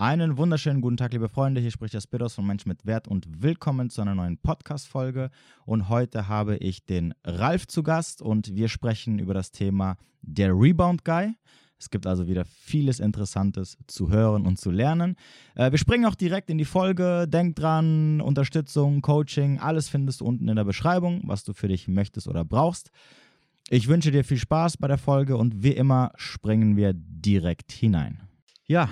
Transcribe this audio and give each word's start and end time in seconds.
Einen 0.00 0.38
wunderschönen 0.38 0.80
guten 0.80 0.96
Tag, 0.96 1.12
liebe 1.12 1.28
Freunde. 1.28 1.60
Hier 1.60 1.72
spricht 1.72 1.92
der 1.92 2.00
Spiros 2.00 2.32
von 2.32 2.46
Mensch 2.46 2.66
mit 2.66 2.86
Wert 2.86 3.08
und 3.08 3.42
willkommen 3.42 3.90
zu 3.90 4.00
einer 4.00 4.14
neuen 4.14 4.38
Podcast-Folge. 4.38 5.28
Und 5.66 5.88
heute 5.88 6.28
habe 6.28 6.56
ich 6.58 6.86
den 6.86 7.14
Ralf 7.24 7.66
zu 7.66 7.82
Gast 7.82 8.22
und 8.22 8.54
wir 8.54 8.68
sprechen 8.68 9.18
über 9.18 9.34
das 9.34 9.50
Thema 9.50 9.96
der 10.22 10.52
Rebound 10.52 11.04
Guy. 11.04 11.34
Es 11.80 11.90
gibt 11.90 12.06
also 12.06 12.28
wieder 12.28 12.44
vieles 12.44 13.00
Interessantes 13.00 13.76
zu 13.88 14.08
hören 14.08 14.46
und 14.46 14.60
zu 14.60 14.70
lernen. 14.70 15.16
Äh, 15.56 15.72
wir 15.72 15.78
springen 15.78 16.04
auch 16.04 16.14
direkt 16.14 16.48
in 16.48 16.58
die 16.58 16.64
Folge. 16.64 17.26
Denk 17.26 17.56
dran, 17.56 18.20
Unterstützung, 18.20 19.02
Coaching, 19.02 19.58
alles 19.58 19.88
findest 19.88 20.20
du 20.20 20.26
unten 20.26 20.46
in 20.46 20.54
der 20.54 20.64
Beschreibung, 20.64 21.22
was 21.24 21.42
du 21.42 21.54
für 21.54 21.66
dich 21.66 21.88
möchtest 21.88 22.28
oder 22.28 22.44
brauchst. 22.44 22.92
Ich 23.68 23.88
wünsche 23.88 24.12
dir 24.12 24.22
viel 24.22 24.38
Spaß 24.38 24.76
bei 24.76 24.86
der 24.86 24.98
Folge 24.98 25.36
und 25.36 25.64
wie 25.64 25.72
immer 25.72 26.12
springen 26.14 26.76
wir 26.76 26.92
direkt 26.94 27.72
hinein. 27.72 28.20
Ja, 28.68 28.88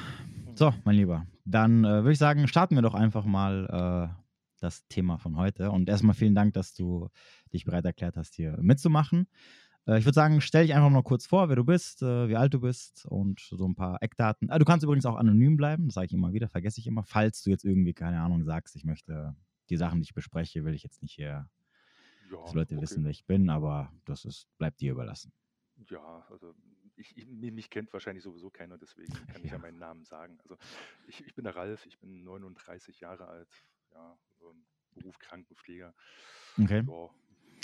so, 0.56 0.72
mein 0.84 0.96
Lieber, 0.96 1.26
dann 1.44 1.84
äh, 1.84 1.88
würde 2.02 2.12
ich 2.12 2.18
sagen, 2.18 2.48
starten 2.48 2.74
wir 2.74 2.82
doch 2.82 2.94
einfach 2.94 3.24
mal 3.24 4.10
äh, 4.10 4.22
das 4.60 4.86
Thema 4.88 5.18
von 5.18 5.36
heute. 5.36 5.70
Und 5.70 5.88
erstmal 5.88 6.14
vielen 6.14 6.34
Dank, 6.34 6.54
dass 6.54 6.74
du 6.74 7.08
dich 7.52 7.64
bereit 7.64 7.84
erklärt 7.84 8.16
hast, 8.16 8.34
hier 8.34 8.56
mitzumachen. 8.60 9.28
Äh, 9.86 9.98
ich 9.98 10.04
würde 10.04 10.14
sagen, 10.14 10.40
stell 10.40 10.66
dich 10.66 10.74
einfach 10.74 10.90
mal 10.90 11.02
kurz 11.02 11.26
vor, 11.26 11.48
wer 11.48 11.56
du 11.56 11.64
bist, 11.64 12.02
äh, 12.02 12.28
wie 12.28 12.36
alt 12.36 12.54
du 12.54 12.60
bist 12.60 13.06
und 13.06 13.40
so 13.40 13.66
ein 13.66 13.74
paar 13.74 14.02
Eckdaten. 14.02 14.50
Ah, 14.50 14.58
du 14.58 14.64
kannst 14.64 14.84
übrigens 14.84 15.06
auch 15.06 15.16
anonym 15.16 15.56
bleiben, 15.56 15.86
das 15.86 15.94
sage 15.94 16.06
ich 16.06 16.12
immer 16.12 16.32
wieder, 16.32 16.48
vergesse 16.48 16.80
ich 16.80 16.86
immer. 16.86 17.02
Falls 17.02 17.42
du 17.42 17.50
jetzt 17.50 17.64
irgendwie, 17.64 17.94
keine 17.94 18.20
Ahnung, 18.20 18.44
sagst, 18.44 18.76
ich 18.76 18.84
möchte 18.84 19.36
die 19.68 19.76
Sachen, 19.76 20.00
die 20.00 20.04
ich 20.04 20.14
bespreche, 20.14 20.64
will 20.64 20.74
ich 20.74 20.82
jetzt 20.82 21.02
nicht 21.02 21.14
hier, 21.14 21.48
ja, 22.32 22.40
dass 22.42 22.54
Leute 22.54 22.74
okay. 22.74 22.82
wissen, 22.82 23.04
wer 23.04 23.10
ich 23.10 23.26
bin, 23.26 23.50
aber 23.50 23.92
das 24.04 24.24
ist, 24.24 24.48
bleibt 24.58 24.80
dir 24.80 24.92
überlassen. 24.92 25.32
Ja, 25.90 26.24
also 26.30 26.54
ich, 26.96 27.16
ich, 27.16 27.26
mich 27.26 27.70
kennt 27.70 27.92
wahrscheinlich 27.92 28.24
sowieso 28.24 28.50
keiner, 28.50 28.78
deswegen 28.78 29.12
kann 29.28 29.44
ich 29.44 29.50
ja 29.50 29.58
meinen 29.58 29.78
Namen 29.78 30.04
sagen. 30.04 30.38
Also 30.42 30.56
ich, 31.06 31.24
ich 31.26 31.34
bin 31.34 31.44
der 31.44 31.56
Ralf, 31.56 31.86
ich 31.86 31.98
bin 31.98 32.24
39 32.24 33.00
Jahre 33.00 33.26
alt, 33.26 33.48
ja, 33.94 34.18
Beruf 34.94 35.18
Krankenpfleger. 35.18 35.94
Okay. 36.58 36.82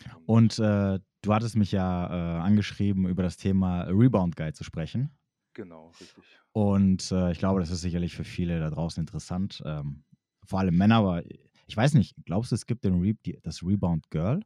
Ja, 0.05 0.17
und 0.27 0.59
äh, 0.59 1.01
du 1.23 1.35
hattest 1.35 1.57
mich 1.57 1.73
ja 1.73 2.07
äh, 2.07 2.41
angeschrieben, 2.41 3.07
über 3.09 3.23
das 3.23 3.37
Thema 3.37 3.83
Rebound 3.85 4.37
Guide 4.37 4.53
zu 4.53 4.65
sprechen. 4.65 5.17
Genau, 5.55 5.89
richtig. 6.01 6.25
Und 6.53 7.11
äh, 7.13 7.33
ich 7.33 7.39
glaube, 7.39 7.61
das 7.61 7.71
ist 7.71 7.83
sicherlich 7.83 8.15
für 8.15 8.25
viele 8.25 8.59
da 8.59 8.71
draußen 8.71 9.01
interessant. 9.01 9.63
Ähm, 9.65 10.05
vor 10.45 10.59
allem 10.59 10.77
Männer, 10.77 10.97
aber 10.97 11.23
ich 11.67 11.77
weiß 11.77 11.95
nicht, 11.95 12.17
glaubst 12.25 12.51
du, 12.51 12.55
es 12.55 12.67
gibt 12.67 12.85
den 12.85 13.01
Re 13.01 13.15
das 13.43 13.63
Rebound 13.63 14.11
Girl? 14.11 14.41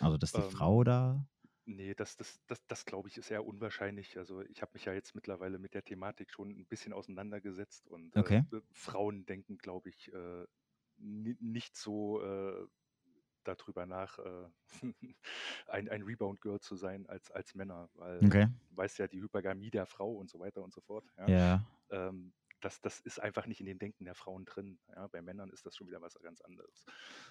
Also, 0.00 0.18
dass 0.18 0.32
die 0.32 0.40
ähm, 0.40 0.50
Frau 0.50 0.84
da 0.84 1.26
Nee, 1.66 1.94
das 1.94 2.16
das 2.16 2.40
das 2.46 2.66
das 2.66 2.84
glaube 2.84 3.08
ich, 3.08 3.16
ist 3.16 3.30
eher 3.30 3.44
unwahrscheinlich. 3.46 4.18
Also, 4.18 4.42
ich 4.42 4.60
habe 4.60 4.72
mich 4.74 4.84
ja 4.84 4.92
jetzt 4.92 5.14
mittlerweile 5.14 5.58
mit 5.58 5.72
der 5.74 5.82
Thematik 5.82 6.30
schon 6.30 6.50
ein 6.50 6.66
bisschen 6.66 6.92
auseinandergesetzt 6.92 7.88
und, 7.88 8.16
Okay. 8.16 8.44
äh, 8.52 8.60
Frauen 8.70 9.24
denken, 9.24 9.56
glaube 9.56 9.88
ich, 9.88 10.12
äh, 10.12 10.46
nicht 10.96 11.76
so, 11.76 12.20
äh, 12.22 12.66
darüber 13.44 13.86
nach, 13.86 14.18
äh, 14.18 14.48
ein 15.68 15.88
ein 15.90 16.02
Rebound-Girl 16.02 16.60
zu 16.60 16.76
sein 16.76 17.06
als 17.08 17.30
als 17.30 17.54
Männer, 17.54 17.90
weil 17.94 18.24
Okay. 18.24 18.46
du 18.68 18.76
weißt 18.76 18.98
ja, 18.98 19.08
die 19.08 19.22
Hypergamie 19.22 19.70
der 19.70 19.86
Frau 19.86 20.12
und 20.14 20.30
so 20.30 20.40
weiter 20.40 20.62
und 20.62 20.72
so 20.74 20.80
fort, 20.82 21.06
ja. 21.18 21.32
Ja. 21.32 21.64
Ähm 21.90 22.34
das, 22.64 22.80
das 22.80 23.00
ist 23.00 23.20
einfach 23.20 23.46
nicht 23.46 23.60
in 23.60 23.66
dem 23.66 23.78
Denken 23.78 24.04
der 24.04 24.14
Frauen 24.14 24.44
drin. 24.44 24.78
Ja, 24.94 25.06
bei 25.08 25.20
Männern 25.20 25.50
ist 25.50 25.66
das 25.66 25.76
schon 25.76 25.86
wieder 25.86 26.00
was 26.00 26.18
ganz 26.20 26.40
anderes. 26.40 26.86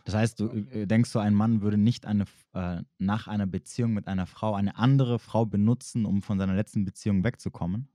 Das 0.06 0.14
heißt, 0.14 0.40
du 0.40 0.50
äh, 0.50 0.86
denkst 0.86 1.12
du, 1.12 1.20
ein 1.20 1.34
Mann 1.34 1.62
würde 1.62 1.78
nicht 1.78 2.06
eine, 2.06 2.26
äh, 2.54 2.82
nach 3.00 3.28
einer 3.28 3.48
Beziehung 3.48 3.94
mit 3.94 4.08
einer 4.08 4.28
Frau 4.28 4.54
eine 4.54 4.76
andere 4.78 5.20
Frau 5.20 5.46
benutzen, 5.46 6.06
um 6.06 6.22
von 6.22 6.38
seiner 6.38 6.54
letzten 6.54 6.86
Beziehung 6.86 7.24
wegzukommen? 7.24 7.90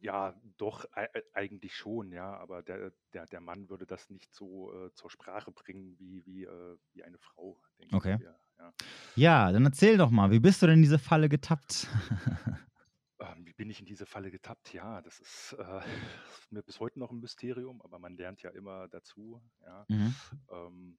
Ja, 0.00 0.34
doch, 0.56 0.86
eigentlich 1.34 1.74
schon, 1.74 2.12
ja, 2.12 2.36
aber 2.36 2.62
der, 2.62 2.92
der, 3.12 3.26
der 3.26 3.40
Mann 3.40 3.68
würde 3.68 3.86
das 3.86 4.08
nicht 4.08 4.32
so 4.32 4.72
äh, 4.72 4.92
zur 4.94 5.10
Sprache 5.10 5.50
bringen 5.50 5.98
wie, 5.98 6.24
wie, 6.24 6.44
äh, 6.44 6.76
wie 6.92 7.02
eine 7.02 7.18
Frau, 7.18 7.60
denke 7.78 7.96
okay. 7.96 8.14
ich. 8.14 8.20
Mir, 8.20 8.36
ja. 8.58 8.72
ja, 9.16 9.52
dann 9.52 9.64
erzähl 9.64 9.98
doch 9.98 10.10
mal, 10.10 10.30
wie 10.30 10.40
bist 10.40 10.62
du 10.62 10.66
denn 10.66 10.76
in 10.76 10.82
diese 10.82 10.98
Falle 10.98 11.28
getappt? 11.28 11.88
Ähm, 13.18 13.46
wie 13.46 13.54
bin 13.54 13.70
ich 13.70 13.80
in 13.80 13.86
diese 13.86 14.06
Falle 14.06 14.30
getappt? 14.30 14.72
Ja, 14.72 15.00
das 15.00 15.20
ist, 15.20 15.56
äh, 15.58 15.80
mir 16.50 16.62
bis 16.62 16.80
heute 16.80 16.98
noch 16.98 17.10
ein 17.10 17.20
Mysterium, 17.20 17.80
aber 17.82 17.98
man 17.98 18.16
lernt 18.16 18.42
ja 18.42 18.50
immer 18.50 18.88
dazu. 18.88 19.42
Ja. 19.62 19.86
Mhm. 19.88 20.14
Ähm, 20.50 20.98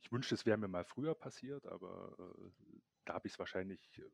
ich 0.00 0.12
wünschte, 0.12 0.34
es 0.34 0.46
wäre 0.46 0.58
mir 0.58 0.68
mal 0.68 0.84
früher 0.84 1.14
passiert, 1.14 1.66
aber 1.66 2.16
äh, 2.18 2.50
da 3.04 3.14
habe 3.14 3.26
ich 3.26 3.34
es 3.34 3.38
wahrscheinlich 3.38 3.98
äh, 3.98 4.10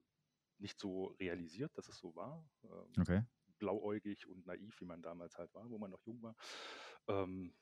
nicht 0.59 0.79
so 0.79 1.07
realisiert, 1.21 1.77
dass 1.77 1.89
es 1.89 1.99
so 1.99 2.15
war. 2.15 2.45
Ähm, 2.65 3.01
okay. 3.01 3.23
Blauäugig 3.59 4.27
und 4.27 4.47
naiv, 4.47 4.81
wie 4.81 4.85
man 4.85 5.03
damals 5.03 5.37
halt 5.37 5.53
war, 5.55 5.69
wo 5.69 5.79
man 5.79 5.91
noch 5.91 6.05
jung 6.05 6.23
war. 6.23 6.37
Ähm, 7.09 7.55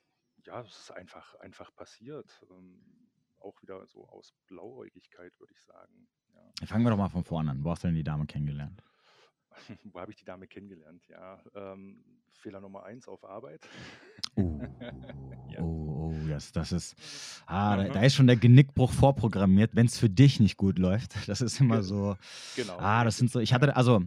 ja, 0.45 0.61
es 0.61 0.77
ist 0.77 0.91
einfach, 0.91 1.35
einfach 1.35 1.75
passiert. 1.75 2.45
Ähm, 2.51 3.09
auch 3.39 3.61
wieder 3.61 3.85
so 3.87 4.07
aus 4.09 4.33
Blauäugigkeit, 4.47 5.39
würde 5.39 5.53
ich 5.53 5.61
sagen. 5.61 6.07
Ja. 6.33 6.67
Fangen 6.67 6.83
wir 6.83 6.91
doch 6.91 6.97
mal 6.97 7.09
von 7.09 7.23
vorne 7.23 7.51
an. 7.51 7.63
Wo 7.63 7.71
hast 7.71 7.83
du 7.83 7.87
denn 7.87 7.95
die 7.95 8.03
Dame 8.03 8.25
kennengelernt? 8.25 8.83
Wo 9.93 9.99
habe 9.99 10.11
ich 10.11 10.17
die 10.17 10.25
Dame 10.25 10.47
kennengelernt? 10.47 11.03
Ja, 11.09 11.41
ähm, 11.55 12.03
Fehler 12.33 12.61
Nummer 12.61 12.83
eins 12.83 13.07
auf 13.07 13.23
Arbeit. 13.23 13.67
Uh, 14.35 14.61
ja. 15.49 15.61
Oh, 15.61 16.11
oh, 16.11 16.27
yes, 16.27 16.51
das 16.51 16.71
ist, 16.71 16.95
ah, 17.45 17.77
da, 17.77 17.89
da, 17.89 18.01
ist 18.03 18.15
schon 18.15 18.27
der 18.27 18.35
Genickbruch 18.35 18.91
vorprogrammiert, 18.91 19.75
wenn 19.75 19.87
es 19.87 19.97
für 19.97 20.09
dich 20.09 20.39
nicht 20.39 20.57
gut 20.57 20.79
läuft. 20.79 21.15
Das 21.27 21.41
ist 21.41 21.59
immer 21.59 21.83
so, 21.83 22.15
genau. 22.55 22.77
Ah, 22.77 23.03
das 23.03 23.17
sind 23.17 23.31
so, 23.31 23.39
ich 23.39 23.53
hatte, 23.53 23.75
also, 23.75 24.03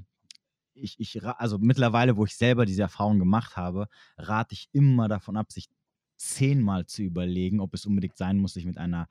ich, 0.74 0.98
ich, 0.98 1.22
also 1.24 1.58
mittlerweile, 1.58 2.16
wo 2.16 2.24
ich 2.24 2.36
selber 2.36 2.64
diese 2.64 2.82
Erfahrung 2.82 3.18
gemacht 3.18 3.56
habe, 3.56 3.88
rate 4.16 4.54
ich 4.54 4.68
immer 4.72 5.08
davon 5.08 5.36
ab, 5.36 5.52
sich 5.52 5.68
zehnmal 6.16 6.86
zu 6.86 7.02
überlegen, 7.02 7.60
ob 7.60 7.74
es 7.74 7.86
unbedingt 7.86 8.16
sein 8.16 8.38
muss, 8.38 8.54
sich 8.54 8.64
mit 8.64 8.78
einer 8.78 9.08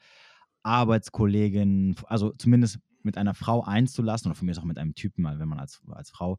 Arbeitskollegin, 0.63 1.95
also 2.05 2.31
zumindest 2.31 2.79
mit 3.03 3.17
einer 3.17 3.33
Frau 3.33 3.63
einzulassen 3.63 4.29
oder 4.29 4.35
von 4.35 4.45
mir 4.45 4.51
ist 4.51 4.59
auch 4.59 4.65
mit 4.65 4.77
einem 4.77 4.95
Typen, 4.95 5.25
wenn 5.25 5.47
man 5.47 5.59
als, 5.59 5.81
als 5.89 6.09
Frau, 6.09 6.37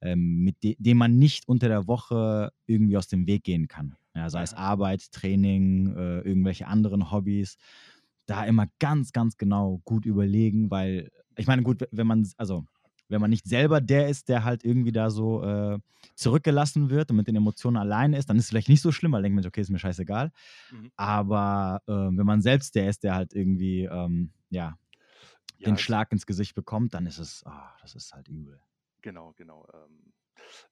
ähm, 0.00 0.40
mit 0.40 0.62
de 0.62 0.76
dem 0.78 0.98
man 0.98 1.18
nicht 1.18 1.48
unter 1.48 1.68
der 1.68 1.86
Woche 1.86 2.52
irgendwie 2.66 2.96
aus 2.96 3.08
dem 3.08 3.26
Weg 3.26 3.44
gehen 3.44 3.68
kann. 3.68 3.96
Ja, 4.14 4.28
sei 4.28 4.42
es 4.42 4.54
Arbeit, 4.54 5.10
Training, 5.12 5.94
äh, 5.96 6.20
irgendwelche 6.20 6.66
anderen 6.66 7.10
Hobbys. 7.10 7.56
Da 8.26 8.44
immer 8.44 8.66
ganz, 8.78 9.12
ganz 9.12 9.36
genau 9.36 9.80
gut 9.84 10.04
überlegen, 10.04 10.70
weil 10.70 11.10
ich 11.36 11.46
meine, 11.46 11.62
gut, 11.62 11.88
wenn 11.90 12.06
man, 12.06 12.28
also 12.36 12.64
wenn 13.08 13.20
man 13.20 13.30
nicht 13.30 13.46
selber 13.46 13.80
der 13.80 14.08
ist, 14.08 14.28
der 14.28 14.44
halt 14.44 14.64
irgendwie 14.64 14.92
da 14.92 15.10
so 15.10 15.42
äh, 15.44 15.78
zurückgelassen 16.14 16.90
wird 16.90 17.10
und 17.10 17.16
mit 17.16 17.28
den 17.28 17.36
Emotionen 17.36 17.76
alleine 17.76 18.16
ist, 18.16 18.28
dann 18.28 18.36
ist 18.36 18.44
es 18.44 18.50
vielleicht 18.50 18.68
nicht 18.68 18.80
so 18.80 18.90
schlimm, 18.90 19.12
weil 19.12 19.22
denkt 19.22 19.36
man, 19.36 19.46
okay, 19.46 19.60
ist 19.60 19.70
mir 19.70 19.78
scheißegal. 19.78 20.30
Mhm. 20.70 20.90
Aber 20.96 21.80
äh, 21.86 21.92
wenn 21.92 22.26
man 22.26 22.42
selbst 22.42 22.74
der 22.74 22.88
ist, 22.88 23.04
der 23.04 23.14
halt 23.14 23.34
irgendwie, 23.34 23.84
ähm, 23.84 24.30
ja, 24.50 24.76
ja, 25.62 25.70
den 25.70 25.78
Schlag 25.78 26.12
ins 26.12 26.26
Gesicht 26.26 26.54
bekommt, 26.54 26.94
dann 26.94 27.06
ist 27.06 27.18
es, 27.18 27.42
oh, 27.46 27.50
das 27.80 27.94
ist 27.94 28.12
halt 28.12 28.28
übel. 28.28 28.60
Genau, 29.02 29.32
genau. 29.36 29.66
Ähm, 29.74 30.12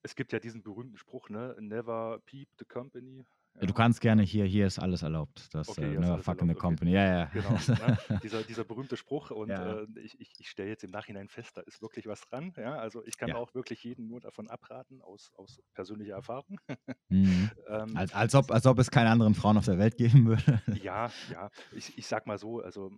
es 0.03 0.15
gibt 0.15 0.33
ja 0.33 0.39
diesen 0.39 0.63
berühmten 0.63 0.97
Spruch, 0.97 1.29
ne? 1.29 1.57
Never 1.59 2.21
peep 2.27 2.49
the 2.59 2.65
company. 2.65 3.25
Ja. 3.55 3.67
Du 3.67 3.75
kannst 3.75 4.01
gerne 4.01 4.23
hier, 4.23 4.45
hier 4.45 4.67
ist 4.67 4.79
alles 4.79 5.03
erlaubt. 5.03 5.49
Das 5.53 5.69
okay, 5.69 5.95
äh, 5.95 5.99
Never 5.99 6.19
fuck 6.23 6.41
in 6.41 6.49
the 6.49 6.55
company. 6.55 6.93
Ja, 6.93 7.05
ja. 7.05 7.25
Genau, 7.27 7.51
ne? 8.09 8.21
dieser, 8.23 8.43
dieser 8.43 8.65
berühmte 8.65 8.97
Spruch 8.97 9.31
und 9.31 9.49
ja. 9.49 9.81
äh, 9.81 9.87
ich, 9.97 10.21
ich, 10.21 10.33
ich 10.39 10.49
stelle 10.49 10.69
jetzt 10.69 10.85
im 10.85 10.91
Nachhinein 10.91 11.29
fest, 11.29 11.57
da 11.57 11.63
ist 11.63 11.83
wirklich 11.83 12.07
was 12.07 12.21
dran. 12.23 12.53
Ja, 12.57 12.77
also 12.77 13.05
ich 13.05 13.17
kann 13.17 13.31
ja. 13.31 13.37
auch 13.37 13.55
wirklich 13.55 13.83
jeden 13.83 14.07
nur 14.07 14.21
davon 14.21 14.49
abraten, 14.49 15.03
aus, 15.03 15.33
aus 15.37 15.61
persönlicher 15.75 16.15
Erfahrung. 16.15 16.61
Mhm. 17.09 17.51
ähm, 17.69 17.97
als, 17.97 18.15
als, 18.15 18.35
ob, 18.35 18.51
als 18.51 18.67
ob 18.67 18.79
es 18.79 18.91
keine 18.91 19.11
anderen 19.11 19.35
Frauen 19.35 19.59
auf 19.59 19.65
der 19.65 19.79
Welt 19.79 19.97
geben 19.97 20.27
würde. 20.27 20.63
ja, 20.83 21.11
ja. 21.31 21.51
Ich, 21.73 21.99
ich 21.99 22.07
sag 22.07 22.27
mal 22.27 22.39
so, 22.39 22.61
also 22.61 22.91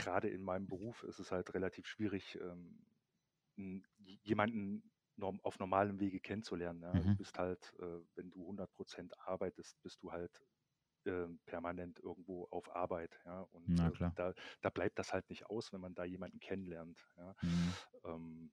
gerade 0.00 0.28
in 0.28 0.42
meinem 0.42 0.66
Beruf 0.66 1.02
ist 1.04 1.18
es 1.18 1.30
halt 1.30 1.54
relativ 1.54 1.86
schwierig, 1.86 2.38
ähm, 2.40 2.82
jemanden 4.22 4.90
norm 5.16 5.40
auf 5.42 5.58
normalem 5.58 6.00
Wege 6.00 6.20
kennenzulernen. 6.20 6.82
Ja. 6.82 6.94
Mhm. 6.94 7.02
Du 7.02 7.16
bist 7.16 7.38
halt, 7.38 7.74
äh, 7.78 8.00
wenn 8.14 8.30
du 8.30 8.42
100 8.42 8.72
Prozent 8.72 9.18
arbeitest, 9.20 9.80
bist 9.82 10.02
du 10.02 10.12
halt 10.12 10.42
äh, 11.04 11.26
permanent 11.46 11.98
irgendwo 11.98 12.46
auf 12.50 12.74
Arbeit. 12.74 13.20
Ja. 13.24 13.42
Und 13.52 13.78
äh, 13.78 14.10
da, 14.16 14.34
da, 14.62 14.70
bleibt 14.70 14.98
das 14.98 15.12
halt 15.12 15.28
nicht 15.30 15.46
aus, 15.46 15.72
wenn 15.72 15.80
man 15.80 15.94
da 15.94 16.04
jemanden 16.04 16.40
kennenlernt. 16.40 17.06
Ja. 17.16 17.34
Mhm. 17.42 17.74
Ähm, 18.04 18.52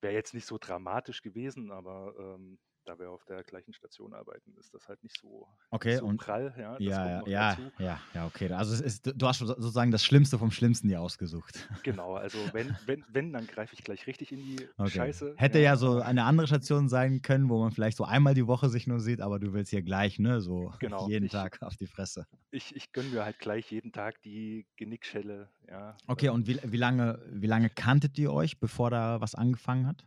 Wäre 0.00 0.14
jetzt 0.14 0.34
nicht 0.34 0.46
so 0.46 0.58
dramatisch 0.58 1.22
gewesen, 1.22 1.70
aber 1.70 2.14
ähm, 2.18 2.58
da 2.84 2.98
wir 2.98 3.10
auf 3.10 3.24
der 3.24 3.42
gleichen 3.42 3.72
Station 3.72 4.14
arbeiten, 4.14 4.54
ist 4.58 4.74
das 4.74 4.88
halt 4.88 5.02
nicht 5.02 5.18
so, 5.20 5.46
okay, 5.70 5.96
so 5.96 6.06
und, 6.06 6.18
prall. 6.18 6.54
Ja, 6.56 6.76
ja, 6.78 7.22
ja, 7.26 7.58
ja, 7.78 8.00
ja, 8.14 8.26
okay. 8.26 8.52
Also 8.52 8.82
ist, 8.82 9.10
du 9.14 9.26
hast 9.26 9.38
sozusagen 9.38 9.90
das 9.90 10.04
Schlimmste 10.04 10.38
vom 10.38 10.50
Schlimmsten 10.50 10.88
dir 10.88 11.00
ausgesucht. 11.00 11.68
Genau, 11.82 12.14
also 12.14 12.38
wenn, 12.52 12.76
wenn, 12.86 13.04
wenn 13.08 13.32
dann 13.32 13.46
greife 13.46 13.74
ich 13.74 13.84
gleich 13.84 14.06
richtig 14.06 14.32
in 14.32 14.38
die 14.38 14.68
okay. 14.76 14.90
Scheiße. 14.90 15.34
Hätte 15.36 15.58
ja. 15.58 15.72
ja. 15.72 15.76
so 15.76 16.00
eine 16.00 16.24
andere 16.24 16.46
Station 16.46 16.88
sein 16.88 17.22
können, 17.22 17.48
wo 17.48 17.58
man 17.60 17.72
vielleicht 17.72 17.96
so 17.96 18.04
einmal 18.04 18.34
die 18.34 18.46
Woche 18.46 18.68
sich 18.68 18.86
nur 18.86 19.00
sieht, 19.00 19.20
aber 19.20 19.38
du 19.38 19.52
willst 19.52 19.70
hier 19.70 19.82
gleich, 19.82 20.18
ne, 20.18 20.40
so 20.40 20.72
genau, 20.78 21.08
jeden 21.08 21.26
ich, 21.26 21.32
Tag 21.32 21.62
auf 21.62 21.76
die 21.76 21.86
Fresse. 21.86 22.26
Ich, 22.50 22.74
ich 22.76 22.92
gönne 22.92 23.08
mir 23.10 23.24
halt 23.24 23.38
gleich 23.38 23.70
jeden 23.70 23.92
Tag 23.92 24.20
die 24.22 24.66
Genickschelle, 24.76 25.48
ja. 25.68 25.96
Okay, 26.06 26.28
und 26.28 26.46
wie, 26.46 26.60
wie, 26.62 26.76
lange, 26.76 27.20
wie 27.30 27.46
lange 27.46 27.70
kanntet 27.70 28.18
ihr 28.18 28.32
euch, 28.32 28.58
bevor 28.58 28.90
da 28.90 29.20
was 29.20 29.34
angefangen 29.34 29.86
hat? 29.86 30.04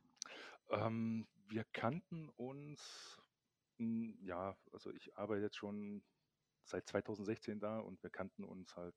Ähm, 0.69 1.25
wir 1.49 1.65
kannten 1.73 2.29
uns 2.29 3.21
Hm, 3.79 4.17
ja, 4.21 4.55
also 4.71 4.91
ich 4.91 5.15
arbeite 5.15 5.43
jetzt 5.43 5.57
schon 5.57 6.03
seit 6.63 6.87
2016 6.87 7.59
da 7.59 7.79
und 7.79 8.01
wir 8.03 8.09
kannten 8.09 8.43
uns 8.43 8.75
halt 8.75 8.95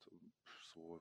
so 0.63 1.01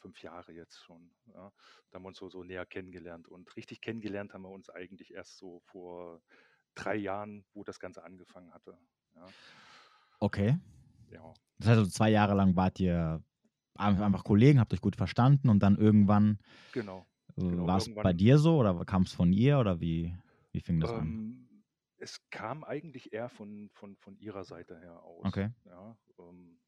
fünf 0.00 0.22
Jahre 0.22 0.52
jetzt 0.52 0.78
schon. 0.84 1.10
Ja. 1.26 1.52
Da 1.90 1.96
haben 1.96 2.04
wir 2.04 2.08
uns 2.08 2.18
so, 2.18 2.28
so 2.28 2.44
näher 2.44 2.64
kennengelernt. 2.64 3.26
Und 3.26 3.54
richtig 3.56 3.80
kennengelernt 3.80 4.32
haben 4.32 4.42
wir 4.42 4.50
uns 4.50 4.70
eigentlich 4.70 5.12
erst 5.12 5.38
so 5.38 5.60
vor 5.66 6.22
drei 6.74 6.94
Jahren, 6.94 7.44
wo 7.52 7.64
das 7.64 7.80
Ganze 7.80 8.04
angefangen 8.04 8.54
hatte. 8.54 8.78
Ja. 9.16 9.26
Okay. 10.20 10.58
Ja. 11.10 11.34
Das 11.58 11.68
heißt, 11.68 11.78
also 11.78 11.90
zwei 11.90 12.10
Jahre 12.10 12.34
lang 12.34 12.54
wart 12.54 12.78
ihr 12.78 13.22
einfach 13.74 14.22
Kollegen, 14.24 14.60
habt 14.60 14.72
euch 14.72 14.80
gut 14.80 14.96
verstanden 14.96 15.48
und 15.48 15.60
dann 15.60 15.76
irgendwann. 15.76 16.38
Genau. 16.72 17.06
Äh, 17.36 17.40
genau 17.40 17.66
war 17.66 17.78
es 17.78 17.92
bei 17.92 18.12
dir 18.12 18.38
so 18.38 18.58
oder 18.58 18.84
kam 18.84 19.02
es 19.02 19.12
von 19.12 19.32
ihr 19.32 19.58
oder 19.58 19.80
wie, 19.80 20.16
wie 20.52 20.60
fing 20.60 20.80
das 20.80 20.90
ähm, 20.90 20.94
an? 20.94 21.64
Es 21.96 22.30
kam 22.30 22.64
eigentlich 22.64 23.12
eher 23.12 23.28
von, 23.28 23.70
von, 23.72 23.96
von 23.96 24.16
ihrer 24.18 24.44
Seite 24.44 24.78
her 24.80 25.02
aus. 25.02 25.28
Okay. 25.28 25.50
Ja, 25.64 25.98
ähm, 26.18 26.60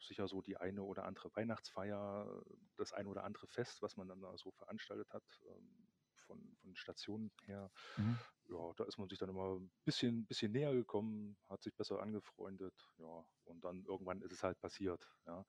sicher 0.00 0.28
so 0.28 0.42
die 0.42 0.56
eine 0.58 0.82
oder 0.82 1.04
andere 1.04 1.30
Weihnachtsfeier, 1.34 2.42
das 2.76 2.92
eine 2.92 3.08
oder 3.08 3.24
andere 3.24 3.48
Fest, 3.48 3.82
was 3.82 3.96
man 3.96 4.08
dann 4.08 4.20
da 4.20 4.36
so 4.36 4.52
veranstaltet 4.52 5.12
hat, 5.12 5.24
ähm, 5.48 5.88
von, 6.16 6.56
von 6.60 6.76
Stationen 6.76 7.32
her. 7.44 7.70
Mhm. 7.96 8.20
Ja, 8.48 8.72
da 8.76 8.84
ist 8.84 8.98
man 8.98 9.08
sich 9.08 9.18
dann 9.18 9.30
immer 9.30 9.58
ein 9.58 9.72
bisschen, 9.84 10.26
bisschen 10.26 10.52
näher 10.52 10.72
gekommen, 10.72 11.36
hat 11.48 11.62
sich 11.62 11.74
besser 11.74 12.00
angefreundet, 12.00 12.92
ja, 12.98 13.26
und 13.44 13.64
dann 13.64 13.84
irgendwann 13.84 14.22
ist 14.22 14.32
es 14.32 14.44
halt 14.44 14.60
passiert, 14.60 15.10
ja. 15.26 15.44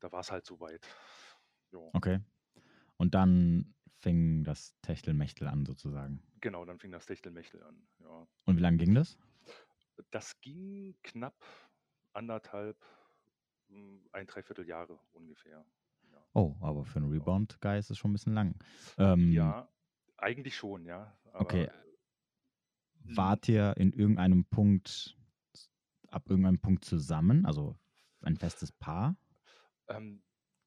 Da 0.00 0.10
war 0.12 0.20
es 0.20 0.30
halt 0.30 0.46
soweit. 0.46 0.86
Ja. 1.72 1.92
Okay. 1.94 2.20
Und 2.98 3.14
dann 3.14 3.75
fing 3.98 4.44
das 4.44 4.78
Techtelmechtel 4.82 5.48
an, 5.48 5.64
sozusagen. 5.64 6.22
Genau, 6.40 6.64
dann 6.64 6.78
fing 6.78 6.92
das 6.92 7.06
Techtelmechtel 7.06 7.62
an, 7.62 7.86
ja. 8.00 8.26
Und 8.44 8.56
wie 8.56 8.60
lange 8.60 8.78
ging 8.78 8.94
das? 8.94 9.18
Das 10.10 10.40
ging 10.40 10.94
knapp 11.02 11.34
anderthalb, 12.12 12.76
ein 13.68 14.26
Dreivierteljahre 14.26 14.98
ungefähr. 15.12 15.64
Ja. 16.12 16.26
Oh, 16.34 16.56
aber 16.60 16.84
für 16.84 16.98
einen 16.98 17.10
Rebound-Guy 17.10 17.78
ist 17.78 17.90
es 17.90 17.98
schon 17.98 18.10
ein 18.10 18.14
bisschen 18.14 18.34
lang. 18.34 18.54
Ähm, 18.98 19.32
ja, 19.32 19.68
eigentlich 20.16 20.56
schon, 20.56 20.84
ja. 20.84 21.16
okay. 21.32 21.70
Wart 23.00 23.48
ihr 23.48 23.74
in 23.76 23.92
irgendeinem 23.92 24.44
Punkt, 24.44 25.16
ab 26.08 26.28
irgendeinem 26.28 26.58
Punkt 26.58 26.84
zusammen, 26.84 27.46
also 27.46 27.76
ein 28.22 28.36
festes 28.36 28.72
Paar? 28.72 29.16
Ähm, 29.88 30.22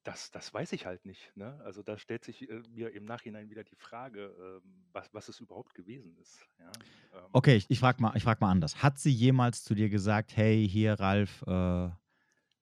das, 0.09 0.31
das 0.31 0.51
weiß 0.51 0.71
ich 0.73 0.87
halt 0.87 1.05
nicht. 1.05 1.31
Ne? 1.35 1.59
Also 1.63 1.83
da 1.83 1.97
stellt 1.99 2.23
sich 2.23 2.49
äh, 2.49 2.63
mir 2.69 2.91
im 2.93 3.05
Nachhinein 3.05 3.51
wieder 3.51 3.63
die 3.63 3.75
Frage, 3.75 4.25
äh, 4.25 4.67
was, 4.91 5.13
was 5.13 5.29
es 5.29 5.39
überhaupt 5.39 5.75
gewesen 5.75 6.17
ist. 6.17 6.47
Ja? 6.57 6.71
Ähm, 7.13 7.25
okay, 7.31 7.55
ich, 7.57 7.69
ich 7.69 7.79
frage 7.79 8.01
mal, 8.01 8.19
frag 8.19 8.41
mal 8.41 8.49
anders. 8.49 8.81
Hat 8.81 8.97
sie 8.97 9.11
jemals 9.11 9.63
zu 9.63 9.75
dir 9.75 9.87
gesagt, 9.89 10.35
hey, 10.35 10.67
hier 10.67 10.99
Ralf, 10.99 11.43
äh, 11.43 11.89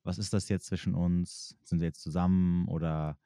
was 0.03 0.17
ist 0.17 0.33
das 0.33 0.49
jetzt 0.49 0.65
zwischen 0.65 0.93
uns? 0.93 1.57
Sind 1.63 1.79
wir 1.79 1.87
jetzt 1.87 2.01
zusammen 2.01 2.67
oder 2.67 3.17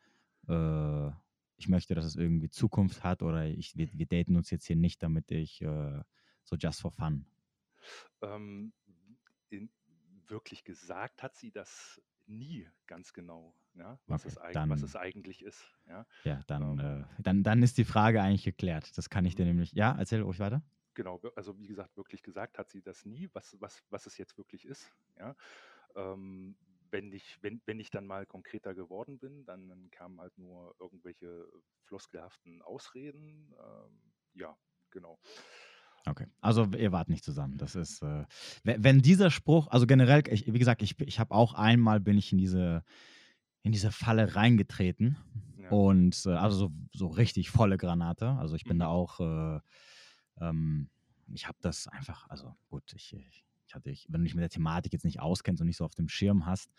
äh, 0.48 1.10
ich 1.58 1.68
möchte, 1.68 1.96
dass 1.96 2.06
es 2.06 2.16
irgendwie 2.16 2.50
Zukunft 2.50 3.04
hat 3.04 3.24
oder 3.24 3.48
ich, 3.48 3.76
wir, 3.76 3.92
wir 3.92 4.06
daten 4.06 4.36
uns 4.36 4.52
jetzt 4.52 4.68
hier 4.68 4.76
nicht, 4.76 5.02
damit 5.02 5.32
ich 5.32 5.64
äh, 5.64 6.02
so 6.44 6.56
just 6.58 6.82
for 6.82 6.92
fun? 6.92 7.26
Ähm, 8.22 8.72
in, 9.50 9.72
wirklich 10.28 10.64
gesagt 10.64 11.24
hat 11.24 11.36
sie 11.36 11.52
das 11.52 12.00
nie 12.32 12.68
ganz 12.88 13.14
genau, 13.14 13.54
ja, 13.76 14.00
was, 14.08 14.26
okay, 14.26 14.36
es, 14.48 14.54
dann, 14.54 14.70
was 14.70 14.82
es 14.82 14.96
eigentlich 14.96 15.44
ist. 15.44 15.66
Ja, 15.88 16.06
ja 16.24 16.42
dann, 16.48 16.80
ähm, 16.80 16.80
äh, 16.80 17.22
dann, 17.22 17.44
dann 17.44 17.64
ist 17.64 17.78
die 17.78 17.86
Frage 17.86 18.22
eigentlich 18.22 18.44
geklärt. 18.44 18.98
Das 18.98 19.10
kann 19.10 19.26
ich 19.26 19.36
dir 19.36 19.44
mhm. 19.44 19.52
nämlich. 19.52 19.72
Ja, 19.74 19.96
erzähl 19.98 20.22
ruhig 20.22 20.40
weiter. 20.40 20.62
Genau, 20.94 21.22
also 21.36 21.58
wie 21.58 21.68
gesagt, 21.68 21.96
wirklich 21.96 22.22
gesagt 22.22 22.58
hat 22.58 22.70
sie 22.70 22.82
das 22.82 23.06
nie, 23.06 23.30
was, 23.34 23.56
was, 23.62 23.82
was 23.90 24.06
es 24.08 24.18
jetzt 24.18 24.38
wirklich 24.38 24.66
ist. 24.66 24.92
Ja. 25.18 25.36
Ähm, 25.96 26.58
wenn 26.90 27.14
ich, 27.14 27.38
wenn, 27.42 27.62
wenn 27.66 27.80
ich 27.80 27.90
dann 27.90 28.06
mal 28.06 28.26
konkreter 28.26 28.76
geworden 28.76 29.18
bin, 29.18 29.46
dann, 29.46 29.70
dann 29.70 29.90
kamen 29.92 30.20
halt 30.20 30.38
nur 30.38 30.76
irgendwelche 30.80 31.48
floskelhaften 31.86 32.62
Ausreden. 32.62 33.54
Ähm, 33.58 34.02
ja, 34.34 34.58
genau. 34.90 35.18
Okay, 36.08 36.28
also 36.42 36.66
ihr 36.78 36.92
wart 36.92 37.10
nicht 37.10 37.24
zusammen. 37.24 37.58
Das 37.58 37.76
ist, 37.76 38.02
äh, 38.02 38.26
wenn 38.64 39.02
dieser 39.02 39.30
Spruch, 39.30 39.68
also 39.68 39.86
generell, 39.86 40.24
ich, 40.30 40.52
wie 40.52 40.60
gesagt, 40.60 40.82
ich, 40.82 41.00
ich 41.00 41.20
habe 41.20 41.34
auch 41.34 41.54
einmal 41.54 42.00
bin 42.00 42.18
ich 42.18 42.32
in 42.32 42.38
diese, 42.38 42.84
in 43.62 43.72
diese 43.72 43.92
Falle 43.92 44.36
reingetreten 44.36 45.18
ja. 45.58 45.70
und 45.70 46.26
äh, 46.26 46.32
also 46.32 46.58
so, 46.58 46.72
so 46.94 47.08
richtig 47.08 47.52
volle 47.52 47.78
Granate. 47.78 48.30
Also 48.32 48.56
ich 48.56 48.64
bin 48.64 48.78
mhm. 48.78 48.82
da 48.82 48.88
auch, 48.88 49.20
äh, 49.20 49.60
ähm, 50.40 50.90
ich 51.34 51.48
habe 51.48 51.58
das 51.62 51.88
einfach, 51.88 52.28
also 52.30 52.56
gut, 52.70 52.92
ich, 52.96 53.16
ich 53.68 53.76
hatte, 53.76 53.92
ich, 53.92 54.08
wenn 54.10 54.22
du 54.22 54.26
dich 54.26 54.36
mit 54.36 54.42
der 54.42 54.50
Thematik 54.50 54.94
jetzt 54.94 55.06
nicht 55.06 55.20
auskennst 55.20 55.62
und 55.62 55.68
nicht 55.68 55.78
so 55.78 55.86
auf 55.86 55.96
dem 55.96 56.10
Schirm 56.10 56.46
hast, 56.46 56.72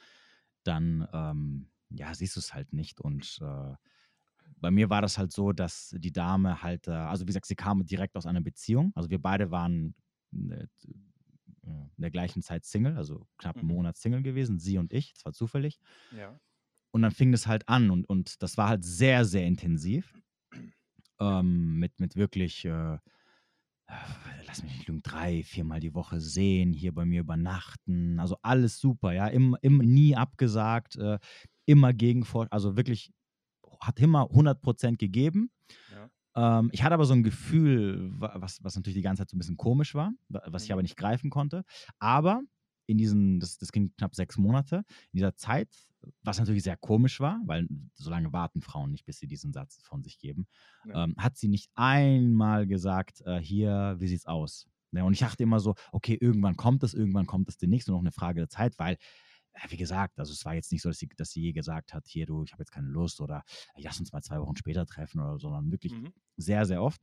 dann 0.64 1.08
ähm, 1.12 1.68
ja, 1.90 2.14
siehst 2.14 2.36
du 2.36 2.40
es 2.40 2.54
halt 2.54 2.72
nicht. 2.72 3.00
Und 3.00 3.38
äh, 3.40 3.74
bei 4.56 4.70
mir 4.70 4.90
war 4.90 5.02
das 5.02 5.18
halt 5.18 5.32
so, 5.32 5.52
dass 5.52 5.94
die 5.98 6.12
Dame 6.12 6.62
halt, 6.62 6.88
äh, 6.88 6.92
also 6.92 7.22
wie 7.22 7.26
gesagt, 7.26 7.46
sie 7.46 7.56
kam 7.56 7.84
direkt 7.84 8.16
aus 8.16 8.26
einer 8.26 8.40
Beziehung. 8.40 8.92
Also 8.94 9.10
wir 9.10 9.20
beide 9.20 9.50
waren 9.50 9.94
äh, 10.32 10.66
in 11.64 11.90
der 11.96 12.10
gleichen 12.10 12.42
Zeit 12.42 12.64
Single, 12.64 12.96
also 12.96 13.26
knapp 13.38 13.56
einen 13.56 13.68
mhm. 13.68 13.74
Monat 13.74 13.96
Single 13.96 14.22
gewesen, 14.22 14.58
sie 14.58 14.78
und 14.78 14.92
ich, 14.92 15.14
zwar 15.14 15.32
zufällig. 15.32 15.78
Ja. 16.16 16.38
Und 16.90 17.02
dann 17.02 17.12
fing 17.12 17.32
das 17.32 17.46
halt 17.46 17.68
an 17.68 17.90
und, 17.90 18.08
und 18.08 18.42
das 18.42 18.56
war 18.56 18.68
halt 18.68 18.84
sehr, 18.84 19.24
sehr 19.24 19.46
intensiv. 19.46 20.12
Ähm, 21.20 21.78
mit, 21.78 22.00
mit 22.00 22.16
wirklich 22.16 22.64
äh, 22.64 22.98
lass 24.46 24.62
mich 24.62 24.72
nicht 24.72 24.88
lügen, 24.88 25.02
drei, 25.02 25.42
viermal 25.42 25.80
die 25.80 25.94
Woche 25.94 26.20
sehen, 26.20 26.72
hier 26.72 26.92
bei 26.92 27.04
mir 27.04 27.20
übernachten. 27.20 28.18
Also 28.18 28.36
alles 28.42 28.78
super, 28.78 29.12
ja. 29.12 29.28
Im, 29.28 29.56
im, 29.62 29.78
nie 29.78 30.16
abgesagt, 30.16 30.96
äh, 30.96 31.18
immer 31.64 31.92
gegen, 31.92 32.26
also 32.50 32.76
wirklich 32.76 33.12
hat 33.82 34.00
immer 34.00 34.24
100% 34.30 34.96
gegeben. 34.96 35.50
Ja. 35.90 36.58
Ähm, 36.58 36.70
ich 36.72 36.82
hatte 36.82 36.94
aber 36.94 37.04
so 37.04 37.14
ein 37.14 37.22
Gefühl, 37.22 38.10
was, 38.14 38.62
was 38.62 38.76
natürlich 38.76 38.96
die 38.96 39.02
ganze 39.02 39.22
Zeit 39.22 39.30
so 39.30 39.36
ein 39.36 39.38
bisschen 39.38 39.56
komisch 39.56 39.94
war, 39.94 40.12
was 40.28 40.64
ich 40.64 40.70
mhm. 40.70 40.74
aber 40.74 40.82
nicht 40.82 40.96
greifen 40.96 41.30
konnte. 41.30 41.64
Aber 41.98 42.42
in 42.86 42.98
diesen, 42.98 43.40
das, 43.40 43.58
das 43.58 43.72
ging 43.72 43.92
knapp 43.96 44.14
sechs 44.14 44.38
Monate, 44.38 44.76
in 45.12 45.18
dieser 45.18 45.34
Zeit, 45.36 45.68
was 46.22 46.38
natürlich 46.38 46.64
sehr 46.64 46.76
komisch 46.76 47.20
war, 47.20 47.40
weil 47.46 47.68
so 47.94 48.10
lange 48.10 48.32
warten 48.32 48.60
Frauen 48.60 48.90
nicht, 48.90 49.04
bis 49.04 49.18
sie 49.18 49.28
diesen 49.28 49.52
Satz 49.52 49.80
von 49.84 50.02
sich 50.02 50.18
geben, 50.18 50.46
ja. 50.86 51.04
ähm, 51.04 51.14
hat 51.16 51.36
sie 51.36 51.48
nicht 51.48 51.70
einmal 51.74 52.66
gesagt, 52.66 53.22
äh, 53.24 53.38
hier, 53.38 53.96
wie 53.98 54.08
sieht's 54.08 54.26
aus? 54.26 54.68
Ja, 54.92 55.04
und 55.04 55.14
ich 55.14 55.20
dachte 55.20 55.42
immer 55.42 55.60
so, 55.60 55.74
okay, 55.90 56.18
irgendwann 56.20 56.56
kommt 56.56 56.82
es, 56.82 56.92
irgendwann 56.92 57.26
kommt 57.26 57.48
es 57.48 57.56
demnächst, 57.56 57.88
nur 57.88 57.96
noch 57.96 58.02
eine 58.02 58.12
Frage 58.12 58.40
der 58.40 58.48
Zeit, 58.48 58.78
weil 58.78 58.98
wie 59.68 59.76
gesagt, 59.76 60.18
also 60.18 60.32
es 60.32 60.44
war 60.44 60.54
jetzt 60.54 60.72
nicht 60.72 60.82
so, 60.82 60.88
dass 60.88 60.98
sie, 60.98 61.08
dass 61.16 61.30
sie 61.30 61.42
je 61.42 61.52
gesagt 61.52 61.94
hat, 61.94 62.06
hier 62.06 62.26
du, 62.26 62.42
ich 62.44 62.52
habe 62.52 62.62
jetzt 62.62 62.72
keine 62.72 62.88
Lust 62.88 63.20
oder 63.20 63.44
lass 63.76 64.00
uns 64.00 64.12
mal 64.12 64.22
zwei 64.22 64.40
Wochen 64.40 64.56
später 64.56 64.86
treffen 64.86 65.20
oder 65.20 65.32
so, 65.32 65.48
sondern 65.48 65.70
wirklich 65.70 65.92
mhm. 65.92 66.12
sehr, 66.36 66.64
sehr 66.64 66.82
oft. 66.82 67.00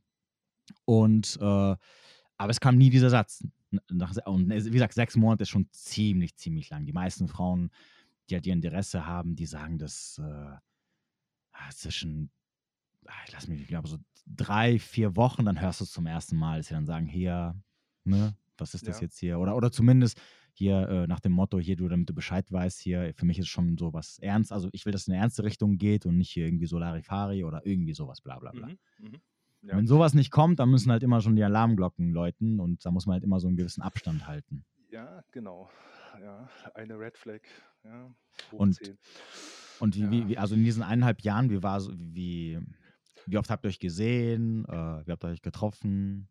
Und 0.84 1.38
äh, 1.40 1.76
aber 2.40 2.50
es 2.50 2.60
kam 2.60 2.78
nie 2.78 2.90
dieser 2.90 3.10
Satz. 3.10 3.44
Nach, 3.90 4.16
und 4.24 4.48
wie 4.48 4.70
gesagt, 4.70 4.94
sechs 4.94 5.14
Monate 5.14 5.42
ist 5.42 5.50
schon 5.50 5.68
ziemlich, 5.72 6.36
ziemlich 6.36 6.70
lang. 6.70 6.86
Die 6.86 6.92
meisten 6.92 7.28
Frauen, 7.28 7.70
die 8.28 8.34
halt 8.34 8.46
ihr 8.46 8.54
Interesse 8.54 9.06
haben, 9.06 9.36
die 9.36 9.46
sagen 9.46 9.78
das 9.78 10.18
äh, 10.18 10.22
ah, 10.22 11.70
zwischen, 11.70 12.30
ah, 13.06 13.12
ich 13.26 13.32
lass 13.32 13.46
mich, 13.46 13.60
ich 13.60 13.68
glaube, 13.68 13.88
so 13.88 13.98
drei, 14.26 14.78
vier 14.78 15.16
Wochen, 15.16 15.44
dann 15.44 15.60
hörst 15.60 15.80
du 15.80 15.84
es 15.84 15.92
zum 15.92 16.06
ersten 16.06 16.36
Mal, 16.36 16.58
dass 16.58 16.68
sie 16.68 16.74
dann 16.74 16.86
sagen, 16.86 17.06
hier, 17.06 17.60
ne, 18.04 18.34
was 18.56 18.74
ist 18.74 18.88
das 18.88 18.98
ja. 18.98 19.02
jetzt 19.02 19.18
hier? 19.18 19.38
Oder, 19.38 19.54
oder 19.54 19.70
zumindest 19.70 20.20
hier 20.54 20.88
äh, 20.88 21.06
nach 21.06 21.20
dem 21.20 21.32
Motto, 21.32 21.58
hier, 21.58 21.76
du, 21.76 21.88
damit 21.88 22.08
du 22.08 22.14
Bescheid 22.14 22.50
weißt, 22.50 22.80
hier, 22.80 23.12
für 23.16 23.26
mich 23.26 23.38
ist 23.38 23.48
schon 23.48 23.76
so 23.78 23.92
was 23.92 24.18
ernst. 24.18 24.52
Also 24.52 24.68
ich 24.72 24.84
will, 24.84 24.92
dass 24.92 25.02
es 25.02 25.08
in 25.08 25.14
eine 25.14 25.22
ernste 25.22 25.44
Richtung 25.44 25.78
geht 25.78 26.06
und 26.06 26.16
nicht 26.16 26.30
hier 26.30 26.46
irgendwie 26.46 26.66
Solarifari 26.66 27.44
oder 27.44 27.64
irgendwie 27.64 27.94
sowas, 27.94 28.20
bla 28.20 28.38
bla 28.38 28.52
bla. 28.52 28.68
Mhm, 28.68 28.78
mh. 28.98 29.18
Ja. 29.62 29.76
Wenn 29.76 29.86
sowas 29.86 30.14
nicht 30.14 30.30
kommt, 30.30 30.58
dann 30.58 30.70
müssen 30.70 30.90
halt 30.90 31.02
immer 31.02 31.20
schon 31.20 31.36
die 31.36 31.44
Alarmglocken 31.44 32.12
läuten 32.12 32.60
und 32.60 32.84
da 32.84 32.90
muss 32.90 33.06
man 33.06 33.14
halt 33.14 33.24
immer 33.24 33.40
so 33.40 33.46
einen 33.46 33.56
gewissen 33.56 33.82
Abstand 33.82 34.26
halten. 34.26 34.64
Ja, 34.90 35.22
genau. 35.32 35.70
Ja, 36.20 36.48
eine 36.74 36.98
Red 36.98 37.18
Flag. 37.18 37.40
Ja, 37.84 38.14
und 38.52 38.80
und 39.80 39.96
wie, 39.96 40.20
ja. 40.20 40.28
wie, 40.28 40.38
also 40.38 40.54
in 40.54 40.64
diesen 40.64 40.82
eineinhalb 40.82 41.22
Jahren, 41.22 41.50
wie 41.50 41.62
war 41.62 41.80
wie, 41.96 42.58
wie 43.26 43.38
oft 43.38 43.50
habt 43.50 43.64
ihr 43.64 43.68
euch 43.68 43.78
gesehen? 43.78 44.64
Äh, 44.66 45.06
wie 45.06 45.12
habt 45.12 45.24
ihr 45.24 45.28
euch 45.28 45.42
getroffen? 45.42 46.28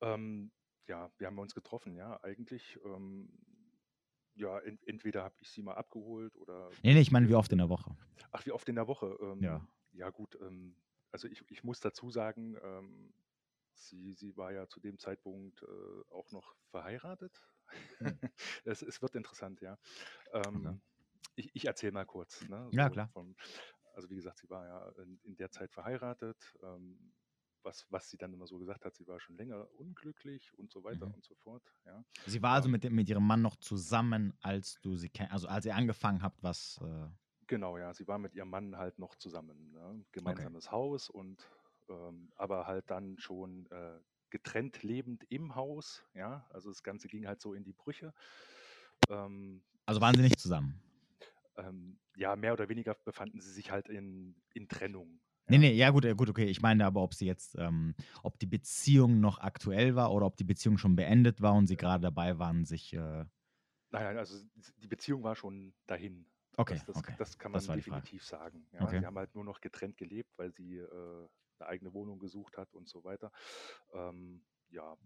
Ähm, 0.00 0.50
ja, 0.90 1.08
wir 1.18 1.28
haben 1.28 1.38
uns 1.38 1.54
getroffen, 1.54 1.94
ja, 1.94 2.20
eigentlich. 2.22 2.78
Ähm, 2.84 3.30
ja, 4.34 4.58
ent, 4.58 4.86
entweder 4.86 5.22
habe 5.22 5.36
ich 5.40 5.48
sie 5.48 5.62
mal 5.62 5.74
abgeholt 5.74 6.36
oder. 6.36 6.68
Nee, 6.82 6.94
nee, 6.94 7.00
ich 7.00 7.12
meine, 7.12 7.28
wie 7.28 7.34
oft 7.36 7.52
in 7.52 7.58
der 7.58 7.68
Woche? 7.68 7.96
Ach, 8.32 8.44
wie 8.44 8.52
oft 8.52 8.68
in 8.68 8.74
der 8.74 8.88
Woche? 8.88 9.16
Ähm, 9.20 9.40
ja. 9.40 9.66
Ja, 9.92 10.10
gut. 10.10 10.36
Ähm, 10.40 10.74
also 11.12 11.28
ich, 11.28 11.44
ich 11.48 11.62
muss 11.62 11.80
dazu 11.80 12.10
sagen, 12.10 12.56
ähm, 12.62 13.12
sie, 13.72 14.12
sie 14.14 14.36
war 14.36 14.52
ja 14.52 14.68
zu 14.68 14.80
dem 14.80 14.98
Zeitpunkt 14.98 15.62
äh, 15.62 16.12
auch 16.12 16.30
noch 16.32 16.56
verheiratet. 16.70 17.40
Hm. 17.98 18.18
es, 18.64 18.82
es, 18.82 19.00
wird 19.00 19.14
interessant, 19.14 19.60
ja. 19.60 19.78
Ähm, 20.32 20.66
okay. 20.66 20.78
Ich, 21.36 21.50
ich 21.54 21.64
erzähle 21.66 21.92
mal 21.92 22.04
kurz. 22.04 22.42
Ne, 22.48 22.66
so 22.70 22.76
ja, 22.76 22.90
klar. 22.90 23.08
Von, 23.12 23.36
also 23.94 24.10
wie 24.10 24.16
gesagt, 24.16 24.38
sie 24.38 24.50
war 24.50 24.66
ja 24.66 25.02
in, 25.02 25.20
in 25.22 25.36
der 25.36 25.50
Zeit 25.52 25.72
verheiratet. 25.72 26.58
Ähm, 26.62 27.09
was, 27.62 27.86
was 27.90 28.08
sie 28.10 28.16
dann 28.16 28.32
immer 28.32 28.46
so 28.46 28.58
gesagt 28.58 28.84
hat, 28.84 28.94
sie 28.94 29.06
war 29.06 29.20
schon 29.20 29.36
länger 29.36 29.68
unglücklich 29.78 30.52
und 30.58 30.70
so 30.70 30.84
weiter 30.84 31.06
Mhm. 31.06 31.14
und 31.14 31.24
so 31.24 31.34
fort. 31.36 31.62
Ja. 31.86 32.04
Sie 32.26 32.42
war 32.42 32.54
also 32.54 32.68
Ähm, 32.68 32.72
mit, 32.72 32.84
dem- 32.84 32.94
mit 32.94 33.08
ihrem 33.08 33.26
Mann 33.26 33.42
noch 33.42 33.56
zusammen, 33.56 34.34
als 34.40 34.80
du 34.80 34.96
sie 34.96 35.08
kennst, 35.10 35.32
also 35.32 35.48
als 35.48 35.66
ihr 35.66 35.74
angefangen 35.76 36.22
habt, 36.22 36.42
was. 36.42 36.78
Äh, 36.82 37.08
Genau, 37.46 37.78
ja, 37.78 37.92
sie 37.94 38.06
war 38.06 38.18
mit 38.18 38.34
ihrem 38.34 38.50
Mann 38.50 38.76
halt 38.76 38.98
noch 38.98 39.16
zusammen. 39.16 39.72
Ne? 39.72 40.04
Gemeinsames 40.12 40.70
Haus 40.70 41.10
und 41.10 41.50
ähm, 41.88 42.30
aber 42.36 42.66
halt 42.66 42.88
dann 42.90 43.18
schon 43.18 43.66
äh, 43.70 43.98
getrennt 44.30 44.82
lebend 44.84 45.24
im 45.30 45.56
Haus. 45.56 46.04
Ja, 46.14 46.46
also 46.50 46.68
das 46.70 46.82
Ganze 46.84 47.08
ging 47.08 47.26
halt 47.26 47.40
so 47.40 47.52
in 47.54 47.64
die 47.64 47.72
Brüche. 47.72 48.14
Ähm, 49.08 49.64
also 49.86 50.00
waren 50.00 50.16
sie 50.16 50.22
nicht 50.22 50.40
zusammen? 50.40 50.80
ähm, 51.56 51.98
ja, 52.16 52.36
mehr 52.36 52.52
oder 52.52 52.68
weniger 52.68 52.94
befanden 52.94 53.40
sie 53.40 53.52
sich 53.52 53.70
halt 53.70 53.88
in, 53.88 54.36
in 54.54 54.68
Trennung. 54.68 55.20
Nee, 55.50 55.58
nee, 55.58 55.72
ja 55.72 55.90
gut, 55.90 56.04
äh, 56.04 56.14
gut, 56.14 56.30
okay. 56.30 56.46
Ich 56.46 56.62
meine 56.62 56.84
aber, 56.86 57.02
ob 57.02 57.14
sie 57.14 57.26
jetzt, 57.26 57.56
ähm, 57.58 57.94
ob 58.22 58.38
die 58.38 58.46
Beziehung 58.46 59.20
noch 59.20 59.38
aktuell 59.38 59.94
war 59.96 60.12
oder 60.12 60.26
ob 60.26 60.36
die 60.36 60.44
Beziehung 60.44 60.78
schon 60.78 60.96
beendet 60.96 61.40
war 61.40 61.54
und 61.54 61.66
sie 61.66 61.76
gerade 61.76 62.02
dabei 62.02 62.38
waren, 62.38 62.64
sich. 62.64 62.92
Äh, 62.94 63.24
Nein, 63.92 64.04
nein, 64.04 64.18
also 64.18 64.38
die 64.78 64.86
Beziehung 64.86 65.24
war 65.24 65.34
schon 65.34 65.74
dahin. 65.86 66.24
okay, 66.56 66.74
Das, 66.74 66.84
das, 66.84 66.96
okay. 66.96 67.14
das 67.18 67.38
kann 67.38 67.50
man 67.50 67.58
Das 67.58 67.66
definitiv 67.74 68.24
sagen. 68.24 68.68
Ja, 68.72 68.82
Okay. 68.82 69.00
Sie 69.00 69.06
haben 69.06 69.18
halt 69.18 69.34
nur 69.34 69.42
noch 69.44 69.60
getrennt 69.60 69.96
gelebt, 69.96 70.30
weil 70.36 70.52
sie 70.52 70.76
äh, 70.76 71.28
eine 71.58 71.68
eigene 71.68 71.92
Wohnung 71.92 72.20
gesucht 72.20 72.56
hat 72.56 72.72
und 72.74 72.88
so 72.88 73.02
weiter. 73.02 73.32
Ähm, 73.92 74.44
ja, 74.70 74.96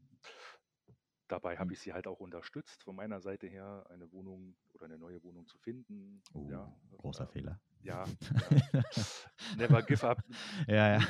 dabei 1.28 1.58
habe 1.58 1.68
Hm. 1.68 1.72
ich 1.72 1.80
sie 1.80 1.92
halt 1.92 2.06
auch 2.06 2.20
unterstützt, 2.20 2.82
von 2.84 2.96
meiner 2.96 3.20
Seite 3.20 3.46
her 3.46 3.86
eine 3.90 4.10
Wohnung 4.12 4.56
oder 4.72 4.84
eine 4.86 4.98
neue 4.98 5.22
Wohnung 5.22 5.46
zu 5.46 5.58
finden. 5.58 6.22
Oh, 6.34 6.48
ja, 6.50 6.72
großer 6.98 7.24
äh, 7.24 7.32
Fehler. 7.32 7.60
Ja, 7.82 8.06
ja. 8.96 9.02
never 9.56 9.82
give 9.82 10.06
up. 10.08 10.18
ja, 10.66 10.98
ja. 10.98 11.00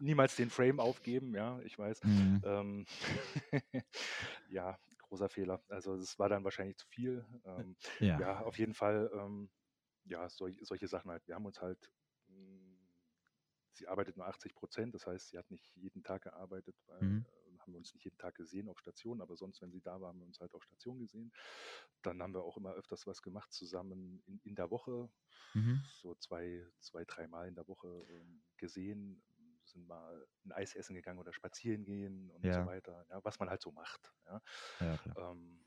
Niemals 0.00 0.36
den 0.36 0.50
Frame 0.50 0.80
aufgeben, 0.80 1.34
ja, 1.34 1.60
ich 1.60 1.78
weiß. 1.78 2.00
Mhm. 2.04 2.42
Ähm, 2.44 2.84
ja, 4.48 4.78
großer 4.98 5.28
Fehler. 5.28 5.62
Also 5.68 5.94
es 5.94 6.18
war 6.18 6.28
dann 6.28 6.44
wahrscheinlich 6.44 6.76
zu 6.76 6.86
viel. 6.88 7.24
Ähm, 7.44 7.76
ja. 8.00 8.18
ja, 8.18 8.40
auf 8.40 8.58
jeden 8.58 8.74
Fall, 8.74 9.10
ähm, 9.14 9.50
ja, 10.04 10.28
sol 10.28 10.54
solche 10.62 10.88
Sachen 10.88 11.10
halt. 11.10 11.26
Wir 11.28 11.34
haben 11.36 11.46
uns 11.46 11.60
halt, 11.60 11.90
mh, 12.28 12.76
sie 13.72 13.88
arbeitet 13.88 14.16
nur 14.16 14.26
80 14.26 14.54
Prozent, 14.54 14.94
das 14.94 15.06
heißt, 15.06 15.28
sie 15.28 15.38
hat 15.38 15.50
nicht 15.50 15.74
jeden 15.76 16.02
Tag 16.02 16.22
gearbeitet, 16.22 16.76
weil 16.86 17.02
Mhm. 17.02 17.24
Haben 17.64 17.72
wir 17.72 17.78
uns 17.78 17.92
nicht 17.94 18.04
jeden 18.04 18.18
Tag 18.18 18.34
gesehen 18.34 18.68
auf 18.68 18.78
Station, 18.78 19.20
aber 19.20 19.36
sonst, 19.36 19.60
wenn 19.62 19.72
sie 19.72 19.80
da 19.80 20.00
war, 20.00 20.08
haben 20.08 20.20
wir 20.20 20.26
uns 20.26 20.40
halt 20.40 20.54
auf 20.54 20.62
Station 20.64 20.98
gesehen. 20.98 21.32
Dann 22.02 22.22
haben 22.22 22.34
wir 22.34 22.42
auch 22.44 22.56
immer 22.56 22.72
öfters 22.72 23.06
was 23.06 23.22
gemacht 23.22 23.52
zusammen 23.52 24.22
in, 24.26 24.40
in 24.44 24.54
der 24.54 24.70
Woche, 24.70 25.08
Mhm. 25.54 25.82
so 25.86 26.14
zwei, 26.16 26.66
zwei, 26.80 27.04
dreimal 27.04 27.46
in 27.48 27.54
der 27.54 27.66
Woche 27.68 27.88
ähm, 28.10 28.42
gesehen, 28.56 29.22
sind 29.64 29.86
mal 29.86 30.26
ein 30.44 30.52
Eis 30.52 30.74
essen 30.74 30.94
gegangen 30.94 31.18
oder 31.18 31.32
spazieren 31.32 31.84
gehen 31.84 32.30
und 32.30 32.44
Ja. 32.44 32.60
so 32.62 32.66
weiter, 32.66 33.06
ja, 33.08 33.24
was 33.24 33.38
man 33.38 33.48
halt 33.48 33.62
so 33.62 33.70
macht. 33.72 34.12
Ja, 34.26 34.42
ja, 34.80 34.96
klar. 34.98 35.32
ähm. 35.32 35.60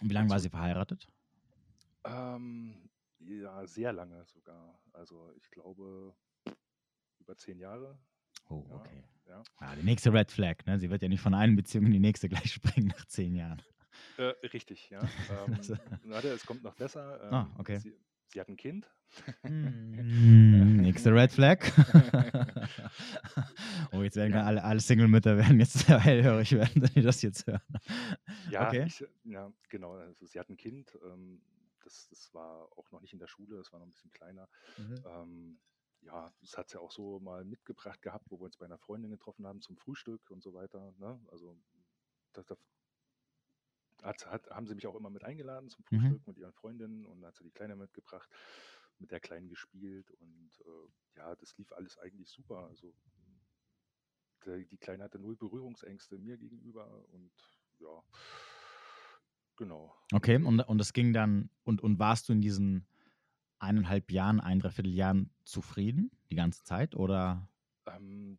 Und 0.00 0.08
wie 0.10 0.14
lange 0.14 0.28
war 0.28 0.34
Also- 0.34 0.44
sie 0.44 0.50
verheiratet? 0.50 1.06
Ähm, 2.04 2.90
ja, 3.20 3.66
sehr 3.66 3.92
lange 3.92 4.24
sogar. 4.26 4.80
Also 4.92 5.32
ich 5.36 5.50
glaube 5.50 6.14
über 7.20 7.36
zehn 7.36 7.58
Jahre. 7.60 7.98
Oh, 8.48 8.66
okay. 8.70 9.04
Ja. 9.28 9.42
Ja, 9.60 9.74
die 9.76 9.82
nächste 9.84 10.12
Red 10.12 10.30
Flag, 10.30 10.56
ne? 10.66 10.78
Sie 10.78 10.90
wird 10.90 11.02
ja 11.02 11.08
nicht 11.08 11.20
von 11.20 11.34
einer 11.34 11.54
Beziehung 11.56 11.86
in 11.86 11.92
die 11.92 12.00
nächste 12.00 12.28
gleich 12.28 12.52
springen 12.52 12.88
nach 12.88 13.04
zehn 13.06 13.34
Jahren. 13.34 13.62
Äh, 14.18 14.32
richtig, 14.52 14.90
ja. 14.90 15.00
Ähm, 15.00 15.54
Also- 15.56 15.76
warte, 16.04 16.28
es 16.28 16.44
kommt 16.46 16.62
noch 16.62 16.74
besser. 16.74 17.20
Ähm, 17.24 17.34
Ah, 17.34 17.50
okay. 17.58 17.78
Sie, 17.78 17.94
sie 18.28 18.40
hat 18.40 18.48
ein 18.48 18.56
Kind. 18.56 18.90
Mm, 19.42 20.76
Nächste 20.82 21.14
Red 21.14 21.32
Flag. 21.32 21.58
oh, 23.92 24.02
jetzt 24.02 24.16
werden 24.16 24.32
Ja. 24.32 24.44
alle, 24.44 24.62
alle 24.64 24.80
Single-Mütter 24.80 25.36
werden 25.36 25.60
jetzt 25.60 25.78
sehr 25.86 25.98
hellhörig 26.00 26.52
werden, 26.52 26.82
wenn 26.82 26.90
die 26.94 27.02
das 27.02 27.22
jetzt 27.22 27.46
hören. 27.46 27.60
Ja, 28.50 28.68
Okay. 28.68 28.84
ich, 28.86 29.04
ja 29.24 29.52
genau. 29.68 29.92
Also 29.94 30.26
sie 30.26 30.38
hat 30.38 30.48
ein 30.48 30.56
Kind. 30.56 30.96
Ähm, 31.04 31.42
das, 31.84 32.08
das 32.08 32.32
war 32.32 32.68
auch 32.76 32.90
noch 32.92 33.00
nicht 33.00 33.12
in 33.12 33.18
der 33.18 33.26
Schule, 33.26 33.56
das 33.56 33.72
war 33.72 33.80
noch 33.80 33.86
ein 33.86 33.90
bisschen 33.90 34.12
kleiner. 34.12 34.48
Ähm, 34.78 35.58
ja, 36.02 36.32
das 36.40 36.56
hat 36.56 36.68
sie 36.68 36.80
auch 36.80 36.90
so 36.90 37.20
mal 37.20 37.44
mitgebracht 37.44 38.02
gehabt, 38.02 38.26
wo 38.30 38.38
wir 38.38 38.44
uns 38.44 38.56
bei 38.56 38.66
einer 38.66 38.78
Freundin 38.78 39.10
getroffen 39.10 39.46
haben 39.46 39.60
zum 39.60 39.76
Frühstück 39.76 40.30
und 40.30 40.42
so 40.42 40.52
weiter. 40.54 40.92
Ne? 40.98 41.20
Also 41.30 41.56
das, 42.32 42.46
das 42.46 42.58
hat, 44.02 44.26
hat, 44.26 44.50
haben 44.50 44.66
sie 44.66 44.74
mich 44.74 44.86
auch 44.86 44.96
immer 44.96 45.10
mit 45.10 45.24
eingeladen 45.24 45.70
zum 45.70 45.84
Mhm. 45.90 45.98
Frühstück 45.98 46.26
mit 46.26 46.38
ihren 46.38 46.52
Freundinnen 46.52 47.06
und 47.06 47.24
hat 47.24 47.36
sie 47.36 47.44
die 47.44 47.52
Kleine 47.52 47.76
mitgebracht, 47.76 48.28
mit 48.98 49.10
der 49.10 49.20
Kleinen 49.20 49.48
gespielt 49.48 50.10
und 50.12 50.50
äh, 50.64 51.18
ja, 51.18 51.34
das 51.36 51.56
lief 51.56 51.72
alles 51.72 51.98
eigentlich 51.98 52.28
super. 52.28 52.66
Also 52.68 52.94
der, 54.44 54.58
die 54.58 54.78
Kleine 54.78 55.04
hatte 55.04 55.18
null 55.18 55.36
Berührungsängste 55.36 56.18
mir 56.18 56.36
gegenüber 56.36 57.04
und 57.10 57.32
ja, 57.78 58.02
genau. 59.56 59.94
Okay, 60.12 60.36
und, 60.36 60.60
und 60.60 60.78
das 60.78 60.92
ging 60.92 61.12
dann, 61.12 61.50
und, 61.62 61.80
und 61.80 61.98
warst 61.98 62.28
du 62.28 62.32
in 62.32 62.40
diesen 62.40 62.86
eineinhalb 63.62 64.10
Jahren, 64.10 64.40
ein 64.40 64.60
Dreivierteljahren 64.60 65.30
zufrieden 65.44 66.10
die 66.30 66.36
ganze 66.36 66.64
Zeit? 66.64 66.94
Oder 66.96 67.48
Ähm, 67.86 68.38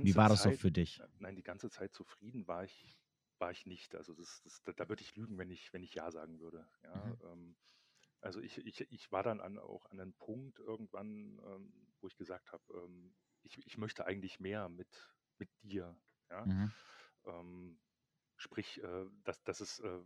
wie 0.00 0.16
war 0.16 0.28
das 0.28 0.42
so 0.42 0.50
Zeit, 0.50 0.60
für 0.60 0.70
dich? 0.70 1.02
Äh, 1.02 1.08
Nein, 1.18 1.36
die 1.36 1.42
ganze 1.42 1.70
Zeit 1.70 1.92
zufrieden 1.94 2.46
war 2.48 2.64
ich, 2.64 2.98
war 3.38 3.50
ich 3.50 3.66
nicht. 3.66 3.94
Also 3.96 4.14
das, 4.14 4.42
das, 4.42 4.62
da, 4.64 4.72
da 4.72 4.88
würde 4.88 5.02
ich 5.02 5.16
lügen, 5.16 5.38
wenn 5.38 5.50
ich, 5.50 5.72
wenn 5.72 5.82
ich 5.82 5.94
Ja 5.94 6.10
sagen 6.10 6.40
würde. 6.40 6.68
Ja, 6.82 7.10
Mhm. 7.10 7.20
ähm, 7.22 7.56
also 8.20 8.40
ich, 8.40 8.58
ich, 8.58 8.80
ich 8.92 9.12
war 9.12 9.22
dann 9.22 9.40
an, 9.40 9.58
auch 9.58 9.86
an 9.86 10.00
einem 10.00 10.14
Punkt 10.14 10.58
irgendwann, 10.60 11.40
ähm, 11.44 11.88
wo 12.00 12.08
ich 12.08 12.16
gesagt 12.16 12.52
habe, 12.52 12.64
ähm, 12.84 13.16
ich, 13.42 13.58
ich 13.66 13.78
möchte 13.78 14.06
eigentlich 14.06 14.40
mehr 14.40 14.68
mit, 14.68 15.16
mit 15.38 15.50
dir. 15.62 16.00
Ja? 16.30 16.50
Mhm. 16.50 16.74
Ähm, 17.26 17.80
sprich, 18.36 18.82
äh, 18.82 19.06
dass, 19.24 19.42
dass 19.44 19.60
es 19.60 19.80
äh, 19.80 20.00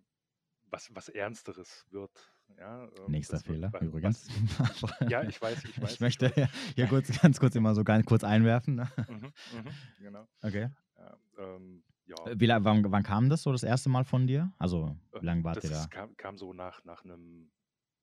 was, 0.64 0.94
was 0.94 1.08
Ernsteres 1.08 1.86
wird. 1.90 2.32
Ja? 2.56 2.84
Ähm, 2.84 2.90
Nächster 3.08 3.34
wird 3.34 3.44
Fehler, 3.44 3.72
wa- 3.72 3.80
übrigens. 3.80 4.28
Ja, 5.08 5.22
ich 5.22 5.40
weiß, 5.40 5.64
ich 5.64 5.80
weiß. 5.80 5.92
Ich 5.94 6.00
möchte 6.00 6.34
weiß. 6.36 6.48
hier 6.74 6.86
kurz, 6.86 7.20
ganz 7.20 7.38
kurz 7.40 7.54
immer 7.54 7.74
so 7.74 7.84
ganz 7.84 8.04
kurz 8.06 8.24
einwerfen. 8.24 8.76
Ne? 8.76 8.88
Mhm, 9.08 9.32
mhm, 9.52 9.70
genau. 9.98 10.28
Okay. 10.42 10.70
Ja, 10.96 11.16
ähm, 11.38 11.84
ja. 12.06 12.16
Wie, 12.34 12.46
lang- 12.46 12.64
wann, 12.64 12.90
wann 12.90 13.02
kam 13.02 13.28
das 13.28 13.42
so 13.42 13.52
das 13.52 13.62
erste 13.62 13.88
Mal 13.88 14.04
von 14.04 14.26
dir? 14.26 14.52
Also, 14.58 14.96
wie 15.20 15.26
lange 15.26 15.44
wart 15.44 15.62
ihr 15.62 15.70
da? 15.70 15.86
kam, 15.86 16.16
kam 16.16 16.38
so 16.38 16.52
nach, 16.52 16.84
nach 16.84 17.04
einem 17.04 17.50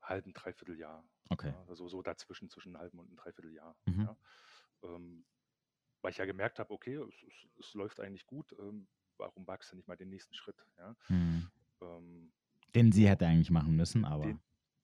halben, 0.02 0.34
dreiviertel 0.34 0.78
Jahr. 0.78 1.04
Okay. 1.30 1.50
Ja, 1.50 1.66
also 1.68 1.88
so 1.88 2.02
dazwischen, 2.04 2.50
zwischen 2.50 2.76
einem 2.76 2.82
halben 2.82 3.00
und 3.00 3.08
einem 3.08 3.16
Dreivierteljahr. 3.18 3.76
Mhm. 3.86 4.02
Ja. 4.02 4.18
Ähm, 4.84 5.26
weil 6.02 6.12
ich 6.12 6.18
ja 6.18 6.26
gemerkt 6.26 6.60
habe, 6.60 6.72
okay, 6.72 6.96
es, 6.96 7.16
es, 7.24 7.48
es 7.60 7.74
läuft 7.74 8.00
eigentlich 8.00 8.28
gut, 8.28 8.54
ähm, 8.60 8.88
warum 9.18 9.48
wagst 9.48 9.72
du 9.72 9.76
nicht 9.76 9.88
mal 9.88 9.96
den 9.98 10.10
nächsten 10.10 10.36
Schritt? 10.36 10.64
Ja? 10.78 10.96
Hm. 11.08 11.50
Ähm, 11.82 12.32
Den 12.76 12.92
sie 12.92 13.08
hätte 13.08 13.26
eigentlich 13.26 13.52
machen 13.52 13.76
müssen, 13.76 14.06
aber. 14.06 14.26
den, 14.26 14.40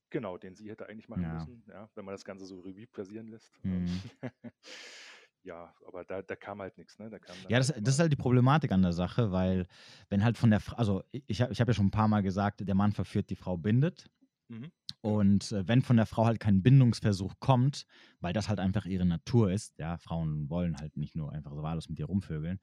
genau, 0.09 0.37
den 0.37 0.55
sie 0.55 0.69
hätte 0.69 0.87
eigentlich 0.87 1.09
machen 1.09 1.23
Ja. 1.23 1.33
müssen, 1.33 1.63
ja, 1.67 1.89
wenn 1.95 2.05
man 2.05 2.13
das 2.13 2.23
Ganze 2.23 2.45
so 2.45 2.59
Revue 2.61 2.87
passieren 2.87 3.27
lässt. 3.27 3.51
Mhm. 3.63 3.73
Ähm, 3.73 4.01
ja, 5.43 5.73
aber 5.85 6.05
da, 6.05 6.21
da 6.21 6.35
kam 6.35 6.61
halt 6.61 6.77
nichts. 6.77 6.97
Ne? 6.99 7.09
Da 7.09 7.19
kam 7.19 7.35
Ja, 7.49 7.57
das, 7.57 7.73
halt 7.73 7.85
das 7.85 7.95
ist 7.95 7.99
halt 7.99 8.11
die 8.11 8.17
Problematik 8.17 8.71
an 8.71 8.81
der 8.81 8.93
Sache, 8.93 9.31
weil 9.31 9.67
wenn 10.09 10.23
halt 10.23 10.37
von 10.37 10.49
der 10.49 10.59
Frau, 10.59 10.77
also 10.77 11.03
ich, 11.11 11.23
ich 11.27 11.41
habe 11.41 11.69
ja 11.71 11.73
schon 11.73 11.87
ein 11.87 11.91
paar 11.91 12.07
Mal 12.07 12.21
gesagt, 12.21 12.65
der 12.65 12.75
Mann 12.75 12.93
verführt, 12.93 13.29
die 13.29 13.35
Frau 13.35 13.57
bindet. 13.57 14.09
Mhm. 14.51 14.71
Und 15.01 15.51
äh, 15.51 15.67
wenn 15.67 15.81
von 15.81 15.97
der 15.97 16.05
Frau 16.05 16.25
halt 16.25 16.39
kein 16.39 16.61
Bindungsversuch 16.61 17.35
kommt, 17.39 17.85
weil 18.19 18.33
das 18.33 18.49
halt 18.49 18.59
einfach 18.59 18.85
ihre 18.85 19.05
Natur 19.05 19.51
ist, 19.51 19.73
ja, 19.79 19.97
Frauen 19.97 20.49
wollen 20.49 20.77
halt 20.77 20.97
nicht 20.97 21.15
nur 21.15 21.31
einfach 21.31 21.53
so 21.53 21.63
wahllos 21.63 21.89
mit 21.89 21.97
dir 21.97 22.05
rumvögeln, 22.05 22.59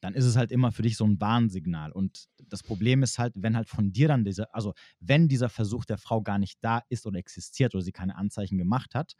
dann 0.00 0.14
ist 0.14 0.24
es 0.24 0.36
halt 0.36 0.52
immer 0.52 0.70
für 0.72 0.82
dich 0.82 0.96
so 0.96 1.04
ein 1.04 1.20
Warnsignal. 1.20 1.92
Und 1.92 2.26
das 2.48 2.62
Problem 2.62 3.02
ist 3.02 3.18
halt, 3.18 3.34
wenn 3.36 3.56
halt 3.56 3.68
von 3.68 3.92
dir 3.92 4.08
dann 4.08 4.24
dieser, 4.24 4.54
also 4.54 4.72
wenn 5.00 5.28
dieser 5.28 5.48
Versuch 5.48 5.84
der 5.84 5.98
Frau 5.98 6.22
gar 6.22 6.38
nicht 6.38 6.58
da 6.62 6.82
ist 6.88 7.06
oder 7.06 7.18
existiert 7.18 7.74
oder 7.74 7.82
sie 7.82 7.92
keine 7.92 8.16
Anzeichen 8.16 8.56
gemacht 8.56 8.94
hat, 8.94 9.14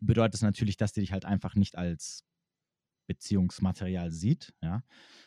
bedeutet 0.00 0.34
das 0.34 0.42
natürlich, 0.42 0.76
dass 0.76 0.92
die 0.92 1.00
dich 1.00 1.12
halt 1.12 1.24
einfach 1.24 1.54
nicht 1.54 1.76
als 1.76 2.24
Beziehungsmaterial 3.06 4.10
sieht, 4.10 4.54
ja, 4.62 4.82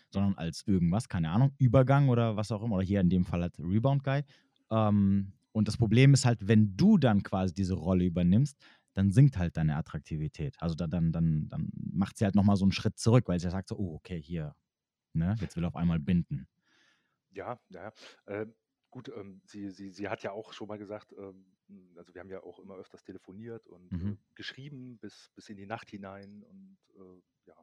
sondern 0.10 0.36
als 0.36 0.66
irgendwas, 0.68 1.10
keine 1.10 1.32
Ahnung, 1.32 1.54
Übergang 1.58 2.10
oder 2.10 2.38
was 2.38 2.52
auch 2.52 2.64
immer, 2.64 2.76
oder 2.76 2.86
hier 2.86 3.02
in 3.02 3.10
dem 3.10 3.26
Fall 3.26 3.42
halt 3.42 3.60
Rebound 3.60 4.04
Guy. 4.04 4.24
Ähm, 4.70 5.34
und 5.58 5.68
das 5.68 5.78
Problem 5.78 6.14
ist 6.14 6.26
halt, 6.26 6.48
wenn 6.48 6.78
du 6.78 6.98
dann 6.98 7.24
quasi 7.24 7.54
diese 7.54 7.76
Rolle 7.76 8.06
übernimmst, 8.06 8.58
dann 8.94 9.12
sinkt 9.12 9.38
halt 9.38 9.58
deine 9.58 9.76
Attraktivität. 9.78 10.56
Also 10.60 10.76
da, 10.76 10.88
dann, 10.88 11.12
dann, 11.12 11.50
dann 11.50 11.70
macht 11.74 12.18
sie 12.18 12.26
halt 12.26 12.36
nochmal 12.36 12.58
so 12.58 12.66
einen 12.66 12.72
Schritt 12.72 12.98
zurück, 13.00 13.28
weil 13.28 13.40
sie 13.40 13.50
sagt 13.52 13.70
so, 13.70 13.78
oh, 13.78 13.96
okay, 13.96 14.22
hier, 14.22 14.56
ne, 15.14 15.38
jetzt 15.42 15.56
will 15.58 15.66
er 15.66 15.70
auf 15.70 15.76
einmal 15.78 16.00
binden. 16.00 16.48
Ja, 17.32 17.60
ja. 17.70 17.92
Äh, 18.26 18.48
gut, 18.90 19.10
ähm, 19.10 19.42
sie, 19.46 19.70
sie, 19.70 19.90
sie 19.92 20.10
hat 20.10 20.24
ja 20.24 20.32
auch 20.32 20.54
schon 20.54 20.68
mal 20.68 20.78
gesagt, 20.78 21.14
ähm, 21.18 21.58
also 21.98 22.14
wir 22.14 22.22
haben 22.22 22.30
ja 22.30 22.42
auch 22.44 22.60
immer 22.60 22.76
öfters 22.76 23.04
telefoniert 23.04 23.68
und 23.68 23.92
Mhm. 23.92 24.14
äh, 24.14 24.16
geschrieben 24.36 24.98
bis, 25.00 25.30
bis 25.36 25.50
in 25.50 25.58
die 25.58 25.66
Nacht 25.66 25.90
hinein 25.90 26.44
und 26.44 26.78
äh, 26.96 27.22
ja. 27.48 27.56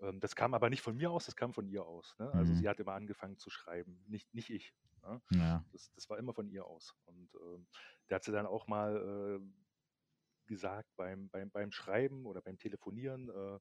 Ähm, 0.00 0.20
das 0.20 0.34
kam 0.34 0.54
aber 0.54 0.70
nicht 0.70 0.82
von 0.82 0.96
mir 0.96 1.10
aus, 1.10 1.26
das 1.26 1.36
kam 1.36 1.52
von 1.52 1.66
ihr 1.68 1.84
aus. 1.84 2.14
Ne? 2.18 2.30
Also 2.32 2.52
Mhm. 2.52 2.58
sie 2.58 2.68
hat 2.68 2.80
immer 2.80 2.92
angefangen 2.92 3.38
zu 3.38 3.50
schreiben, 3.50 4.04
nicht, 4.06 4.32
nicht 4.34 4.50
ich. 4.50 4.74
Ne? 5.02 5.22
Ja. 5.30 5.64
Das, 5.72 5.92
das 5.92 6.08
war 6.10 6.18
immer 6.18 6.34
von 6.34 6.48
ihr 6.48 6.66
aus. 6.66 6.94
Und 7.04 7.34
ähm, 7.34 7.66
da 8.08 8.16
hat 8.16 8.24
sie 8.24 8.32
dann 8.32 8.46
auch 8.46 8.66
mal 8.66 9.40
äh, 9.40 9.46
gesagt 10.46 10.90
beim, 10.96 11.28
beim, 11.30 11.50
beim 11.50 11.72
Schreiben 11.72 12.26
oder 12.26 12.42
beim 12.42 12.58
Telefonieren, 12.58 13.28
äh, 13.30 13.58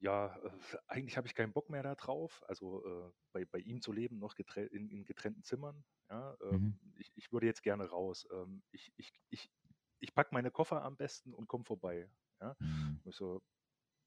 ja, 0.00 0.36
äh, 0.38 0.50
eigentlich 0.88 1.16
habe 1.16 1.28
ich 1.28 1.34
keinen 1.34 1.52
Bock 1.52 1.70
mehr 1.70 1.82
darauf, 1.82 2.42
also 2.48 2.84
äh, 2.84 3.12
bei, 3.32 3.44
bei 3.44 3.58
ihm 3.58 3.80
zu 3.80 3.92
leben, 3.92 4.18
noch 4.18 4.34
getren 4.34 4.66
in, 4.68 4.88
in, 4.90 5.04
getrennten 5.04 5.44
Zimmern. 5.44 5.84
Ja, 6.10 6.36
ähm, 6.42 6.76
mhm. 6.82 6.94
ich, 6.96 7.12
ich 7.14 7.32
würde 7.32 7.46
jetzt 7.46 7.62
gerne 7.62 7.88
raus. 7.88 8.26
Ähm, 8.32 8.62
ich 8.72 8.92
ich, 8.96 9.12
ich, 9.30 9.50
ich 10.00 10.14
packe 10.14 10.34
meine 10.34 10.50
Koffer 10.50 10.82
am 10.82 10.96
besten 10.96 11.32
und 11.32 11.46
komme 11.46 11.64
vorbei. 11.64 12.10
Ja? 12.40 12.56
Mhm. 12.58 13.00
Ich 13.04 13.14
so, 13.14 13.42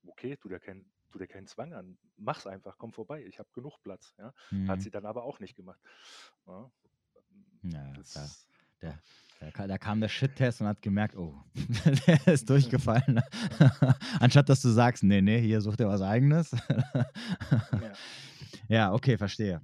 okay, 0.07 0.35
tu 0.37 0.49
dir, 0.49 0.59
kein, 0.59 0.91
tu 1.15 1.19
dir 1.19 1.27
keinen 1.27 1.47
Zwang 1.47 1.73
an, 1.73 1.97
mach's 2.17 2.45
einfach, 2.45 2.77
komm 2.77 2.91
vorbei, 2.91 3.23
ich 3.25 3.39
habe 3.39 3.47
genug 3.53 3.81
Platz. 3.81 4.13
Ja? 4.17 4.33
Mhm. 4.51 4.67
Hat 4.67 4.81
sie 4.81 4.91
dann 4.91 5.05
aber 5.05 5.23
auch 5.23 5.39
nicht 5.39 5.55
gemacht. 5.55 5.79
Ja, 6.45 6.69
ja 7.63 7.93
das, 7.93 8.47
der, 8.81 8.99
da, 9.39 9.67
da 9.67 9.77
kam 9.77 10.01
der 10.01 10.09
Shit-Test 10.09 10.59
und 10.59 10.67
hat 10.67 10.81
gemerkt, 10.81 11.15
oh, 11.15 11.41
der 12.07 12.27
ist 12.27 12.49
durchgefallen. 12.49 13.21
Anstatt 14.19 14.49
dass 14.49 14.61
du 14.61 14.69
sagst, 14.69 15.03
nee, 15.03 15.21
nee, 15.21 15.39
hier 15.39 15.61
sucht 15.61 15.79
er 15.79 15.87
was 15.87 16.01
Eigenes. 16.01 16.51
ja. 16.51 17.93
ja. 18.67 18.93
okay, 18.93 19.17
verstehe. 19.17 19.61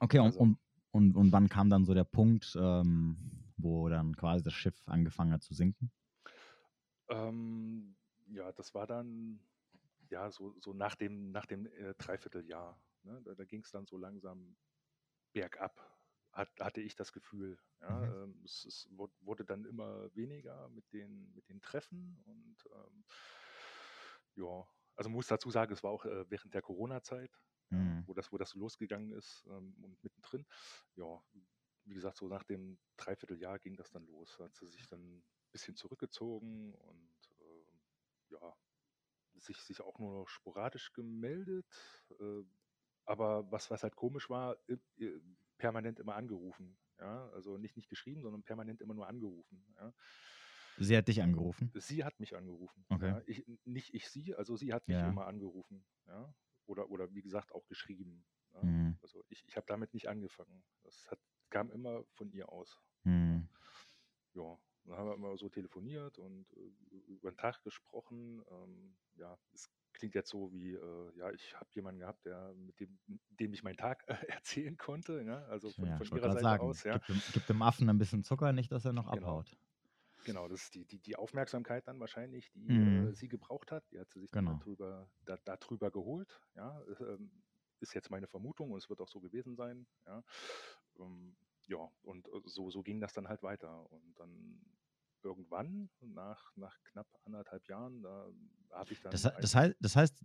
Okay, 0.00 0.18
und, 0.18 0.26
also. 0.26 0.38
und, 0.38 0.58
und, 0.90 1.16
und 1.16 1.32
wann 1.32 1.48
kam 1.48 1.70
dann 1.70 1.86
so 1.86 1.94
der 1.94 2.04
Punkt, 2.04 2.54
ähm, 2.60 3.16
wo 3.56 3.88
dann 3.88 4.14
quasi 4.16 4.44
das 4.44 4.52
Schiff 4.52 4.76
angefangen 4.86 5.32
hat 5.32 5.42
zu 5.42 5.54
sinken? 5.54 5.90
Ähm, 7.08 7.96
ja, 8.28 8.52
das 8.52 8.74
war 8.74 8.86
dann 8.86 9.40
ja 10.12 10.30
so, 10.30 10.54
so 10.60 10.72
nach 10.72 10.94
dem, 10.94 11.32
nach 11.32 11.46
dem 11.46 11.66
äh, 11.66 11.94
Dreivierteljahr. 11.94 12.80
Ne? 13.02 13.20
Da, 13.24 13.34
da 13.34 13.44
ging 13.44 13.62
es 13.62 13.70
dann 13.70 13.86
so 13.86 13.96
langsam 13.96 14.56
bergab 15.32 15.92
hat, 16.32 16.48
hatte 16.60 16.80
ich 16.80 16.96
das 16.96 17.12
Gefühl. 17.12 17.58
Ja, 17.80 17.90
mhm. 17.90 18.22
ähm, 18.22 18.42
es, 18.44 18.64
es, 18.64 18.88
wurde 19.20 19.44
dann 19.44 19.64
immer 19.64 20.14
weniger 20.14 20.68
mit 20.70 20.90
den, 20.92 21.32
mit 21.34 21.48
den 21.48 21.60
Treffen 21.60 22.22
und 22.24 22.56
ähm, 22.72 23.04
ja, 24.36 24.66
also 24.96 25.10
muss 25.10 25.26
dazu 25.26 25.50
sagen, 25.50 25.72
es 25.72 25.82
war 25.82 25.90
auch 25.90 26.04
äh, 26.04 26.24
während 26.30 26.54
der 26.54 26.62
Corona-Zeit, 26.62 27.38
mhm. 27.70 28.04
wo, 28.06 28.14
das, 28.14 28.32
wo 28.32 28.38
das 28.38 28.50
so 28.50 28.58
losgegangen 28.58 29.12
ist 29.12 29.44
ähm, 29.48 29.74
und 29.82 30.02
mittendrin. 30.02 30.46
Ja, 30.96 31.22
wie 31.84 31.94
gesagt, 31.94 32.16
so 32.16 32.28
nach 32.28 32.44
dem 32.44 32.78
Dreivierteljahr 32.96 33.58
ging 33.58 33.76
das 33.76 33.90
dann 33.90 34.06
los. 34.06 34.38
Hat 34.38 34.54
sie 34.54 34.68
sich 34.68 34.86
dann 34.86 35.00
ein 35.00 35.24
bisschen 35.50 35.76
zurückgezogen 35.76 36.74
und 36.74 37.30
äh, 37.40 38.34
ja, 38.34 38.56
sich, 39.38 39.58
sich 39.58 39.80
auch 39.80 39.98
nur 39.98 40.20
noch 40.20 40.28
sporadisch 40.28 40.92
gemeldet. 40.92 41.66
Äh, 42.20 42.44
aber 43.04 43.50
was, 43.50 43.70
was 43.70 43.82
halt 43.82 43.96
komisch 43.96 44.30
war, 44.30 44.56
permanent 45.58 45.98
immer 45.98 46.14
angerufen. 46.14 46.76
Ja? 46.98 47.28
Also 47.30 47.58
nicht, 47.58 47.76
nicht 47.76 47.88
geschrieben, 47.88 48.22
sondern 48.22 48.42
permanent 48.42 48.80
immer 48.80 48.94
nur 48.94 49.08
angerufen. 49.08 49.64
Ja? 49.76 49.92
Sie 50.78 50.96
hat 50.96 51.08
dich 51.08 51.22
angerufen? 51.22 51.70
Sie 51.74 52.04
hat 52.04 52.18
mich 52.20 52.36
angerufen. 52.36 52.84
Okay. 52.88 53.08
Ja? 53.08 53.22
Ich, 53.26 53.44
nicht 53.64 53.94
ich 53.94 54.08
sie, 54.08 54.34
also 54.34 54.56
sie 54.56 54.72
hat 54.72 54.86
mich 54.88 54.96
ja. 54.96 55.08
immer 55.08 55.26
angerufen. 55.26 55.84
Ja? 56.06 56.34
Oder, 56.66 56.90
oder 56.90 57.12
wie 57.14 57.22
gesagt 57.22 57.52
auch 57.52 57.66
geschrieben. 57.66 58.24
Ja? 58.54 58.62
Mhm. 58.62 58.98
Also 59.02 59.22
ich, 59.28 59.44
ich 59.46 59.56
habe 59.56 59.66
damit 59.66 59.94
nicht 59.94 60.08
angefangen. 60.08 60.62
Das 60.82 61.10
hat, 61.10 61.18
kam 61.50 61.70
immer 61.70 62.04
von 62.14 62.30
ihr 62.32 62.50
aus. 62.50 62.80
Mhm. 63.04 63.48
Ja, 64.34 64.58
dann 64.84 64.96
haben 64.96 65.08
wir 65.08 65.14
immer 65.14 65.36
so 65.36 65.48
telefoniert 65.48 66.18
und 66.18 66.46
äh, 66.56 67.12
über 67.12 67.30
den 67.30 67.36
Tag 67.36 67.62
gesprochen. 67.62 68.42
Ähm, 68.50 68.96
ja, 69.16 69.38
es 69.52 69.70
klingt 69.92 70.14
jetzt 70.14 70.30
so 70.30 70.52
wie, 70.52 70.72
äh, 70.72 71.12
ja, 71.16 71.30
ich 71.30 71.54
habe 71.54 71.68
jemanden 71.72 72.00
gehabt, 72.00 72.24
der, 72.24 72.54
mit 72.54 72.80
dem, 72.80 72.98
dem 73.38 73.52
ich 73.52 73.62
meinen 73.62 73.76
Tag 73.76 74.04
äh, 74.08 74.14
erzählen 74.28 74.76
konnte. 74.76 75.22
Ja? 75.22 75.44
Also 75.46 75.70
von, 75.70 75.86
ja, 75.86 75.96
von 75.96 76.06
ihrer 76.16 76.32
Seite 76.32 76.42
sagen, 76.42 76.62
aus. 76.64 76.82
Ja. 76.84 76.94
Gibt, 76.94 77.08
dem, 77.08 77.22
gibt, 77.32 77.48
dem, 77.48 77.62
Affen 77.62 77.88
ein 77.88 77.98
bisschen 77.98 78.24
Zucker, 78.24 78.52
nicht, 78.52 78.72
dass 78.72 78.84
er 78.84 78.92
noch 78.92 79.10
genau. 79.10 79.26
abhaut. 79.26 79.56
Genau, 80.24 80.48
das 80.48 80.62
ist 80.62 80.74
die, 80.74 80.84
die, 80.84 80.98
die 80.98 81.16
Aufmerksamkeit 81.16 81.86
dann 81.88 81.98
wahrscheinlich, 81.98 82.50
die 82.52 82.68
mhm. 82.68 83.08
äh, 83.08 83.14
sie 83.14 83.28
gebraucht 83.28 83.72
hat. 83.72 83.90
Die 83.90 83.98
hat 83.98 84.10
sie 84.10 84.20
sich 84.20 84.30
genau. 84.30 84.58
darüber, 84.60 85.08
da, 85.24 85.36
darüber 85.44 85.90
geholt. 85.90 86.40
Ja, 86.54 86.80
ähm, 87.00 87.30
ist 87.80 87.94
jetzt 87.94 88.10
meine 88.10 88.28
Vermutung 88.28 88.70
und 88.70 88.78
es 88.78 88.88
wird 88.88 89.00
auch 89.00 89.08
so 89.08 89.20
gewesen 89.20 89.56
sein. 89.56 89.86
Ja, 90.06 90.22
ähm, 91.00 91.36
ja 91.68 91.88
und 92.02 92.26
äh, 92.28 92.40
so, 92.44 92.70
so 92.70 92.82
ging 92.82 93.00
das 93.00 93.12
dann 93.12 93.28
halt 93.28 93.42
weiter. 93.42 93.90
Und 93.90 94.18
dann 94.18 94.60
irgendwann, 95.22 95.88
nach, 96.00 96.56
nach 96.56 96.76
knapp 96.84 97.06
anderthalb 97.24 97.66
Jahren, 97.68 98.02
da 98.02 98.26
habe 98.72 98.92
ich 98.92 99.00
dann. 99.00 99.12
Das, 99.12 99.22
das, 99.22 99.54
heißt, 99.54 99.76
das 99.80 99.96
heißt, 99.96 100.24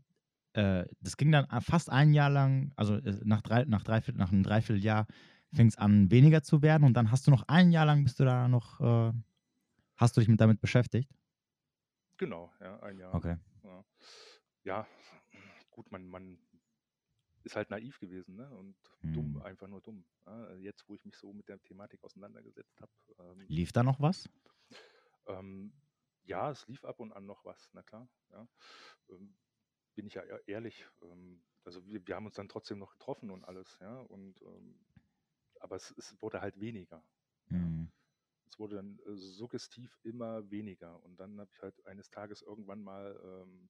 äh, 0.53 0.85
das 1.01 1.17
ging 1.17 1.31
dann 1.31 1.47
fast 1.61 1.89
ein 1.89 2.13
Jahr 2.13 2.29
lang, 2.29 2.71
also 2.75 2.95
äh, 2.95 3.19
nach, 3.23 3.41
drei, 3.41 3.65
nach, 3.65 3.83
dreiviertel, 3.83 4.17
nach 4.17 4.31
einem 4.31 4.43
Dreivierteljahr 4.43 5.07
fing 5.53 5.67
es 5.67 5.77
an, 5.77 6.11
weniger 6.11 6.43
zu 6.43 6.61
werden 6.61 6.83
und 6.83 6.93
dann 6.93 7.11
hast 7.11 7.27
du 7.27 7.31
noch 7.31 7.43
ein 7.47 7.71
Jahr 7.71 7.85
lang, 7.85 8.03
bist 8.03 8.19
du 8.19 8.25
da 8.25 8.47
noch, 8.47 8.81
äh, 8.81 9.13
hast 9.95 10.17
du 10.17 10.21
dich 10.21 10.27
mit 10.27 10.41
damit 10.41 10.59
beschäftigt? 10.59 11.09
Genau, 12.17 12.51
ja, 12.59 12.79
ein 12.81 12.97
Jahr. 12.97 13.13
Okay. 13.13 13.37
Ja, 13.63 13.85
ja 14.63 14.87
gut, 15.69 15.91
man, 15.91 16.07
man 16.07 16.39
ist 17.47 17.55
halt 17.55 17.69
naiv 17.69 17.99
gewesen 17.99 18.35
ne? 18.35 18.49
und 18.51 18.77
hm. 19.01 19.13
dumm, 19.13 19.41
einfach 19.41 19.67
nur 19.67 19.81
dumm. 19.81 20.05
Ja, 20.25 20.53
jetzt, 20.55 20.87
wo 20.87 20.93
ich 20.93 21.03
mich 21.03 21.15
so 21.15 21.33
mit 21.33 21.49
der 21.49 21.61
Thematik 21.63 22.03
auseinandergesetzt 22.03 22.79
habe. 22.79 22.91
Ähm, 23.19 23.45
Lief 23.47 23.71
da 23.71 23.83
noch 23.83 23.99
was? 23.99 24.29
Ähm, 25.25 25.73
ja, 26.23 26.51
es 26.51 26.67
lief 26.67 26.83
ab 26.83 26.99
und 26.99 27.13
an 27.13 27.25
noch 27.25 27.43
was, 27.45 27.69
na 27.73 27.81
klar. 27.83 28.07
Ja. 28.31 28.47
Ähm, 29.09 29.35
bin 29.95 30.05
ich 30.05 30.13
ja 30.13 30.23
ehrlich. 30.45 30.85
Ähm, 31.01 31.41
also 31.63 31.85
wir, 31.87 32.05
wir, 32.05 32.15
haben 32.15 32.25
uns 32.25 32.35
dann 32.35 32.49
trotzdem 32.49 32.79
noch 32.79 32.91
getroffen 32.91 33.31
und 33.31 33.43
alles, 33.45 33.77
ja. 33.81 33.99
Und 34.01 34.41
ähm, 34.41 34.79
aber 35.59 35.77
es, 35.77 35.93
es, 35.97 36.21
wurde 36.21 36.41
halt 36.41 36.59
weniger. 36.59 37.03
Mhm. 37.47 37.91
Es 38.49 38.59
wurde 38.59 38.75
dann 38.75 38.99
äh, 38.99 39.15
suggestiv 39.15 39.97
immer 40.03 40.49
weniger. 40.51 41.01
Und 41.03 41.17
dann 41.19 41.39
habe 41.39 41.49
ich 41.53 41.61
halt 41.61 41.85
eines 41.85 42.09
Tages 42.09 42.41
irgendwann 42.41 42.83
mal 42.83 43.19
ähm, 43.23 43.69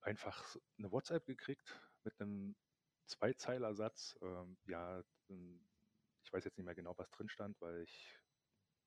einfach 0.00 0.56
eine 0.78 0.90
WhatsApp 0.90 1.26
gekriegt 1.26 1.80
mit 2.04 2.20
einem 2.20 2.56
Zweizeilersatz. 3.06 4.16
Ähm, 4.22 4.56
ja, 4.66 5.02
ich 5.28 6.32
weiß 6.32 6.44
jetzt 6.44 6.56
nicht 6.56 6.64
mehr 6.64 6.74
genau, 6.74 6.94
was 6.96 7.10
drin 7.10 7.28
stand, 7.28 7.60
weil 7.60 7.82
ich 7.82 8.18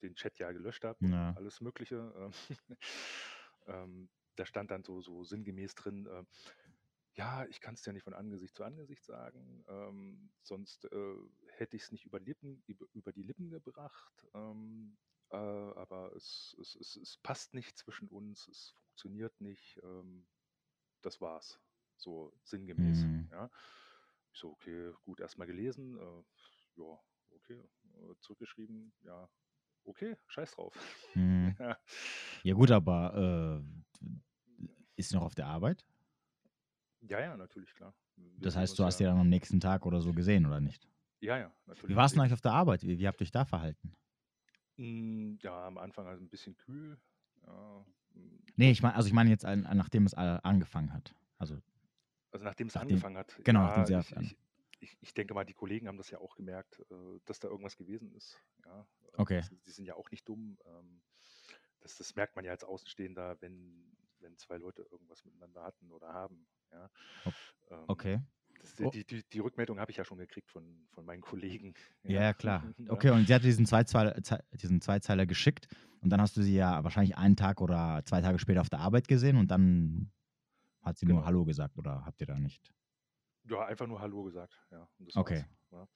den 0.01 0.15
Chat 0.15 0.37
ja 0.37 0.51
gelöscht 0.51 0.83
habe, 0.83 1.05
ja. 1.07 1.33
alles 1.35 1.61
Mögliche. 1.61 2.13
Ähm, 2.15 2.31
ähm, 3.67 4.09
da 4.35 4.45
stand 4.45 4.71
dann 4.71 4.83
so, 4.83 5.01
so 5.01 5.23
sinngemäß 5.23 5.75
drin, 5.75 6.05
äh, 6.05 6.23
ja, 7.13 7.45
ich 7.47 7.59
kann 7.59 7.73
es 7.73 7.83
ja 7.83 7.93
nicht 7.93 8.03
von 8.03 8.13
Angesicht 8.13 8.55
zu 8.55 8.63
Angesicht 8.63 9.03
sagen, 9.03 9.65
ähm, 9.67 10.29
sonst 10.43 10.85
äh, 10.85 11.15
hätte 11.47 11.75
ich 11.75 11.83
es 11.83 11.91
nicht 11.91 12.05
über, 12.05 12.19
Lippen, 12.19 12.61
über, 12.67 12.85
über, 12.93 13.11
die 13.11 13.23
Lippen 13.23 13.49
gebracht, 13.49 14.27
ähm, 14.35 14.95
äh, 15.31 15.35
aber 15.35 16.15
es, 16.15 16.55
es, 16.61 16.75
es, 16.75 16.95
es, 16.95 17.17
passt 17.17 17.55
nicht 17.55 17.75
zwischen 17.75 18.07
uns, 18.09 18.47
es 18.47 18.75
funktioniert 18.83 19.41
nicht, 19.41 19.79
ähm, 19.83 20.27
das 21.01 21.19
war's, 21.19 21.59
so 21.97 22.33
sinngemäß. 22.43 23.03
Mhm. 23.03 23.27
Ja. 23.31 23.49
Ich 24.31 24.39
so, 24.39 24.51
okay, 24.51 24.91
gut, 25.03 25.19
erstmal 25.19 25.47
gelesen, 25.47 25.97
äh, 25.97 26.81
ja, 26.81 26.99
okay, 27.31 27.63
äh, 27.93 28.15
zurückgeschrieben, 28.19 28.93
ja, 29.03 29.29
okay, 29.83 30.15
scheiß 30.27 30.51
drauf. 30.51 30.75
Hm. 31.13 31.55
Ja. 31.57 31.77
ja. 32.43 32.53
gut, 32.53 32.69
aber 32.69 33.63
äh, 34.01 34.07
ist 34.95 35.13
noch 35.13 35.23
auf 35.23 35.33
der 35.33 35.47
Arbeit? 35.47 35.83
Ja, 37.01 37.19
ja, 37.19 37.37
natürlich, 37.37 37.73
klar. 37.73 37.95
Wir 38.15 38.43
das 38.43 38.55
heißt, 38.55 38.77
du 38.77 38.83
hast 38.83 38.99
ja 38.99 39.09
dann 39.09 39.19
am 39.19 39.29
nächsten 39.29 39.59
Tag 39.59 39.85
oder 39.85 40.01
so 40.01 40.13
gesehen, 40.13 40.45
oder 40.45 40.59
nicht? 40.59 40.87
Ja, 41.19 41.37
ja, 41.37 41.51
natürlich. 41.65 41.89
Wie 41.89 41.95
war 41.95 42.05
es 42.05 42.11
denn 42.11 42.21
eigentlich 42.21 42.33
auf 42.33 42.41
der 42.41 42.53
Arbeit? 42.53 42.83
Wie, 42.83 42.99
wie 42.99 43.07
habt 43.07 43.19
ihr 43.19 43.25
euch 43.25 43.31
da 43.31 43.45
verhalten? 43.45 43.93
Hm, 44.75 45.39
ja, 45.41 45.67
am 45.67 45.77
Anfang 45.77 46.07
also 46.07 46.23
ein 46.23 46.29
bisschen 46.29 46.55
kühl. 46.55 46.99
Ja. 47.45 47.85
Hm. 48.13 48.43
Nee, 48.55 48.71
ich 48.71 48.81
meine, 48.81 48.95
also 48.95 49.07
ich 49.07 49.13
meine 49.13 49.29
jetzt, 49.29 49.43
nachdem 49.43 50.05
es 50.05 50.13
angefangen 50.13 50.93
hat. 50.93 51.15
Also, 51.37 51.59
also 52.31 52.45
nachdem 52.45 52.67
es 52.67 52.75
nachdem, 52.75 52.89
angefangen 52.89 53.17
hat. 53.17 53.39
Genau, 53.43 53.61
ja, 53.61 53.77
nachdem 53.77 54.01
sie 54.01 54.15
ich, 54.15 54.21
ich, 54.21 54.37
ich, 54.79 54.97
ich, 55.01 55.13
denke 55.13 55.33
mal, 55.33 55.45
die 55.45 55.53
Kollegen 55.53 55.87
haben 55.87 55.97
das 55.97 56.09
ja 56.09 56.19
auch 56.19 56.35
gemerkt, 56.35 56.79
äh, 56.91 57.19
dass 57.25 57.39
da 57.39 57.47
irgendwas 57.47 57.77
gewesen 57.77 58.11
ist. 58.13 58.41
Ja, 58.65 58.81
äh, 58.81 59.17
okay. 59.17 59.41
Die 59.65 59.71
sind 59.71 59.85
ja 59.85 59.95
auch 59.95 60.11
nicht 60.11 60.27
dumm. 60.27 60.57
Ähm, 60.65 61.01
das, 61.79 61.97
das 61.97 62.15
merkt 62.15 62.35
man 62.35 62.45
ja 62.45 62.51
als 62.51 62.63
Außenstehender, 62.63 63.37
wenn, 63.41 63.95
wenn 64.19 64.37
zwei 64.37 64.57
Leute 64.57 64.83
irgendwas 64.91 65.23
miteinander 65.25 65.63
hatten 65.63 65.91
oder 65.91 66.13
haben. 66.13 66.47
Ja. 66.71 66.89
Ähm, 67.71 67.83
okay. 67.87 68.21
Das, 68.59 68.91
die, 68.91 69.05
die, 69.05 69.23
die, 69.23 69.39
Rückmeldung 69.39 69.79
habe 69.79 69.91
ich 69.91 69.97
ja 69.97 70.03
schon 70.03 70.17
gekriegt 70.17 70.49
von, 70.49 70.87
von 70.91 71.05
meinen 71.05 71.21
Kollegen. 71.21 71.73
Ja, 72.03 72.21
ja 72.21 72.33
klar. 72.33 72.63
Okay, 72.89 73.11
und 73.11 73.27
sie 73.27 73.33
hat 73.33 73.43
diesen 73.43 73.65
Zweizeiler, 73.65 74.19
diesen 74.53 74.81
Zweizeiler 74.81 75.25
geschickt 75.25 75.67
und 76.01 76.09
dann 76.09 76.21
hast 76.21 76.37
du 76.37 76.41
sie 76.41 76.55
ja 76.55 76.83
wahrscheinlich 76.83 77.17
einen 77.17 77.35
Tag 77.35 77.61
oder 77.61 78.01
zwei 78.05 78.21
Tage 78.21 78.39
später 78.39 78.61
auf 78.61 78.69
der 78.69 78.79
Arbeit 78.79 79.07
gesehen 79.07 79.37
und 79.37 79.51
dann 79.51 80.11
hat 80.87 80.97
sie 80.97 81.05
genau. 81.05 81.19
nur 81.19 81.25
Hallo 81.25 81.45
gesagt 81.45 81.77
oder 81.77 82.03
habt 82.05 82.19
ihr 82.21 82.27
da 82.27 82.39
nicht? 82.39 82.73
Ja, 83.49 83.65
einfach 83.65 83.87
nur 83.87 84.01
Hallo 84.01 84.23
gesagt, 84.23 84.59
ja. 84.71 84.87
okay. 85.15 85.45
Ja. 85.71 85.87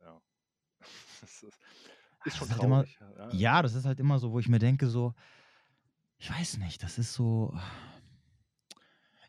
ja. 0.00 0.20
das 1.20 1.42
ist, 1.42 1.58
ist 2.24 2.36
schon 2.36 2.48
das 2.48 2.56
ist 2.56 2.62
traurig. 2.62 3.00
Halt 3.00 3.16
immer, 3.16 3.32
ja. 3.32 3.38
ja, 3.56 3.62
das 3.62 3.74
ist 3.74 3.84
halt 3.84 4.00
immer 4.00 4.18
so, 4.18 4.32
wo 4.32 4.38
ich 4.38 4.48
mir 4.48 4.58
denke, 4.58 4.88
so, 4.88 5.14
ich 6.18 6.30
weiß 6.30 6.58
nicht, 6.58 6.82
das 6.82 6.98
ist 6.98 7.14
so. 7.14 7.56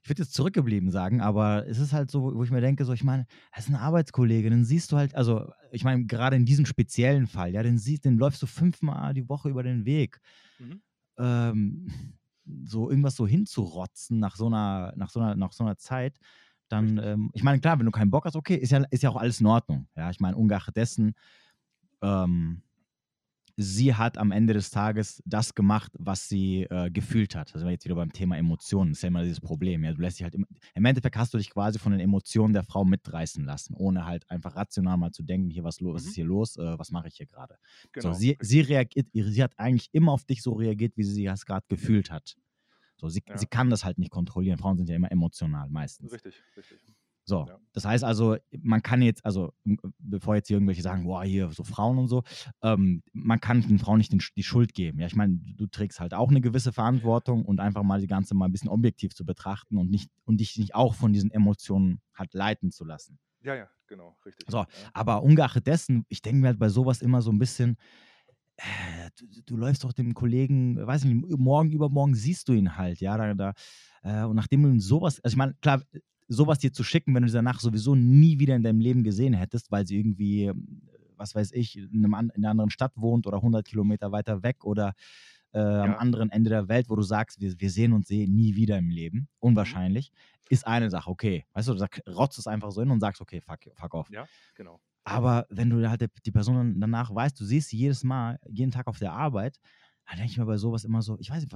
Ich 0.04 0.10
würde 0.10 0.24
jetzt 0.24 0.34
zurückgeblieben 0.34 0.90
sagen, 0.90 1.22
aber 1.22 1.68
es 1.68 1.78
ist 1.78 1.94
halt 1.94 2.10
so, 2.10 2.34
wo 2.34 2.44
ich 2.44 2.50
mir 2.50 2.60
denke, 2.60 2.86
so, 2.86 2.92
ich 2.92 3.04
meine, 3.04 3.28
das 3.54 3.66
ist 3.66 3.70
eine 3.70 3.82
Arbeitskollege, 3.82 4.50
den 4.50 4.66
siehst 4.66 4.92
du 4.92 4.98
halt, 4.98 5.14
also 5.14 5.54
ich 5.72 5.84
meine, 5.84 6.06
gerade 6.06 6.36
in 6.36 6.46
diesem 6.46 6.66
speziellen 6.66 7.28
Fall, 7.28 7.54
ja, 7.54 7.62
den 7.62 7.78
siehst, 7.78 8.06
den 8.06 8.18
läufst 8.18 8.42
du 8.42 8.48
fünfmal 8.48 9.14
die 9.14 9.30
Woche 9.30 9.50
über 9.50 9.62
den 9.62 9.86
Weg. 9.86 10.20
Mhm. 10.58 10.82
Ähm, 11.20 12.18
so 12.66 12.90
irgendwas 12.90 13.16
so 13.16 13.28
hinzurotzen 13.28 14.20
nach 14.20 14.36
so 14.36 14.48
einer, 14.48 14.94
nach 14.96 15.10
so 15.10 15.20
einer, 15.20 15.36
nach 15.36 15.52
so 15.54 15.64
einer 15.64 15.78
Zeit, 15.78 16.18
dann, 16.70 16.98
ähm, 17.04 17.30
ich 17.34 17.44
meine, 17.44 17.60
klar, 17.60 17.78
wenn 17.80 17.86
du 17.86 17.92
keinen 17.92 18.12
Bock 18.12 18.26
hast, 18.26 18.36
okay, 18.36 18.56
ist 18.56 18.72
ja, 18.72 18.84
ist 18.92 19.04
ja 19.04 19.10
auch 19.10 19.18
alles 19.18 19.42
in 19.42 19.48
Ordnung. 19.48 19.88
Ja, 19.96 20.10
ich 20.10 20.20
meine, 20.20 20.38
ungeachtet 20.38 20.78
dessen, 20.78 21.14
ähm, 22.02 22.64
sie 23.58 23.96
hat 23.96 24.18
am 24.18 24.32
Ende 24.32 24.54
des 24.54 24.70
Tages 24.70 25.22
das 25.26 25.56
gemacht, 25.56 25.92
was 25.98 26.28
sie 26.28 26.64
äh, 26.64 26.90
gefühlt 26.90 27.36
hat. 27.36 27.54
Also 27.54 27.68
jetzt 27.68 27.86
wieder 27.86 27.96
beim 27.96 28.12
Thema 28.12 28.38
Emotionen, 28.38 28.92
das 28.92 29.00
ist 29.00 29.04
ja 29.04 29.08
immer 29.08 29.24
dieses 29.24 29.40
Problem. 29.40 29.84
Ja, 29.84 29.94
du 29.94 30.02
lässt 30.02 30.20
dich 30.20 30.24
halt 30.24 30.36
im, 30.36 30.46
im, 30.76 30.86
Endeffekt 30.86 31.18
hast 31.18 31.34
du 31.34 31.38
dich 31.38 31.50
quasi 31.50 31.80
von 31.80 31.92
den 31.92 32.02
Emotionen 32.02 32.54
der 32.54 32.64
Frau 32.64 32.86
mitreißen 32.86 33.44
lassen, 33.46 33.74
ohne 33.76 34.06
halt 34.06 34.30
einfach 34.30 34.56
rational 34.56 34.98
mal 34.98 35.12
zu 35.12 35.24
denken, 35.24 35.50
hier 35.50 35.64
was, 35.64 35.80
los, 35.80 35.92
mhm. 35.92 35.96
was 35.96 36.06
ist 36.06 36.16
hier 36.16 36.26
los, 36.26 36.58
äh, 36.58 36.80
was 36.80 36.92
mache 36.92 37.08
ich 37.08 37.16
hier 37.16 37.28
gerade. 37.28 37.58
Genau. 37.92 38.14
So, 38.14 38.20
sie, 38.20 38.38
sie 38.40 38.62
reagiert, 38.62 39.08
sie 39.14 39.44
hat 39.44 39.58
eigentlich 39.58 39.90
immer 39.92 40.12
auf 40.12 40.26
dich 40.26 40.42
so 40.42 40.54
reagiert, 40.54 40.98
wie 40.98 41.04
sie 41.04 41.26
es 41.26 41.46
gerade 41.46 41.66
gefühlt 41.68 42.12
hat. 42.12 42.36
So, 42.98 43.10
sie, 43.10 43.24
ja. 43.28 43.38
sie 43.38 43.48
kann 43.48 43.72
das 43.72 43.84
halt 43.84 43.98
nicht 43.98 44.12
kontrollieren. 44.12 44.60
Frauen 44.60 44.78
sind 44.78 44.88
ja 44.88 44.96
immer 44.96 45.12
emotional 45.12 45.70
meistens. 45.70 46.14
Richtig, 46.14 46.36
richtig. 46.56 46.78
So, 47.32 47.46
ja. 47.48 47.58
das 47.72 47.86
heißt 47.86 48.04
also, 48.04 48.36
man 48.62 48.84
kann 48.84 49.02
jetzt, 49.02 49.26
also 49.26 49.54
bevor 50.00 50.36
jetzt 50.36 50.50
hier 50.50 50.58
irgendwelche 50.58 50.82
sagen, 50.82 51.06
boah, 51.06 51.24
hier 51.24 51.50
so 51.52 51.64
Frauen 51.64 51.98
und 51.98 52.10
so, 52.10 52.24
ähm, 52.62 53.04
man 53.14 53.40
kann 53.40 53.62
den 53.62 53.80
Frauen 53.80 54.00
nicht 54.00 54.12
den, 54.12 54.22
die 54.36 54.44
Schuld 54.44 54.74
geben. 54.74 55.00
Ja, 55.00 55.08
ich 55.08 55.16
meine, 55.16 55.40
du 55.56 55.66
trägst 55.66 56.02
halt 56.02 56.14
auch 56.14 56.30
eine 56.30 56.42
gewisse 56.42 56.74
Verantwortung 56.74 57.46
und 57.46 57.62
einfach 57.62 57.84
mal 57.84 58.02
die 58.02 58.08
ganze 58.08 58.36
mal 58.36 58.48
ein 58.48 58.52
bisschen 58.52 58.68
objektiv 58.68 59.16
zu 59.16 59.26
betrachten 59.26 59.78
und 59.78 59.90
nicht 59.90 60.12
und 60.26 60.42
dich 60.42 60.58
nicht 60.58 60.76
auch 60.76 60.94
von 60.94 61.14
diesen 61.14 61.32
Emotionen 61.32 62.02
halt 62.14 62.34
leiten 62.34 62.70
zu 62.70 62.84
lassen. 62.84 63.18
Ja, 63.44 63.56
ja, 63.56 63.70
genau, 63.88 64.18
richtig. 64.26 64.52
So, 64.52 64.58
ja. 64.58 64.68
aber 64.92 65.24
ungeachtet 65.24 65.68
dessen, 65.68 66.06
ich 66.10 66.22
denke 66.22 66.42
mir 66.42 66.48
halt 66.48 66.60
bei 66.60 66.68
sowas 66.68 67.02
immer 67.02 67.22
so 67.22 67.32
ein 67.32 67.40
bisschen, 67.40 67.78
äh, 68.58 69.10
du, 69.18 69.26
du, 69.46 69.56
läufst 69.56 69.86
doch 69.86 69.94
dem 69.94 70.14
Kollegen, 70.14 70.86
weiß 70.86 71.06
nicht, 71.06 71.40
morgen, 71.40 71.72
übermorgen 71.72 72.14
siehst 72.14 72.50
du 72.50 72.54
ihn 72.54 72.76
halt, 72.76 73.00
ja, 73.00 73.16
da, 73.16 73.34
da 73.34 73.54
äh, 74.04 74.26
und 74.26 74.36
nachdem 74.36 74.64
du 74.64 74.80
sowas, 74.82 75.22
also 75.24 75.34
ich 75.34 75.38
meine, 75.38 75.54
klar, 75.62 75.82
sowas 76.32 76.60
dir 76.60 76.72
zu 76.72 76.84
schicken, 76.84 77.14
wenn 77.14 77.24
du 77.24 77.32
danach 77.32 77.60
sowieso 77.60 77.96
nie 77.96 78.40
wieder 78.40 78.56
in 78.56 78.64
deinem 78.64 78.80
Leben 78.80 79.04
gesehen 79.04 79.34
hättest, 79.34 79.72
weil 79.72 79.86
sie 79.86 80.00
irgendwie, 80.00 80.52
was 81.18 81.36
weiß 81.36 81.52
ich, 81.52 81.78
in, 81.78 82.06
einem, 82.06 82.32
in 82.34 82.44
einer 82.44 82.52
anderen 82.52 82.70
Stadt 82.70 82.94
wohnt 82.96 83.28
oder 83.28 83.38
100 83.38 83.66
Kilometer 83.66 84.12
weiter 84.12 84.42
weg 84.42 84.64
oder 84.64 84.94
äh, 85.54 85.60
ja. 85.60 85.84
am 85.84 85.96
anderen 85.96 86.30
Ende 86.30 86.50
der 86.50 86.70
Welt, 86.70 86.90
wo 86.90 86.96
du 86.96 87.02
sagst, 87.02 87.42
wir, 87.42 87.54
wir 87.60 87.70
sehen 87.70 87.92
uns 87.92 88.10
eh 88.10 88.28
nie 88.28 88.56
wieder 88.56 88.78
im 88.78 88.90
Leben, 88.90 89.28
unwahrscheinlich, 89.40 90.12
mhm. 90.12 90.46
ist 90.50 90.66
eine 90.66 90.90
Sache, 90.90 91.10
okay. 91.10 91.46
Weißt 91.54 91.68
du, 91.68 91.74
du 91.74 91.80
sag, 91.80 92.02
rotzt 92.08 92.40
es 92.40 92.48
einfach 92.48 92.72
so 92.72 92.82
hin 92.82 92.92
und 92.92 93.02
sagst, 93.02 93.22
okay, 93.22 93.42
fuck, 93.42 93.60
fuck 93.74 93.94
off. 93.94 94.10
Ja, 94.10 94.26
genau. 94.56 94.80
Aber 95.04 95.48
wenn 95.50 95.70
du 95.70 95.90
halt 95.90 96.06
die 96.26 96.32
Person 96.32 96.80
danach 96.80 97.14
weißt, 97.14 97.38
du 97.40 97.44
siehst 97.44 97.70
sie 97.70 97.78
jedes 97.78 98.04
Mal, 98.04 98.40
jeden 98.48 98.72
Tag 98.72 98.88
auf 98.88 99.00
der 99.00 99.12
Arbeit, 99.12 99.60
dann 100.08 100.18
denke 100.18 100.32
ich 100.32 100.38
mir 100.38 100.46
bei 100.46 100.58
sowas 100.58 100.84
immer 100.84 101.02
so, 101.02 101.18
ich 101.20 101.30
weiß 101.30 101.42
nicht, 101.42 101.52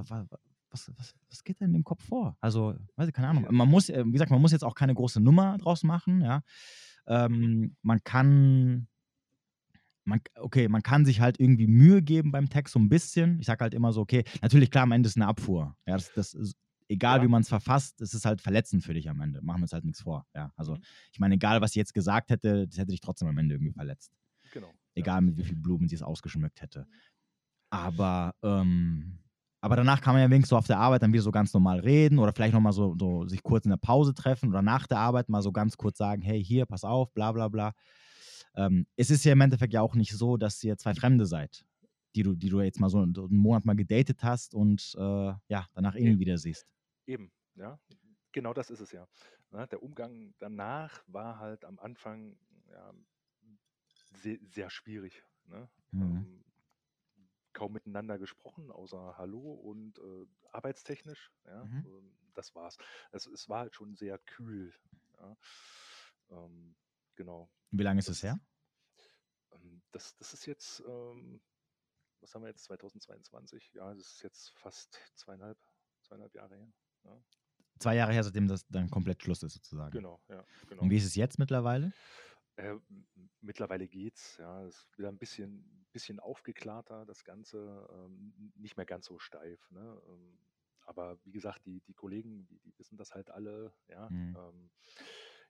was, 0.75 0.91
was, 0.97 1.15
was, 1.29 1.43
geht 1.43 1.59
denn 1.59 1.67
in 1.67 1.73
dem 1.73 1.83
Kopf 1.83 2.03
vor? 2.03 2.38
Also, 2.41 2.75
weiß 2.95 3.07
ich, 3.07 3.13
keine 3.13 3.29
Ahnung. 3.29 3.47
Man 3.49 3.69
muss, 3.69 3.89
äh, 3.89 4.03
wie 4.05 4.11
gesagt, 4.11 4.31
man 4.31 4.41
muss 4.41 4.51
jetzt 4.51 4.63
auch 4.63 4.75
keine 4.75 4.93
große 4.93 5.21
Nummer 5.21 5.57
draus 5.57 5.83
machen, 5.83 6.21
ja. 6.21 6.41
Ähm, 7.07 7.75
man 7.81 8.03
kann, 8.03 8.88
man, 10.03 10.21
okay, 10.35 10.67
man 10.67 10.83
kann 10.83 11.05
sich 11.05 11.21
halt 11.21 11.39
irgendwie 11.39 11.67
Mühe 11.67 12.01
geben 12.01 12.31
beim 12.31 12.49
Text 12.49 12.73
so 12.73 12.79
ein 12.79 12.89
bisschen. 12.89 13.39
Ich 13.39 13.45
sage 13.45 13.61
halt 13.61 13.73
immer 13.73 13.93
so, 13.93 14.01
okay, 14.01 14.23
natürlich, 14.41 14.71
klar, 14.71 14.83
am 14.83 14.91
Ende 14.91 15.07
ist 15.07 15.15
eine 15.15 15.27
Abfuhr. 15.27 15.75
Ja, 15.85 15.93
das, 15.95 16.11
das 16.13 16.33
ist, 16.33 16.55
egal 16.88 17.19
ja. 17.19 17.23
wie 17.23 17.27
man 17.27 17.41
es 17.41 17.49
verfasst, 17.49 18.01
es 18.01 18.13
ist 18.13 18.25
halt 18.25 18.41
verletzend 18.41 18.83
für 18.83 18.93
dich 18.93 19.09
am 19.09 19.21
Ende. 19.21 19.41
Machen 19.41 19.59
wir 19.59 19.63
uns 19.63 19.73
halt 19.73 19.85
nichts 19.85 20.01
vor. 20.01 20.25
Ja, 20.35 20.51
also 20.55 20.75
mhm. 20.75 20.83
ich 21.11 21.19
meine, 21.19 21.35
egal 21.35 21.61
was 21.61 21.71
sie 21.71 21.79
jetzt 21.79 21.93
gesagt 21.93 22.29
hätte, 22.31 22.67
das 22.67 22.77
hätte 22.77 22.91
dich 22.91 23.01
trotzdem 23.01 23.27
am 23.27 23.38
Ende 23.38 23.55
irgendwie 23.55 23.73
verletzt. 23.73 24.11
Genau. 24.51 24.71
Egal 24.93 25.21
mit 25.21 25.38
wie 25.38 25.43
viel 25.43 25.55
Blumen 25.55 25.88
sie 25.88 25.95
es 25.95 26.01
ausgeschmückt 26.01 26.61
hätte. 26.61 26.88
Aber 27.69 28.33
ähm, 28.43 29.19
aber 29.65 29.78
danach 29.78 29.99
kann 29.99 30.13
man 30.13 30.21
ja 30.21 30.30
wenigstens 30.30 30.49
so 30.49 30.58
auf 30.58 30.67
der 30.67 30.78
Arbeit 30.78 31.01
dann 31.01 31.12
wieder 31.12 31.23
so 31.23 31.32
ganz 31.32 31.51
normal 31.51 31.80
reden 31.80 32.19
oder 32.19 32.32
vielleicht 32.32 32.54
nochmal 32.54 32.71
so, 32.71 32.95
so 32.99 33.28
sich 33.28 33.41
kurz 33.41 33.65
in 33.65 33.71
der 33.71 33.78
Pause 33.78 34.13
treffen 34.13 34.49
oder 34.49 34.62
nach 34.62 34.86
der 34.86 34.99
Arbeit 34.99 35.28
mal 35.28 35.41
so 35.41 35.51
ganz 35.51 35.75
kurz 35.75 35.97
sagen, 35.97 36.21
hey, 36.21 36.43
hier, 36.43 36.67
pass 36.67 36.84
auf, 36.84 37.12
bla 37.15 37.32
bla 37.32 37.47
bla. 37.47 37.73
Ähm, 38.54 38.86
es 38.95 39.10
ist 39.10 39.25
ja 39.25 39.32
im 39.32 39.41
Endeffekt 39.41 39.73
ja 39.73 39.82
auch 39.82 39.95
nicht 39.95 40.12
so, 40.12 40.38
dass 40.38 40.63
ihr 40.63 40.78
zwei 40.78 40.93
Fremde 40.93 41.25
seid, 41.25 41.65
die 42.13 42.21
du, 42.21 42.36
die 42.36 42.49
du 42.49 42.62
jetzt 42.62 42.80
mal 42.80 42.91
so 42.91 42.99
einen, 42.99 43.15
Monat 43.32 43.65
mal 43.65 43.75
gedatet 43.75 44.23
hast 44.23 44.54
und 44.54 44.93
äh, 44.99 45.34
ja, 45.47 45.65
danach 45.73 45.95
eh 45.95 46.04
nie 46.04 46.19
wieder 46.19 46.38
siehst. 46.38 46.67
Eben, 47.08 47.32
ja. 47.56 47.80
Genau 48.34 48.54
das 48.54 48.69
ist 48.69 48.82
es 48.82 48.91
ja. 48.91 49.08
Ne, 49.49 49.65
der 49.65 49.82
Umgang 49.82 50.36
danach 50.38 51.01
war 51.08 51.39
halt 51.39 51.65
am 51.65 51.80
Anfang 51.80 52.38
ja, 52.69 52.93
sehr, 54.21 54.38
sehr 54.43 54.69
schwierig. 54.69 55.23
Ne? 55.47 55.67
Mhm. 55.89 56.01
Ähm, 56.01 56.44
kaum 57.55 57.71
miteinander 57.71 58.19
gesprochen, 58.19 58.69
außer 58.69 59.17
Hallo 59.17 59.39
und 59.39 59.97
äh, 59.97 60.27
arbeitstechnisch. 60.51 61.31
Ja, 61.45 61.63
mhm. 61.63 61.85
Ähm, 61.87 62.17
das 62.35 62.53
war's. 62.53 62.77
Es, 63.11 63.25
es 63.25 63.49
war 63.49 63.59
halt 63.61 63.75
schon 63.75 63.95
sehr 63.95 64.19
kühl. 64.19 64.73
Ja. 65.17 65.37
Ähm, 66.29 66.75
genau. 67.15 67.49
Wie 67.71 67.83
lange 67.83 67.99
ist 67.99 68.09
es 68.09 68.21
her? 68.21 68.39
Ähm, 69.53 69.81
das, 69.91 70.15
das 70.17 70.33
ist 70.33 70.45
jetzt, 70.45 70.83
ähm, 70.85 71.41
was 72.19 72.35
haben 72.35 72.43
wir 72.43 72.49
jetzt, 72.49 72.65
2022? 72.65 73.73
Ja, 73.73 73.93
das 73.93 74.11
ist 74.11 74.23
jetzt 74.23 74.51
fast 74.57 74.99
zweieinhalb, 75.15 75.57
zweieinhalb 76.03 76.35
Jahre 76.35 76.55
her. 76.55 76.73
Ja. 77.05 77.23
Zwei 77.79 77.95
Jahre 77.95 78.13
her, 78.13 78.23
seitdem 78.23 78.47
das 78.47 78.67
dann 78.67 78.89
komplett 78.89 79.23
Schluss 79.23 79.43
ist, 79.43 79.53
sozusagen. 79.53 79.91
Genau, 79.91 80.21
ja. 80.27 80.45
Genau. 80.67 80.83
Und 80.83 80.89
wie 80.89 80.97
ist 80.97 81.05
es 81.05 81.15
jetzt 81.15 81.39
mittlerweile? 81.39 81.93
Äh, 82.57 82.75
mittlerweile 83.41 83.87
geht's, 83.87 84.37
ja. 84.37 84.63
Es 84.63 84.77
ist 84.77 84.97
wieder 84.97 85.09
ein 85.09 85.17
bisschen, 85.17 85.87
bisschen 85.91 86.19
aufgeklärter, 86.19 87.05
das 87.05 87.23
Ganze, 87.23 87.87
ähm, 87.91 88.53
nicht 88.55 88.77
mehr 88.77 88.85
ganz 88.85 89.05
so 89.05 89.19
steif. 89.19 89.69
Ne? 89.71 90.01
Ähm, 90.07 90.39
aber 90.81 91.19
wie 91.23 91.31
gesagt, 91.31 91.65
die, 91.65 91.81
die 91.81 91.93
Kollegen, 91.93 92.45
die, 92.47 92.59
die 92.59 92.77
wissen 92.77 92.97
das 92.97 93.13
halt 93.13 93.29
alle, 93.29 93.73
ja. 93.87 94.09
Mhm. 94.09 94.35
Ähm, 94.37 94.71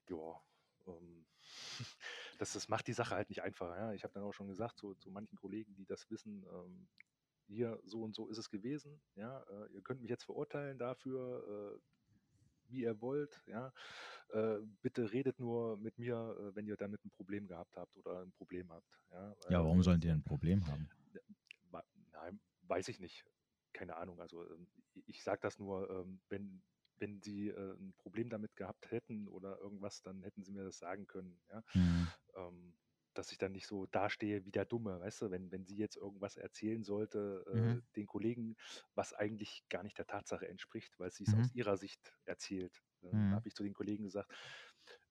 ja, 0.10 0.42
ähm, 0.88 1.26
das, 2.40 2.54
das 2.54 2.70
macht 2.70 2.88
die 2.88 2.94
Sache 2.94 3.16
halt 3.16 3.30
nicht 3.30 3.44
einfach. 3.44 3.76
Ja? 3.76 3.94
Ich 3.94 4.04
habe 4.04 4.14
dann 4.14 4.24
auch 4.24 4.34
schon 4.34 4.48
gesagt 4.48 4.78
zu, 4.78 4.96
zu 4.96 5.12
manchen 5.12 5.38
Kollegen, 5.38 5.76
die 5.76 5.86
das 5.86 6.10
wissen, 6.10 6.46
ähm, 6.52 6.88
hier 7.48 7.80
so 7.84 8.02
und 8.02 8.16
so 8.16 8.28
ist 8.30 8.38
es 8.40 8.50
gewesen. 8.50 9.02
Ja, 9.16 9.44
äh, 9.44 9.72
ihr 9.74 9.82
könnt 9.84 10.02
mich 10.02 10.10
jetzt 10.10 10.24
verurteilen 10.24 10.80
dafür, 10.80 11.76
äh, 11.76 11.80
wie 12.76 12.82
ihr 12.82 13.02
wollt. 13.02 13.42
Ja, 13.48 13.74
äh, 14.30 14.58
bitte 14.82 15.12
redet 15.12 15.40
nur 15.40 15.78
mit 15.78 15.98
mir, 15.98 16.36
äh, 16.40 16.56
wenn 16.56 16.68
ihr 16.68 16.76
damit 16.76 17.04
ein 17.06 17.10
Problem 17.10 17.48
gehabt 17.48 17.78
habt 17.78 17.96
oder 17.98 18.22
ein 18.22 18.32
Problem 18.34 18.72
habt. 18.72 19.00
Ja, 19.12 19.36
ja 19.50 19.64
warum 19.64 19.82
sollen 19.82 20.00
die 20.00 20.10
ein 20.10 20.24
Problem 20.24 20.66
haben? 20.68 20.90
Nein, 22.26 22.40
weiß 22.64 22.88
ich 22.90 23.00
nicht. 23.00 23.26
Keine 23.74 23.96
Ahnung. 23.98 24.20
Also 24.22 24.50
ähm, 24.50 24.68
ich 25.06 25.24
sage 25.24 25.40
das 25.42 25.60
nur, 25.60 25.90
ähm, 25.90 26.20
wenn, 26.30 26.64
wenn 26.98 27.22
sie 27.22 27.50
äh, 27.50 27.74
ein 27.74 27.94
Problem 27.98 28.30
damit 28.30 28.56
gehabt 28.56 28.90
hätten 28.92 29.28
oder 29.28 29.60
irgendwas, 29.60 30.02
dann 30.02 30.24
hätten 30.24 30.44
sie 30.44 30.52
mir 30.52 30.64
das 30.64 30.80
sagen 30.80 31.08
können. 31.08 31.38
Ja? 31.50 31.64
Mhm. 31.74 32.08
Ähm, 32.36 32.74
dass 33.18 33.32
ich 33.32 33.38
dann 33.38 33.52
nicht 33.52 33.68
so 33.68 33.86
dastehe 33.88 34.46
wie 34.46 34.52
der 34.52 34.66
Dumme, 34.66 35.00
weißt 35.00 35.24
du, 35.24 35.32
wenn, 35.32 35.52
wenn 35.52 35.66
sie 35.66 35.78
jetzt 35.78 35.98
irgendwas 35.98 36.38
erzählen 36.38 36.84
sollte, 36.84 37.46
äh, 37.52 37.56
mhm. 37.56 37.84
den 37.96 38.06
Kollegen, 38.06 38.56
was 38.94 39.14
eigentlich 39.14 39.64
gar 39.70 39.84
nicht 39.84 39.98
der 39.98 40.08
Tatsache 40.08 40.48
entspricht, 40.48 41.00
weil 41.00 41.12
sie 41.12 41.24
es 41.26 41.34
mhm. 41.34 41.42
aus 41.42 41.54
ihrer 41.54 41.78
Sicht 41.78 42.14
erzählt. 42.26 42.84
Dann 43.02 43.30
mhm. 43.30 43.34
habe 43.34 43.48
ich 43.48 43.56
zu 43.56 43.64
den 43.64 43.74
Kollegen 43.74 44.04
gesagt, 44.04 44.32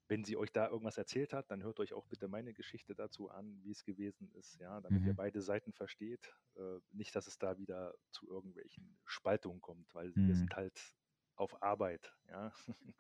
wenn 0.09 0.25
sie 0.25 0.37
euch 0.37 0.53
da 0.53 0.69
irgendwas 0.69 0.99
erzählt 0.99 1.33
hat, 1.33 1.51
dann 1.51 1.63
hört 1.63 1.81
euch 1.81 1.95
auch 1.95 2.07
bitte 2.07 2.29
meine 2.29 2.53
Geschichte 2.53 2.95
dazu 2.95 3.31
an, 3.31 3.59
wie 3.63 3.71
es 3.71 3.85
gewesen 3.85 4.31
ist, 4.35 4.61
ja, 4.61 4.81
damit 4.81 5.03
ihr 5.05 5.13
mhm. 5.13 5.17
beide 5.17 5.41
Seiten 5.41 5.73
versteht. 5.73 6.35
Äh, 6.57 6.81
nicht, 6.93 7.17
dass 7.17 7.27
es 7.27 7.39
da 7.39 7.59
wieder 7.59 7.95
zu 8.11 8.29
irgendwelchen 8.29 8.99
Spaltungen 9.07 9.61
kommt, 9.61 9.95
weil 9.95 10.15
wir 10.15 10.23
mhm. 10.23 10.35
sind 10.35 10.57
halt 10.57 10.95
auf 11.37 11.63
Arbeit, 11.63 12.15
ja. 12.29 12.53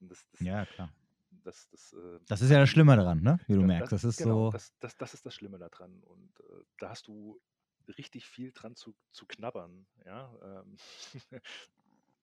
das, 0.00 0.26
das, 0.30 0.40
ja, 0.40 0.66
klar 0.66 0.92
das, 1.44 1.68
das, 1.70 1.92
äh, 1.92 2.20
das 2.26 2.42
ist 2.42 2.50
ja 2.50 2.60
das 2.60 2.68
Schlimme 2.68 2.96
daran, 2.96 3.22
ne? 3.22 3.38
wie 3.46 3.54
du 3.54 3.62
merkst. 3.62 3.92
Das, 3.92 4.04
ist 4.04 4.18
genau, 4.18 4.46
so. 4.46 4.50
Das, 4.50 4.72
das, 4.80 4.96
das 4.96 5.14
ist 5.14 5.26
das 5.26 5.34
Schlimme 5.34 5.58
daran. 5.58 6.02
Und 6.02 6.40
äh, 6.40 6.64
da 6.78 6.90
hast 6.90 7.06
du 7.06 7.40
richtig 7.96 8.26
viel 8.26 8.52
dran 8.52 8.76
zu, 8.76 8.94
zu 9.12 9.26
knabbern. 9.26 9.86
Ja? 10.04 10.32
Ähm, 10.42 10.76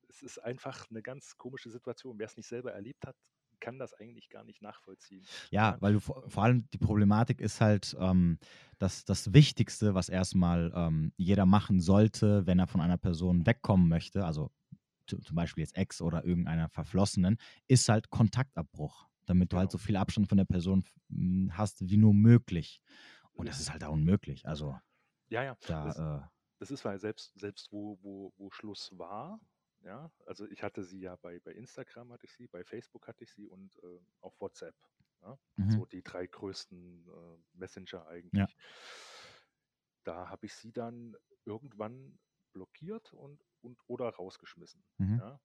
es 0.09 0.23
ist 0.23 0.39
einfach 0.39 0.89
eine 0.89 1.01
ganz 1.01 1.37
komische 1.37 1.69
Situation. 1.69 2.19
Wer 2.19 2.27
es 2.27 2.37
nicht 2.37 2.47
selber 2.47 2.73
erlebt 2.73 3.05
hat, 3.05 3.15
kann 3.59 3.79
das 3.79 3.93
eigentlich 3.93 4.29
gar 4.29 4.43
nicht 4.43 4.61
nachvollziehen. 4.61 5.25
Ja, 5.49 5.71
ja. 5.71 5.77
weil 5.81 5.93
du 5.93 5.99
vor, 5.99 6.29
vor, 6.29 6.43
allem 6.43 6.69
die 6.71 6.77
Problematik 6.77 7.41
ist 7.41 7.61
halt, 7.61 7.95
ähm, 7.99 8.37
dass 8.79 9.05
das 9.05 9.33
Wichtigste, 9.33 9.95
was 9.95 10.09
erstmal 10.09 10.71
ähm, 10.75 11.13
jeder 11.17 11.45
machen 11.45 11.79
sollte, 11.79 12.45
wenn 12.45 12.59
er 12.59 12.67
von 12.67 12.81
einer 12.81 12.97
Person 12.97 13.45
wegkommen 13.45 13.87
möchte, 13.87 14.25
also 14.25 14.51
zum 15.07 15.35
Beispiel 15.35 15.63
jetzt 15.63 15.75
Ex 15.75 16.01
oder 16.01 16.23
irgendeiner 16.25 16.69
Verflossenen, 16.69 17.37
ist 17.67 17.89
halt 17.89 18.09
Kontaktabbruch, 18.09 19.07
damit 19.25 19.51
du 19.51 19.57
halt 19.57 19.69
genau. 19.69 19.71
halt 19.71 19.71
so 19.71 19.77
viel 19.77 19.95
Abstand 19.95 20.27
von 20.27 20.37
der 20.37 20.45
Person 20.45 20.83
hm, 21.09 21.51
hast 21.57 21.89
wie 21.89 21.97
nur 21.97 22.13
möglich. 22.13 22.81
Und 23.33 23.49
das 23.49 23.59
ist 23.59 23.71
halt 23.71 23.83
auch 23.83 23.93
unmöglich. 23.93 24.47
Also, 24.47 24.79
ja, 25.27 25.43
ja. 25.43 25.57
Da, 25.67 25.85
das, 25.85 25.99
äh, 25.99 26.19
das 26.59 26.71
ist 26.71 26.85
weil 26.85 26.99
selbst, 26.99 27.37
selbst 27.37 27.71
wo, 27.71 27.99
wo, 28.01 28.33
wo 28.37 28.49
Schluss 28.51 28.91
war, 28.97 29.39
ja, 29.81 30.11
also 30.25 30.47
ich 30.47 30.63
hatte 30.63 30.83
sie 30.83 30.99
ja 31.01 31.15
bei, 31.17 31.39
bei 31.39 31.51
Instagram 31.51 32.11
hatte 32.11 32.25
ich 32.25 32.33
sie, 32.33 32.47
bei 32.47 32.63
Facebook 32.63 33.07
hatte 33.07 33.23
ich 33.23 33.31
sie 33.31 33.47
und 33.47 33.75
äh, 33.83 33.99
auf 34.21 34.39
WhatsApp. 34.41 34.75
Ja? 35.21 35.37
Mhm. 35.57 35.71
So 35.71 35.85
die 35.85 36.03
drei 36.03 36.25
größten 36.25 37.07
äh, 37.07 37.57
Messenger 37.57 38.07
eigentlich. 38.07 38.33
Ja. 38.33 38.47
Da 40.03 40.29
habe 40.29 40.45
ich 40.45 40.55
sie 40.55 40.71
dann 40.71 41.15
irgendwann 41.45 42.17
blockiert 42.55 43.13
und, 43.13 43.45
und 43.61 43.77
oder 43.87 44.09
rausgeschmissen. 44.09 44.83
Mhm. 44.97 45.19
Ja? 45.19 45.39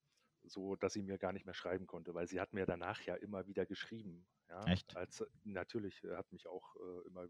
So 0.44 0.76
dass 0.76 0.94
sie 0.94 1.02
mir 1.02 1.18
gar 1.18 1.32
nicht 1.32 1.44
mehr 1.44 1.54
schreiben 1.54 1.86
konnte, 1.86 2.14
weil 2.14 2.26
sie 2.26 2.40
hat 2.40 2.54
mir 2.54 2.64
danach 2.64 3.02
ja 3.02 3.14
immer 3.16 3.46
wieder 3.46 3.66
geschrieben. 3.66 4.26
Ja? 4.48 4.64
Echt? 4.64 4.96
Als, 4.96 5.24
natürlich 5.44 6.02
hat 6.04 6.30
mich 6.32 6.46
auch 6.46 6.76
äh, 6.76 7.08
immer 7.08 7.26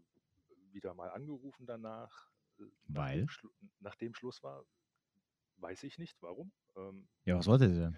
wieder 0.71 0.93
mal 0.93 1.09
angerufen 1.09 1.65
danach. 1.65 2.29
Äh, 2.59 2.63
weil? 2.87 3.25
Nachdem, 3.79 4.13
Schluss 4.13 4.41
war, 4.43 4.63
weiß 5.57 5.83
ich 5.83 5.97
nicht, 5.97 6.21
warum. 6.21 6.53
Ähm, 6.75 7.09
ja, 7.25 7.37
was 7.37 7.47
wollte 7.47 7.69
sie 7.69 7.79
denn? 7.79 7.97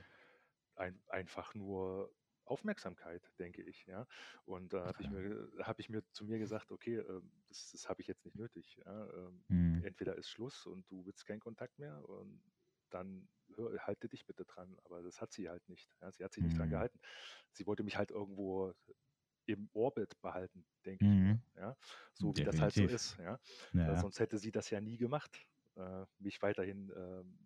Ein, 0.76 1.00
einfach 1.08 1.54
nur 1.54 2.12
Aufmerksamkeit, 2.46 3.32
denke 3.40 3.62
ich. 3.62 3.86
Ja? 3.86 4.08
Und 4.46 4.74
da 4.74 4.86
habe 4.86 5.02
ich, 5.02 5.10
mir, 5.10 5.50
hab 5.60 5.80
ich 5.80 5.90
mir 5.90 6.04
zu 6.12 6.26
mir 6.26 6.40
gesagt, 6.40 6.72
okay, 6.72 6.98
äh, 6.98 7.22
das, 7.48 7.72
das 7.72 7.90
habe 7.90 8.02
ich 8.02 8.08
jetzt 8.08 8.26
nicht 8.26 8.36
nötig. 8.36 8.80
Ja? 8.86 9.10
Ähm, 9.14 9.44
mhm. 9.48 9.84
Entweder 9.84 10.16
ist 10.16 10.30
Schluss 10.30 10.66
und 10.66 10.90
du 10.90 11.06
willst 11.06 11.26
keinen 11.26 11.40
Kontakt 11.40 11.80
mehr 11.80 12.08
und 12.08 12.42
dann 12.90 13.28
hör, 13.56 13.78
halte 13.86 14.08
dich 14.08 14.26
bitte 14.26 14.46
dran. 14.46 14.76
Aber 14.86 15.02
das 15.02 15.22
hat 15.22 15.32
sie 15.32 15.50
halt 15.50 15.68
nicht. 15.70 15.90
Ja? 16.02 16.12
Sie 16.12 16.24
hat 16.24 16.34
sich 16.34 16.44
mhm. 16.44 16.50
nicht 16.50 16.60
dran 16.60 16.68
mhm. 16.68 16.74
gehalten. 16.74 17.00
Sie 17.52 17.66
wollte 17.66 17.84
mich 17.84 17.98
halt 17.98 18.12
irgendwo 18.12 18.74
im 19.46 19.70
Orbit 19.74 20.20
behalten, 20.22 20.66
denke 20.86 21.06
mhm. 21.06 21.42
ich. 21.46 21.56
Ja? 21.56 21.76
So 22.14 22.32
Definitiv. 22.32 22.38
wie 22.38 22.46
das 22.46 22.62
halt 22.62 22.74
so 22.74 22.84
ist. 22.84 23.18
Ja? 23.20 23.40
ja. 23.74 23.98
Sonst 23.98 24.20
hätte 24.20 24.38
sie 24.38 24.52
das 24.52 24.70
ja 24.70 24.82
nie 24.82 24.98
gemacht, 24.98 25.46
äh, 25.76 26.06
mich 26.20 26.42
weiterhin 26.42 26.92
ähm, 26.96 27.38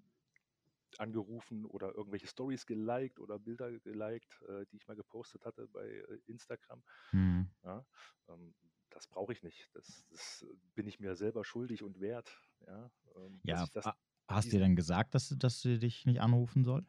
angerufen 0.99 1.65
oder 1.65 1.93
irgendwelche 1.95 2.27
Stories 2.27 2.65
geliked 2.65 3.19
oder 3.19 3.39
Bilder 3.39 3.71
geliked, 3.79 4.41
äh, 4.43 4.65
die 4.71 4.77
ich 4.77 4.87
mal 4.87 4.95
gepostet 4.95 5.45
hatte 5.45 5.67
bei 5.67 5.85
äh, 5.85 6.19
Instagram. 6.27 6.83
Mhm. 7.11 7.49
Ja, 7.63 7.85
ähm, 8.29 8.53
das 8.89 9.07
brauche 9.07 9.33
ich 9.33 9.43
nicht. 9.43 9.69
Das, 9.73 10.05
das, 10.09 10.45
bin 10.73 10.87
ich 10.87 10.99
mir 10.99 11.15
selber 11.15 11.43
schuldig 11.43 11.83
und 11.83 11.99
wert. 11.99 12.41
Ja, 12.65 12.91
ähm, 13.15 13.39
ja 13.43 13.65
das, 13.73 13.85
hast 14.27 14.47
du 14.47 14.51
dir 14.51 14.59
denn 14.59 14.75
gesagt, 14.75 15.15
dass, 15.15 15.33
dass 15.37 15.61
sie 15.61 15.79
dich 15.79 16.05
nicht 16.05 16.21
anrufen 16.21 16.63
soll? 16.63 16.85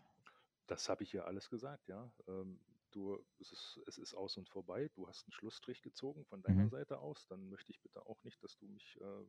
Das 0.67 0.89
habe 0.89 1.03
ich 1.03 1.15
ihr 1.15 1.27
alles 1.27 1.49
gesagt, 1.49 1.89
ja. 1.89 2.11
Ähm, 2.27 2.61
du, 2.91 3.19
es 3.39 3.53
ist, 3.53 3.81
es 3.87 3.99
ist 3.99 4.15
aus 4.15 4.37
und 4.37 4.49
vorbei. 4.49 4.91
Du 4.95 5.09
hast 5.09 5.25
einen 5.25 5.33
Schlussstrich 5.33 5.83
gezogen 5.83 6.25
von 6.25 6.43
deiner 6.43 6.65
mhm. 6.65 6.71
Seite 6.71 6.99
aus. 6.99 7.27
Dann 7.27 7.49
möchte 7.49 7.73
ich 7.73 7.81
bitte 7.81 8.05
auch 8.07 8.23
nicht, 8.25 8.43
dass 8.43 8.57
du 8.57 8.67
mich 8.67 8.99
äh, 9.01 9.25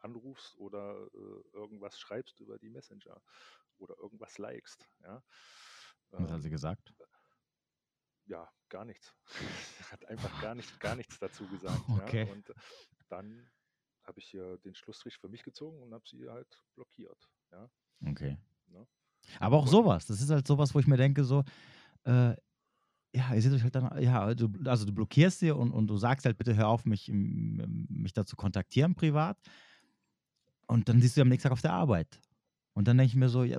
anrufst 0.00 0.56
oder 0.58 1.08
äh, 1.14 1.56
irgendwas 1.56 1.98
schreibst 1.98 2.40
über 2.40 2.58
die 2.58 2.70
Messenger 2.70 3.20
oder 3.78 3.96
irgendwas 3.98 4.38
likest. 4.38 4.88
Ja. 5.02 5.22
Was 6.10 6.30
hat 6.30 6.40
sie 6.40 6.48
ähm, 6.48 6.52
gesagt? 6.52 6.94
Ja, 8.26 8.50
gar 8.68 8.84
nichts. 8.84 9.14
hat 9.90 10.04
einfach 10.06 10.40
gar, 10.42 10.54
nicht, 10.54 10.78
gar 10.80 10.96
nichts 10.96 11.18
dazu 11.18 11.46
gesagt. 11.48 11.82
Okay. 11.88 12.26
Ja. 12.26 12.32
Und 12.32 12.52
dann 13.08 13.50
habe 14.04 14.20
ich 14.20 14.28
hier 14.28 14.58
den 14.58 14.74
Schlussstrich 14.74 15.16
für 15.18 15.28
mich 15.28 15.42
gezogen 15.42 15.82
und 15.82 15.92
habe 15.92 16.06
sie 16.06 16.28
halt 16.28 16.62
blockiert. 16.74 17.28
Ja. 17.52 17.70
Okay. 18.06 18.38
Ja. 18.68 18.86
Aber 19.40 19.56
auch 19.56 19.66
sowas, 19.66 20.06
das 20.06 20.20
ist 20.20 20.30
halt 20.30 20.46
sowas, 20.46 20.74
wo 20.74 20.78
ich 20.78 20.86
mir 20.86 20.96
denke, 20.96 21.24
so, 21.24 21.44
äh, 22.04 22.34
ja, 23.14 23.34
ihr 23.34 23.42
seht 23.42 23.52
euch 23.52 23.62
halt 23.62 23.74
dann, 23.74 24.02
ja, 24.02 24.34
du, 24.34 24.50
also 24.66 24.84
du 24.84 24.92
blockierst 24.92 25.40
sie 25.40 25.50
und, 25.50 25.72
und 25.72 25.86
du 25.86 25.96
sagst 25.96 26.26
halt, 26.26 26.36
bitte 26.36 26.54
hör 26.56 26.68
auf, 26.68 26.84
mich, 26.84 27.10
mich 27.10 28.12
da 28.12 28.24
zu 28.24 28.36
kontaktieren 28.36 28.94
privat. 28.94 29.38
Und 30.68 30.88
dann 30.88 31.00
siehst 31.00 31.16
du 31.16 31.22
am 31.22 31.28
nächsten 31.28 31.44
Tag 31.48 31.52
auf 31.52 31.62
der 31.62 31.72
Arbeit. 31.72 32.20
Und 32.74 32.86
dann 32.86 32.96
denke 32.96 33.08
ich 33.08 33.16
mir 33.16 33.28
so, 33.28 33.42
ja, 33.42 33.58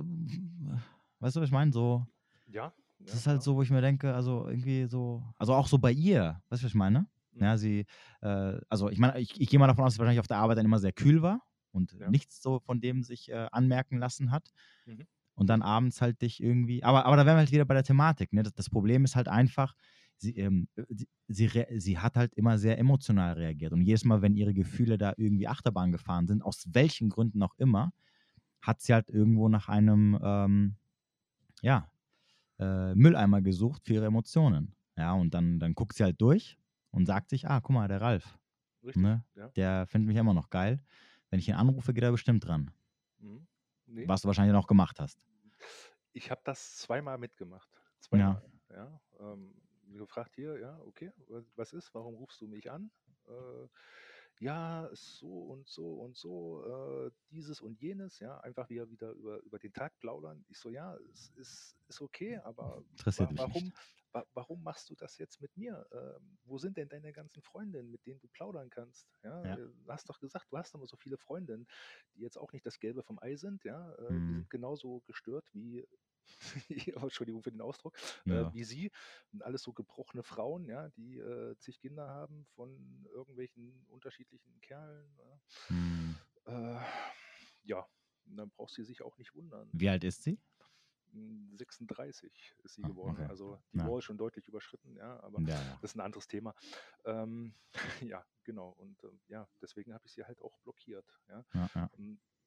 weißt 1.18 1.36
du, 1.36 1.40
was 1.40 1.48
ich 1.48 1.52
meine? 1.52 1.72
So, 1.72 2.06
ja. 2.46 2.72
Das 3.00 3.14
ist 3.14 3.26
halt 3.26 3.38
ja. 3.38 3.42
so, 3.42 3.56
wo 3.56 3.62
ich 3.62 3.70
mir 3.70 3.80
denke, 3.80 4.14
also 4.14 4.46
irgendwie 4.46 4.86
so, 4.86 5.22
also 5.38 5.54
auch 5.54 5.66
so 5.66 5.78
bei 5.78 5.90
ihr, 5.90 6.40
weißt 6.48 6.62
du, 6.62 6.66
was 6.66 6.70
ich 6.70 6.74
meine? 6.74 7.06
Mhm. 7.32 7.42
Ja, 7.42 7.56
sie, 7.56 7.86
äh, 8.20 8.60
also 8.68 8.90
ich 8.90 8.98
meine, 8.98 9.18
ich, 9.18 9.40
ich 9.40 9.48
gehe 9.48 9.58
mal 9.58 9.66
davon 9.66 9.84
aus, 9.84 9.88
dass 9.88 9.94
sie 9.94 9.98
wahrscheinlich 10.00 10.20
auf 10.20 10.26
der 10.26 10.38
Arbeit 10.38 10.58
dann 10.58 10.66
immer 10.66 10.78
sehr 10.78 10.92
kühl 10.92 11.22
war 11.22 11.42
und 11.72 11.92
ja. 11.92 12.10
nichts 12.10 12.42
so 12.42 12.60
von 12.60 12.80
dem 12.80 13.02
sich 13.02 13.30
äh, 13.30 13.48
anmerken 13.52 13.98
lassen 13.98 14.30
hat. 14.30 14.50
Mhm. 14.86 15.06
Und 15.34 15.46
dann 15.48 15.62
abends 15.62 16.02
halt 16.02 16.20
dich 16.20 16.42
irgendwie, 16.42 16.84
aber, 16.84 17.06
aber 17.06 17.16
da 17.16 17.24
wären 17.24 17.36
wir 17.36 17.40
halt 17.40 17.52
wieder 17.52 17.64
bei 17.64 17.74
der 17.74 17.84
Thematik. 17.84 18.32
Ne? 18.32 18.42
Das, 18.42 18.52
das 18.52 18.68
Problem 18.68 19.04
ist 19.04 19.16
halt 19.16 19.28
einfach, 19.28 19.74
sie, 20.20 20.36
ähm, 20.36 20.68
sie, 20.88 21.08
sie, 21.28 21.66
sie, 21.76 21.98
hat 21.98 22.16
halt 22.16 22.34
immer 22.34 22.58
sehr 22.58 22.78
emotional 22.78 23.34
reagiert. 23.34 23.72
Und 23.72 23.82
jedes 23.82 24.04
Mal, 24.04 24.22
wenn 24.22 24.36
ihre 24.36 24.54
Gefühle 24.54 24.98
da 24.98 25.14
irgendwie 25.16 25.48
Achterbahn 25.48 25.92
gefahren 25.92 26.26
sind, 26.26 26.42
aus 26.42 26.64
welchen 26.72 27.08
Gründen 27.08 27.42
auch 27.42 27.54
immer, 27.56 27.92
hat 28.60 28.80
sie 28.80 28.92
halt 28.92 29.08
irgendwo 29.08 29.48
nach 29.48 29.68
einem, 29.68 30.18
ähm, 30.22 30.76
ja, 31.62 31.90
äh, 32.58 32.94
Mülleimer 32.94 33.40
gesucht 33.40 33.86
für 33.86 33.94
ihre 33.94 34.06
Emotionen. 34.06 34.74
Ja, 34.96 35.12
und 35.14 35.32
dann, 35.32 35.58
dann 35.58 35.74
guckt 35.74 35.94
sie 35.94 36.04
halt 36.04 36.20
durch 36.20 36.58
und 36.90 37.06
sagt 37.06 37.30
sich, 37.30 37.48
ah, 37.48 37.60
guck 37.60 37.74
mal, 37.74 37.88
der 37.88 38.00
Ralf. 38.00 38.38
Richtig, 38.82 39.02
ne? 39.02 39.24
ja. 39.34 39.48
Der 39.48 39.86
findet 39.86 40.08
mich 40.08 40.16
immer 40.16 40.34
noch 40.34 40.50
geil. 40.50 40.82
Wenn 41.30 41.38
ich 41.38 41.48
ihn 41.48 41.54
anrufe, 41.54 41.94
geht 41.94 42.04
er 42.04 42.12
bestimmt 42.12 42.46
dran. 42.46 42.70
Mhm. 43.18 43.46
Nee. 43.86 44.08
Was 44.08 44.22
du 44.22 44.28
wahrscheinlich 44.28 44.52
noch 44.52 44.66
gemacht 44.66 45.00
hast. 45.00 45.18
Ich 46.12 46.30
habe 46.30 46.40
das 46.44 46.76
zweimal 46.76 47.18
mitgemacht. 47.18 47.68
Zweimal. 48.00 48.42
Ja. 48.70 48.76
ja 48.76 49.00
ähm, 49.20 49.54
gefragt 49.98 50.34
hier, 50.36 50.58
ja, 50.58 50.78
okay, 50.80 51.12
was 51.56 51.72
ist, 51.72 51.94
warum 51.94 52.14
rufst 52.14 52.40
du 52.40 52.46
mich 52.46 52.70
an? 52.70 52.90
Äh, 53.26 53.68
ja, 54.40 54.88
so 54.94 55.28
und 55.28 55.68
so 55.68 55.92
und 55.94 56.16
so, 56.16 56.64
äh, 56.64 57.10
dieses 57.30 57.60
und 57.60 57.78
jenes, 57.80 58.20
ja, 58.20 58.38
einfach 58.40 58.70
wieder, 58.70 58.90
wieder 58.90 59.10
über, 59.10 59.38
über 59.42 59.58
den 59.58 59.72
Tag 59.72 59.98
plaudern. 59.98 60.44
Ich 60.48 60.58
so, 60.58 60.70
ja, 60.70 60.96
es 61.12 61.30
ist, 61.36 61.76
ist 61.88 62.00
okay, 62.00 62.38
aber 62.38 62.82
wa 63.04 63.28
warum, 63.32 63.70
wa 64.12 64.24
warum 64.32 64.62
machst 64.62 64.88
du 64.88 64.94
das 64.94 65.18
jetzt 65.18 65.42
mit 65.42 65.54
mir? 65.58 65.86
Ähm, 65.92 66.38
wo 66.44 66.56
sind 66.56 66.78
denn 66.78 66.88
deine 66.88 67.12
ganzen 67.12 67.42
Freundinnen, 67.42 67.90
mit 67.90 68.06
denen 68.06 68.18
du 68.20 68.28
plaudern 68.28 68.70
kannst? 68.70 69.06
Ja, 69.22 69.44
ja. 69.44 69.54
Äh, 69.56 69.56
du 69.58 69.88
hast 69.88 70.08
doch 70.08 70.18
gesagt, 70.18 70.46
du 70.50 70.56
hast 70.56 70.74
immer 70.74 70.86
so 70.86 70.96
viele 70.96 71.18
Freundinnen, 71.18 71.66
die 72.14 72.22
jetzt 72.22 72.38
auch 72.38 72.52
nicht 72.52 72.64
das 72.64 72.80
Gelbe 72.80 73.02
vom 73.02 73.18
Ei 73.20 73.36
sind, 73.36 73.62
ja, 73.64 73.92
äh, 73.96 74.10
mhm. 74.10 74.26
die 74.26 74.34
sind 74.36 74.50
genauso 74.50 75.00
gestört 75.00 75.44
wie 75.52 75.86
Entschuldigung 77.04 77.42
für 77.42 77.50
den 77.50 77.60
Ausdruck, 77.60 77.96
äh, 78.26 78.30
ja. 78.30 78.48
äh, 78.48 78.54
wie 78.54 78.64
sie, 78.64 78.90
und 79.32 79.42
alles 79.42 79.62
so 79.62 79.72
gebrochene 79.72 80.22
Frauen, 80.22 80.66
ja, 80.66 80.88
die 80.90 81.18
äh, 81.18 81.56
zig 81.58 81.80
Kinder 81.80 82.08
haben 82.08 82.46
von 82.54 83.06
irgendwelchen 83.12 83.84
unterschiedlichen 83.88 84.60
Kerlen. 84.60 85.18
Hm. 85.68 86.16
Äh, 86.46 86.80
ja, 87.64 87.86
dann 88.24 88.50
brauchst 88.50 88.78
du 88.78 88.84
sich 88.84 89.02
auch 89.02 89.18
nicht 89.18 89.34
wundern. 89.34 89.68
Wie 89.72 89.88
alt 89.88 90.04
ist 90.04 90.22
sie? 90.22 90.38
36 91.12 92.30
hm, 92.32 92.64
ist 92.64 92.74
sie 92.74 92.84
ah, 92.84 92.88
geworden. 92.88 93.16
Okay. 93.18 93.26
Also 93.28 93.60
die 93.72 93.78
ja. 93.78 93.88
Wall 93.88 94.00
schon 94.00 94.16
deutlich 94.16 94.46
überschritten, 94.46 94.94
ja, 94.96 95.20
aber 95.22 95.40
ja, 95.40 95.60
ja. 95.60 95.78
das 95.80 95.90
ist 95.90 95.96
ein 95.96 96.00
anderes 96.00 96.28
Thema. 96.28 96.54
Ähm, 97.04 97.54
ja, 98.00 98.24
genau. 98.44 98.70
Und 98.70 99.02
ähm, 99.04 99.20
ja, 99.28 99.48
deswegen 99.60 99.92
habe 99.92 100.06
ich 100.06 100.12
sie 100.12 100.24
halt 100.24 100.40
auch 100.40 100.56
blockiert. 100.60 101.20
Ja. 101.28 101.90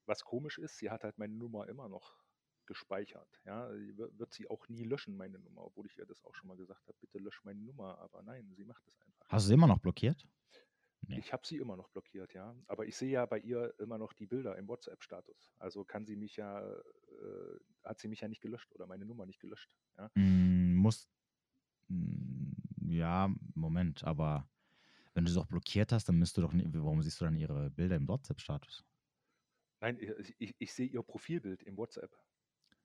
Was 0.05 0.23
komisch 0.23 0.57
ist, 0.57 0.77
sie 0.77 0.89
hat 0.89 1.03
halt 1.03 1.17
meine 1.17 1.33
Nummer 1.33 1.67
immer 1.67 1.87
noch 1.87 2.22
gespeichert. 2.65 3.41
Ja, 3.45 3.69
wird 3.71 4.33
sie 4.33 4.49
auch 4.49 4.67
nie 4.69 4.83
löschen, 4.83 5.17
meine 5.17 5.39
Nummer, 5.39 5.65
obwohl 5.65 5.85
ich 5.85 5.97
ihr 5.97 6.05
das 6.05 6.23
auch 6.23 6.35
schon 6.35 6.47
mal 6.47 6.57
gesagt 6.57 6.87
habe, 6.87 6.97
bitte 6.99 7.19
lösch 7.19 7.43
meine 7.43 7.61
Nummer. 7.61 7.97
Aber 7.99 8.21
nein, 8.23 8.53
sie 8.55 8.65
macht 8.65 8.85
es 8.87 8.99
einfach. 9.01 9.25
Hast 9.29 9.45
du 9.45 9.47
sie 9.49 9.53
immer 9.53 9.67
noch 9.67 9.79
blockiert? 9.79 10.27
Nee. 11.07 11.19
Ich 11.19 11.33
habe 11.33 11.45
sie 11.45 11.57
immer 11.57 11.75
noch 11.75 11.89
blockiert, 11.89 12.33
ja. 12.33 12.55
Aber 12.67 12.85
ich 12.85 12.95
sehe 12.95 13.11
ja 13.11 13.25
bei 13.25 13.39
ihr 13.39 13.73
immer 13.79 13.97
noch 13.97 14.13
die 14.13 14.25
Bilder 14.25 14.57
im 14.57 14.67
WhatsApp-Status. 14.67 15.51
Also 15.59 15.83
kann 15.83 16.05
sie 16.05 16.15
mich 16.15 16.37
ja, 16.37 16.65
äh, 16.65 17.59
hat 17.83 17.99
sie 17.99 18.07
mich 18.07 18.21
ja 18.21 18.27
nicht 18.29 18.41
gelöscht 18.41 18.71
oder 18.73 18.87
meine 18.87 19.05
Nummer 19.05 19.25
nicht 19.25 19.41
gelöscht. 19.41 19.75
Ja? 19.97 20.09
Mm, 20.15 20.75
muss. 20.75 21.09
Mm, 21.89 22.53
ja, 22.89 23.29
Moment, 23.55 24.03
aber 24.05 24.47
wenn 25.13 25.25
du 25.25 25.31
sie 25.31 25.39
auch 25.39 25.45
blockiert 25.45 25.91
hast, 25.91 26.07
dann 26.07 26.17
müsst 26.17 26.37
du 26.37 26.41
doch 26.41 26.53
nicht, 26.53 26.69
warum 26.73 27.01
siehst 27.01 27.19
du 27.19 27.25
dann 27.25 27.35
ihre 27.35 27.69
Bilder 27.69 27.97
im 27.97 28.07
WhatsApp-Status? 28.07 28.83
Nein, 29.81 29.97
ich, 29.99 30.35
ich, 30.39 30.55
ich 30.57 30.73
sehe 30.73 30.87
ihr 30.87 31.03
Profilbild 31.03 31.63
im 31.63 31.77
WhatsApp. 31.77 32.17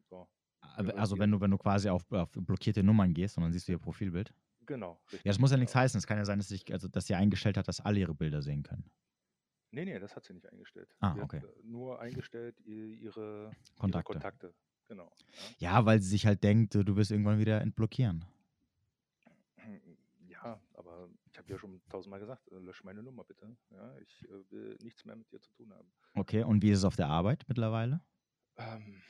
So. 0.08 0.28
Also 0.60 1.18
wenn 1.18 1.30
du, 1.30 1.40
wenn 1.40 1.50
du 1.50 1.58
quasi 1.58 1.88
auf, 1.88 2.10
auf 2.12 2.30
blockierte 2.32 2.82
Nummern 2.82 3.14
gehst 3.14 3.36
und 3.36 3.42
dann 3.42 3.52
siehst 3.52 3.68
du 3.68 3.72
ihr 3.72 3.78
Profilbild? 3.78 4.34
Genau. 4.66 5.00
Richtig. 5.06 5.24
Ja, 5.24 5.30
das 5.30 5.38
muss 5.38 5.50
ja 5.50 5.56
nichts 5.56 5.74
heißen. 5.74 5.98
Es 5.98 6.06
kann 6.06 6.18
ja 6.18 6.24
sein, 6.24 6.38
dass, 6.38 6.50
ich, 6.50 6.70
also, 6.72 6.88
dass 6.88 7.06
sie 7.06 7.14
eingestellt 7.14 7.56
hat, 7.56 7.68
dass 7.68 7.80
alle 7.80 8.00
ihre 8.00 8.14
Bilder 8.14 8.42
sehen 8.42 8.62
können. 8.62 8.90
Nee, 9.70 9.84
nee, 9.84 9.98
das 9.98 10.14
hat 10.14 10.24
sie 10.24 10.34
nicht 10.34 10.46
eingestellt. 10.50 10.94
Ah, 11.00 11.14
sie 11.14 11.20
okay. 11.20 11.40
Hat 11.40 11.64
nur 11.64 12.00
eingestellt 12.00 12.58
ihre 12.60 13.50
Kontakte. 13.78 14.12
Ihre 14.12 14.20
Kontakte. 14.20 14.54
Genau. 14.88 15.12
Ja. 15.58 15.72
ja. 15.72 15.86
weil 15.86 16.00
sie 16.00 16.08
sich 16.08 16.26
halt 16.26 16.42
denkt, 16.42 16.74
du 16.74 16.96
wirst 16.96 17.10
irgendwann 17.10 17.38
wieder 17.38 17.60
entblockieren. 17.60 18.24
Ja, 20.44 20.60
aber 20.74 21.08
ich 21.32 21.38
habe 21.38 21.50
ja 21.50 21.58
schon 21.58 21.80
tausendmal 21.88 22.20
gesagt, 22.20 22.50
äh, 22.52 22.58
lösche 22.58 22.84
meine 22.84 23.02
Nummer 23.02 23.24
bitte. 23.24 23.56
Ja, 23.70 23.96
ich 23.98 24.24
äh, 24.28 24.50
will 24.50 24.76
nichts 24.82 25.04
mehr 25.04 25.16
mit 25.16 25.30
dir 25.32 25.40
zu 25.40 25.50
tun 25.52 25.72
haben. 25.72 25.90
Okay, 26.14 26.42
und 26.42 26.62
wie 26.62 26.70
ist 26.70 26.78
es 26.78 26.84
auf 26.84 26.96
der 26.96 27.08
Arbeit 27.08 27.44
mittlerweile? 27.48 28.00
Ähm, 28.56 29.02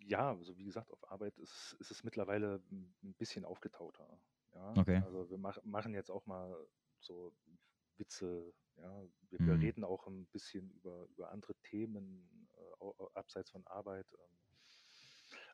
ja, 0.00 0.30
also 0.30 0.56
wie 0.56 0.64
gesagt, 0.64 0.90
auf 0.90 1.10
Arbeit 1.10 1.36
ist, 1.38 1.76
ist 1.80 1.90
es 1.90 2.04
mittlerweile 2.04 2.62
ein 2.70 3.14
bisschen 3.18 3.44
aufgetauter. 3.44 4.18
Ja? 4.54 4.74
Okay. 4.76 5.02
Also 5.04 5.28
wir 5.30 5.38
mach, 5.38 5.58
machen 5.64 5.94
jetzt 5.94 6.10
auch 6.10 6.26
mal 6.26 6.56
so 7.00 7.34
Witze, 7.98 8.52
ja. 8.76 9.02
Wir, 9.30 9.42
mhm. 9.42 9.46
wir 9.46 9.58
reden 9.60 9.84
auch 9.84 10.06
ein 10.06 10.26
bisschen 10.26 10.70
über, 10.70 11.06
über 11.06 11.30
andere 11.30 11.54
Themen 11.62 12.48
äh, 12.80 13.04
abseits 13.14 13.50
von 13.50 13.66
Arbeit. 13.66 14.06
Ähm. 14.12 14.36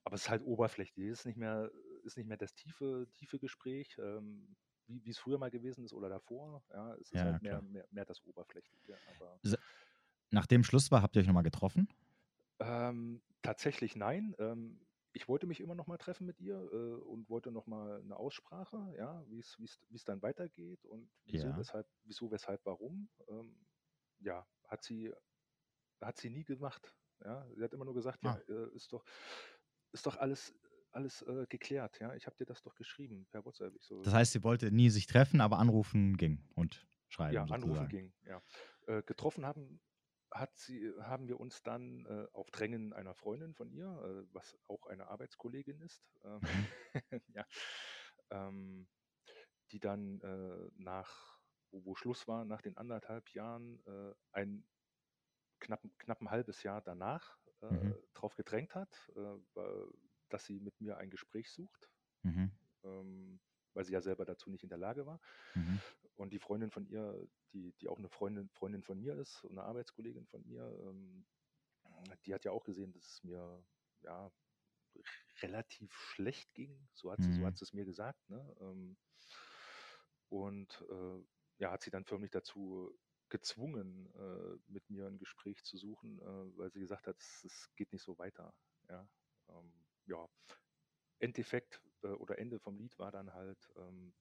Aber 0.05 0.17
es 0.17 0.23
ist 0.23 0.31
halt 0.31 0.43
oberflächlich. 0.45 1.09
Es 1.09 1.21
ist 1.21 1.27
nicht 1.27 1.39
mehr, 1.39 1.71
ist 2.05 2.17
nicht 2.17 2.27
mehr 2.27 2.37
das 2.37 2.55
tiefe, 2.55 3.07
tiefe 3.15 3.39
Gespräch, 3.39 3.97
ähm, 3.99 4.57
wie, 4.87 5.11
es 5.11 5.19
früher 5.19 5.39
mal 5.39 5.51
gewesen 5.51 5.85
ist 5.85 5.93
oder 5.93 6.09
davor. 6.09 6.63
Ja, 6.71 6.95
es 6.95 7.13
ist 7.13 7.15
ja, 7.15 7.25
halt 7.25 7.43
mehr, 7.43 7.63
mehr, 7.63 7.87
mehr 7.91 8.05
das 8.05 8.23
Oberflächliche. 8.25 8.99
Aber 9.15 9.39
Nach 10.31 10.47
dem 10.47 10.65
Schluss 10.65 10.91
war, 10.91 11.03
habt 11.03 11.17
ihr 11.17 11.21
euch 11.21 11.29
nochmal 11.29 11.45
getroffen? 11.45 11.89
Ähm, 12.63 13.23
tatsächlich 13.43 13.97
nein. 13.97 14.35
Ähm, 14.39 14.87
ich 15.13 15.29
wollte 15.29 15.47
mich 15.47 15.61
immer 15.61 15.75
noch 15.75 15.87
mal 15.87 15.99
treffen 15.99 16.27
mit 16.27 16.41
ihr 16.41 16.57
äh, 16.57 16.95
und 17.03 17.29
wollte 17.29 17.53
noch 17.53 17.67
mal 17.67 18.01
eine 18.01 18.17
Aussprache, 18.17 18.95
ja, 18.97 19.25
wie 19.29 19.39
es 19.41 20.05
dann 20.05 20.23
weitergeht 20.23 20.85
und 20.87 21.11
wieso, 21.25 21.55
Ja. 21.55 21.57
weshalb, 21.57 21.87
wieso, 22.05 22.31
weshalb, 22.31 22.65
warum. 22.65 23.11
Ähm, 23.29 23.67
ja, 24.21 24.47
hat 24.69 24.83
sie, 24.85 25.13
hat 26.03 26.19
sie 26.19 26.31
nie 26.31 26.45
gemacht. 26.45 26.97
Ja, 27.25 27.49
sie 27.55 27.63
hat 27.65 27.75
immer 27.75 27.85
nur 27.87 27.95
gesagt, 27.95 28.25
ja, 28.25 28.35
Ah. 28.35 28.43
äh, 28.49 28.75
ist 28.77 28.93
doch, 28.93 29.05
ist 29.93 30.07
doch 30.07 30.17
alles, 30.19 30.55
alles 30.93 31.23
äh, 31.23 31.47
geklärt. 31.49 32.01
Ja, 32.01 32.15
ich 32.15 32.27
habe 32.27 32.37
dir 32.37 32.47
das 32.47 32.63
doch 32.63 32.75
geschrieben 32.77 33.27
per 33.31 33.45
WhatsApp. 33.45 33.75
So, 33.83 34.05
Das 34.05 34.15
heißt, 34.15 34.33
sie 34.33 34.45
wollte 34.45 34.71
nie 34.71 34.91
sich 34.91 35.07
treffen, 35.09 35.41
aber 35.41 35.59
anrufen 35.59 36.17
ging 36.17 36.45
und 36.55 36.87
schreiben 37.09 37.45
ja, 37.45 37.45
anrufen 37.47 37.89
sozusagen. 37.89 37.89
ging. 37.89 38.13
Ja, 38.25 38.43
äh, 38.87 39.03
getroffen 39.03 39.47
haben 39.47 39.81
hat 40.33 40.59
sie, 40.59 40.93
haben 41.01 41.29
wir 41.29 41.41
uns 41.41 41.63
dann 41.63 42.07
äh, 42.07 42.27
auf 42.33 42.51
Drängen 42.51 42.93
einer 42.93 43.15
Freundin 43.15 43.55
von 43.55 43.71
ihr, 43.71 43.87
äh, 43.87 44.35
was 44.35 44.59
auch 44.69 44.87
eine 44.87 45.09
Arbeitskollegin 45.09 45.81
ist, 45.81 46.05
äh, 46.25 46.41
Mhm. 46.43 46.73
ja, 47.29 47.47
ähm, 48.31 48.89
die 49.71 49.81
dann 49.81 50.21
äh, 50.21 50.71
nach, 50.77 51.41
wo, 51.71 51.85
wo 51.87 51.95
Schluss 51.95 52.29
war, 52.29 52.45
nach 52.45 52.63
den 52.63 52.77
anderthalb 52.77 53.31
Jahren, 53.31 53.83
äh, 53.87 54.15
ein 54.33 54.67
knapp, 55.61 55.83
knapp 55.99 56.21
ein 56.21 56.31
halbes 56.31 56.63
Jahr 56.63 56.83
danach 56.83 57.39
äh, 57.63 57.67
Mhm. 57.71 57.93
darauf 58.15 58.37
gedrängt 58.37 58.75
hat, 58.75 59.13
äh, 59.17 59.39
dass 60.29 60.45
sie 60.47 60.61
mit 60.61 60.81
mir 60.81 60.97
ein 60.99 61.11
Gespräch 61.11 61.51
sucht, 61.51 61.91
Mhm. 62.25 62.51
ähm, 62.85 63.41
weil 63.75 63.85
sie 63.85 63.93
ja 63.93 64.01
selber 64.01 64.25
dazu 64.25 64.51
nicht 64.51 64.65
in 64.65 64.71
der 64.71 64.79
Lage 64.79 65.07
war. 65.07 65.21
Mhm. 65.55 65.83
Und 66.23 66.33
die 66.33 66.39
Freundin 66.39 66.71
von 66.71 66.87
ihr, 66.87 67.29
die, 67.53 67.73
die 67.81 67.89
auch 67.89 67.99
eine 67.99 68.09
Freundin, 68.09 68.49
Freundin 68.51 68.85
von 68.85 69.01
mir 69.01 69.17
ist, 69.17 69.45
eine 69.51 69.65
Arbeitskollegin 69.65 70.27
von 70.29 70.47
mir, 70.47 70.63
ähm, 70.81 71.27
die 72.25 72.33
hat 72.33 72.45
ja 72.45 72.53
auch 72.53 72.63
gesehen, 72.65 72.93
dass 72.93 73.05
es 73.09 73.25
mir 73.25 73.67
ja 74.03 74.33
relativ 75.43 75.93
schlecht 75.93 76.55
ging. 76.55 76.89
So 76.95 77.11
hat 77.11 77.23
sie, 77.23 77.33
so 77.33 77.45
Mhm. 77.45 77.47
hat 77.47 77.57
sie 77.57 77.65
es 77.65 77.73
mir 77.73 77.85
gesagt. 77.85 78.29
Ne? 78.29 78.55
Ähm, 78.61 78.99
und 80.29 80.85
äh, 80.89 81.25
ja, 81.59 81.73
hat 81.73 81.83
sie 81.83 81.91
dann 81.91 82.05
förmlich 82.05 82.31
dazu 82.31 82.97
gezwungen, 83.29 84.07
äh, 84.15 84.59
mit 84.71 84.89
mir 84.91 85.09
ein 85.09 85.19
Gespräch 85.19 85.65
zu 85.65 85.77
suchen, 85.77 86.21
äh, 86.21 86.57
weil 86.59 86.71
sie 86.71 86.81
gesagt 86.81 87.09
hat, 87.09 87.19
es, 87.19 87.43
es 87.45 87.75
geht 87.75 87.93
nicht 87.93 88.03
so 88.05 88.17
weiter. 88.19 88.55
Ja, 88.89 89.11
ähm, 89.49 89.89
ja. 90.07 90.29
Endeffekt 91.19 91.83
äh, 92.03 92.09
oder 92.09 92.39
Ende 92.39 92.61
vom 92.61 92.77
Lied 92.77 92.99
war 92.99 93.11
dann 93.13 93.33
halt, 93.35 93.73
ähm, 93.77 94.15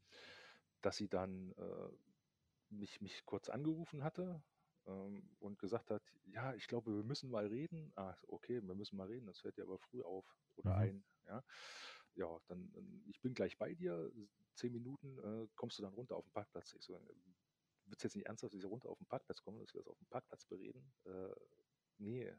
dass 0.82 0.98
sie 0.98 1.10
dann 1.10 1.52
äh, 1.54 1.90
mich, 2.70 3.02
mich 3.02 3.26
kurz 3.26 3.50
angerufen 3.50 4.04
hatte 4.04 4.44
ähm, 4.86 5.36
und 5.40 5.60
gesagt 5.60 5.92
hat, 5.92 6.14
ja, 6.24 6.54
ich 6.56 6.68
glaube, 6.68 6.96
wir 6.96 7.04
müssen 7.04 7.30
mal 7.30 7.48
reden. 7.48 7.92
Ah, 7.96 8.16
okay, 8.28 8.62
wir 8.64 8.76
müssen 8.76 8.98
mal 8.98 9.08
reden, 9.08 9.28
das 9.28 9.44
hört 9.44 9.58
dir 9.58 9.64
aber 9.64 9.80
früh 9.80 10.02
auf 10.02 10.40
oder 10.56 10.76
Mhm. 10.76 10.78
ein. 10.78 11.06
Ja, 11.26 11.44
ja 12.14 12.40
dann, 12.48 13.04
ich 13.08 13.22
bin 13.22 13.34
gleich 13.34 13.58
bei 13.58 13.76
dir, 13.76 14.12
zehn 14.56 14.74
Minuten 14.74 15.20
äh, 15.20 15.48
kommst 15.56 15.78
du 15.80 15.84
dann 15.84 15.94
runter 15.94 16.16
auf 16.18 16.26
den 16.26 16.32
Parkplatz. 16.34 16.74
Ich 16.74 16.84
so, 16.84 16.96
äh, 16.98 17.16
willst 17.86 18.04
jetzt 18.04 18.16
nicht 18.16 18.28
ernsthaft, 18.28 18.54
dass 18.54 18.62
ich 18.64 18.70
runter 18.70 18.90
auf 18.90 19.00
den 19.00 19.08
Parkplatz 19.08 19.42
komme, 19.42 19.60
dass 19.60 19.74
wir 19.74 19.80
das 19.82 19.88
auf 19.88 19.98
dem 20.00 20.08
Parkplatz 20.08 20.46
bereden? 20.46 20.94
Äh, 21.06 21.30
nee, 21.98 22.24
äh, 22.26 22.38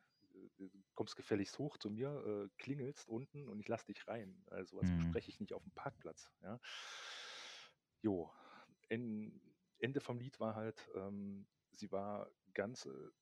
du 0.57 0.71
kommst 0.95 1.17
gefälligst 1.17 1.59
hoch 1.59 1.79
zu 1.79 1.91
mir, 1.91 2.11
äh, 2.47 2.51
klingelst 2.59 3.09
unten 3.09 3.49
und 3.49 3.61
ich 3.61 3.69
lass 3.69 3.85
dich 3.85 4.07
rein. 4.09 4.45
Also 4.47 4.77
was 4.79 4.91
Mhm. 4.91 4.93
bespreche 4.93 5.31
ich 5.31 5.41
nicht 5.41 5.55
auf 5.55 5.63
dem 5.65 5.73
Parkplatz. 5.73 6.31
Ja? 6.43 6.61
Jo, 8.03 8.33
en, 8.88 9.41
Ende 9.79 10.01
vom 10.01 10.19
Lied 10.19 10.41
war 10.41 10.55
halt, 10.55 10.91
ähm, 10.95 11.47
sie 11.71 11.93
war 11.93 12.33
ganze 12.53 13.12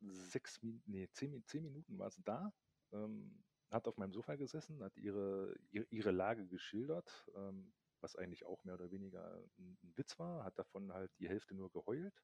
sechs 0.00 0.62
Minuten, 0.62 0.90
nee, 0.90 1.08
zehn, 1.10 1.44
zehn 1.46 1.62
Minuten 1.64 1.98
war 1.98 2.10
sie 2.10 2.22
da, 2.22 2.52
ähm, 2.92 3.44
hat 3.70 3.88
auf 3.88 3.96
meinem 3.96 4.12
Sofa 4.12 4.36
gesessen, 4.36 4.82
hat 4.82 4.96
ihre, 4.98 5.54
ihre, 5.70 5.86
ihre 5.90 6.10
Lage 6.10 6.46
geschildert, 6.48 7.30
ähm, 7.34 7.74
was 8.00 8.14
eigentlich 8.16 8.44
auch 8.46 8.62
mehr 8.64 8.74
oder 8.74 8.90
weniger 8.90 9.42
ein, 9.58 9.78
ein 9.82 9.96
Witz 9.96 10.18
war, 10.18 10.44
hat 10.44 10.58
davon 10.58 10.92
halt 10.92 11.12
die 11.18 11.28
Hälfte 11.28 11.54
nur 11.54 11.70
geheult. 11.70 12.22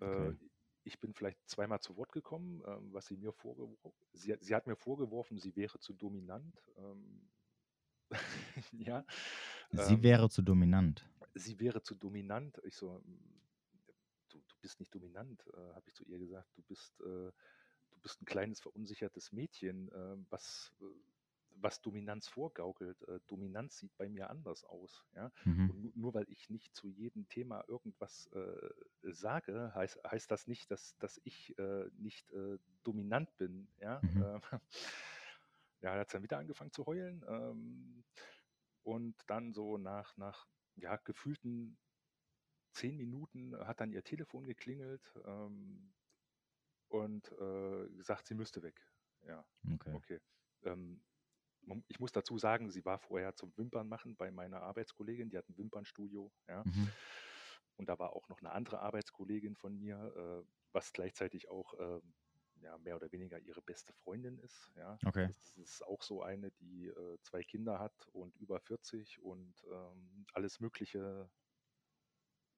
Äh, 0.00 0.30
Okay. 0.30 0.38
ich 0.84 0.98
bin 1.00 1.14
vielleicht 1.14 1.48
zweimal 1.48 1.80
zu 1.80 1.96
Wort 1.96 2.12
gekommen, 2.12 2.62
ähm, 2.66 2.92
was 2.92 3.06
sie 3.06 3.16
mir 3.16 3.32
vorgeworfen 3.32 3.92
sie, 4.12 4.32
hat- 4.32 4.42
sie 4.42 4.54
hat 4.54 4.66
mir 4.66 4.76
vorgeworfen, 4.76 5.38
sie 5.38 5.54
wäre 5.56 5.78
zu 5.78 5.94
dominant. 5.94 6.70
Ähm, 6.76 7.32
ja. 8.72 9.04
Sie 9.72 9.94
ähm, 9.94 10.02
wäre 10.02 10.28
zu 10.30 10.42
dominant. 10.42 11.04
sie 11.34 11.58
wäre 11.60 11.82
zu 11.82 11.94
dominant. 11.94 12.60
Ich 12.64 12.76
so, 12.76 12.98
"Mm, 13.04 13.40
du, 14.30 14.38
du 14.38 14.54
bist 14.60 14.80
nicht 14.80 14.94
dominant, 14.94 15.42
äh, 15.54 15.74
habe 15.74 15.84
ich 15.88 15.94
zu 15.94 16.04
ihr 16.04 16.18
gesagt. 16.18 16.48
Du 16.56 16.62
bist, 16.62 17.00
äh, 17.00 17.04
du 17.04 18.00
bist 18.02 18.20
ein 18.20 18.26
kleines 18.26 18.60
verunsichertes 18.60 19.32
Mädchen, 19.32 19.88
äh, 19.92 20.16
was, 20.30 20.72
was 21.54 21.80
Dominanz 21.80 22.28
vorgaukelt. 22.28 23.00
Äh, 23.08 23.20
Dominanz 23.28 23.78
sieht 23.78 23.96
bei 23.96 24.08
mir 24.08 24.28
anders 24.30 24.64
aus. 24.64 25.04
Ja? 25.14 25.30
Mhm. 25.44 25.70
Und 25.70 25.82
nu- 25.82 25.92
nur 25.94 26.14
weil 26.14 26.26
ich 26.28 26.50
nicht 26.50 26.74
zu 26.74 26.88
jedem 26.88 27.28
Thema 27.28 27.64
irgendwas 27.68 28.26
äh, 28.32 28.70
sage, 29.12 29.72
heißt, 29.74 30.00
heißt 30.04 30.30
das 30.30 30.46
nicht, 30.48 30.70
dass, 30.70 30.96
dass 30.98 31.20
ich 31.24 31.56
äh, 31.58 31.88
nicht 31.98 32.30
äh, 32.32 32.58
dominant 32.84 33.36
bin. 33.38 33.68
Ja? 33.80 34.00
Mhm. 34.02 34.40
Äh, 35.82 35.86
ja, 35.86 35.94
hat 36.00 36.14
dann 36.14 36.22
wieder 36.22 36.38
angefangen 36.38 36.72
zu 36.72 36.86
heulen. 36.86 37.24
Ähm, 37.28 38.04
und 38.84 39.16
dann 39.28 39.54
so 39.54 39.78
nach, 39.78 40.16
nach 40.16 40.46
ja, 40.76 40.96
gefühlten 40.96 41.78
zehn 42.72 42.96
Minuten 42.96 43.56
hat 43.66 43.80
dann 43.80 43.92
ihr 43.92 44.04
Telefon 44.04 44.44
geklingelt 44.44 45.14
ähm, 45.24 45.94
und 46.88 47.32
äh, 47.32 47.88
gesagt, 47.90 48.26
sie 48.26 48.34
müsste 48.34 48.62
weg. 48.62 48.80
Ja, 49.22 49.46
Okay. 49.74 49.92
okay. 49.94 50.20
Ähm, 50.64 51.04
ich 51.88 52.00
muss 52.00 52.12
dazu 52.12 52.38
sagen, 52.38 52.70
sie 52.70 52.84
war 52.84 52.98
vorher 52.98 53.36
zum 53.36 53.56
Wimpern 53.56 53.88
machen 53.88 54.16
bei 54.16 54.30
meiner 54.32 54.62
Arbeitskollegin, 54.62 55.30
die 55.30 55.38
hat 55.38 55.48
ein 55.48 55.56
Wimpernstudio, 55.58 56.32
ja. 56.48 56.66
Mhm. 56.66 56.92
Und 57.76 57.88
da 57.88 57.98
war 57.98 58.14
auch 58.14 58.28
noch 58.28 58.40
eine 58.40 58.52
andere 58.52 58.80
Arbeitskollegin 58.80 59.56
von 59.56 59.76
mir, 59.78 60.44
äh, 60.44 60.50
was 60.72 60.92
gleichzeitig 60.92 61.48
auch 61.48 61.74
ähm, 61.78 62.14
ja, 62.62 62.78
mehr 62.78 62.96
oder 62.96 63.10
weniger 63.12 63.38
ihre 63.38 63.62
beste 63.62 63.92
Freundin 63.92 64.38
ist. 64.38 64.72
Ja. 64.76 64.98
Okay. 65.04 65.26
Das 65.26 65.56
ist 65.56 65.82
auch 65.84 66.02
so 66.02 66.22
eine, 66.22 66.50
die 66.52 66.86
äh, 66.88 67.18
zwei 67.22 67.42
Kinder 67.42 67.78
hat 67.78 68.08
und 68.12 68.36
über 68.36 68.60
40 68.60 69.20
und 69.22 69.54
ähm, 69.70 70.26
alles 70.32 70.60
Mögliche 70.60 71.30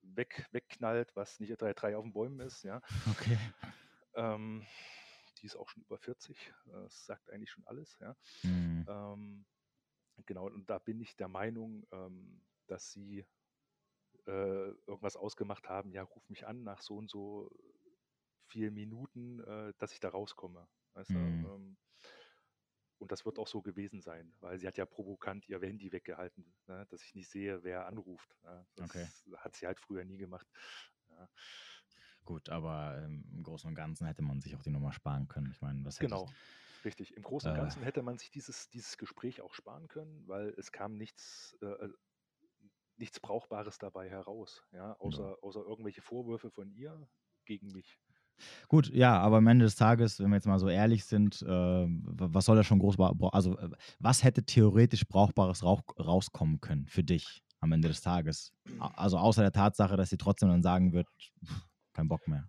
weg, 0.02 0.46
wegknallt, 0.52 1.14
was 1.16 1.40
nicht 1.40 1.60
drei, 1.60 1.72
drei 1.72 1.96
auf 1.96 2.04
den 2.04 2.12
Bäumen 2.12 2.40
ist. 2.40 2.62
Ja. 2.62 2.80
Okay. 3.10 3.38
Ähm, 4.16 4.64
die 5.38 5.46
ist 5.46 5.56
auch 5.56 5.68
schon 5.68 5.82
über 5.82 5.98
40. 5.98 6.36
äh, 6.66 6.70
Das 6.70 7.04
sagt 7.06 7.30
eigentlich 7.30 7.50
schon 7.50 7.66
alles. 7.66 7.98
Ja. 8.00 8.16
Mhm. 8.42 8.84
Ähm, 8.88 9.46
genau, 10.26 10.46
und 10.46 10.70
da 10.70 10.78
bin 10.78 11.00
ich 11.00 11.16
der 11.16 11.28
Meinung, 11.28 11.84
ähm, 11.90 12.40
dass 12.66 12.92
sie 12.92 13.26
äh, 14.26 14.70
irgendwas 14.86 15.16
ausgemacht 15.16 15.68
haben, 15.68 15.90
ja, 15.92 16.02
ruf 16.02 16.28
mich 16.28 16.46
an 16.46 16.62
nach 16.62 16.80
so 16.80 16.96
und 16.96 17.10
so 17.10 17.50
vielen 18.54 18.74
Minuten, 18.74 19.40
äh, 19.40 19.74
dass 19.78 19.92
ich 19.92 20.00
da 20.00 20.10
rauskomme. 20.10 20.68
Weißt 20.94 21.14
du? 21.14 21.18
Mhm. 21.18 21.44
Ähm, 21.44 21.76
und 22.98 23.12
das 23.12 23.24
wird 23.26 23.38
auch 23.38 23.48
so 23.48 23.60
gewesen 23.62 24.00
sein, 24.00 24.34
weil 24.40 24.58
sie 24.58 24.66
hat 24.66 24.76
ja 24.76 24.86
provokant 24.86 25.48
ihr 25.48 25.60
Handy 25.60 25.92
weggehalten, 25.92 26.54
ne, 26.66 26.86
dass 26.88 27.02
ich 27.02 27.14
nicht 27.14 27.28
sehe, 27.28 27.62
wer 27.64 27.86
anruft. 27.86 28.36
Ja. 28.44 28.66
Das 28.76 28.84
Okay. 28.84 29.08
hat 29.36 29.56
sie 29.56 29.66
halt 29.66 29.80
früher 29.80 30.04
nie 30.04 30.16
gemacht. 30.16 30.46
Ja. 31.10 31.28
Gut, 32.24 32.48
aber 32.48 33.02
ähm, 33.04 33.24
im 33.32 33.42
Großen 33.42 33.68
und 33.68 33.74
Ganzen 33.74 34.06
hätte 34.06 34.22
man 34.22 34.40
sich 34.40 34.56
auch 34.56 34.62
die 34.62 34.70
Nummer 34.70 34.92
sparen 34.92 35.28
können. 35.28 35.50
Ich 35.50 35.60
meine, 35.60 35.84
was 35.84 36.00
hätte 36.00 36.16
Genau, 36.16 36.36
richtig. 36.84 37.16
Im 37.16 37.22
Großen 37.22 37.50
und 37.50 37.54
Äh. 37.54 37.54
Ganzen 37.54 37.82
hätte 37.82 38.02
man 38.02 38.18
sich 38.18 38.30
dieses, 38.30 38.68
dieses 38.68 38.96
Gespräch 38.98 39.40
auch 39.42 39.54
sparen 39.54 39.88
können, 39.88 40.26
weil 40.26 40.48
es 40.58 40.72
kam 40.72 40.96
nichts, 40.96 41.56
äh, 41.62 41.66
äh, 41.66 41.92
nichts 42.96 43.20
Brauchbares 43.20 43.78
dabei 43.78 44.08
heraus, 44.10 44.64
ja, 44.72 44.94
außer, 44.98 45.38
außer 45.42 45.60
irgendwelche 45.60 46.02
Vorwürfe 46.02 46.50
von 46.50 46.70
ihr 46.72 47.08
gegen 47.44 47.70
mich. 47.72 48.00
Gut, 48.68 48.90
ja, 48.92 49.18
aber 49.18 49.38
am 49.38 49.46
Ende 49.46 49.64
des 49.64 49.76
Tages, 49.76 50.18
wenn 50.20 50.30
wir 50.30 50.36
jetzt 50.36 50.46
mal 50.46 50.58
so 50.58 50.68
ehrlich 50.68 51.04
sind, 51.04 51.42
äh, 51.42 51.46
was 51.48 52.44
soll 52.46 52.56
da 52.56 52.64
schon 52.64 52.78
groß, 52.78 52.96
also 53.32 53.58
äh, 53.58 53.70
was 53.98 54.24
hätte 54.24 54.44
theoretisch 54.44 55.06
Brauchbares 55.06 55.62
rauch, 55.62 55.82
rauskommen 55.98 56.60
können 56.60 56.86
für 56.86 57.04
dich 57.04 57.42
am 57.60 57.72
Ende 57.72 57.88
des 57.88 58.00
Tages? 58.00 58.52
Also 58.78 59.18
außer 59.18 59.42
der 59.42 59.52
Tatsache, 59.52 59.96
dass 59.96 60.10
sie 60.10 60.18
trotzdem 60.18 60.48
dann 60.48 60.62
sagen 60.62 60.92
wird, 60.92 61.08
pff, 61.44 61.68
kein 61.92 62.08
Bock 62.08 62.26
mehr. 62.26 62.48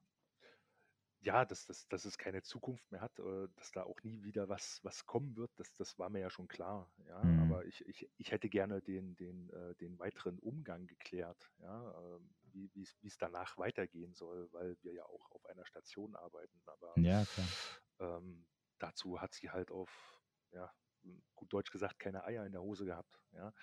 Ja, 1.22 1.44
dass, 1.44 1.66
dass, 1.66 1.88
dass 1.88 2.06
es 2.06 2.18
keine 2.20 2.44
Zukunft 2.44 2.92
mehr 2.92 3.02
hat, 3.02 3.18
äh, 3.20 3.48
dass 3.56 3.72
da 3.72 3.84
auch 3.84 4.04
nie 4.04 4.24
wieder 4.24 4.48
was, 4.48 4.80
was 4.84 5.06
kommen 5.08 5.36
wird, 5.36 5.52
das, 5.56 5.74
das 5.74 5.98
war 5.98 6.10
mir 6.10 6.20
ja 6.20 6.30
schon 6.30 6.48
klar. 6.48 6.94
Ja, 7.08 7.18
Mhm. 7.22 7.36
aber 7.36 7.66
ich, 7.66 7.84
ich, 7.88 8.08
ich 8.18 8.32
hätte 8.32 8.48
gerne 8.50 8.82
den, 8.82 9.16
den, 9.16 9.50
äh, 9.50 9.74
den 9.76 9.98
weiteren 9.98 10.38
Umgang 10.38 10.86
geklärt, 10.86 11.52
ja, 11.60 12.16
ähm, 12.18 12.30
wie 12.56 12.84
es 13.08 13.18
danach 13.18 13.58
weitergehen 13.58 14.14
soll, 14.16 14.52
weil 14.54 14.78
wir 14.82 14.94
ja 14.94 15.06
auch 15.06 15.32
auf 15.32 15.46
einer 15.46 15.66
Station 15.66 16.16
arbeiten. 16.16 16.62
Aber 16.68 16.96
Ja, 16.96 17.26
klar. 17.26 17.56
ähm, 18.00 18.48
dazu 18.80 19.22
hat 19.22 19.34
sie 19.34 19.50
halt 19.50 19.72
auf, 19.72 20.22
ja, 20.52 20.72
m, 21.04 21.24
gut 21.36 21.52
Deutsch 21.54 21.72
gesagt, 21.72 22.00
keine 22.00 22.24
Eier 22.26 22.46
in 22.46 22.52
der 22.52 22.62
Hose 22.62 22.86
gehabt, 22.86 23.22
ja, 23.32 23.54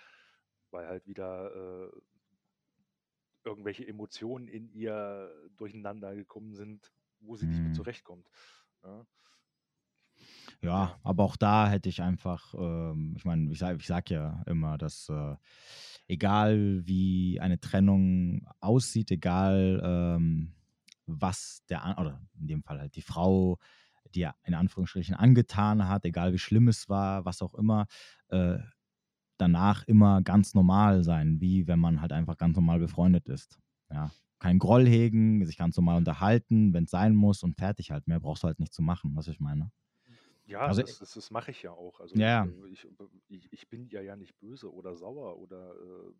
weil 0.71 0.87
halt 0.87 1.05
wieder 1.07 1.91
äh, 1.91 2.01
irgendwelche 3.43 3.85
Emotionen 3.87 4.47
in 4.47 4.69
ihr 4.69 5.49
durcheinander 5.57 6.15
gekommen 6.15 6.53
sind, 6.53 6.93
wo 7.19 7.35
sie 7.35 7.47
nicht 7.47 7.63
mit 7.63 7.73
Mhm. 7.73 7.75
zurechtkommt. 7.75 8.29
Ja. 8.83 9.05
Ja, 10.61 10.95
ja, 10.95 10.99
aber 11.03 11.23
auch 11.23 11.35
da 11.35 11.69
hätte 11.69 11.89
ich 11.89 12.01
einfach, 12.01 12.53
ähm, 12.57 13.13
ich 13.17 13.25
meine, 13.25 13.51
ich 13.51 13.59
sage 13.59 13.77
ich 13.79 13.87
sag 13.87 14.09
ja 14.09 14.43
immer, 14.47 14.77
dass 14.77 15.09
äh, 15.09 15.35
egal 16.07 16.85
wie 16.85 17.39
eine 17.39 17.59
Trennung 17.59 18.47
aussieht, 18.59 19.11
egal 19.11 19.81
ähm, 19.83 20.53
was 21.05 21.63
der, 21.69 21.95
oder 21.99 22.21
in 22.39 22.47
dem 22.47 22.63
Fall 22.63 22.79
halt 22.79 22.95
die 22.95 23.01
Frau, 23.01 23.57
die 24.13 24.27
in 24.43 24.53
Anführungsstrichen 24.53 25.15
angetan 25.15 25.87
hat, 25.87 26.05
egal 26.05 26.33
wie 26.33 26.39
schlimm 26.39 26.67
es 26.67 26.89
war, 26.89 27.25
was 27.25 27.41
auch 27.41 27.53
immer, 27.55 27.85
äh, 28.29 28.59
danach 29.37 29.83
immer 29.83 30.21
ganz 30.21 30.53
normal 30.53 31.03
sein, 31.03 31.41
wie 31.41 31.67
wenn 31.67 31.79
man 31.79 32.01
halt 32.01 32.13
einfach 32.13 32.37
ganz 32.37 32.55
normal 32.55 32.79
befreundet 32.79 33.27
ist. 33.27 33.59
Ja, 33.91 34.11
kein 34.39 34.59
Groll 34.59 34.87
hegen, 34.87 35.45
sich 35.45 35.57
ganz 35.57 35.75
normal 35.77 35.97
unterhalten, 35.97 36.73
wenn 36.73 36.85
es 36.85 36.91
sein 36.91 37.15
muss 37.15 37.43
und 37.43 37.55
fertig 37.57 37.91
halt. 37.91 38.07
Mehr 38.07 38.19
brauchst 38.19 38.43
du 38.43 38.47
halt 38.47 38.59
nicht 38.59 38.73
zu 38.73 38.81
machen, 38.81 39.15
was 39.15 39.27
ich 39.27 39.39
meine. 39.39 39.71
Ja, 40.45 40.59
also, 40.59 40.81
das, 40.81 40.99
das, 40.99 41.13
das 41.13 41.31
mache 41.31 41.51
ich 41.51 41.61
ja 41.61 41.71
auch. 41.71 41.99
Also 41.99 42.15
ja. 42.15 42.47
ich, 42.69 42.87
ich, 43.29 43.51
ich, 43.51 43.69
bin 43.69 43.87
ja 43.87 44.01
ja 44.01 44.15
nicht 44.15 44.37
böse 44.39 44.73
oder 44.73 44.95
sauer 44.95 45.37
oder 45.37 45.73
äh, 45.75 46.13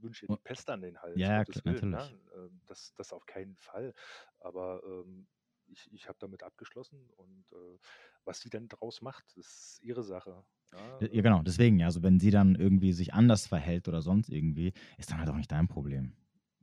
wünsche 0.00 0.26
ihr 0.26 0.34
die 0.34 0.42
Pest 0.42 0.68
an 0.70 0.80
den 0.80 1.00
Hals. 1.00 1.18
Ja, 1.18 1.44
klar, 1.44 1.64
Willen, 1.64 1.90
natürlich. 1.90 2.16
Ne? 2.34 2.50
Das, 2.66 2.92
das 2.94 3.12
auf 3.12 3.26
keinen 3.26 3.56
Fall. 3.56 3.94
Aber 4.40 4.82
ähm, 4.84 5.28
ich, 5.66 5.92
ich 5.92 6.08
habe 6.08 6.18
damit 6.18 6.42
abgeschlossen 6.42 7.08
und 7.16 7.44
äh, 7.52 7.78
was 8.24 8.40
sie 8.40 8.50
dann 8.50 8.68
draus 8.68 9.00
macht, 9.00 9.32
ist 9.36 9.80
ihre 9.82 10.02
Sache. 10.02 10.44
Ja, 10.72 10.98
ja, 11.00 11.22
genau, 11.22 11.42
deswegen, 11.42 11.82
also 11.82 12.02
wenn 12.02 12.20
sie 12.20 12.30
dann 12.30 12.54
irgendwie 12.54 12.92
sich 12.92 13.14
anders 13.14 13.46
verhält 13.46 13.88
oder 13.88 14.02
sonst 14.02 14.28
irgendwie, 14.28 14.72
ist 14.98 15.10
dann 15.10 15.18
halt 15.18 15.30
auch 15.30 15.36
nicht 15.36 15.50
dein 15.50 15.68
Problem. 15.68 16.14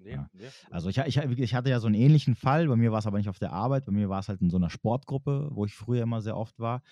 Nee, 0.06 0.12
ja. 0.12 0.30
nee. 0.34 0.48
Also 0.70 0.90
ich, 0.90 0.98
ich, 1.00 1.18
ich 1.18 1.56
hatte 1.56 1.70
ja 1.70 1.80
so 1.80 1.88
einen 1.88 1.96
ähnlichen 1.96 2.36
Fall, 2.36 2.68
bei 2.68 2.76
mir 2.76 2.92
war 2.92 3.00
es 3.00 3.08
aber 3.08 3.18
nicht 3.18 3.30
auf 3.30 3.40
der 3.40 3.52
Arbeit, 3.52 3.86
bei 3.86 3.92
mir 3.92 4.08
war 4.08 4.20
es 4.20 4.30
halt 4.30 4.40
in 4.40 4.52
so 4.52 4.58
einer 4.58 4.70
Sportgruppe, 4.70 5.50
wo 5.52 5.66
ich 5.66 5.74
früher 5.74 6.04
immer 6.04 6.22
sehr 6.22 6.38
oft 6.38 6.60
war. 6.60 6.84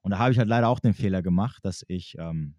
Und 0.00 0.12
da 0.12 0.18
habe 0.18 0.32
ich 0.32 0.38
halt 0.38 0.48
leider 0.48 0.68
auch 0.68 0.80
den 0.80 0.94
Fehler 0.94 1.22
gemacht, 1.22 1.64
dass 1.64 1.84
ich, 1.86 2.16
ähm, 2.18 2.54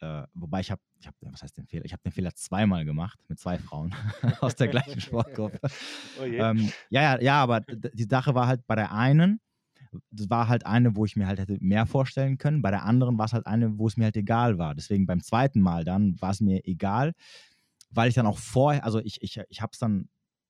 äh, 0.00 0.22
wobei 0.34 0.60
ich 0.60 0.70
habe, 0.70 0.80
ich 1.00 1.08
hab, 1.08 1.16
was 1.20 1.42
heißt 1.42 1.58
den 1.58 1.66
Fehler? 1.66 1.84
Ich 1.84 1.92
habe 1.92 2.02
den 2.04 2.12
Fehler 2.12 2.32
zweimal 2.34 2.84
gemacht 2.84 3.18
mit 3.28 3.40
zwei 3.40 3.58
Frauen 3.58 3.92
aus 4.40 4.54
der 4.54 4.68
gleichen 4.68 5.00
Sportgruppe. 5.00 5.58
Oh 6.20 6.24
ähm, 6.24 6.70
ja, 6.88 7.02
ja, 7.02 7.20
ja, 7.20 7.42
aber 7.42 7.60
die 7.60 8.04
Sache 8.04 8.36
war 8.36 8.46
halt 8.46 8.66
bei 8.68 8.76
der 8.76 8.92
einen, 8.92 9.40
das 10.10 10.30
war 10.30 10.48
halt 10.48 10.64
eine, 10.64 10.94
wo 10.94 11.04
ich 11.04 11.16
mir 11.16 11.26
halt 11.26 11.40
hätte 11.40 11.58
mehr 11.60 11.86
vorstellen 11.86 12.38
können. 12.38 12.62
Bei 12.62 12.70
der 12.70 12.84
anderen 12.84 13.18
war 13.18 13.26
es 13.26 13.32
halt 13.32 13.46
eine, 13.46 13.78
wo 13.78 13.88
es 13.88 13.96
mir 13.96 14.04
halt 14.04 14.16
egal 14.16 14.58
war. 14.58 14.74
Deswegen 14.74 15.06
beim 15.06 15.22
zweiten 15.22 15.60
Mal 15.60 15.84
dann 15.84 16.20
war 16.20 16.30
es 16.30 16.40
mir 16.40 16.66
egal, 16.66 17.14
weil 17.94 18.08
ich 18.08 18.14
dann 18.14 18.26
auch 18.26 18.38
vorher, 18.38 18.84
also 18.84 19.00
ich, 19.00 19.22
ich, 19.22 19.40
ich 19.48 19.62
habe 19.62 19.70
es 19.72 19.78
dann, 19.78 20.08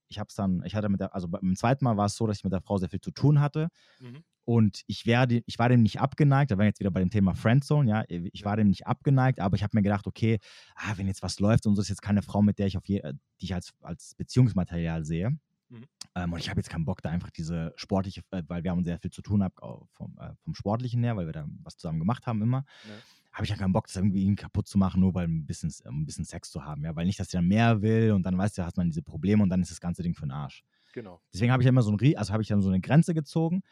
ich 0.09 0.19
habe 0.19 0.29
es 0.29 0.35
dann, 0.35 0.63
ich 0.65 0.75
hatte 0.75 0.89
mit 0.89 1.01
der, 1.01 1.15
also 1.15 1.29
beim 1.29 1.57
zweiten 1.57 1.85
Mal 1.85 1.97
war 1.97 2.07
es 2.07 2.17
so, 2.17 2.27
dass 2.27 2.39
ich 2.39 2.45
mit 2.45 2.53
der 2.53 2.61
Frau 2.61 2.79
sehr 2.79 2.89
viel 2.89 3.01
zu 3.01 3.11
tun 3.11 3.41
hatte. 3.41 3.69
Mhm. 4.01 4.25
Und 4.47 4.83
ich, 4.87 5.07
werde, 5.07 5.43
ich 5.47 5.59
war 5.59 5.71
dem 5.71 5.83
nicht 5.83 6.01
abgeneigt, 6.01 6.51
da 6.51 6.57
waren 6.57 6.65
wir 6.65 6.69
jetzt 6.69 6.81
wieder 6.81 6.91
bei 6.91 7.01
dem 7.01 7.09
Thema 7.09 7.35
Friendzone, 7.35 7.89
ja, 7.89 8.05
ich 8.09 8.45
war 8.45 8.57
dem 8.57 8.69
nicht 8.69 8.87
abgeneigt, 8.87 9.41
aber 9.41 9.57
ich 9.57 9.63
habe 9.63 9.75
mir 9.75 9.83
gedacht, 9.83 10.07
okay, 10.07 10.39
ah, 10.75 10.93
wenn 10.97 11.07
jetzt 11.07 11.23
was 11.23 11.41
läuft 11.41 11.67
und 11.67 11.77
so 11.77 11.81
ist 11.81 11.89
jetzt 11.89 12.03
keine 12.03 12.21
Frau, 12.21 12.43
mit 12.43 12.59
der 12.59 12.67
ich 12.67 12.77
auf 12.77 12.87
je, 12.87 13.01
die 13.41 13.45
ich 13.45 13.55
als, 13.55 13.73
als 13.81 14.15
Beziehungsmaterial 14.17 15.05
sehe. 15.07 15.39
Mhm. 15.69 15.85
Ähm, 16.15 16.33
und 16.33 16.39
ich 16.39 16.49
habe 16.49 16.61
jetzt 16.61 16.71
keinen 16.71 16.85
Bock, 16.85 17.03
da 17.03 17.11
einfach 17.11 17.31
diese 17.31 17.73
sportliche, 17.77 18.23
äh, 18.31 18.43
weil 18.47 18.63
wir 18.63 18.71
haben 18.71 18.85
sehr 18.85 18.99
viel 18.99 19.11
zu 19.11 19.23
tun 19.23 19.43
haben 19.43 19.55
vom, 19.93 20.17
äh, 20.19 20.35
vom 20.43 20.55
Sportlichen 20.55 21.03
her, 21.03 21.17
weil 21.17 21.27
wir 21.27 21.33
da 21.33 21.47
was 21.63 21.77
zusammen 21.77 21.99
gemacht 21.99 22.27
haben 22.27 22.43
immer. 22.43 22.65
Ja. 22.85 22.95
Habe 23.33 23.45
ich 23.45 23.51
ja 23.51 23.57
keinen 23.57 23.73
Bock, 23.73 23.89
das 23.89 23.97
irgendwie 23.97 24.33
kaputt 24.37 24.69
zu 24.69 24.79
machen, 24.79 25.01
nur 25.01 25.13
weil 25.15 25.27
ein 25.27 25.45
bisschen, 25.45 25.73
ein 25.87 26.07
bisschen 26.07 26.25
Sex 26.25 26.51
zu 26.51 26.65
haben. 26.65 26.85
Ja? 26.85 26.95
Weil 26.95 27.07
nicht, 27.07 27.19
dass 27.19 27.31
sie 27.31 27.37
dann 27.37 27.49
mehr 27.49 27.83
will 27.83 28.13
und 28.13 28.25
dann 28.25 28.39
weißt 28.39 28.57
du, 28.59 28.65
hast 28.65 28.77
man 28.77 28.89
diese 28.89 29.03
Probleme 29.03 29.43
und 29.43 29.49
dann 29.49 29.61
ist 29.61 29.73
das 29.73 29.81
ganze 29.81 30.03
Ding 30.03 30.15
für 30.15 30.27
den 30.27 30.31
Arsch. 30.31 30.63
Genau. 30.93 31.21
Deswegen 31.33 31.51
habe 31.51 31.63
ich 31.63 31.65
ja 31.65 31.71
immer 31.71 31.83
so 31.83 31.91
ein, 31.91 32.17
also 32.17 32.33
habe 32.33 32.43
ich 32.43 32.49
dann 32.49 32.63
so 32.63 32.69
eine 32.69 32.81
Grenze 32.81 33.15
gezogen. 33.15 33.63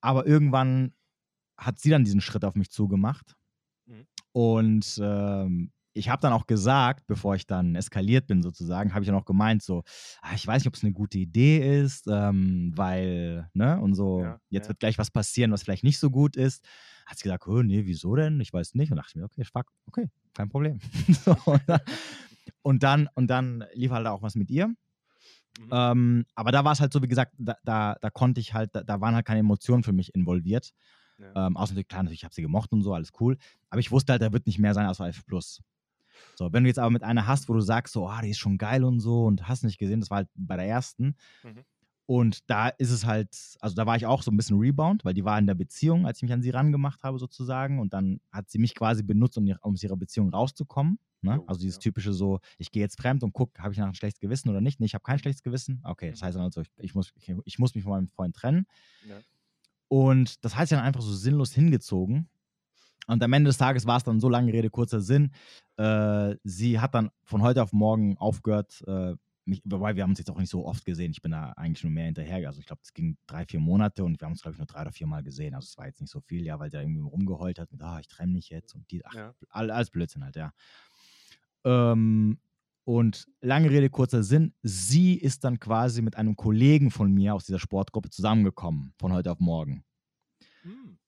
Aber 0.00 0.26
irgendwann 0.26 0.94
hat 1.56 1.80
sie 1.80 1.90
dann 1.90 2.04
diesen 2.04 2.20
Schritt 2.20 2.44
auf 2.44 2.54
mich 2.54 2.70
zugemacht. 2.70 3.36
Mhm. 3.86 4.06
Und 4.32 5.00
ähm, 5.02 5.72
ich 5.94 6.08
habe 6.08 6.20
dann 6.20 6.32
auch 6.32 6.46
gesagt, 6.46 7.06
bevor 7.06 7.36
ich 7.36 7.46
dann 7.46 7.76
eskaliert 7.76 8.26
bin 8.26 8.42
sozusagen, 8.42 8.92
habe 8.92 9.04
ich 9.04 9.06
dann 9.06 9.16
auch 9.16 9.24
gemeint, 9.24 9.62
so, 9.62 9.84
ah, 10.20 10.34
ich 10.34 10.46
weiß 10.46 10.62
nicht, 10.62 10.68
ob 10.68 10.74
es 10.74 10.82
eine 10.82 10.92
gute 10.92 11.18
Idee 11.18 11.80
ist, 11.80 12.08
ähm, 12.08 12.72
weil, 12.74 13.48
ne, 13.54 13.80
und 13.80 13.94
so, 13.94 14.22
ja, 14.22 14.40
jetzt 14.50 14.64
ja. 14.64 14.68
wird 14.70 14.80
gleich 14.80 14.98
was 14.98 15.10
passieren, 15.10 15.52
was 15.52 15.62
vielleicht 15.62 15.84
nicht 15.84 15.98
so 15.98 16.10
gut 16.10 16.36
ist. 16.36 16.64
Hat 17.06 17.18
sie 17.18 17.24
gesagt, 17.24 17.46
oh, 17.46 17.62
nee, 17.62 17.86
wieso 17.86 18.16
denn? 18.16 18.40
Ich 18.40 18.52
weiß 18.52 18.74
nicht. 18.74 18.90
Und 18.90 18.96
dachte 18.96 19.10
ich 19.10 19.16
mir, 19.16 19.24
okay, 19.24 19.44
fuck, 19.44 19.70
okay, 19.86 20.10
kein 20.34 20.48
Problem. 20.48 20.80
so, 21.24 21.36
und, 22.62 22.82
dann, 22.82 23.08
und, 23.14 23.28
dann, 23.28 23.64
lief 23.74 23.92
halt 23.92 24.06
auch 24.06 24.22
was 24.22 24.34
mit 24.34 24.50
ihr. 24.50 24.68
Mhm. 24.68 25.68
Ähm, 25.70 26.26
aber 26.34 26.50
da 26.50 26.64
war 26.64 26.72
es 26.72 26.80
halt 26.80 26.92
so, 26.92 27.02
wie 27.02 27.08
gesagt, 27.08 27.34
da, 27.38 27.56
da, 27.62 27.96
da 28.00 28.10
konnte 28.10 28.40
ich 28.40 28.52
halt, 28.52 28.74
da, 28.74 28.82
da, 28.82 29.00
waren 29.00 29.14
halt 29.14 29.26
keine 29.26 29.40
Emotionen 29.40 29.84
für 29.84 29.92
mich 29.92 30.12
involviert. 30.14 30.72
Ja. 31.18 31.46
Ähm, 31.46 31.56
außer 31.56 31.74
klar, 31.84 32.02
natürlich, 32.02 32.20
ich 32.20 32.24
habe 32.24 32.34
sie 32.34 32.42
gemocht 32.42 32.72
und 32.72 32.82
so, 32.82 32.92
alles 32.92 33.12
cool. 33.20 33.38
Aber 33.70 33.78
ich 33.78 33.92
wusste 33.92 34.12
halt, 34.12 34.22
da 34.22 34.32
wird 34.32 34.46
nicht 34.46 34.58
mehr 34.58 34.74
sein 34.74 34.86
als 34.86 34.98
F+. 34.98 35.22
So, 36.36 36.52
wenn 36.52 36.64
du 36.64 36.68
jetzt 36.68 36.78
aber 36.78 36.90
mit 36.90 37.02
einer 37.02 37.26
hast, 37.26 37.48
wo 37.48 37.54
du 37.54 37.60
sagst, 37.60 37.92
so, 37.92 38.08
ah, 38.08 38.20
die 38.22 38.30
ist 38.30 38.38
schon 38.38 38.58
geil 38.58 38.84
und 38.84 39.00
so 39.00 39.24
und 39.24 39.48
hast 39.48 39.64
nicht 39.64 39.78
gesehen, 39.78 40.00
das 40.00 40.10
war 40.10 40.18
halt 40.18 40.28
bei 40.34 40.56
der 40.56 40.66
ersten. 40.66 41.16
Mhm. 41.42 41.64
Und 42.06 42.50
da 42.50 42.68
ist 42.68 42.90
es 42.90 43.06
halt, 43.06 43.30
also 43.60 43.74
da 43.74 43.86
war 43.86 43.96
ich 43.96 44.04
auch 44.04 44.22
so 44.22 44.30
ein 44.30 44.36
bisschen 44.36 44.58
Rebound, 44.58 45.04
weil 45.04 45.14
die 45.14 45.24
war 45.24 45.38
in 45.38 45.46
der 45.46 45.54
Beziehung, 45.54 46.06
als 46.06 46.18
ich 46.18 46.22
mich 46.24 46.32
an 46.32 46.42
sie 46.42 46.50
rangemacht 46.50 47.02
habe, 47.02 47.18
sozusagen. 47.18 47.78
Und 47.78 47.94
dann 47.94 48.20
hat 48.30 48.50
sie 48.50 48.58
mich 48.58 48.74
quasi 48.74 49.02
benutzt, 49.02 49.38
um, 49.38 49.50
aus 49.62 49.82
ihrer 49.82 49.96
Beziehung 49.96 50.28
rauszukommen. 50.28 50.98
Ne? 51.22 51.42
Also 51.46 51.60
dieses 51.60 51.78
typische 51.78 52.12
so, 52.12 52.40
ich 52.58 52.70
gehe 52.70 52.82
jetzt 52.82 53.00
fremd 53.00 53.22
und 53.22 53.32
gucke, 53.32 53.62
habe 53.62 53.72
ich 53.72 53.78
nach 53.78 53.88
ein 53.88 53.94
schlechtes 53.94 54.20
Gewissen 54.20 54.50
oder 54.50 54.60
nicht? 54.60 54.80
Nee, 54.80 54.86
ich 54.86 54.94
habe 54.94 55.02
kein 55.02 55.18
schlechtes 55.18 55.42
Gewissen. 55.42 55.80
Okay, 55.82 56.10
das 56.10 56.20
mhm. 56.20 56.26
heißt 56.26 56.36
dann 56.36 56.44
also, 56.44 56.60
ich, 56.60 56.70
ich, 56.76 56.94
muss, 56.94 57.12
ich, 57.16 57.34
ich, 57.44 57.58
muss 57.58 57.74
mich 57.74 57.84
von 57.84 57.92
meinem 57.92 58.08
Freund 58.08 58.36
trennen. 58.36 58.66
Ja. 59.08 59.16
Und 59.88 60.44
das 60.44 60.54
heißt 60.54 60.72
dann 60.72 60.80
einfach 60.80 61.00
so 61.00 61.12
sinnlos 61.12 61.54
hingezogen. 61.54 62.28
Und 63.06 63.22
am 63.22 63.32
Ende 63.32 63.48
des 63.48 63.58
Tages 63.58 63.86
war 63.86 63.98
es 63.98 64.04
dann 64.04 64.20
so 64.20 64.28
lange 64.28 64.52
Rede, 64.52 64.70
kurzer 64.70 65.00
Sinn. 65.00 65.30
Äh, 65.76 66.36
sie 66.42 66.80
hat 66.80 66.94
dann 66.94 67.10
von 67.22 67.42
heute 67.42 67.62
auf 67.62 67.72
morgen 67.72 68.16
aufgehört, 68.16 68.82
äh, 68.86 69.14
mich, 69.46 69.60
wobei 69.64 69.94
wir 69.94 70.02
haben 70.02 70.10
uns 70.10 70.18
jetzt 70.18 70.30
auch 70.30 70.38
nicht 70.38 70.50
so 70.50 70.64
oft 70.64 70.84
gesehen. 70.84 71.10
Ich 71.10 71.20
bin 71.20 71.32
da 71.32 71.52
eigentlich 71.52 71.84
nur 71.84 71.92
mehr 71.92 72.06
hinterher. 72.06 72.46
Also 72.46 72.60
ich 72.60 72.66
glaube, 72.66 72.80
es 72.82 72.94
ging 72.94 73.16
drei, 73.26 73.44
vier 73.44 73.60
Monate 73.60 74.04
und 74.04 74.20
wir 74.20 74.24
haben 74.24 74.32
uns, 74.32 74.42
glaube 74.42 74.54
ich, 74.54 74.58
nur 74.58 74.66
drei 74.66 74.82
oder 74.82 74.92
vier 74.92 75.06
Mal 75.06 75.22
gesehen. 75.22 75.54
Also 75.54 75.66
es 75.66 75.78
war 75.78 75.86
jetzt 75.86 76.00
nicht 76.00 76.10
so 76.10 76.20
viel, 76.20 76.44
ja, 76.44 76.58
weil 76.58 76.70
der 76.70 76.82
irgendwie 76.82 77.00
rumgeheult 77.00 77.58
hat 77.58 77.70
mit, 77.70 77.82
ah, 77.82 77.98
ich 78.00 78.08
trenne 78.08 78.32
mich 78.32 78.48
jetzt 78.48 78.74
und 78.74 78.90
die, 78.90 79.04
ach, 79.04 79.14
ja. 79.14 79.34
alles 79.50 79.90
Blödsinn 79.90 80.24
halt, 80.24 80.36
ja. 80.36 80.52
Ähm, 81.64 82.38
und 82.84 83.26
lange 83.40 83.70
Rede, 83.70 83.88
kurzer 83.88 84.22
Sinn, 84.22 84.52
sie 84.62 85.14
ist 85.14 85.44
dann 85.44 85.58
quasi 85.58 86.02
mit 86.02 86.16
einem 86.16 86.36
Kollegen 86.36 86.90
von 86.90 87.10
mir 87.12 87.34
aus 87.34 87.46
dieser 87.46 87.58
Sportgruppe 87.58 88.10
zusammengekommen, 88.10 88.92
von 88.98 89.12
heute 89.12 89.32
auf 89.32 89.40
morgen. 89.40 89.84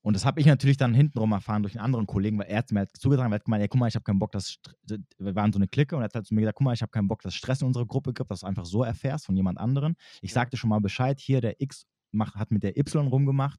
Und 0.07 0.13
das 0.13 0.25
habe 0.25 0.39
ich 0.39 0.47
natürlich 0.47 0.77
dann 0.77 0.95
hintenrum 0.95 1.33
erfahren 1.33 1.65
durch 1.65 1.75
einen 1.75 1.85
anderen 1.85 2.07
Kollegen, 2.07 2.39
weil 2.39 2.47
er 2.47 2.59
hat 2.59 2.71
mir 2.71 2.79
halt 2.79 2.97
zugetragen, 2.97 3.33
er 3.33 3.41
hat 3.41 3.45
gemeint, 3.45 3.63
ey, 3.63 3.67
guck 3.67 3.81
mal, 3.81 3.89
ich 3.89 3.97
habe 3.97 4.05
keinen 4.05 4.21
Bock, 4.21 4.31
dass 4.31 4.57
wir 4.87 5.35
waren 5.35 5.53
so 5.53 5.59
eine 5.59 5.67
Clique 5.67 5.97
und 5.97 6.03
er 6.03 6.05
hat 6.05 6.15
halt 6.15 6.27
zu 6.27 6.33
mir 6.33 6.43
gesagt, 6.43 6.59
guck 6.59 6.65
mal, 6.65 6.75
ich 6.75 6.81
habe 6.81 6.93
keinen 6.93 7.09
Bock, 7.09 7.23
dass 7.23 7.33
es 7.33 7.37
Stress 7.37 7.61
in 7.61 7.67
unserer 7.67 7.87
Gruppe 7.87 8.15
gibt, 8.15 8.31
dass 8.31 8.39
du 8.39 8.47
einfach 8.47 8.67
so 8.67 8.85
erfährst 8.85 9.27
von 9.27 9.35
jemand 9.35 9.59
anderem. 9.59 9.97
Ich 10.23 10.33
sagte 10.33 10.57
schon 10.57 10.71
mal 10.71 10.79
Bescheid, 10.79 11.19
hier 11.19 11.41
der 11.41 11.61
X 11.61 11.87
macht, 12.13 12.37
hat 12.37 12.53
mit 12.53 12.63
der 12.63 12.79
Y 12.79 13.09
rumgemacht 13.09 13.59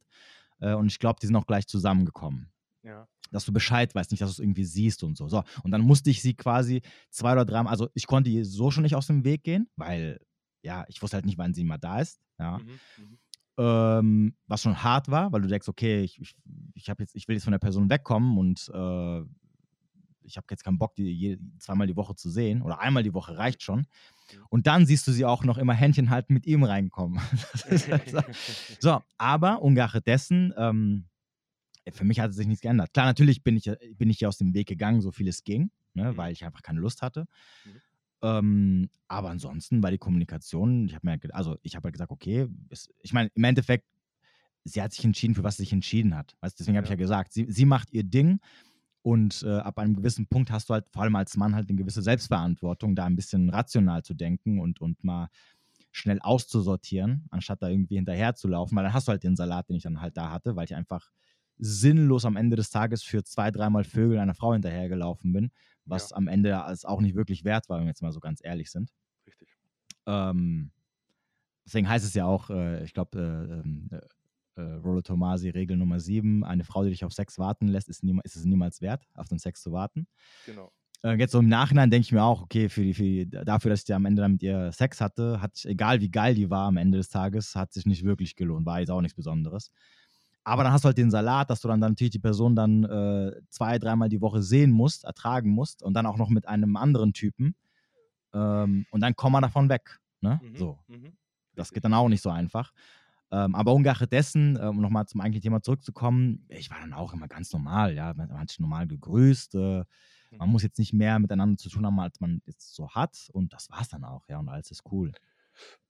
äh, 0.61 0.73
und 0.73 0.85
ich 0.87 0.99
glaube, 0.99 1.19
die 1.21 1.27
sind 1.27 1.35
auch 1.35 1.47
gleich 1.47 1.67
zusammengekommen. 1.67 2.49
Ja. 2.81 3.09
Dass 3.29 3.43
du 3.43 3.51
Bescheid 3.51 3.93
weißt, 3.93 4.11
nicht, 4.11 4.21
dass 4.21 4.29
du 4.29 4.35
es 4.35 4.39
irgendwie 4.39 4.63
siehst 4.63 5.03
und 5.03 5.17
so. 5.17 5.27
So, 5.27 5.43
und 5.63 5.71
dann 5.71 5.81
musste 5.81 6.09
ich 6.11 6.21
sie 6.21 6.33
quasi 6.33 6.81
zwei 7.09 7.33
oder 7.33 7.43
drei 7.43 7.61
Mal, 7.61 7.71
also 7.71 7.89
ich 7.93 8.07
konnte 8.07 8.29
ihr 8.29 8.45
so 8.45 8.71
schon 8.71 8.83
nicht 8.83 8.95
aus 8.95 9.07
dem 9.07 9.25
Weg 9.25 9.43
gehen, 9.43 9.67
weil 9.75 10.21
ja, 10.63 10.85
ich 10.87 11.01
wusste 11.01 11.17
halt 11.17 11.25
nicht, 11.25 11.37
wann 11.37 11.53
sie 11.53 11.65
mal 11.65 11.77
da 11.77 11.99
ist. 11.99 12.21
Ja. 12.39 12.59
Mhm, 12.59 12.79
mh 12.99 13.17
ähm, 13.57 14.35
was 14.47 14.61
schon 14.61 14.83
hart 14.83 15.09
war, 15.09 15.31
weil 15.31 15.41
du 15.41 15.47
denkst, 15.47 15.67
okay, 15.67 16.01
ich, 16.01 16.19
ich, 16.19 16.35
ich, 16.75 16.87
jetzt, 16.87 17.15
ich 17.15 17.27
will 17.27 17.35
jetzt 17.35 17.43
von 17.43 17.51
der 17.51 17.59
Person 17.59 17.89
wegkommen 17.89 18.37
und 18.37 18.69
äh, 18.73 19.21
ich 20.27 20.37
habe 20.37 20.47
jetzt 20.51 20.63
keinen 20.63 20.77
Bock, 20.77 20.95
die 20.95 21.11
je, 21.11 21.37
zweimal 21.57 21.87
die 21.87 21.95
Woche 21.95 22.15
zu 22.15 22.29
sehen 22.29 22.61
oder 22.61 22.79
einmal 22.79 23.03
die 23.03 23.13
Woche 23.13 23.37
reicht 23.37 23.63
schon. 23.63 23.87
Und 24.49 24.67
dann 24.67 24.85
siehst 24.85 25.07
du 25.07 25.11
sie 25.11 25.25
auch 25.25 25.43
noch 25.43 25.57
immer 25.57 25.73
Händchen 25.73 26.09
halten 26.09 26.33
mit 26.33 26.45
ihm 26.45 26.63
reinkommen. 26.63 27.19
halt 27.69 28.09
so. 28.11 28.21
so. 28.79 29.03
aber 29.17 29.61
ungeachtet 29.61 30.05
dessen, 30.05 30.53
ähm, 30.57 31.05
für 31.91 32.03
mich 32.03 32.19
hat 32.19 32.33
sich 32.33 32.47
nichts 32.47 32.61
geändert. 32.61 32.93
Klar, 32.93 33.05
natürlich 33.05 33.43
bin 33.43 33.55
ich, 33.55 33.71
bin 33.95 34.09
ich 34.09 34.19
hier 34.19 34.27
aus 34.27 34.37
dem 34.37 34.53
Weg 34.53 34.67
gegangen, 34.67 35.01
so 35.01 35.11
viel 35.11 35.29
es 35.29 35.45
ging, 35.45 35.71
ne, 35.93 36.11
mhm. 36.11 36.17
weil 36.17 36.33
ich 36.33 36.43
einfach 36.43 36.61
keine 36.61 36.81
Lust 36.81 37.01
hatte. 37.01 37.25
Mhm. 37.65 37.81
Ähm, 38.21 38.89
aber 39.07 39.29
ansonsten 39.29 39.83
war 39.83 39.91
die 39.91 39.97
Kommunikation, 39.97 40.87
ich 40.87 40.95
habe 40.95 41.07
mir, 41.07 41.19
also 41.33 41.57
ich 41.61 41.75
habe 41.75 41.85
halt 41.85 41.93
gesagt, 41.93 42.11
okay, 42.11 42.47
es, 42.69 42.89
ich 43.01 43.13
meine, 43.13 43.29
im 43.33 43.43
Endeffekt, 43.43 43.85
sie 44.63 44.81
hat 44.81 44.91
sich 44.91 45.05
entschieden, 45.05 45.35
für 45.35 45.43
was 45.43 45.57
sie 45.57 45.63
sich 45.63 45.73
entschieden 45.73 46.15
hat. 46.15 46.35
Weißt, 46.41 46.59
deswegen 46.59 46.77
habe 46.77 46.85
ich 46.85 46.89
ja 46.89 46.97
gesagt, 46.97 47.31
sie, 47.31 47.45
sie 47.49 47.65
macht 47.65 47.91
ihr 47.93 48.03
Ding 48.03 48.39
und 49.01 49.43
äh, 49.43 49.59
ab 49.59 49.79
einem 49.79 49.95
gewissen 49.95 50.27
Punkt 50.27 50.51
hast 50.51 50.69
du 50.69 50.73
halt, 50.73 50.89
vor 50.91 51.03
allem 51.03 51.15
als 51.15 51.37
Mann, 51.37 51.55
halt 51.55 51.69
eine 51.69 51.77
gewisse 51.77 52.01
Selbstverantwortung, 52.01 52.95
da 52.95 53.05
ein 53.05 53.15
bisschen 53.15 53.49
rational 53.49 54.03
zu 54.03 54.13
denken 54.13 54.59
und, 54.59 54.81
und 54.81 55.03
mal 55.03 55.29
schnell 55.91 56.19
auszusortieren, 56.19 57.25
anstatt 57.29 57.61
da 57.61 57.69
irgendwie 57.69 57.95
hinterher 57.95 58.35
zu 58.35 58.47
laufen, 58.47 58.75
weil 58.75 58.83
dann 58.83 58.93
hast 58.93 59.07
du 59.07 59.11
halt 59.11 59.23
den 59.23 59.35
Salat, 59.35 59.69
den 59.69 59.77
ich 59.77 59.83
dann 59.83 60.01
halt 60.01 60.17
da 60.17 60.31
hatte, 60.31 60.55
weil 60.55 60.65
ich 60.65 60.75
einfach 60.75 61.09
sinnlos 61.57 62.25
am 62.25 62.35
Ende 62.35 62.55
des 62.55 62.69
Tages 62.69 63.01
für 63.01 63.23
zwei, 63.23 63.49
dreimal 63.49 63.83
Vögel 63.83 64.19
einer 64.19 64.35
Frau 64.35 64.53
hinterhergelaufen 64.53 65.33
bin, 65.33 65.51
was 65.87 66.11
ja. 66.11 66.17
am 66.17 66.27
Ende 66.27 66.63
als 66.63 66.85
auch 66.85 67.01
nicht 67.01 67.15
wirklich 67.15 67.43
wert 67.43 67.69
war, 67.69 67.77
wenn 67.77 67.85
wir 67.85 67.91
jetzt 67.91 68.01
mal 68.01 68.11
so 68.11 68.19
ganz 68.19 68.39
ehrlich 68.43 68.71
sind. 68.71 68.91
Richtig. 69.25 69.57
Ähm, 70.05 70.71
deswegen 71.65 71.89
heißt 71.89 72.05
es 72.05 72.13
ja 72.13 72.25
auch, 72.25 72.49
äh, 72.49 72.83
ich 72.83 72.93
glaube, 72.93 73.19
äh, 73.19 73.53
ähm, 73.59 73.89
äh, 73.91 73.99
äh, 74.57 74.73
Rollo 74.83 75.01
Tomasi, 75.01 75.49
Regel 75.49 75.77
Nummer 75.77 75.99
7, 75.99 76.43
eine 76.43 76.63
Frau, 76.63 76.83
die 76.83 76.89
dich 76.89 77.05
auf 77.05 77.13
Sex 77.13 77.37
warten 77.39 77.67
lässt, 77.67 77.89
ist, 77.89 78.03
nie, 78.03 78.19
ist 78.23 78.35
es 78.35 78.45
niemals 78.45 78.81
wert, 78.81 79.07
auf 79.13 79.27
den 79.27 79.39
Sex 79.39 79.61
zu 79.61 79.71
warten. 79.71 80.07
Genau. 80.45 80.71
Äh, 81.03 81.15
jetzt 81.17 81.31
so 81.31 81.39
im 81.39 81.47
Nachhinein 81.47 81.91
denke 81.91 82.05
ich 82.05 82.11
mir 82.11 82.23
auch, 82.23 82.41
okay, 82.41 82.69
für 82.69 82.81
die, 82.83 82.93
für 82.93 83.03
die, 83.03 83.29
dafür, 83.29 83.69
dass 83.69 83.83
ich 83.83 83.93
am 83.93 84.05
Ende 84.05 84.23
dann 84.23 84.33
mit 84.33 84.43
ihr 84.43 84.71
Sex 84.71 84.99
hatte, 84.99 85.41
hat 85.41 85.63
egal 85.65 86.01
wie 86.01 86.09
geil 86.09 86.33
die 86.35 86.49
war 86.49 86.67
am 86.67 86.77
Ende 86.77 86.97
des 86.97 87.09
Tages, 87.09 87.55
hat 87.55 87.73
sich 87.73 87.85
nicht 87.85 88.03
wirklich 88.03 88.35
gelohnt, 88.35 88.65
war 88.65 88.79
jetzt 88.79 88.89
auch 88.89 89.01
nichts 89.01 89.15
Besonderes. 89.15 89.71
Aber 90.47 90.63
dann 90.63 90.71
hast 90.71 90.85
du 90.85 90.87
halt 90.87 90.97
den 90.97 91.11
Salat, 91.11 91.49
dass 91.49 91.59
du 91.59 91.67
dann, 91.67 91.81
dann 91.81 91.91
natürlich 91.91 92.11
die 92.11 92.19
Person 92.19 92.55
dann 92.55 92.85
äh, 92.85 93.33
zwei, 93.49 93.77
dreimal 93.79 94.07
die 94.07 94.21
Woche 94.21 94.41
sehen 94.41 94.71
musst, 94.71 95.03
ertragen 95.03 95.49
musst 95.49 95.83
und 95.83 95.93
dann 95.93 96.05
auch 96.05 96.15
noch 96.15 96.29
mit 96.29 96.47
einem 96.47 96.77
anderen 96.77 97.11
Typen. 97.11 97.53
Ähm, 98.33 98.85
und 98.91 99.01
dann 99.01 99.13
komm 99.15 99.33
mal 99.33 99.41
davon 99.41 99.67
weg. 99.67 99.99
Ne? 100.21 100.39
Mhm. 100.41 100.55
So. 100.55 100.79
Mhm. 100.87 101.11
Das 101.53 101.73
geht 101.73 101.83
dann 101.83 101.93
auch 101.93 102.07
nicht 102.07 102.21
so 102.21 102.29
einfach. 102.29 102.71
Ähm, 103.29 103.55
aber 103.55 103.73
ungeachtet 103.73 104.13
dessen, 104.13 104.55
äh, 104.55 104.67
um 104.67 104.79
nochmal 104.79 105.05
zum 105.05 105.19
eigentlichen 105.19 105.43
Thema 105.43 105.61
zurückzukommen, 105.61 106.45
ich 106.47 106.69
war 106.71 106.79
dann 106.79 106.93
auch 106.93 107.11
immer 107.11 107.27
ganz 107.27 107.51
normal, 107.51 107.93
ja, 107.93 108.13
man 108.13 108.39
hat 108.39 108.49
sich 108.49 108.59
normal 108.59 108.87
gegrüßt. 108.87 109.55
Äh, 109.55 109.83
man 110.37 110.47
Mhm. 110.47 110.51
muss 110.53 110.63
jetzt 110.63 110.79
nicht 110.79 110.93
mehr 110.93 111.19
miteinander 111.19 111.57
zu 111.57 111.69
tun 111.69 111.85
haben, 111.85 111.99
als 111.99 112.21
man 112.21 112.41
jetzt 112.45 112.73
so 112.73 112.89
hat. 112.91 113.29
Und 113.33 113.51
das 113.51 113.69
war's 113.69 113.89
dann 113.89 114.05
auch, 114.05 114.29
ja, 114.29 114.39
und 114.39 114.47
alles 114.47 114.71
ist 114.71 114.83
cool. 114.91 115.11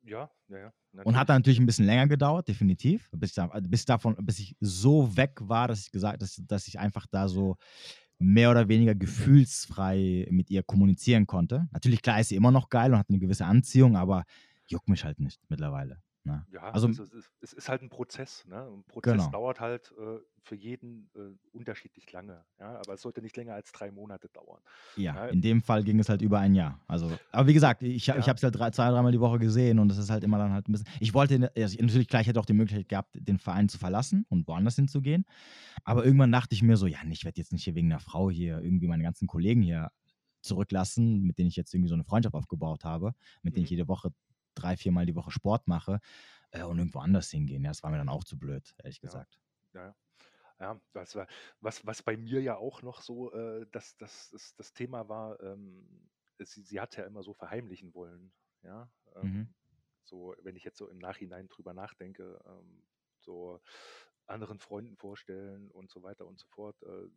Ja, 0.03 0.31
ja, 0.47 0.57
ja. 0.57 0.73
Und 1.03 1.17
hat 1.17 1.29
dann 1.29 1.37
natürlich 1.37 1.59
ein 1.59 1.65
bisschen 1.65 1.85
länger 1.85 2.07
gedauert, 2.07 2.47
definitiv, 2.47 3.09
bis 3.11 3.31
ich, 3.31 3.35
da, 3.35 3.47
bis 3.61 3.85
davon, 3.85 4.15
bis 4.21 4.39
ich 4.39 4.55
so 4.59 5.15
weg 5.15 5.37
war, 5.41 5.67
dass 5.67 5.81
ich 5.81 5.91
gesagt, 5.91 6.21
dass, 6.21 6.41
dass 6.47 6.67
ich 6.67 6.79
einfach 6.79 7.05
da 7.07 7.27
so 7.27 7.57
mehr 8.19 8.49
oder 8.49 8.67
weniger 8.67 8.95
gefühlsfrei 8.95 10.27
mit 10.31 10.49
ihr 10.49 10.63
kommunizieren 10.63 11.27
konnte. 11.27 11.67
Natürlich, 11.71 12.01
klar 12.01 12.19
ist 12.19 12.29
sie 12.29 12.35
immer 12.35 12.51
noch 12.51 12.69
geil 12.69 12.93
und 12.93 12.99
hat 12.99 13.09
eine 13.09 13.19
gewisse 13.19 13.45
Anziehung, 13.45 13.95
aber 13.95 14.23
juckt 14.67 14.89
mich 14.89 15.03
halt 15.03 15.19
nicht 15.19 15.39
mittlerweile. 15.49 16.01
Ne? 16.27 16.45
Ja, 16.51 16.61
Also- 16.71 16.87
also, 16.87 17.03
es, 17.03 17.13
ist, 17.13 17.31
es 17.41 17.53
ist 17.53 17.69
halt 17.69 17.81
ein 17.81 17.89
Prozess. 17.89 18.45
Ne? 18.47 18.61
Ein 18.61 18.83
Prozess 18.83 19.13
Genau. 19.13 19.29
dauert 19.31 19.59
halt 19.59 19.91
äh, 19.97 20.19
für 20.43 20.55
jeden 20.55 21.09
äh, 21.15 21.35
unterschiedlich 21.51 22.11
lange. 22.11 22.43
Ja? 22.59 22.77
Aber 22.79 22.93
es 22.93 23.01
sollte 23.01 23.21
nicht 23.21 23.35
länger 23.37 23.53
als 23.53 23.71
drei 23.71 23.91
Monate 23.91 24.29
dauern. 24.29 24.61
Ja, 24.95 25.15
Ja. 25.15 25.25
in 25.27 25.41
dem 25.41 25.61
Fall 25.61 25.83
ging 25.83 25.99
es 25.99 26.09
halt 26.09 26.21
über 26.21 26.39
ein 26.39 26.53
Jahr. 26.55 26.79
Also, 26.87 27.11
aber 27.31 27.47
wie 27.47 27.53
gesagt, 27.53 27.81
ich, 27.81 27.95
ich 27.95 28.07
Ja. 28.07 28.15
habe 28.15 28.33
es 28.33 28.43
halt 28.43 28.55
drei, 28.55 28.69
zwei, 28.71 28.89
dreimal 28.91 29.11
die 29.11 29.19
Woche 29.19 29.39
gesehen 29.39 29.79
und 29.79 29.91
es 29.91 29.97
ist 29.97 30.09
halt 30.09 30.23
immer 30.23 30.37
dann 30.37 30.51
halt 30.53 30.67
ein 30.67 30.71
bisschen. 30.73 30.87
Ich 30.99 31.13
wollte, 31.13 31.39
ne- 31.39 31.51
also 31.55 31.77
natürlich 31.81 32.07
gleich 32.07 32.27
hätte 32.27 32.39
auch 32.39 32.45
die 32.45 32.53
Möglichkeit 32.53 32.89
gehabt, 32.89 33.09
den 33.13 33.39
Verein 33.39 33.69
zu 33.69 33.77
verlassen 33.77 34.25
und 34.29 34.47
woanders 34.47 34.75
hinzugehen. 34.75 35.25
Aber 35.83 36.03
irgendwann 36.05 36.31
dachte 36.31 36.53
ich 36.55 36.61
mir 36.63 36.75
so, 36.77 36.87
ja, 36.87 36.99
ich 37.09 37.23
werde 37.25 37.37
jetzt 37.39 37.51
nicht 37.53 37.63
hier 37.63 37.75
wegen 37.75 37.91
einer 37.91 37.99
Frau 38.01 38.29
hier 38.29 38.59
irgendwie 38.61 38.87
meine 38.87 39.03
ganzen 39.03 39.27
Kollegen 39.27 39.61
hier 39.61 39.91
zurücklassen, 40.41 41.23
mit 41.23 41.37
denen 41.37 41.49
ich 41.49 41.55
jetzt 41.55 41.73
irgendwie 41.73 41.89
so 41.89 41.95
eine 41.95 42.03
Freundschaft 42.03 42.35
aufgebaut 42.35 42.83
habe, 42.85 43.13
mit 43.41 43.55
denen 43.55 43.65
ich 43.65 43.71
Mhm. 43.71 43.77
jede 43.77 43.87
Woche 43.87 44.11
drei, 44.57 44.77
viermal 44.77 45.05
die 45.05 45.15
Woche 45.15 45.31
Sport 45.31 45.67
mache 45.67 45.99
äh, 46.51 46.63
und 46.63 46.79
irgendwo 46.79 46.99
anders 46.99 47.31
hingehen. 47.31 47.63
Ja, 47.63 47.71
das 47.71 47.83
war 47.83 47.91
mir 47.91 47.97
dann 47.99 48.09
auch 48.09 48.23
zu 48.25 48.39
blöd, 48.39 48.73
ehrlich 48.79 49.01
Ja. 49.03 49.25
gesagt. 49.25 49.39
Ja, 49.73 49.95
ja 50.59 50.81
das 50.93 51.15
war, 51.15 51.27
was, 51.61 51.85
was 51.85 52.03
bei 52.03 52.17
mir 52.17 52.41
ja 52.41 52.57
auch 52.57 52.81
noch 52.83 53.01
so 53.01 53.33
äh, 53.33 53.67
das, 53.71 53.97
das, 53.97 54.29
das, 54.31 54.55
das 54.55 54.73
Thema 54.73 55.09
war, 55.09 55.41
ähm, 55.41 56.09
sie, 56.39 56.63
sie 56.63 56.79
hat 56.81 56.97
ja 56.97 57.05
immer 57.05 57.23
so 57.23 57.33
verheimlichen 57.33 57.93
wollen. 57.93 58.33
Ja, 58.63 58.91
ähm, 59.15 59.23
Mhm. 59.23 59.47
so, 60.05 60.35
wenn 60.41 60.55
ich 60.55 60.63
jetzt 60.65 60.77
so 60.77 60.89
im 60.89 60.99
Nachhinein 60.99 61.49
drüber 61.49 61.73
nachdenke, 61.73 62.41
ähm, 62.47 62.83
so 63.19 63.61
anderen 64.27 64.59
Freunden 64.59 64.97
vorstellen 64.97 65.71
und 65.71 65.91
so 65.91 66.03
weiter 66.03 66.27
und 66.27 66.39
so 66.39 66.47
fort. 66.49 66.81
Äh, 66.83 67.09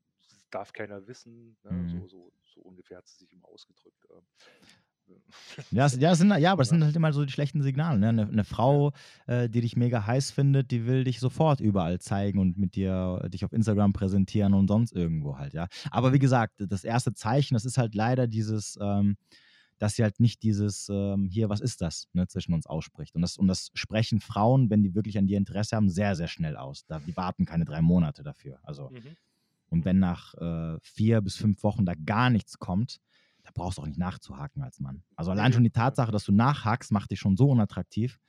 darf 0.51 0.72
keiner 0.72 1.07
wissen. 1.09 1.59
Ne? 1.62 1.82
Mhm. 1.82 1.86
So, 1.86 2.09
so, 2.09 2.32
so 2.45 2.61
ungefähr 2.62 2.99
hat 2.99 3.09
sie 3.09 3.18
sich 3.18 3.32
immer 3.32 3.49
ausgedrückt. 3.49 4.07
ähm. 4.11 4.26
Ja, 5.71 5.87
es, 5.87 5.97
ja, 5.97 6.13
es 6.13 6.19
sind, 6.19 6.31
ja, 6.39 6.53
aber 6.53 6.63
es 6.63 6.69
Ja. 6.69 6.77
sind 6.77 6.85
halt 6.85 6.97
immer 6.97 7.13
so 7.13 7.25
die 7.25 7.33
schlechten 7.33 7.63
Signale. 7.63 7.99
Ne? 7.99 8.09
Eine, 8.09 8.27
eine 8.29 8.45
Frau, 8.45 8.93
äh, 9.27 9.49
die 9.49 9.61
dich 9.61 9.77
mega 9.77 10.07
heiß 10.07 10.31
findet, 10.33 10.71
die 10.71 10.87
will 10.87 11.05
dich 11.05 11.21
sofort 11.21 11.61
überall 11.61 12.01
zeigen 12.01 12.39
und 12.39 12.59
mit 12.59 12.75
dir 12.75 13.29
dich 13.29 13.45
auf 13.45 13.53
Instagram 13.53 13.93
präsentieren 13.93 14.55
und 14.55 14.69
sonst 14.69 14.93
irgendwo 14.93 15.39
halt, 15.39 15.55
ja. 15.55 15.69
Aber 15.91 16.13
wie 16.13 16.19
gesagt, 16.19 16.55
das 16.59 16.85
erste 16.85 17.13
Zeichen, 17.15 17.55
das 17.55 17.65
ist 17.65 17.79
halt 17.79 17.95
leider 17.95 18.27
dieses, 18.27 18.79
ähm, 18.81 19.17
dass 19.79 19.95
sie 19.97 20.03
halt 20.03 20.21
nicht 20.21 20.43
dieses, 20.43 20.89
ähm, 20.91 21.29
hier, 21.31 21.49
was 21.49 21.61
ist 21.61 21.81
das, 21.81 22.09
ne, 22.13 22.27
zwischen 22.27 22.53
uns 22.53 22.67
ausspricht. 22.67 23.15
Und 23.15 23.23
das, 23.23 23.39
und 23.39 23.47
das 23.49 23.71
sprechen 23.75 24.21
Frauen, 24.21 24.69
wenn 24.71 24.83
die 24.83 24.95
wirklich 24.95 25.17
an 25.17 25.27
dir 25.27 25.39
Interesse 25.39 25.77
haben, 25.77 25.89
sehr, 25.89 26.17
sehr 26.17 26.29
schnell 26.29 26.57
aus. 26.57 26.85
Da, 26.87 26.99
die 27.01 27.17
warten 27.17 27.47
keine 27.47 27.65
drei 27.65 27.81
Monate 27.81 28.23
dafür. 28.23 28.59
Also, 28.63 28.91
Mhm. 28.91 29.17
und 29.71 29.85
wenn 29.85 29.99
nach 30.01 30.35
äh, 30.35 30.79
vier 30.83 31.21
bis 31.23 31.37
fünf 31.37 31.63
Wochen 31.63 31.87
da 31.87 31.95
gar 31.95 32.29
nichts 32.29 32.59
kommt, 32.59 32.99
da 33.43 33.51
brauchst 33.55 33.78
du 33.78 33.82
auch 33.82 33.86
nicht 33.86 33.99
nachzuhaken 33.99 34.62
als 34.62 34.80
Mann. 34.80 35.03
Also 35.16 35.30
allein 35.30 35.53
schon 35.53 35.64
die. 35.64 35.70
Tatsache, 35.70 36.12
dass 36.12 36.24
du 36.24 36.32
nachhakst, 36.32 36.93
macht 36.93 37.11
dich 37.11 37.20
schon 37.20 37.36
so 37.36 37.49
unattraktiv, 37.49 38.20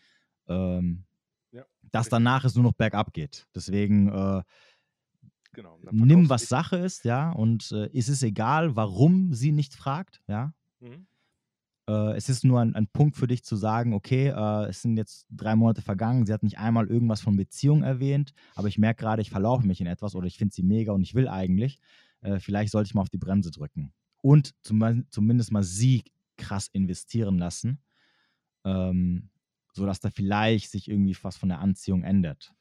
ähm, 0.47 1.05
Ja, 1.51 1.66
dass 1.91 2.09
danach 2.09 2.45
es 2.45 2.55
nur 2.55 2.64
noch 2.64 2.74
bergab 2.74 3.14
geht. 3.14 3.47
Deswegen 3.55 4.09
äh, 4.09 4.43
Genau. 5.53 5.78
nimm, 5.91 6.30
was 6.30 6.47
Sache 6.47 6.78
ist, 6.78 7.03
ja, 7.03 7.32
und 7.32 7.72
äh, 7.74 7.88
ist 7.89 8.07
es 8.07 8.24
egal, 8.24 8.76
warum 8.78 9.34
sie 9.34 9.51
nicht 9.51 9.76
fragt, 9.76 10.22
ja. 10.28 10.53
Mhm. 10.80 11.07
Äh, 11.89 12.16
es 12.16 12.30
ist 12.30 12.43
nur 12.43 12.62
ein, 12.62 12.76
ein 12.76 12.88
Punkt 12.88 13.18
für 13.18 13.28
dich 13.28 13.43
zu 13.43 13.55
sagen, 13.55 13.93
okay, 13.93 14.28
äh, 14.30 14.70
es 14.70 14.82
sind 14.82 14.97
jetzt 14.97 15.28
drei 15.30 15.55
Monate 15.55 15.82
vergangen, 15.82 16.26
sie 16.26 16.34
hat 16.34 16.43
nicht 16.43 16.57
einmal 16.59 16.88
irgendwas 16.88 17.22
von 17.22 17.36
Beziehung 17.36 17.84
erwähnt, 17.84 18.34
aber 18.55 18.68
ich 18.68 18.78
merke 18.78 19.01
gerade, 19.01 19.22
ich 19.22 19.30
verlaufe 19.30 19.66
mich 19.68 19.82
in 19.82 19.88
etwas 19.88 20.16
oder 20.16 20.28
ich 20.28 20.38
finde 20.38 20.53
sie 20.53 20.64
mega 20.64 20.93
und 20.93 21.01
ich 21.01 21.16
will 21.16 21.28
eigentlich. 21.28 21.80
Äh, 22.22 22.39
vielleicht 22.39 22.72
sollte 22.72 22.88
ich 22.88 22.93
mal 22.93 23.01
auf 23.01 23.09
die 23.09 23.18
Bremse 23.18 23.51
drücken. 23.51 23.93
Und 24.22 24.53
zum, 24.63 25.05
zumindest 25.09 25.51
mal 25.51 25.63
sie 25.63 26.03
krass 26.38 26.67
investieren 26.72 27.38
lassen, 27.38 27.82
ähm, 28.63 29.30
sodass 29.74 29.99
da 29.99 30.09
vielleicht 30.09 30.69
sich 30.72 30.89
irgendwie 30.89 31.17
was 31.22 31.38
von 31.38 31.49
der 31.49 31.59
Anziehung 31.59 32.03
ändert. 32.03 32.53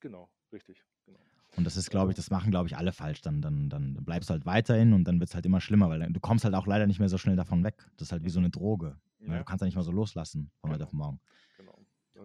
Genau, 0.00 0.30
richtig. 0.52 0.84
Genau. 1.06 1.18
Und 1.56 1.64
das 1.64 1.76
ist, 1.76 1.90
glaube 1.90 2.10
ich, 2.10 2.16
Ja. 2.16 2.22
das 2.22 2.30
machen, 2.30 2.50
glaube 2.50 2.68
ich, 2.68 2.76
alle 2.76 2.92
falsch. 2.92 3.22
Dann, 3.22 3.40
dann, 3.40 3.70
dann 3.70 3.94
bleibst 4.04 4.28
du 4.28 4.32
halt 4.34 4.44
weiterhin 4.46 4.92
und 4.92 5.04
dann 5.04 5.20
wird 5.20 5.30
es 5.30 5.34
halt 5.34 5.46
immer 5.46 5.60
schlimmer, 5.60 5.88
weil 5.88 6.00
du 6.12 6.20
kommst 6.20 6.44
halt 6.44 6.54
auch 6.54 6.66
leider 6.66 6.86
nicht 6.86 6.98
mehr 6.98 7.08
so 7.08 7.18
schnell 7.18 7.36
davon 7.36 7.64
weg. 7.64 7.88
Das 7.96 8.08
ist 8.08 8.12
halt 8.12 8.24
wie 8.24 8.30
so 8.30 8.38
eine 8.40 8.50
Droge. 8.50 8.98
Ne? 9.18 9.34
Ja, 9.34 9.38
Du 9.38 9.44
kannst 9.44 9.62
ja 9.62 9.66
nicht 9.66 9.76
mal 9.76 9.82
so 9.82 9.92
loslassen 9.92 10.50
von 10.60 10.70
heute 10.70 10.84
auf 10.84 10.92
morgen. 10.92 11.20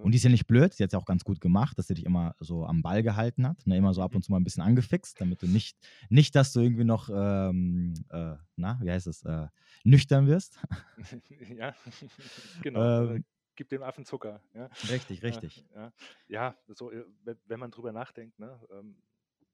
Und 0.04 0.12
die 0.12 0.18
ist 0.18 0.24
ja 0.24 0.30
nicht 0.30 0.48
blöd, 0.48 0.74
sie 0.74 0.84
hat 0.84 0.90
es 0.90 0.94
ja 0.94 1.00
auch 1.00 1.06
ganz 1.06 1.24
gut 1.24 1.40
gemacht, 1.42 1.78
dass 1.78 1.88
sie 1.88 1.94
dich 1.94 2.06
immer 2.06 2.36
so 2.40 2.66
am 2.66 2.82
Ball 2.82 3.04
gehalten 3.04 3.48
hat, 3.48 3.66
ne? 3.66 3.78
immer 3.78 3.94
so 3.94 4.02
ab 4.02 4.16
und 4.16 4.24
zu 4.24 4.32
mal 4.32 4.40
ein 4.40 4.44
bisschen 4.44 4.64
angefixt, 4.64 5.20
damit 5.22 5.42
du 5.42 5.48
nicht, 5.48 5.78
nicht 6.10 6.36
dass 6.36 6.54
du 6.54 6.60
irgendwie 6.60 6.84
noch, 6.84 7.10
ähm, 7.14 7.94
äh, 8.10 8.36
na, 8.56 8.80
wie 8.82 8.92
heißt 8.92 9.08
es, 9.08 9.24
äh, 9.24 9.48
nüchtern 9.84 10.28
wirst. 10.28 10.60
ja, 11.56 11.76
genau. 12.62 13.04
Ähm. 13.04 13.18
äh, 13.18 13.22
Gib 13.56 13.68
dem 13.70 13.84
Affen 13.84 14.06
Zucker. 14.06 14.42
Ja. 14.54 14.70
Richtig, 14.90 15.22
richtig. 15.24 15.66
Ja, 15.76 15.82
ja. 15.82 15.94
ja 16.30 16.74
so, 16.74 16.90
äh, 16.92 17.06
wenn, 17.46 17.60
man 17.60 17.70
drüber 17.70 17.92
nachdenkt, 17.92 18.40
ne, 18.40 18.60
ähm, 18.72 18.96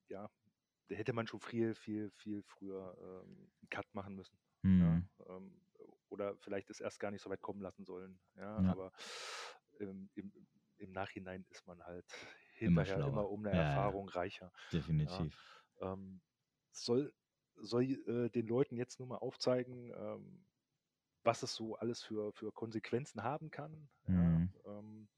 ja, 0.08 0.30
da 0.88 0.96
hätte 0.96 1.14
man 1.14 1.28
schon 1.28 1.42
viel, 1.42 1.74
viel, 1.74 2.12
viel 2.12 2.44
früher 2.44 2.96
ähm, 3.02 3.50
einen 3.60 3.70
Cut 3.70 3.94
machen 3.94 4.16
müssen. 4.16 4.38
Hm. 4.64 4.82
Ja, 5.20 5.36
ähm, 5.36 5.52
oder 6.10 6.36
vielleicht 6.38 6.70
es 6.70 6.80
erst 6.80 7.00
gar 7.00 7.12
nicht 7.12 7.22
so 7.22 7.30
weit 7.30 7.42
kommen 7.42 7.62
lassen 7.62 7.86
sollen. 7.86 8.18
Ja, 8.38 8.62
Ja. 8.62 8.72
aber 8.72 8.92
ähm, 9.80 10.10
im, 10.16 10.34
im 10.78 10.92
Nachhinein 10.92 11.46
ist 11.50 11.68
man 11.68 11.84
halt 11.84 12.06
Immer 12.64 12.86
hinterher 12.86 13.04
immer, 13.04 13.30
schlauer. 13.30 13.30
um 13.30 13.42
eine 13.42 13.52
Ja, 13.52 13.80
ja. 13.82 13.94
Erfahrung 13.94 14.10
reicher. 14.10 14.52
Definitiv. 14.72 15.36
Ähm, 15.82 16.22
soll 16.72 17.14
soll 17.56 17.84
äh, 17.86 18.30
den 18.30 18.48
Leuten 18.48 18.78
jetzt 18.78 19.00
nur 19.00 19.08
mal 19.08 19.18
aufzeigen, 19.18 19.92
ähm, 19.96 20.46
was 21.24 21.44
es 21.44 21.56
so 21.56 21.76
alles 21.76 22.04
für, 22.04 22.34
für 22.34 22.52
Konsequenzen 22.54 23.24
haben 23.24 23.52
kann. 23.52 23.90
Mhm. 24.08 24.48
Ja, 24.66 24.72
ähm, 24.80 25.10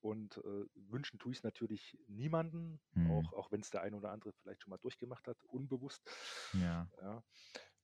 und 0.00 0.38
äh, 0.38 0.66
wünschen 0.74 1.18
tue 1.18 1.32
ich 1.32 1.38
es 1.38 1.44
natürlich 1.44 1.98
niemanden, 2.08 2.80
Mhm. 2.94 3.28
auch, 3.28 3.32
auch 3.34 3.52
wenn 3.52 3.60
es 3.60 3.70
der 3.70 3.82
eine 3.82 3.96
oder 3.96 4.12
andere 4.12 4.32
vielleicht 4.34 4.62
schon 4.62 4.70
mal 4.70 4.78
durchgemacht 4.78 5.28
hat, 5.28 5.44
unbewusst. 5.44 6.04
Ja. 6.52 6.88
Ja, 7.00 7.24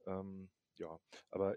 ähm, 0.06 0.50
ja. 0.78 1.00
aber 1.30 1.56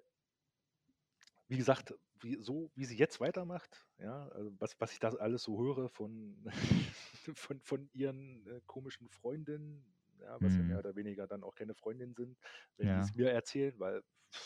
wie 1.48 1.58
gesagt, 1.58 1.94
wie, 2.22 2.42
so 2.42 2.72
wie 2.76 2.86
sie 2.86 2.98
jetzt 2.98 3.20
weitermacht, 3.20 3.88
ja, 3.98 4.28
also 4.30 4.52
was, 4.60 4.80
was 4.80 4.94
ich 4.94 5.00
da 5.00 5.10
alles 5.10 5.44
so 5.44 5.60
höre 5.60 5.90
von, 5.90 6.44
von, 7.36 7.62
von 7.62 7.90
ihren 7.94 8.46
äh, 8.48 8.62
komischen 8.66 9.10
Freundinnen, 9.10 9.96
ja, 10.20 10.42
was 10.42 10.58
ja 10.58 10.64
Mhm. 10.64 10.66
mehr 10.66 10.80
oder 10.80 10.96
weniger 10.96 11.28
dann 11.28 11.44
auch 11.44 11.56
keine 11.56 11.76
Freundinnen 11.76 12.16
sind, 12.16 12.38
wenn 12.78 12.92
die 12.92 13.00
Ja. 13.00 13.00
es 13.00 13.14
mir 13.14 13.32
erzählen, 13.32 13.80
weil 13.80 14.04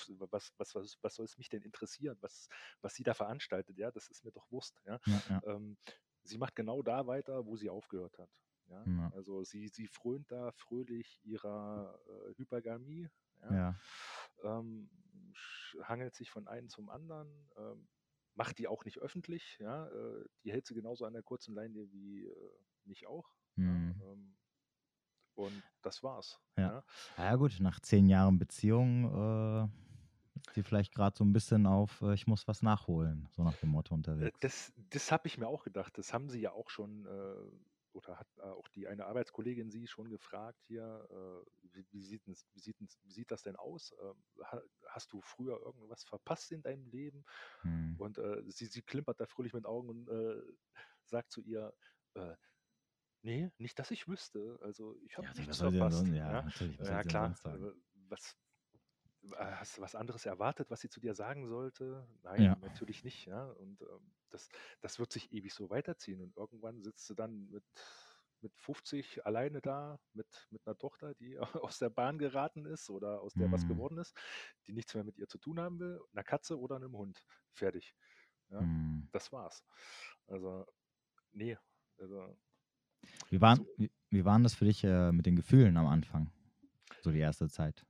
was, 0.10 0.54
was, 0.58 0.76
was, 0.76 0.98
was 1.02 1.16
soll 1.16 1.26
es 1.26 1.38
mich 1.38 1.50
denn 1.50 1.64
interessieren, 1.64 2.18
was, 2.22 2.48
was 2.82 2.94
sie 2.96 3.04
da 3.04 3.14
veranstaltet, 3.14 3.78
ja, 3.78 3.92
das 3.92 4.10
ist 4.10 4.24
mir 4.24 4.32
doch 4.32 4.52
Wurst, 4.52 4.82
ja. 4.86 5.00
Ja, 5.06 5.24
ja. 5.30 5.44
Ähm, 5.44 5.78
sie 6.24 6.38
macht 6.38 6.56
genau 6.56 6.82
da 6.84 7.08
weiter, 7.08 7.46
wo 7.48 7.56
sie 7.56 7.70
aufgehört 7.70 8.20
hat. 8.20 8.30
Ja? 8.68 8.86
Ja. 8.86 9.12
Also 9.12 9.44
sie, 9.44 9.68
sie 9.68 9.88
frönt 9.88 10.32
da 10.32 10.52
fröhlich 10.52 11.20
ihrer 11.24 12.00
äh, 12.08 12.34
Hypergamie, 12.38 13.10
ja? 13.42 13.58
ja. 13.58 13.76
ähm, 14.44 14.90
hangelt 15.84 16.16
sich 16.16 16.30
von 16.32 16.48
einem 16.48 16.70
zum 16.70 16.90
anderen, 16.90 17.50
ähm, 17.58 17.88
macht 18.36 18.58
die 18.58 18.68
auch 18.68 18.86
nicht 18.86 19.00
öffentlich, 19.00 19.58
ja? 19.60 19.88
äh, 19.88 20.26
die 20.44 20.52
hält 20.52 20.66
sie 20.66 20.74
genauso 20.74 21.06
an 21.06 21.14
der 21.14 21.24
kurzen 21.24 21.54
Leine 21.54 21.92
wie 21.92 22.26
äh, 22.26 22.52
mich 22.86 23.08
auch. 23.08 23.30
Mhm. 23.56 23.96
Ja? 24.00 24.12
Ähm, 24.12 24.36
und 25.36 25.64
das 25.82 26.04
war's. 26.04 26.40
Ja. 26.58 26.84
Ja, 27.18 27.36
gut, 27.36 27.58
nach 27.60 27.80
zehn 27.80 28.08
Jahren 28.08 28.38
Beziehung 28.38 29.06
äh, 29.06 29.64
ist 30.48 30.56
die 30.56 30.64
vielleicht 30.64 30.94
gerade 30.94 31.18
so 31.18 31.24
ein 31.24 31.34
bisschen 31.34 31.66
auf, 31.66 32.02
äh, 32.02 32.14
ich 32.14 32.28
muss 32.28 32.48
was 32.48 32.62
nachholen, 32.62 33.28
so 33.32 33.44
nach 33.44 33.58
dem 33.58 33.70
Motto 33.70 33.94
Äh, 33.94 33.98
unterwegs. 33.98 34.40
Das, 34.42 34.74
das 34.90 35.12
habe 35.12 35.28
ich 35.28 35.38
mir 35.38 35.48
auch 35.48 35.64
gedacht. 35.64 35.98
Das 35.98 36.14
haben 36.14 36.30
sie 36.30 36.42
ja 36.42 36.52
auch 36.52 36.70
schon 36.70 37.06
äh, 37.06 37.52
oder 37.94 38.18
hat 38.18 38.28
äh, 38.38 38.42
auch 38.42 38.68
die 38.70 38.88
eine 38.88 39.06
Arbeitskollegin 39.06 39.70
sie 39.70 39.88
schon 39.88 40.10
gefragt 40.10 40.60
hier, 40.68 41.08
äh, 41.10 41.68
wie, 41.74 41.86
wie, 41.92 42.02
sieht, 42.02 42.26
wie, 42.26 42.60
sieht, 42.60 42.78
wie 42.80 43.12
sieht 43.12 43.32
das 43.32 43.44
denn 43.44 43.56
aus? 43.56 43.94
Äh, 43.94 44.58
hast 44.88 45.12
du 45.14 45.22
früher 45.22 45.60
irgendwas 45.62 46.04
verpasst 46.04 46.52
in 46.52 46.62
deinem 46.62 46.88
Leben? 46.88 47.26
Hm. 47.62 47.96
Und 47.98 48.18
äh, 48.18 48.44
sie, 48.48 48.66
sie 48.66 48.82
klimpert 48.82 49.20
da 49.20 49.26
fröhlich 49.26 49.54
mit 49.54 49.66
Augen 49.66 49.90
und 49.90 50.10
äh, 50.10 50.42
sagt 51.06 51.32
zu 51.32 51.42
ihr, 51.42 51.74
äh, 52.16 52.36
nee, 53.22 53.52
nicht, 53.58 53.78
dass 53.80 53.92
ich 53.92 54.08
wüsste. 54.08 54.60
Also 54.62 54.98
ich 55.06 55.18
habe 55.18 55.28
ja, 55.28 55.34
nichts 55.34 55.58
verpasst. 55.58 56.08
Ja, 56.08 56.14
ja. 56.14 56.46
Was 56.46 56.88
ja 56.88 57.04
klar. 57.04 57.36
Was, 58.10 58.38
hast 59.38 59.78
du 59.78 59.82
was 59.82 59.96
anderes 59.96 60.26
erwartet, 60.26 60.70
was 60.70 60.82
sie 60.82 60.90
zu 60.90 61.00
dir 61.00 61.14
sagen 61.14 61.48
sollte? 61.48 62.08
Nein, 62.24 62.42
ja. 62.42 62.58
natürlich 62.62 63.04
nicht. 63.04 63.26
Ja? 63.26 63.46
Und 63.46 63.82
ähm, 63.82 64.12
das, 64.30 64.50
das 64.82 65.00
wird 65.00 65.12
sich 65.12 65.32
ewig 65.32 65.54
so 65.54 65.70
weiterziehen. 65.70 66.22
Und 66.22 66.36
irgendwann 66.38 66.82
sitzt 66.82 67.10
du 67.10 67.14
dann 67.14 67.50
mit, 67.50 67.64
mit 68.42 68.56
50 68.58 69.26
alleine 69.26 69.62
da, 69.62 70.00
mit, 70.14 70.48
mit 70.50 70.66
einer 70.66 70.78
Tochter, 70.78 71.14
die 71.16 71.38
aus 71.66 71.80
der 71.80 71.90
Bahn 71.90 72.18
geraten 72.18 72.66
ist 72.66 72.90
oder 72.90 73.22
aus 73.22 73.34
der 73.34 73.48
mhm. 73.48 73.52
was 73.52 73.68
geworden 73.68 73.98
ist, 73.98 74.16
die 74.68 74.74
nichts 74.74 74.94
mehr 74.96 75.04
mit 75.04 75.18
ihr 75.18 75.28
zu 75.28 75.38
tun 75.38 75.60
haben 75.60 75.80
will, 75.80 76.02
einer 76.14 76.24
Katze 76.24 76.60
oder 76.60 76.76
einem 76.76 76.98
Hund. 76.98 77.24
Fertig. 77.54 77.96
Ja? 78.50 78.62
Mhm. 78.62 79.08
Das 79.12 79.32
war's. 79.32 79.64
Also, 80.28 80.66
nee. 81.32 81.58
Also, 81.98 82.38
wie, 83.30 83.42
waren, 83.42 83.58
so, 83.58 83.68
wie, 83.78 83.92
wie 84.10 84.26
waren 84.26 84.44
das 84.44 84.54
für 84.56 84.66
dich 84.66 84.84
äh, 84.84 85.12
mit 85.12 85.26
den 85.26 85.36
Gefühlen 85.36 85.78
am 85.78 85.88
Anfang? 85.88 86.32
So 87.02 87.12
die 87.12 87.20
erste 87.20 87.50
Zeit? 87.50 87.86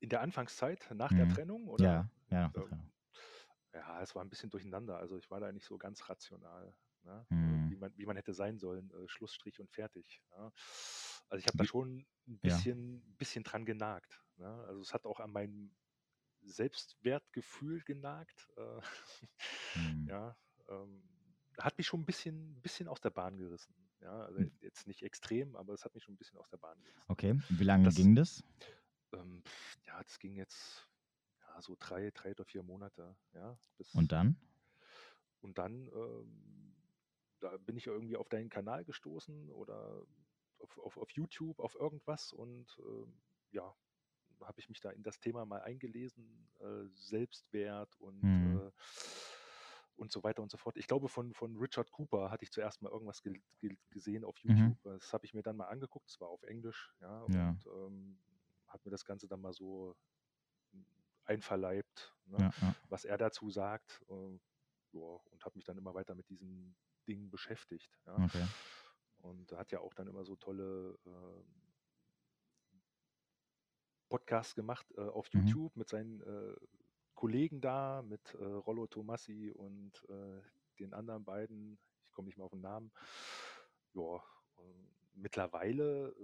In 0.00 0.08
der 0.08 0.20
Anfangszeit, 0.20 0.88
nach 0.94 1.12
der 1.12 1.26
mhm. 1.26 1.30
Trennung? 1.30 1.68
Oder? 1.68 1.84
Ja, 1.84 2.10
ja, 2.30 2.42
nach 2.42 2.52
der 2.52 2.62
ähm, 2.62 2.68
Trennung. 2.68 2.92
Ja, 3.74 4.02
es 4.02 4.14
war 4.14 4.24
ein 4.24 4.30
bisschen 4.30 4.50
durcheinander. 4.50 4.98
Also 4.98 5.16
ich 5.16 5.30
war 5.30 5.40
da 5.40 5.52
nicht 5.52 5.66
so 5.66 5.78
ganz 5.78 6.08
rational, 6.08 6.74
ne? 7.02 7.26
Mhm. 7.30 7.70
wie, 7.70 7.76
man, 7.76 7.92
wie 7.96 8.06
man 8.06 8.16
hätte 8.16 8.32
sein 8.32 8.58
sollen. 8.58 8.90
Äh, 8.90 9.08
Schlussstrich 9.08 9.60
und 9.60 9.70
fertig. 9.70 10.22
Ja? 10.30 10.52
Also 11.28 11.40
ich 11.40 11.46
habe 11.46 11.58
da 11.58 11.64
schon 11.64 12.06
ein 12.26 12.38
bisschen, 12.38 12.96
ja. 12.96 13.14
bisschen 13.18 13.44
dran 13.44 13.64
genagt. 13.64 14.22
Ne? 14.36 14.48
Also 14.66 14.80
es 14.80 14.94
hat 14.94 15.04
auch 15.04 15.20
an 15.20 15.32
meinem 15.32 15.70
Selbstwertgefühl 16.42 17.82
genagt. 17.82 18.48
Äh, 18.56 18.80
mhm. 19.78 20.06
Ja, 20.08 20.36
ähm, 20.68 21.02
hat 21.58 21.76
mich 21.76 21.86
schon 21.86 22.00
ein 22.00 22.06
bisschen, 22.06 22.60
bisschen 22.62 22.88
aus 22.88 23.00
der 23.00 23.10
Bahn 23.10 23.36
gerissen. 23.36 23.74
Ja, 24.00 24.24
also 24.24 24.38
hm. 24.38 24.52
jetzt 24.60 24.86
nicht 24.86 25.02
extrem, 25.02 25.56
aber 25.56 25.74
es 25.74 25.84
hat 25.84 25.92
mich 25.94 26.04
schon 26.04 26.14
ein 26.14 26.18
bisschen 26.18 26.38
aus 26.38 26.48
der 26.48 26.58
Bahn 26.58 26.80
gerissen. 26.82 27.04
Okay, 27.08 27.40
wie 27.48 27.64
lange 27.64 27.84
das, 27.84 27.96
ging 27.96 28.14
das? 28.14 28.44
Ähm, 29.12 29.42
ja, 29.86 30.02
das 30.02 30.18
ging 30.18 30.36
jetzt 30.36 30.88
ja, 31.40 31.60
so 31.62 31.76
drei, 31.78 32.10
drei 32.10 32.32
oder 32.32 32.44
vier 32.44 32.62
Monate. 32.62 33.16
Ja, 33.34 33.58
bis, 33.76 33.94
und 33.94 34.12
dann? 34.12 34.36
Und 35.40 35.58
dann 35.58 35.88
ähm, 35.94 36.58
da 37.40 37.56
bin 37.58 37.76
ich 37.76 37.86
irgendwie 37.86 38.16
auf 38.16 38.28
deinen 38.28 38.48
Kanal 38.48 38.84
gestoßen 38.84 39.50
oder 39.50 40.02
auf, 40.58 40.78
auf, 40.78 40.96
auf 40.98 41.10
YouTube, 41.12 41.60
auf 41.60 41.74
irgendwas 41.74 42.32
und 42.32 42.66
ähm, 42.80 43.20
ja, 43.50 43.74
habe 44.42 44.60
ich 44.60 44.68
mich 44.68 44.80
da 44.80 44.90
in 44.90 45.02
das 45.02 45.20
Thema 45.20 45.44
mal 45.44 45.62
eingelesen, 45.62 46.48
äh, 46.60 46.88
Selbstwert 46.94 47.94
und 47.96 48.22
hm. 48.22 48.60
äh, 48.60 48.70
und 49.96 50.12
so 50.12 50.22
weiter 50.22 50.42
und 50.42 50.50
so 50.50 50.56
fort. 50.56 50.76
Ich 50.76 50.86
glaube, 50.86 51.08
von, 51.08 51.34
von 51.34 51.56
Richard 51.56 51.90
Cooper 51.90 52.30
hatte 52.30 52.44
ich 52.44 52.52
zuerst 52.52 52.82
mal 52.82 52.90
irgendwas 52.92 53.20
ge 53.20 53.40
ge 53.58 53.76
gesehen 53.90 54.24
auf 54.24 54.36
mhm. 54.44 54.50
YouTube. 54.50 54.84
Mhm. 54.84 54.98
Das 54.98 55.12
habe 55.12 55.26
ich 55.26 55.34
mir 55.34 55.42
dann 55.42 55.56
mal 55.56 55.66
angeguckt, 55.66 56.06
das 56.06 56.20
war 56.20 56.28
auf 56.28 56.44
Englisch, 56.44 56.94
ja, 57.00 57.26
ja. 57.30 57.48
und 57.48 57.66
ähm, 57.66 58.18
habe 58.68 58.82
mir 58.84 58.90
das 58.90 59.04
Ganze 59.04 59.28
dann 59.28 59.40
mal 59.40 59.52
so 59.52 59.96
einverleibt, 61.24 62.16
ne, 62.26 62.38
ja, 62.38 62.50
ja. 62.60 62.74
was 62.88 63.04
er 63.04 63.18
dazu 63.18 63.50
sagt. 63.50 64.02
Äh, 64.08 64.38
ja, 64.92 65.00
und 65.00 65.44
habe 65.44 65.56
mich 65.56 65.64
dann 65.64 65.76
immer 65.76 65.94
weiter 65.94 66.14
mit 66.14 66.28
diesen 66.30 66.74
Dingen 67.06 67.30
beschäftigt. 67.30 67.98
Ja. 68.06 68.16
Okay. 68.24 68.46
Und 69.18 69.52
hat 69.52 69.72
ja 69.72 69.80
auch 69.80 69.92
dann 69.94 70.06
immer 70.06 70.24
so 70.24 70.36
tolle 70.36 70.98
äh, 71.04 71.42
Podcasts 74.08 74.54
gemacht 74.54 74.86
äh, 74.96 75.02
auf 75.02 75.32
mhm. 75.32 75.46
YouTube 75.46 75.76
mit 75.76 75.88
seinen 75.88 76.22
äh, 76.22 76.56
Kollegen 77.14 77.60
da, 77.60 78.02
mit 78.02 78.34
äh, 78.34 78.44
Rollo 78.44 78.86
Tomassi 78.86 79.50
und 79.50 79.92
äh, 80.08 80.40
den 80.78 80.94
anderen 80.94 81.24
beiden. 81.24 81.78
Ich 82.06 82.12
komme 82.12 82.26
nicht 82.26 82.38
mehr 82.38 82.46
auf 82.46 82.52
den 82.52 82.60
Namen. 82.60 82.92
Ja, 83.94 84.22
mittlerweile 85.14 86.14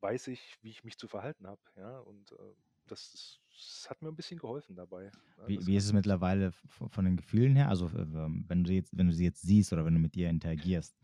weiß 0.00 0.28
ich, 0.28 0.58
wie 0.62 0.70
ich 0.70 0.84
mich 0.84 0.98
zu 0.98 1.08
verhalten 1.08 1.46
habe. 1.46 1.60
Ja, 1.76 1.98
und 2.00 2.32
äh, 2.32 2.54
das, 2.86 3.40
das, 3.50 3.90
hat 3.90 4.02
mir 4.02 4.08
ein 4.08 4.16
bisschen 4.16 4.38
geholfen 4.38 4.76
dabei. 4.76 5.10
Wie, 5.46 5.64
wie 5.66 5.76
ist 5.76 5.86
es 5.86 5.92
mittlerweile 5.92 6.52
von 6.52 7.04
den 7.04 7.16
Gefühlen 7.16 7.56
her? 7.56 7.68
Also 7.68 7.88
ähm, 7.96 8.44
wenn 8.48 8.64
du 8.64 8.72
jetzt, 8.72 8.96
wenn 8.96 9.08
du 9.08 9.12
sie 9.12 9.24
jetzt 9.24 9.42
siehst 9.42 9.72
oder 9.72 9.84
wenn 9.84 9.94
du 9.94 10.00
mit 10.00 10.16
ihr 10.16 10.28
interagierst? 10.28 10.96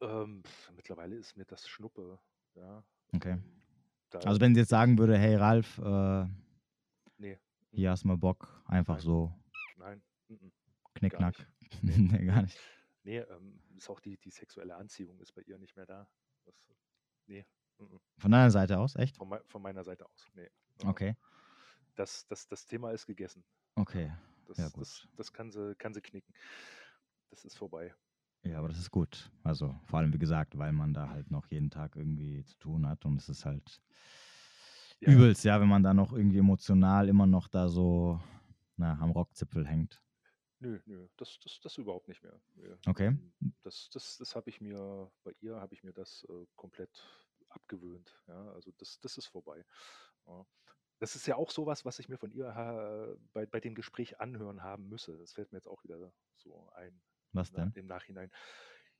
Ähm, 0.00 0.42
mittlerweile 0.74 1.16
ist 1.16 1.36
mir 1.36 1.44
das 1.44 1.68
Schnuppe. 1.68 2.18
Ja. 2.54 2.84
Okay. 3.14 3.32
Ähm, 3.32 3.62
da 4.10 4.20
also 4.20 4.40
wenn 4.40 4.54
sie 4.54 4.60
jetzt 4.60 4.70
sagen 4.70 4.98
würde, 4.98 5.18
hey 5.18 5.36
Ralf, 5.36 5.78
äh, 5.78 6.26
nee. 7.18 7.38
Hier 7.72 7.90
hast 7.90 8.04
du 8.04 8.08
mal 8.08 8.16
Bock, 8.16 8.62
einfach 8.66 8.96
Nein. 8.96 9.04
so. 9.04 9.32
Nein. 9.76 10.02
Mm 10.28 10.48
Knickknack. 10.96 11.34
Nee. 11.82 11.98
nee, 11.98 12.24
gar 12.24 12.42
nicht. 12.42 12.58
Nee, 13.02 13.18
ähm, 13.18 13.60
ist 13.76 13.90
auch 13.90 14.00
die, 14.00 14.16
die 14.18 14.30
sexuelle 14.30 14.76
Anziehung 14.76 15.18
ist 15.20 15.32
bei 15.32 15.42
ihr 15.42 15.58
nicht 15.58 15.76
mehr 15.76 15.84
da. 15.84 16.08
Das, 16.44 16.54
nee. 17.26 17.44
Mm 17.78 17.96
von 18.18 18.30
deiner 18.30 18.50
Seite 18.50 18.78
aus, 18.78 18.96
echt? 18.96 19.16
Von, 19.16 19.38
von 19.46 19.62
meiner 19.62 19.84
Seite 19.84 20.06
aus, 20.06 20.26
nee. 20.34 20.48
Okay. 20.84 21.16
Das, 21.96 22.26
das, 22.28 22.48
das 22.48 22.66
Thema 22.66 22.90
ist 22.90 23.06
gegessen. 23.06 23.44
Okay. 23.74 24.12
Das, 24.46 24.56
ja, 24.58 24.70
das, 24.70 25.06
das 25.16 25.32
kann, 25.32 25.50
sie, 25.50 25.74
kann 25.76 25.92
sie 25.92 26.00
knicken. 26.00 26.32
Das 27.30 27.44
ist 27.44 27.56
vorbei. 27.56 27.94
Ja, 28.42 28.58
aber 28.58 28.68
das 28.68 28.78
ist 28.78 28.90
gut. 28.90 29.30
Also 29.42 29.74
vor 29.84 29.98
allem, 29.98 30.12
wie 30.12 30.18
gesagt, 30.18 30.56
weil 30.56 30.72
man 30.72 30.94
da 30.94 31.10
halt 31.10 31.30
noch 31.30 31.46
jeden 31.48 31.70
Tag 31.70 31.96
irgendwie 31.96 32.44
zu 32.44 32.56
tun 32.58 32.88
hat 32.88 33.04
und 33.04 33.20
es 33.20 33.28
ist 33.28 33.44
halt 33.44 33.82
ja. 35.00 35.12
übelst, 35.12 35.44
ja, 35.44 35.60
wenn 35.60 35.68
man 35.68 35.82
da 35.82 35.92
noch 35.92 36.12
irgendwie 36.12 36.38
emotional 36.38 37.08
immer 37.08 37.26
noch 37.26 37.48
da 37.48 37.68
so 37.68 38.20
na, 38.76 38.98
am 39.00 39.10
Rockzipfel 39.10 39.66
hängt. 39.66 40.02
Nö, 40.60 40.80
nö, 40.86 41.06
das, 41.16 41.38
das, 41.40 41.60
das 41.60 41.76
überhaupt 41.76 42.08
nicht 42.08 42.22
mehr. 42.22 42.40
Nö. 42.54 42.76
Okay. 42.86 43.16
Das, 43.62 43.90
das, 43.90 44.16
das 44.16 44.34
habe 44.34 44.48
ich 44.48 44.60
mir, 44.60 45.10
bei 45.22 45.32
ihr 45.40 45.60
habe 45.60 45.74
ich 45.74 45.82
mir 45.82 45.92
das 45.92 46.24
äh, 46.30 46.46
komplett 46.54 47.04
abgewöhnt. 47.56 48.22
Ja, 48.28 48.52
also 48.52 48.70
das, 48.78 49.00
das 49.00 49.18
ist 49.18 49.26
vorbei. 49.26 49.64
Ja. 50.26 50.46
Das 50.98 51.14
ist 51.14 51.26
ja 51.26 51.36
auch 51.36 51.50
sowas, 51.50 51.84
was 51.84 51.98
ich 51.98 52.08
mir 52.08 52.16
von 52.16 52.32
ihr 52.32 53.18
bei, 53.32 53.44
bei 53.44 53.60
dem 53.60 53.74
Gespräch 53.74 54.18
anhören 54.20 54.62
haben 54.62 54.88
müsse. 54.88 55.18
Das 55.18 55.32
fällt 55.32 55.52
mir 55.52 55.58
jetzt 55.58 55.68
auch 55.68 55.84
wieder 55.84 56.12
so 56.36 56.70
ein. 56.70 57.02
Was 57.32 57.52
denn? 57.52 57.72
Im 57.74 57.86
Nachhinein 57.86 58.30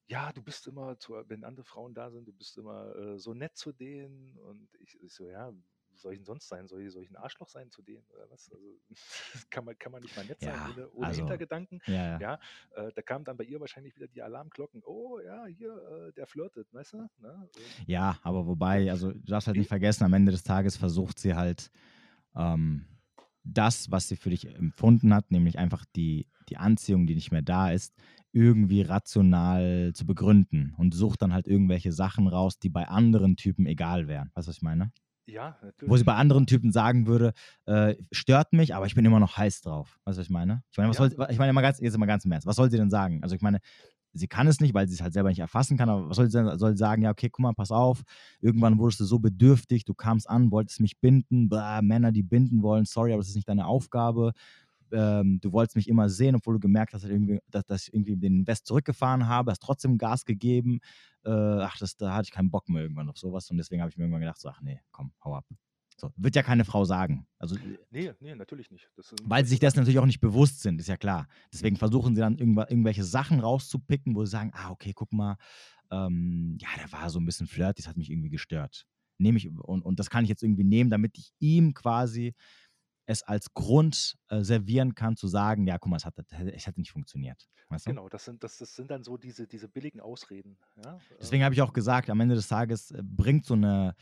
ja, 0.09 0.33
du 0.33 0.43
bist 0.43 0.67
immer, 0.67 0.97
wenn 1.27 1.45
andere 1.45 1.65
Frauen 1.65 1.95
da 1.95 2.11
sind, 2.11 2.27
du 2.27 2.33
bist 2.33 2.57
immer 2.59 2.95
äh, 2.95 3.19
so 3.19 3.35
nett 3.35 3.57
zu 3.57 3.73
denen. 3.73 4.39
Und 4.39 4.69
ich, 4.81 5.01
ich, 5.03 5.13
so, 5.13 5.29
ja, 5.29 5.53
soll 6.01 6.13
ich 6.13 6.19
denn 6.19 6.25
sonst 6.25 6.49
sein? 6.49 6.69
Soll 6.69 6.83
ich, 6.83 6.93
soll 6.93 7.03
ich 7.03 7.11
ein 7.11 7.17
Arschloch 7.17 7.49
sein 7.49 7.71
zu 7.71 7.83
denen 7.83 8.05
oder 8.15 8.31
was? 8.31 8.51
Also 8.53 8.67
kann 9.51 9.65
man, 9.65 9.79
kann 9.79 9.93
man 9.93 10.03
nicht 10.03 10.17
mal 10.17 10.25
nett 10.25 10.41
sein, 10.41 10.55
ja, 10.55 10.71
ohne, 10.73 10.91
ohne 10.93 11.07
also, 11.07 11.21
Hintergedanken. 11.21 11.81
Ja, 11.87 11.95
ja. 11.95 12.21
ja 12.21 12.41
äh, 12.75 12.93
da 12.95 13.03
kamen 13.03 13.25
dann 13.25 13.37
bei 13.37 13.45
ihr 13.45 13.61
wahrscheinlich 13.61 13.95
wieder 13.97 14.09
die 14.09 14.23
Alarmglocken. 14.23 14.83
Oh 14.85 15.21
ja, 15.21 15.47
hier, 15.47 16.09
äh, 16.09 16.13
der 16.13 16.27
flirtet, 16.27 16.73
weißt 16.73 16.95
du? 16.95 17.09
Ne? 17.19 17.49
Ja, 17.87 18.19
aber 18.23 18.47
wobei, 18.47 18.91
also 18.91 19.13
du 19.13 19.21
darfst 19.21 19.47
halt 19.47 19.57
nicht 19.57 19.69
vergessen, 19.69 20.05
am 20.05 20.13
Ende 20.13 20.33
des 20.33 20.43
Tages 20.43 20.77
versucht 20.77 21.19
sie 21.19 21.35
halt 21.35 21.71
ähm, 22.35 22.87
das, 23.45 23.91
was 23.91 24.09
sie 24.09 24.17
für 24.17 24.31
dich 24.31 24.47
empfunden 24.55 25.15
hat, 25.15 25.31
nämlich 25.31 25.59
einfach 25.59 25.85
die, 25.95 26.29
die 26.49 26.57
Anziehung, 26.57 27.07
die 27.07 27.15
nicht 27.15 27.33
mehr 27.33 27.43
da 27.43 27.71
ist, 27.71 27.95
irgendwie 28.33 28.83
rational 28.83 29.93
zu 29.95 30.05
begründen 30.05 30.75
und 30.77 30.95
sucht 30.95 31.23
dann 31.23 31.33
halt 31.33 31.47
irgendwelche 31.47 31.93
Sachen 31.93 32.27
raus, 32.27 32.59
die 32.59 32.69
bei 32.69 32.87
anderen 32.89 33.37
Typen 33.37 33.67
egal 33.67 34.09
wären. 34.09 34.31
Weißt 34.35 34.47
du, 34.47 34.51
was 34.51 34.57
ich 34.57 34.63
meine? 34.63 34.93
Ja, 35.27 35.59
natürlich. 35.63 35.91
Wo 35.91 35.97
sie 35.97 36.05
bei 36.05 36.15
anderen 36.15 36.47
Typen 36.47 36.71
sagen 36.73 37.07
würde, 37.07 37.33
äh, 37.67 37.97
stört 38.13 38.53
mich, 38.53 38.75
aber 38.75 38.87
ich 38.87 38.95
bin 38.95 39.05
immer 39.05 39.21
noch 39.21 39.37
heiß 39.37 39.63
drauf. 39.63 39.99
Weißt 40.05 40.17
du, 40.17 40.21
was 40.21 40.27
ich 40.27 40.31
meine? 40.31 40.63
Ich 40.71 40.79
meine, 40.79 40.89
was 40.89 40.99
ja. 40.99 41.11
soll, 41.11 41.27
ich 41.31 41.39
meine 41.39 41.53
mal 41.53 41.63
ganz, 41.63 41.81
jetzt 41.81 41.99
mal 41.99 42.07
ganz 42.07 42.25
im 42.25 42.33
Ernst, 42.33 42.47
was 42.47 42.57
soll 42.57 42.71
sie 42.71 42.77
denn 42.77 42.91
sagen? 42.91 43.23
Also 43.23 43.35
ich 43.35 43.43
meine, 43.43 43.59
sie 44.13 44.29
kann 44.29 44.47
es 44.47 44.61
nicht, 44.61 44.75
weil 44.75 44.89
sie 44.89 44.95
es 44.95 45.03
halt 45.03 45.13
selber 45.13 45.29
nicht 45.29 45.41
erfassen 45.41 45.77
kann, 45.77 45.89
aber 45.89 46.09
was 46.09 46.17
soll 46.17 46.31
sie 46.31 46.39
denn, 46.39 46.59
soll 46.59 46.73
sie 46.73 46.79
sagen, 46.79 47.03
ja, 47.03 47.11
okay, 47.11 47.29
guck 47.29 47.41
mal, 47.41 47.53
pass 47.55 47.71
auf, 47.71 48.03
irgendwann 48.41 48.79
wurdest 48.79 49.01
du 49.01 49.05
so 49.05 49.19
bedürftig, 49.19 49.85
du 49.85 49.95
kamst 49.95 50.29
an, 50.29 50.51
wolltest 50.51 50.81
mich 50.81 51.01
binden, 51.01 51.49
blah, 51.49 51.83
Männer, 51.83 52.13
die 52.13 52.23
binden 52.23 52.63
wollen, 52.63 52.85
sorry, 52.85 53.13
aber 53.13 53.21
das 53.21 53.29
ist 53.29 53.37
nicht 53.37 53.49
deine 53.49 53.67
Aufgabe. 53.67 54.33
Ähm, 54.93 55.39
du 55.41 55.53
wolltest 55.53 55.77
mich 55.77 55.89
immer 55.89 56.09
sehen, 56.09 56.37
obwohl 56.37 56.55
du 56.55 56.61
gemerkt 56.61 56.95
hast, 56.95 57.03
dass, 57.03 57.11
irgendwie, 57.11 57.41
dass, 57.51 57.65
dass 57.65 57.89
ich 57.89 57.95
irgendwie 57.95 58.17
den 58.17 58.47
West 58.47 58.67
zurückgefahren 58.67 59.27
habe, 59.27 59.51
hast 59.51 59.63
trotzdem 59.63 59.99
Gas 59.99 60.25
gegeben 60.25 60.81
äh, 61.27 61.31
ach, 61.31 61.77
das, 61.79 61.97
da 61.97 62.15
hatte 62.15 62.27
ich 62.27 62.31
keinen 62.31 62.51
Bock 62.51 62.69
mehr 62.69 62.83
irgendwann 62.83 63.09
auf 63.09 63.19
sowas 63.19 63.51
und 63.51 63.57
deswegen 63.57 63.83
habe 63.83 63.91
ich 63.91 63.97
mir 63.97 64.05
irgendwann 64.05 64.21
gedacht, 64.21 64.41
so, 64.41 64.49
ach 64.49 64.61
nee, 64.61 64.81
komm, 64.93 65.13
hau 65.25 65.35
ab. 65.35 65.45
So, 65.99 66.13
wird 66.17 66.37
ja 66.37 66.43
keine 66.43 66.65
Frau 66.65 66.85
sagen. 66.85 67.27
Also, 67.39 67.57
äh, 67.57 67.79
nee, 67.91 68.13
nee, 68.21 68.35
natürlich 68.35 68.71
nicht. 68.71 68.89
weil 69.25 69.45
sie 69.45 69.51
sich 69.51 69.61
das 69.61 69.77
natürlich 69.77 69.99
auch 69.99 70.07
nicht 70.07 70.21
bewusst 70.21 70.61
sind, 70.61 70.79
ist 70.79 70.89
ja 70.89 70.97
klar. 70.97 71.27
Deswegen 71.53 71.77
versuchen 71.77 72.15
sie 72.15 72.21
dann 72.21 72.37
irgendwelche 72.37 73.03
Sachen 73.03 73.41
rauszupicken, 73.41 74.15
wo 74.15 74.25
sie 74.25 74.31
sagen, 74.31 74.53
ah, 74.55 74.71
okay, 74.71 74.93
guck 74.95 75.13
mal, 75.13 75.37
ähm, 75.91 76.59
ja, 76.61 76.69
der 76.79 76.93
war 76.93 77.11
so 77.11 77.19
ein 77.19 77.25
bisschen 77.25 77.47
flirt, 77.47 77.79
das 77.79 77.89
hat 77.89 77.97
mich 77.97 78.11
irgendwie 78.11 78.31
gestört. 78.31 78.87
Nehme 79.19 79.39
ich, 79.39 79.49
und, 79.49 79.83
und 79.83 79.99
das 79.99 80.11
kann 80.11 80.25
ich 80.25 80.29
jetzt 80.29 80.43
irgendwie 80.43 80.65
nehmen, 80.65 80.91
damit 80.91 81.17
ich 81.17 81.33
ihm 81.39 81.73
quasi 81.73 82.35
es 83.07 83.23
als 83.23 83.55
Grund 83.55 84.19
äh, 84.29 84.43
servieren 84.43 84.95
kann, 84.95 85.17
zu 85.17 85.29
sagen, 85.29 85.67
ja, 85.67 85.79
guck 85.79 85.91
mal, 85.91 85.97
es 85.97 86.05
hat, 86.05 86.15
es 86.19 86.67
hat 86.67 86.77
nicht 86.77 86.91
funktioniert. 86.91 87.49
Weißt 87.69 87.87
du? 87.87 87.91
Genau, 87.91 88.09
das 88.09 88.25
sind, 88.25 88.45
das, 88.45 88.59
das 88.59 88.75
sind 88.75 88.91
dann 88.91 89.03
so 89.03 89.17
diese, 89.17 89.47
diese 89.47 89.69
billigen 89.69 90.01
Ausreden. 90.01 90.59
Ja? 90.85 90.99
Deswegen 91.21 91.45
habe 91.45 91.55
ich 91.55 91.63
auch 91.63 91.73
gesagt, 91.73 92.11
am 92.11 92.21
Ende 92.21 92.35
des 92.35 92.49
Tages 92.49 92.91
äh, 92.91 93.03
bringt 93.03 93.47
so 93.47 93.55
eine 93.55 93.95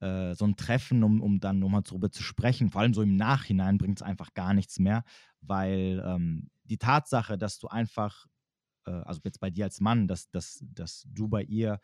äh, 0.00 0.34
so 0.34 0.44
ein 0.44 0.56
Treffen, 0.56 1.02
um, 1.04 1.22
um 1.22 1.40
dann 1.40 1.60
nochmal 1.60 1.82
darüber 1.82 2.10
zu 2.10 2.22
sprechen, 2.22 2.68
vor 2.68 2.80
allem 2.80 2.94
so 2.94 3.02
im 3.02 3.16
Nachhinein 3.16 3.78
bringt 3.78 3.98
es 3.98 4.02
einfach 4.02 4.34
gar 4.34 4.52
nichts 4.52 4.78
mehr, 4.78 5.04
weil 5.40 6.02
ähm, 6.04 6.50
die 6.64 6.78
Tatsache, 6.78 7.38
dass 7.38 7.58
du 7.58 7.68
einfach, 7.68 8.26
äh, 8.86 8.90
also 8.90 9.20
jetzt 9.24 9.40
bei 9.40 9.50
dir 9.50 9.64
als 9.64 9.80
Mann, 9.80 10.08
dass, 10.08 10.28
dass, 10.30 10.62
dass 10.62 11.06
du 11.08 11.28
bei 11.28 11.42
ihr 11.44 11.80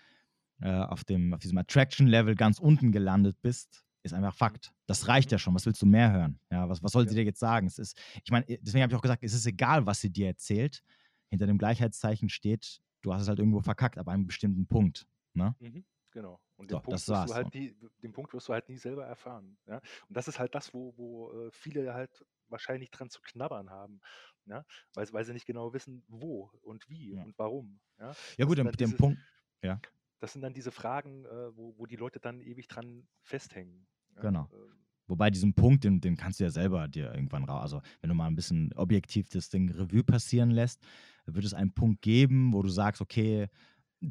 äh, 0.61 0.71
auf, 0.71 1.05
dem, 1.05 1.33
auf 1.33 1.41
diesem 1.41 1.59
Attraction-Level 1.59 2.35
ganz 2.35 2.59
unten 2.59 2.93
gelandet 2.93 3.41
bist, 3.41 3.85
ist 4.03 4.15
einfach 4.15 4.35
Fakt. 4.35 4.73
Das 4.87 5.09
reicht 5.09 5.31
ja 5.33 5.39
schon. 5.39 5.55
Was 5.55 5.67
willst 5.67 5.83
du 5.83 5.87
mehr 5.87 6.13
hören? 6.13 6.41
Ja, 6.51 6.69
was, 6.69 6.83
was 6.83 6.93
soll 6.93 7.09
sie 7.09 7.15
dir 7.15 7.25
jetzt 7.25 7.41
sagen? 7.41 7.67
Es 7.67 7.79
ist, 7.79 7.99
ich 8.25 8.31
meine, 8.31 8.47
deswegen 8.47 8.83
habe 8.83 8.93
ich 8.93 8.97
auch 8.97 9.03
gesagt, 9.03 9.23
es 9.23 9.35
ist 9.35 9.47
egal, 9.47 9.87
was 9.87 10.01
sie 10.01 10.11
dir 10.11 10.29
erzählt. 10.29 10.83
Hinter 11.29 11.47
dem 11.47 11.59
Gleichheitszeichen 11.59 12.29
steht, 12.29 12.81
du 13.03 13.13
hast 13.13 13.23
es 13.23 13.29
halt 13.29 13.39
irgendwo 13.39 13.61
verkackt, 13.61 13.99
aber 13.99 14.13
einem 14.13 14.27
bestimmten 14.27 14.67
Punkt. 14.67 15.07
Ne? 15.35 15.55
Mhm, 15.61 15.85
genau. 16.11 16.41
Und 16.57 16.71
den, 16.71 16.77
so, 16.77 16.81
Punkt 16.81 16.93
das 16.95 17.09
war's. 17.09 17.35
Halt 17.35 17.55
nie, 17.55 17.77
den 18.03 18.13
Punkt 18.13 18.33
wirst 18.35 18.49
du 18.49 18.53
halt 18.53 18.69
nie 18.69 18.79
selber 18.79 19.07
erfahren. 19.07 19.59
Ja? 19.67 19.77
Und 20.09 20.17
das 20.17 20.29
ist 20.29 20.39
halt 20.39 20.55
das, 20.55 20.75
wo, 20.75 20.95
wo 20.97 21.33
äh, 21.33 21.51
viele 21.53 21.95
halt 21.95 22.25
wahrscheinlich 22.49 22.91
dran 22.91 23.11
zu 23.11 23.21
knabbern 23.21 23.71
haben. 23.71 24.01
Ja? 24.47 24.65
Weil, 24.95 25.07
weil 25.13 25.25
sie 25.25 25.33
nicht 25.33 25.47
genau 25.47 25.73
wissen, 25.73 26.03
wo 26.09 26.51
und 26.63 26.89
wie 26.89 27.15
ja. 27.15 27.23
und 27.23 27.39
warum. 27.39 27.81
Ja, 27.99 28.13
ja 28.39 28.45
gut, 28.47 28.59
den, 28.59 28.73
den 28.73 28.97
Punkt. 28.97 29.21
Ja 29.63 29.79
das 30.21 30.33
sind 30.33 30.43
dann 30.43 30.55
diese 30.55 30.71
Fragen, 30.71 31.25
äh, 31.25 31.57
wo, 31.57 31.77
wo 31.79 31.87
die 31.87 31.97
Leute 31.97 32.21
dann 32.21 32.41
ewig 32.41 32.69
dran 32.69 33.09
festhängen. 33.23 33.87
Genau. 34.21 34.49
Ähm, 34.53 34.59
Wobei 35.07 35.29
diesen 35.31 35.55
Punkt, 35.55 35.83
den, 35.83 36.01
den 36.01 36.17
kannst 36.17 36.39
du 36.39 36.45
ja 36.45 36.51
selber 36.51 36.87
dir 36.87 37.13
irgendwann 37.13 37.43
raus. 37.43 37.63
Also, 37.63 37.83
wenn 38.01 38.09
du 38.09 38.15
mal 38.15 38.29
ein 38.29 38.37
bisschen 38.37 38.73
objektiv 38.75 39.29
das 39.29 39.49
Ding 39.49 39.69
Revue 39.71 40.05
passieren 40.05 40.51
lässt, 40.51 40.81
wird 41.27 41.45
es 41.45 41.53
einen 41.53 41.73
Punkt 41.73 42.01
geben, 42.01 42.53
wo 42.53 42.63
du 42.63 42.69
sagst, 42.69 43.01
okay, 43.01 43.49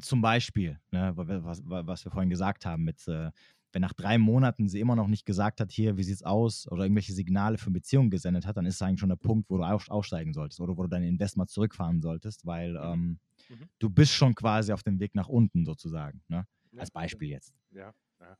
zum 0.00 0.20
Beispiel, 0.20 0.78
ne, 0.90 1.12
was, 1.16 1.62
was 1.64 2.04
wir 2.04 2.12
vorhin 2.12 2.28
gesagt 2.28 2.66
haben, 2.66 2.84
mit, 2.84 3.08
äh, 3.08 3.30
wenn 3.72 3.80
nach 3.80 3.94
drei 3.94 4.18
Monaten 4.18 4.68
sie 4.68 4.78
immer 4.78 4.94
noch 4.94 5.06
nicht 5.06 5.24
gesagt 5.24 5.60
hat, 5.60 5.72
hier, 5.72 5.96
wie 5.96 6.02
sieht's 6.02 6.22
aus, 6.22 6.70
oder 6.70 6.82
irgendwelche 6.82 7.14
Signale 7.14 7.56
für 7.56 7.70
Beziehungen 7.70 8.10
gesendet 8.10 8.46
hat, 8.46 8.58
dann 8.58 8.66
ist 8.66 8.74
es 8.74 8.82
eigentlich 8.82 9.00
schon 9.00 9.08
der 9.08 9.16
Punkt, 9.16 9.48
wo 9.48 9.56
du 9.56 9.64
aussteigen 9.64 10.34
solltest 10.34 10.60
oder 10.60 10.76
wo 10.76 10.82
du 10.82 10.88
dein 10.88 11.02
Investment 11.02 11.48
zurückfahren 11.48 12.02
solltest, 12.02 12.44
weil 12.44 12.72
mhm. 12.72 12.78
ähm, 12.82 13.20
Mhm. 13.50 13.68
Du 13.78 13.90
bist 13.90 14.12
schon 14.12 14.34
quasi 14.34 14.72
auf 14.72 14.82
dem 14.82 15.00
Weg 15.00 15.14
nach 15.14 15.28
unten 15.28 15.64
sozusagen, 15.64 16.22
ne? 16.28 16.46
Ja, 16.72 16.80
Als 16.80 16.90
Beispiel 16.90 17.30
jetzt. 17.30 17.52
Ja, 17.72 17.92
ja. 18.20 18.36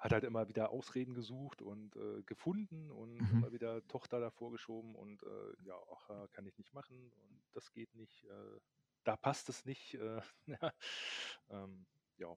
Hat 0.00 0.12
halt 0.12 0.24
immer 0.24 0.48
wieder 0.48 0.70
Ausreden 0.70 1.12
gesucht 1.14 1.60
und 1.60 1.94
äh, 1.94 2.22
gefunden 2.22 2.90
und 2.90 3.20
mhm. 3.20 3.28
immer 3.32 3.52
wieder 3.52 3.86
Tochter 3.86 4.18
davor 4.18 4.50
geschoben 4.50 4.94
und 4.94 5.22
äh, 5.22 5.62
ja, 5.62 5.74
ach, 5.92 6.08
äh, 6.08 6.28
kann 6.32 6.46
ich 6.46 6.56
nicht 6.56 6.72
machen 6.72 7.12
und 7.12 7.42
das 7.52 7.70
geht 7.70 7.94
nicht, 7.94 8.24
äh, 8.24 8.60
da 9.04 9.18
passt 9.18 9.50
es 9.50 9.66
nicht. 9.66 9.94
Äh, 9.94 10.22
ähm, 11.50 11.86
ja, 12.16 12.34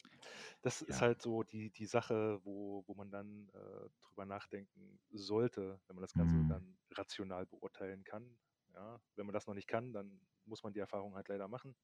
das 0.62 0.82
ja. 0.82 0.88
ist 0.88 1.02
halt 1.02 1.22
so 1.22 1.44
die, 1.44 1.70
die 1.70 1.86
Sache, 1.86 2.42
wo, 2.44 2.84
wo 2.86 2.96
man 2.96 3.10
dann 3.10 3.50
äh, 3.54 3.90
drüber 4.02 4.26
nachdenken 4.26 5.00
sollte, 5.12 5.80
wenn 5.88 5.96
man 5.96 6.04
das 6.04 6.14
Ganze 6.14 6.36
mhm. 6.36 6.50
dann 6.50 6.78
rational 6.92 7.46
beurteilen 7.46 8.04
kann. 8.04 8.38
Ja, 8.74 9.00
wenn 9.16 9.26
man 9.26 9.34
das 9.34 9.48
noch 9.48 9.54
nicht 9.54 9.68
kann, 9.68 9.94
dann 9.94 10.20
muss 10.46 10.64
man 10.64 10.74
die 10.74 10.80
Erfahrung 10.80 11.16
halt 11.16 11.30
leider 11.30 11.48
machen, 11.48 11.76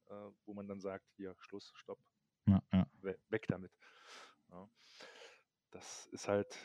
wo 0.46 0.54
man 0.56 0.68
dann 0.68 0.82
sagt, 0.82 1.06
hier, 1.16 1.36
Schluss, 1.38 1.72
Stopp, 1.76 2.00
ja, 2.48 2.64
ja. 2.74 2.88
We 3.02 3.18
weg 3.30 3.46
damit. 3.48 3.72
Das 5.72 6.08
ist 6.08 6.28
halt 6.28 6.56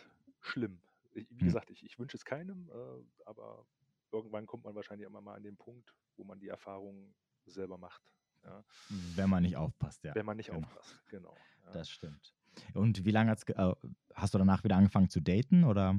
schlimm. 0.40 0.80
Ich, 1.12 1.26
wie 1.30 1.44
gesagt, 1.44 1.70
ich, 1.70 1.84
ich 1.84 1.98
wünsche 1.98 2.16
es 2.16 2.24
keinem, 2.24 2.68
äh, 2.70 3.22
aber 3.26 3.66
irgendwann 4.10 4.46
kommt 4.46 4.64
man 4.64 4.74
wahrscheinlich 4.74 5.06
immer 5.06 5.20
mal 5.20 5.34
an 5.34 5.42
den 5.42 5.56
Punkt, 5.56 5.94
wo 6.16 6.24
man 6.24 6.38
die 6.38 6.48
Erfahrung 6.48 7.14
selber 7.46 7.78
macht. 7.78 8.02
Ja. 8.44 8.64
Wenn 8.88 9.30
man 9.30 9.42
nicht 9.42 9.56
aufpasst, 9.56 10.04
ja. 10.04 10.14
Wenn 10.14 10.26
man 10.26 10.36
nicht 10.36 10.50
genau. 10.50 10.66
aufpasst, 10.66 11.00
genau. 11.08 11.36
Ja. 11.66 11.72
Das 11.72 11.90
stimmt. 11.90 12.34
Und 12.74 13.04
wie 13.04 13.10
lange 13.10 13.32
äh, 13.32 13.74
hast 14.14 14.34
du 14.34 14.38
danach 14.38 14.64
wieder 14.64 14.76
angefangen 14.76 15.08
zu 15.08 15.20
daten 15.20 15.64
oder? 15.64 15.98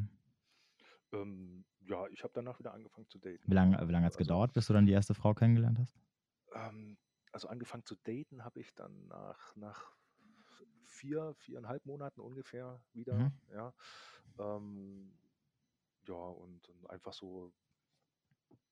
Ähm, 1.11 1.65
ja, 1.81 2.07
ich 2.07 2.23
habe 2.23 2.33
danach 2.33 2.59
wieder 2.59 2.73
angefangen 2.73 3.07
zu 3.09 3.19
daten. 3.19 3.43
Wie 3.45 3.53
lange, 3.53 3.75
wie 3.87 3.91
lange 3.91 4.05
hat 4.05 4.13
es 4.13 4.17
also, 4.17 4.27
gedauert, 4.27 4.53
bis 4.53 4.67
du 4.67 4.73
dann 4.73 4.85
die 4.85 4.93
erste 4.93 5.13
Frau 5.13 5.33
kennengelernt 5.33 5.79
hast? 5.79 5.95
Ähm, 6.53 6.97
also 7.31 7.47
angefangen 7.47 7.85
zu 7.85 7.95
daten 7.95 8.43
habe 8.43 8.59
ich 8.59 8.73
dann 8.75 9.07
nach, 9.07 9.55
nach 9.55 9.91
vier, 10.95 11.33
viereinhalb 11.35 11.85
Monaten 11.85 12.21
ungefähr 12.21 12.81
wieder. 12.93 13.15
Mhm. 13.17 13.31
Ja, 13.53 13.73
ähm, 14.39 15.17
ja 16.07 16.15
und, 16.15 16.67
und, 16.69 16.89
einfach 16.89 17.13
so 17.13 17.53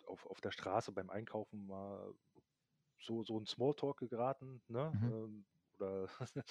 auf, 0.06 0.26
auf 0.28 0.42
der 0.42 0.52
Straße 0.52 0.92
beim 0.92 1.10
Einkaufen 1.10 1.66
mal 1.66 2.14
so, 3.00 3.24
so 3.24 3.40
ein 3.40 3.46
Smalltalk 3.46 3.98
geraten. 4.10 4.62
Ne? 4.68 4.92
Mhm. 4.94 5.12
Ähm, 5.12 5.46
oder 5.78 6.08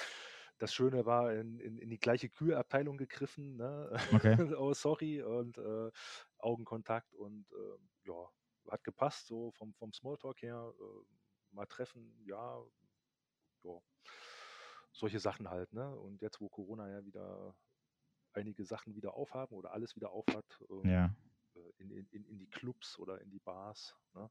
das 0.59 0.75
Schöne 0.75 1.07
war, 1.07 1.33
in, 1.33 1.59
in, 1.59 1.79
in 1.79 1.91
die 1.91 1.99
gleiche 1.99 2.29
Kühlabteilung 2.29 2.97
gegriffen. 2.97 3.57
Ne? 3.57 3.91
Okay. 4.13 4.37
oh, 4.59 4.75
sorry. 4.75 5.23
Und 5.23 5.59
äh, 5.59 5.91
Augenkontakt 6.39 7.15
und 7.15 7.51
äh, 7.53 8.09
ja, 8.09 8.29
hat 8.71 8.85
gepasst, 8.85 9.27
so 9.27 9.51
vom, 9.53 9.73
vom 9.75 9.93
Smalltalk 9.93 10.43
her. 10.43 10.73
Äh, 10.79 11.55
mal 11.55 11.67
treffen, 11.67 12.19
ja, 12.25 12.63
ja. 13.63 13.79
Solche 14.93 15.21
Sachen 15.21 15.49
halt, 15.49 15.73
ne? 15.73 15.95
Und 15.97 16.21
jetzt, 16.21 16.41
wo 16.41 16.49
Corona 16.49 16.89
ja 16.89 17.05
wieder 17.05 17.55
einige 18.35 18.65
Sachen 18.65 18.95
wieder 18.95 19.15
aufhaben 19.15 19.57
oder 19.57 19.73
alles 19.73 19.97
wieder 19.97 20.11
aufhat, 20.11 20.45
ähm, 20.71 20.89
ja. 20.89 21.15
Äh, 21.55 21.83
in, 21.83 21.91
in, 21.91 22.25
in 22.25 22.39
die 22.39 22.49
Clubs 22.49 22.99
oder 22.99 23.21
in 23.21 23.31
die 23.31 23.41
Bars, 23.41 23.97
ne? 24.15 24.31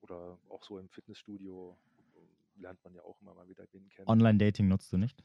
Oder 0.00 0.38
auch 0.48 0.62
so 0.62 0.78
im 0.78 0.88
Fitnessstudio 0.88 1.76
lernt 2.60 2.82
man 2.84 2.94
ja 2.94 3.02
auch 3.02 3.20
immer 3.20 3.34
mal 3.34 3.48
wieder 3.48 3.66
wen 3.72 3.88
kennen. 3.88 4.08
Online-Dating 4.08 4.68
nutzt 4.68 4.92
du 4.92 4.98
nicht? 4.98 5.22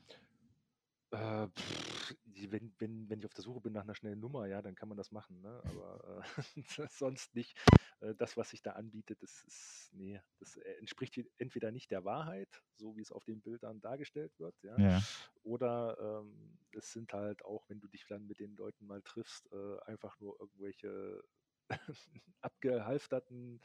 Äh, 1.13 1.47
pff, 1.47 2.15
wenn, 2.51 2.73
wenn, 2.79 3.09
wenn 3.09 3.19
ich 3.19 3.25
auf 3.25 3.33
der 3.33 3.43
Suche 3.43 3.61
bin 3.61 3.73
nach 3.73 3.83
einer 3.83 3.95
schnellen 3.95 4.19
Nummer, 4.19 4.47
ja, 4.47 4.61
dann 4.61 4.75
kann 4.75 4.89
man 4.89 4.97
das 4.97 5.11
machen, 5.11 5.41
ne? 5.41 5.61
aber 5.65 6.23
äh, 6.35 6.61
sonst 6.89 7.35
nicht. 7.35 7.57
Äh, 7.99 8.15
das, 8.15 8.35
was 8.35 8.49
sich 8.49 8.61
da 8.61 8.71
anbietet, 8.71 9.21
das 9.21 9.43
ist, 9.45 9.91
nee, 9.93 10.21
das 10.39 10.57
äh, 10.57 10.73
entspricht 10.79 11.19
entweder 11.37 11.71
nicht 11.71 11.91
der 11.91 12.03
Wahrheit, 12.03 12.63
so 12.75 12.97
wie 12.97 13.01
es 13.01 13.11
auf 13.11 13.23
den 13.25 13.41
Bildern 13.41 13.79
dargestellt 13.81 14.39
wird, 14.39 14.55
ja, 14.63 14.77
ja. 14.77 15.01
oder 15.43 16.21
ähm, 16.21 16.57
es 16.71 16.91
sind 16.91 17.13
halt 17.13 17.45
auch, 17.45 17.69
wenn 17.69 17.79
du 17.79 17.87
dich 17.87 18.05
dann 18.07 18.25
mit 18.25 18.39
den 18.39 18.55
Leuten 18.55 18.87
mal 18.87 19.01
triffst, 19.03 19.51
äh, 19.51 19.79
einfach 19.85 20.19
nur 20.19 20.39
irgendwelche 20.39 21.23
abgehalfterten 22.41 23.61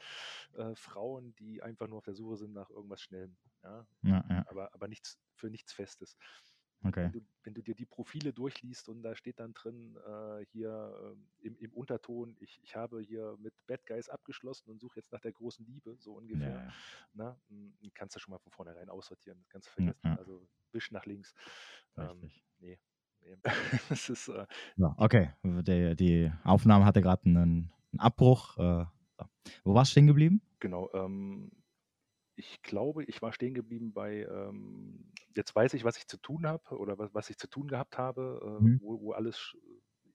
äh, 0.53 0.75
Frauen, 0.75 1.35
die 1.35 1.61
einfach 1.61 1.87
nur 1.87 1.97
auf 1.97 2.05
der 2.05 2.13
Suche 2.13 2.37
sind 2.37 2.53
nach 2.53 2.69
irgendwas 2.69 3.01
Schnellem. 3.01 3.37
Ja? 3.63 3.87
ja, 4.03 4.25
ja. 4.29 4.45
Aber, 4.47 4.73
aber 4.73 4.87
nichts 4.87 5.19
für 5.33 5.49
nichts 5.49 5.73
Festes. 5.73 6.17
Okay. 6.83 7.03
Wenn, 7.03 7.11
du, 7.11 7.21
wenn, 7.43 7.53
du, 7.55 7.61
dir 7.61 7.75
die 7.75 7.85
Profile 7.85 8.31
durchliest 8.31 8.87
und 8.87 9.01
da 9.01 9.15
steht 9.15 9.39
dann 9.39 9.53
drin, 9.53 9.97
äh, 10.07 10.45
hier 10.45 11.15
äh, 11.41 11.47
im, 11.47 11.57
im, 11.57 11.73
Unterton, 11.73 12.37
ich, 12.39 12.59
ich 12.63 12.75
habe 12.75 13.01
hier 13.01 13.37
mit 13.39 13.53
Bad 13.67 13.85
Guys 13.85 14.07
abgeschlossen 14.07 14.69
und 14.69 14.79
suche 14.79 14.97
jetzt 14.97 15.11
nach 15.11 15.19
der 15.19 15.33
großen 15.33 15.65
Liebe, 15.65 15.97
so 15.99 16.13
ungefähr. 16.13 16.49
Ja, 16.49 16.63
ja. 16.63 16.73
Na, 17.13 17.41
hm, 17.49 17.73
kannst 17.93 18.15
du 18.15 18.19
schon 18.19 18.31
mal 18.31 18.39
von 18.39 18.51
vornherein 18.51 18.89
aussortieren, 18.89 19.39
das 19.39 19.49
kannst 19.49 19.67
du 19.67 19.71
vergessen. 19.71 19.99
Ja, 20.05 20.15
also 20.15 20.47
wisch 20.71 20.91
nach 20.91 21.05
links. 21.05 21.33
Ähm, 21.97 22.31
nee. 22.59 22.79
nee. 23.21 23.37
das 23.89 24.09
ist, 24.09 24.29
äh, 24.29 24.45
okay, 24.97 25.33
die, 25.43 25.95
die 25.97 26.31
Aufnahme 26.43 26.85
hatte 26.85 27.01
gerade 27.01 27.25
einen 27.25 27.73
ein 27.93 27.99
Abbruch. 27.99 28.57
Äh, 28.57 28.85
wo 29.63 29.73
warst 29.73 29.91
du 29.91 29.93
stehen 29.93 30.07
geblieben? 30.07 30.41
Genau. 30.59 30.89
Ähm, 30.93 31.51
ich 32.39 32.61
glaube, 32.61 33.03
ich 33.03 33.21
war 33.21 33.33
stehen 33.33 33.53
geblieben 33.53 33.91
bei, 33.91 34.23
ähm, 34.23 35.11
jetzt 35.35 35.53
weiß 35.53 35.73
ich, 35.73 35.83
was 35.83 35.97
ich 35.97 36.07
zu 36.07 36.17
tun 36.17 36.47
habe 36.47 36.77
oder 36.77 36.97
was, 36.97 37.13
was 37.13 37.29
ich 37.29 37.37
zu 37.37 37.47
tun 37.47 37.67
gehabt 37.67 37.97
habe, 37.97 38.39
äh, 38.41 38.63
mhm. 38.63 38.79
wo, 38.81 39.01
wo, 39.01 39.11
alles 39.11 39.57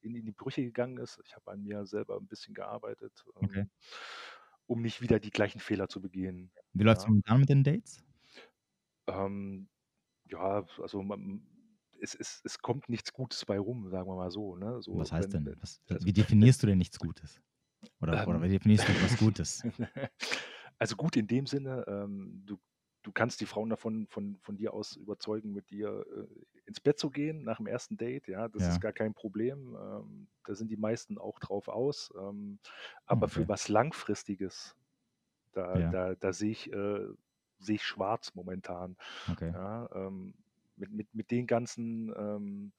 in, 0.00 0.14
in, 0.14 0.24
die 0.24 0.32
Brüche 0.32 0.62
gegangen 0.62 0.96
ist. 0.96 1.20
Ich 1.26 1.36
habe 1.36 1.50
an 1.52 1.62
mir 1.62 1.84
selber 1.84 2.16
ein 2.16 2.26
bisschen 2.26 2.54
gearbeitet, 2.54 3.12
ähm, 3.36 3.44
okay. 3.44 3.66
um 4.66 4.80
nicht 4.80 5.02
wieder 5.02 5.20
die 5.20 5.30
gleichen 5.30 5.60
Fehler 5.60 5.88
zu 5.88 6.00
begehen. 6.00 6.50
Wie 6.72 6.82
läuft 6.82 7.00
es 7.00 7.04
ja. 7.04 7.10
momentan 7.10 7.40
mit 7.40 7.50
den 7.50 7.62
Dates? 7.62 8.02
Ähm, 9.06 9.68
ja, 10.30 10.64
also 10.80 11.02
man, 11.02 11.46
es, 12.00 12.14
es, 12.14 12.40
es 12.42 12.58
kommt 12.58 12.88
nichts 12.88 13.12
Gutes 13.12 13.44
bei 13.44 13.58
rum, 13.58 13.90
sagen 13.90 14.08
wir 14.08 14.16
mal 14.16 14.30
so. 14.30 14.56
Ne? 14.56 14.80
so 14.80 14.96
was 14.96 15.12
heißt 15.12 15.30
wenn, 15.34 15.44
denn? 15.44 15.56
Was, 15.60 15.82
also, 15.90 16.06
wie 16.06 16.12
definierst 16.14 16.62
du 16.62 16.68
denn 16.68 16.78
nichts 16.78 16.98
Gutes? 16.98 17.42
Oder, 18.00 18.22
ähm, 18.22 18.28
oder 18.30 18.42
wie 18.42 18.48
definierst 18.48 18.88
du 18.88 18.92
etwas 18.92 19.16
Gutes? 19.18 19.62
Also 20.78 20.96
gut 20.96 21.16
in 21.16 21.26
dem 21.26 21.46
Sinne, 21.46 21.84
ähm, 21.86 22.42
du, 22.46 22.58
du 23.02 23.12
kannst 23.12 23.40
die 23.40 23.46
Frauen 23.46 23.70
davon 23.70 24.06
von, 24.08 24.38
von 24.40 24.56
dir 24.56 24.74
aus 24.74 24.96
überzeugen, 24.96 25.52
mit 25.52 25.70
dir 25.70 26.04
äh, 26.16 26.26
ins 26.66 26.80
Bett 26.80 26.98
zu 26.98 27.10
gehen 27.10 27.44
nach 27.44 27.58
dem 27.58 27.66
ersten 27.66 27.96
Date. 27.96 28.28
Ja, 28.28 28.48
das 28.48 28.62
ja. 28.62 28.68
ist 28.68 28.80
gar 28.80 28.92
kein 28.92 29.14
Problem. 29.14 29.76
Ähm, 29.80 30.28
da 30.44 30.54
sind 30.54 30.70
die 30.70 30.76
meisten 30.76 31.18
auch 31.18 31.38
drauf 31.38 31.68
aus. 31.68 32.12
Ähm, 32.18 32.58
aber 33.06 33.28
okay. 33.28 33.34
für 33.34 33.48
was 33.48 33.68
Langfristiges, 33.68 34.76
da, 35.52 35.80
ja. 35.80 35.90
da, 35.90 36.14
da 36.16 36.32
sehe 36.32 36.50
ich, 36.52 36.72
äh, 36.72 37.08
seh 37.58 37.74
ich 37.74 37.84
schwarz 37.84 38.34
momentan. 38.34 38.96
Okay. 39.28 39.54
Ja, 39.54 39.88
ähm, 39.94 40.34
mit, 40.76 40.92
mit, 40.92 41.14
mit 41.14 41.30
den 41.30 41.46
ganzen 41.46 42.12
ähm, 42.16 42.72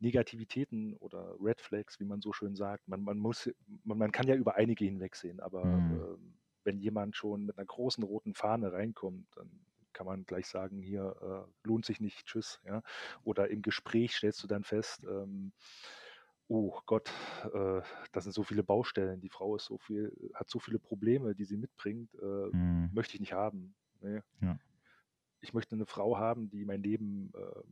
Negativitäten 0.00 0.96
oder 0.96 1.36
Red 1.40 1.60
Flags, 1.60 2.00
wie 2.00 2.04
man 2.04 2.20
so 2.20 2.32
schön 2.32 2.56
sagt, 2.56 2.88
man, 2.88 3.02
man 3.02 3.18
muss, 3.18 3.50
man, 3.84 3.98
man 3.98 4.12
kann 4.12 4.26
ja 4.28 4.34
über 4.34 4.54
einige 4.56 4.84
hinwegsehen, 4.84 5.40
aber 5.40 5.84
Mhm. 5.88 6.06
äh, 6.18 6.18
wenn 6.64 6.78
jemand 6.78 7.16
schon 7.16 7.44
mit 7.46 7.56
einer 7.58 7.66
großen 7.66 8.02
roten 8.04 8.34
Fahne 8.34 8.72
reinkommt, 8.72 9.26
dann 9.36 9.50
kann 9.92 10.06
man 10.06 10.24
gleich 10.24 10.46
sagen, 10.46 10.80
hier 10.82 11.16
äh, 11.46 11.66
lohnt 11.66 11.84
sich 11.84 12.00
nicht, 12.00 12.26
tschüss. 12.26 12.60
Ja? 12.64 12.82
Oder 13.24 13.48
im 13.50 13.62
Gespräch 13.62 14.16
stellst 14.16 14.42
du 14.42 14.46
dann 14.46 14.64
fest, 14.64 15.04
ähm, 15.04 15.52
oh 16.48 16.80
Gott, 16.86 17.10
äh, 17.52 17.82
das 18.12 18.24
sind 18.24 18.32
so 18.32 18.42
viele 18.42 18.62
Baustellen, 18.62 19.20
die 19.20 19.28
Frau 19.28 19.56
ist 19.56 19.66
so 19.66 19.78
viel, 19.78 20.12
hat 20.34 20.48
so 20.48 20.58
viele 20.58 20.78
Probleme, 20.78 21.34
die 21.34 21.44
sie 21.44 21.56
mitbringt, 21.56 22.14
äh, 22.14 22.50
Mhm. 22.52 22.90
möchte 22.92 23.14
ich 23.14 23.20
nicht 23.20 23.32
haben. 23.32 23.74
Nee. 24.00 24.20
Ja. 24.40 24.58
Ich 25.40 25.54
möchte 25.54 25.74
eine 25.74 25.86
Frau 25.86 26.18
haben, 26.18 26.50
die 26.50 26.64
mein 26.64 26.82
Leben 26.82 27.32
äh, 27.34 27.62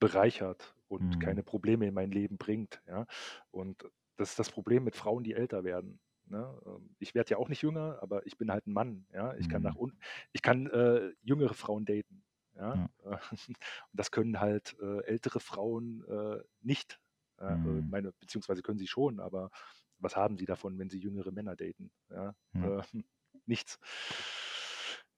bereichert 0.00 0.74
und 0.88 1.16
Mhm. 1.16 1.18
keine 1.20 1.42
Probleme 1.42 1.86
in 1.86 1.94
mein 1.94 2.10
Leben 2.10 2.36
bringt. 2.38 2.80
Ja? 2.86 3.06
Und 3.50 3.84
das 4.16 4.30
ist 4.30 4.38
das 4.38 4.50
Problem 4.50 4.84
mit 4.84 4.96
Frauen, 4.96 5.24
die 5.24 5.34
älter 5.34 5.64
werden. 5.64 6.00
Ne? 6.28 6.60
Ähm, 6.66 6.94
Ich 6.98 7.14
werde 7.14 7.30
ja 7.30 7.36
auch 7.38 7.48
nicht 7.48 7.62
jünger, 7.62 7.98
aber 8.02 8.26
ich 8.26 8.36
bin 8.38 8.50
halt 8.50 8.66
ein 8.66 8.72
Mann. 8.72 9.06
Ja? 9.12 9.34
Ich 9.36 9.48
kann 9.48 9.62
Mhm. 9.62 9.68
nach 9.68 9.76
unten, 9.76 9.98
ich 10.32 10.42
kann 10.42 10.66
äh, 10.68 11.12
jüngere 11.22 11.54
Frauen 11.54 11.84
daten. 11.84 12.24
Ja? 12.56 12.80
Ja. 12.80 12.88
Das 13.92 14.10
können 14.10 14.40
halt 14.40 14.76
äh, 14.80 15.04
ältere 15.04 15.40
Frauen 15.40 16.04
äh, 16.08 16.42
nicht. 16.60 17.00
Äh, 17.38 17.56
Mhm. 17.56 17.88
Meine, 17.88 18.12
beziehungsweise 18.12 18.62
können 18.62 18.78
sie 18.78 18.86
schon, 18.88 19.20
aber 19.20 19.50
was 19.98 20.16
haben 20.16 20.36
sie 20.38 20.44
davon, 20.46 20.78
wenn 20.78 20.90
sie 20.90 20.98
jüngere 20.98 21.32
Männer 21.32 21.56
daten? 21.56 21.90
Ja? 22.10 22.34
Äh, 22.60 22.82
nichts. 23.46 23.78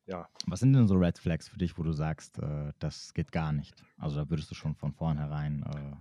Ja, 0.06 0.28
Was 0.46 0.60
sind 0.60 0.74
denn 0.74 0.86
so 0.86 0.96
Red 0.96 1.18
Flags 1.18 1.48
für 1.48 1.56
dich, 1.56 1.78
wo 1.78 1.82
du 1.82 1.92
sagst, 1.92 2.38
äh, 2.40 2.72
das 2.78 3.14
geht 3.14 3.32
gar 3.32 3.52
nicht? 3.52 3.84
Also 3.96 4.16
da 4.16 4.28
würdest 4.28 4.50
du 4.50 4.54
schon 4.54 4.74
von 4.74 4.92
vornherein. 4.92 5.62
Äh, 5.62 5.96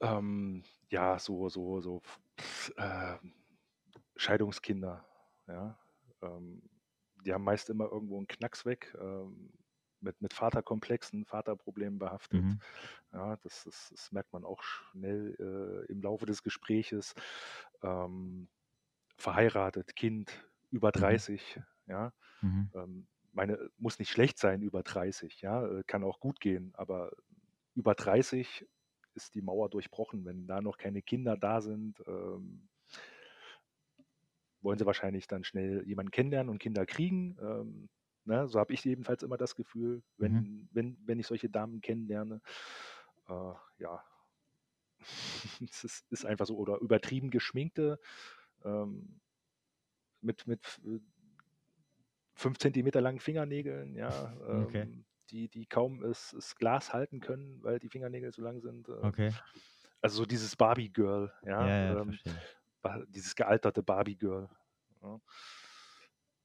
Ähm, 0.00 0.62
ja, 0.90 1.18
so, 1.18 1.48
so, 1.48 1.80
so 1.80 2.02
äh, 2.76 3.16
Scheidungskinder, 4.20 5.06
ja. 5.48 5.78
Ähm, 6.22 6.62
die 7.24 7.32
haben 7.32 7.44
meist 7.44 7.70
immer 7.70 7.90
irgendwo 7.90 8.18
einen 8.18 8.26
Knacks 8.28 8.66
weg, 8.66 8.94
ähm, 9.00 9.52
mit, 10.00 10.20
mit 10.22 10.32
Vaterkomplexen, 10.34 11.26
Vaterproblemen 11.26 11.98
behaftet. 11.98 12.42
mhm. 12.42 12.60
Ja, 13.12 13.36
das, 13.36 13.64
das, 13.64 13.88
das 13.90 14.12
merkt 14.12 14.32
man 14.32 14.44
auch 14.44 14.62
schnell 14.62 15.36
äh, 15.88 15.92
im 15.92 16.02
Laufe 16.02 16.26
des 16.26 16.42
Gespräches. 16.42 17.14
Ähm, 17.82 18.48
verheiratet, 19.16 19.96
Kind, 19.96 20.48
über 20.70 20.92
30, 20.92 21.60
ja. 21.86 22.12
Mhm. 22.40 22.70
Ähm, 22.74 23.08
meine, 23.32 23.70
muss 23.78 23.98
nicht 23.98 24.10
schlecht 24.10 24.38
sein 24.38 24.62
über 24.62 24.82
30, 24.82 25.40
ja, 25.42 25.66
äh, 25.66 25.84
kann 25.86 26.04
auch 26.04 26.20
gut 26.20 26.40
gehen, 26.40 26.72
aber 26.74 27.12
über 27.74 27.94
30 27.94 28.66
ist 29.14 29.34
die 29.34 29.42
Mauer 29.42 29.70
durchbrochen. 29.70 30.24
Wenn 30.24 30.46
da 30.46 30.60
noch 30.60 30.78
keine 30.78 31.02
Kinder 31.02 31.36
da 31.36 31.60
sind, 31.60 32.02
ähm, 32.06 32.68
wollen 34.62 34.78
sie 34.78 34.86
wahrscheinlich 34.86 35.26
dann 35.26 35.44
schnell 35.44 35.84
jemanden 35.86 36.10
kennenlernen 36.12 36.50
und 36.50 36.58
Kinder 36.58 36.86
kriegen. 36.86 37.36
Ähm, 37.40 37.88
ne? 38.24 38.48
So 38.48 38.58
habe 38.60 38.72
ich 38.74 38.84
jedenfalls 38.84 39.22
immer 39.22 39.36
das 39.36 39.54
Gefühl, 39.56 40.02
wenn, 40.18 40.42
Mhm. 40.42 40.68
wenn, 40.72 40.98
wenn 41.06 41.18
ich 41.18 41.26
solche 41.26 41.50
Damen 41.50 41.80
kennenlerne. 41.80 42.40
Äh, 43.28 43.54
ja, 43.78 44.04
es 45.70 45.84
ist, 45.84 46.06
ist 46.10 46.24
einfach 46.26 46.46
so. 46.46 46.56
Oder 46.56 46.78
übertrieben 46.78 47.30
geschminkte 47.30 47.98
ähm, 48.64 49.20
mit, 50.20 50.46
mit 50.46 50.80
äh, 50.84 51.00
fünf 52.34 52.58
Zentimeter 52.58 53.00
langen 53.00 53.20
Fingernägeln, 53.20 53.94
ja, 53.96 54.32
ähm, 54.68 54.76
Okay. 54.76 54.88
die, 55.30 55.48
die 55.48 55.66
kaum 55.66 56.00
das, 56.02 56.30
das 56.32 56.56
Glas 56.56 56.92
halten 56.92 57.20
können, 57.20 57.62
weil 57.62 57.78
die 57.78 57.88
Fingernägel 57.88 58.32
so 58.32 58.42
lang 58.42 58.60
sind. 58.60 58.88
ähm, 58.88 59.12
Okay. 59.12 59.34
Also 60.02 60.18
so 60.18 60.26
dieses 60.26 60.56
Barbie-Girl, 60.56 61.32
Ja, 61.42 61.66
ja, 61.66 61.84
ja, 61.94 61.96
ähm, 61.98 62.18
dieses 63.08 63.34
gealterte 63.36 63.82
Barbie-Girl. 63.82 64.48
Ja, 65.02 65.20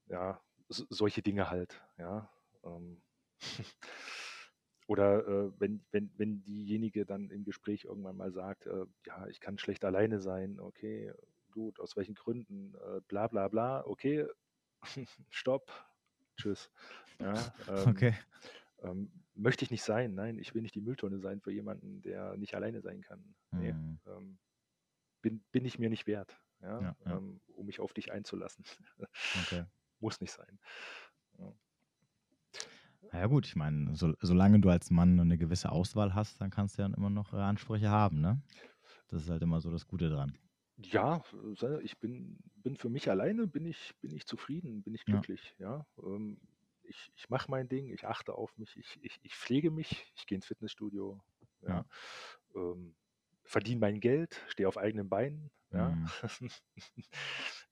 ja 0.08 0.42
so, 0.70 0.86
solche 0.90 1.22
Dinge 1.22 1.50
halt, 1.50 1.84
ja. 1.98 2.30
Ähm, 2.64 3.02
Oder 4.88 5.28
äh, 5.28 5.52
wenn, 5.60 5.86
wenn, 5.92 6.12
wenn 6.18 6.44
diejenige 6.44 7.06
dann 7.06 7.32
im 7.32 7.44
Gespräch 7.44 7.86
irgendwann 7.86 8.18
mal 8.18 8.32
sagt, 8.32 8.68
äh, 8.68 8.86
ja, 9.06 9.28
ich 9.28 9.40
kann 9.40 9.58
schlecht 9.58 9.84
alleine 9.84 10.20
sein, 10.20 10.60
okay, 10.60 11.12
gut, 11.52 11.80
aus 11.80 11.96
welchen 11.96 12.14
Gründen, 12.16 12.76
äh, 12.76 13.02
bla 13.08 13.28
bla 13.28 13.48
bla, 13.48 13.84
okay, 13.86 14.28
stopp, 15.30 15.72
tschüss. 16.38 16.70
Ja, 17.20 17.54
ähm, 17.68 18.06
Okay. 18.06 18.14
ähm, 18.80 19.26
möchte 19.36 19.66
ich 19.66 19.72
nicht 19.72 19.84
sein, 19.84 20.16
nein, 20.16 20.40
ich 20.40 20.54
will 20.56 20.62
nicht 20.64 20.76
die 20.76 20.82
Mülltonne 20.82 21.20
sein 21.20 21.42
für 21.42 21.52
jemanden, 21.52 22.02
der 22.02 22.38
nicht 22.38 22.56
alleine 22.56 22.82
sein 22.82 23.02
kann. 23.02 23.36
Nee, 23.54 23.76
Mhm. 23.76 24.00
ähm, 24.08 24.40
bin, 25.26 25.44
bin 25.52 25.66
ich 25.66 25.80
mir 25.80 25.90
nicht 25.90 26.08
wert, 26.08 26.40
ja, 26.62 26.80
Ja, 26.80 26.96
ja. 27.06 27.18
Ähm, 27.18 27.42
um 27.48 27.66
mich 27.66 27.80
auf 27.80 27.94
dich 27.94 28.12
einzulassen. 28.12 28.66
Okay. 29.36 29.66
Muss 30.00 30.22
nicht 30.22 30.32
sein. 30.32 30.60
Ja. 31.40 31.54
Ja 33.12 33.28
gut, 33.28 33.46
ich 33.48 33.56
meine, 33.56 33.96
so, 33.96 34.14
solange 34.22 34.60
du 34.60 34.70
als 34.70 34.92
Mann 34.92 35.20
eine 35.20 35.38
gewisse 35.38 35.72
Auswahl 35.72 36.14
hast, 36.14 36.42
dann 36.42 36.50
kannst 36.50 36.78
du 36.78 36.82
ja 36.84 36.88
immer 36.88 37.10
noch 37.10 37.34
äh, 37.34 37.38
Ansprüche 37.38 37.90
haben, 37.90 38.20
ne? 38.20 38.42
Das 39.10 39.24
ist 39.24 39.30
halt 39.30 39.44
immer 39.44 39.62
so 39.62 39.72
das 39.72 39.88
Gute 39.88 40.10
dran. 40.10 40.38
Ja, 40.78 41.24
ich 41.84 42.00
bin, 42.00 42.38
bin 42.56 42.76
für 42.76 42.90
mich 42.90 43.10
alleine, 43.10 43.48
bin 43.48 43.66
ich, 43.66 43.96
bin 44.02 44.14
ich 44.14 44.26
zufrieden, 44.26 44.84
bin 44.84 44.94
ich 44.94 45.06
Ja. 45.08 45.26
glücklich, 45.26 45.56
ja. 45.58 45.88
Ähm, 45.98 46.42
ich 46.84 47.12
ich 47.16 47.30
mache 47.30 47.50
mein 47.50 47.70
Ding, 47.70 47.90
ich 47.90 48.06
achte 48.06 48.34
auf 48.36 48.58
mich, 48.58 48.76
ich, 48.78 49.00
ich, 49.02 49.18
ich 49.24 49.36
pflege 49.36 49.72
mich, 49.72 50.12
ich 50.18 50.26
gehe 50.28 50.36
ins 50.36 50.46
Fitnessstudio, 50.46 51.24
ja. 51.62 51.86
Ähm, 52.56 52.96
verdiene 53.46 53.80
mein 53.80 54.00
Geld, 54.00 54.42
stehe 54.50 54.68
auf 54.68 54.78
eigenen 54.78 55.10
Beinen, 55.10 55.52
ja. 55.72 55.90
Mhm. 55.90 56.10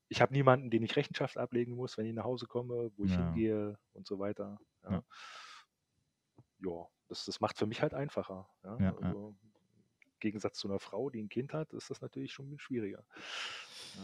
Ich 0.09 0.21
habe 0.21 0.34
niemanden, 0.34 0.69
den 0.69 0.84
ich 0.84 0.95
Rechenschaft 0.95 1.38
ablegen 1.39 1.74
muss, 1.76 1.97
wenn 1.97 2.05
ich 2.05 2.13
nach 2.13 2.26
Hause 2.26 2.45
komme, 2.45 2.91
wo 2.97 3.05
ich 3.05 3.11
Ja. 3.11 3.17
hingehe 3.17 3.80
und 3.93 4.05
so 4.05 4.19
weiter. 4.19 4.59
Ja, 4.84 5.03
Ja. 6.59 6.88
das, 7.07 7.26
das 7.26 7.39
macht 7.39 7.57
für 7.57 7.65
mich 7.65 7.82
halt 7.82 7.93
einfacher. 7.95 8.47
Ja. 8.63 8.95
Also, 8.95 9.36
Im 10.03 10.19
Gegensatz 10.19 10.57
zu 10.59 10.67
einer 10.67 10.80
Frau, 10.80 11.09
die 11.09 11.21
ein 11.21 11.30
Kind 11.30 11.53
hat, 11.53 11.74
ist 11.74 11.89
das 11.89 12.01
natürlich 12.01 12.32
schon 12.32 12.59
schwieriger. 12.59 13.03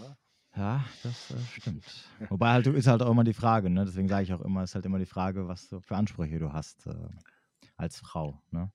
Ja. 0.02 0.18
Ja, 0.56 0.86
das 1.04 1.32
äh, 1.32 1.40
stimmt. 1.60 2.10
Wobei 2.30 2.52
halt 2.52 2.66
ist 2.68 2.88
halt 2.88 3.04
auch 3.04 3.12
immer 3.12 3.24
die 3.24 3.34
Frage, 3.34 3.70
ne? 3.70 3.86
Deswegen 3.86 4.08
sage 4.08 4.24
ich 4.24 4.34
auch 4.34 4.42
immer, 4.42 4.64
ist 4.64 4.74
halt 4.74 4.86
immer 4.86 4.98
die 5.00 5.06
Frage, 5.06 5.48
was 5.48 5.70
du 5.70 5.80
für 5.80 5.96
Ansprüche 5.96 6.40
du 6.40 6.52
hast 6.52 6.88
äh, 6.88 6.96
als 7.78 8.00
Frau. 8.00 8.42
Ne? 8.52 8.72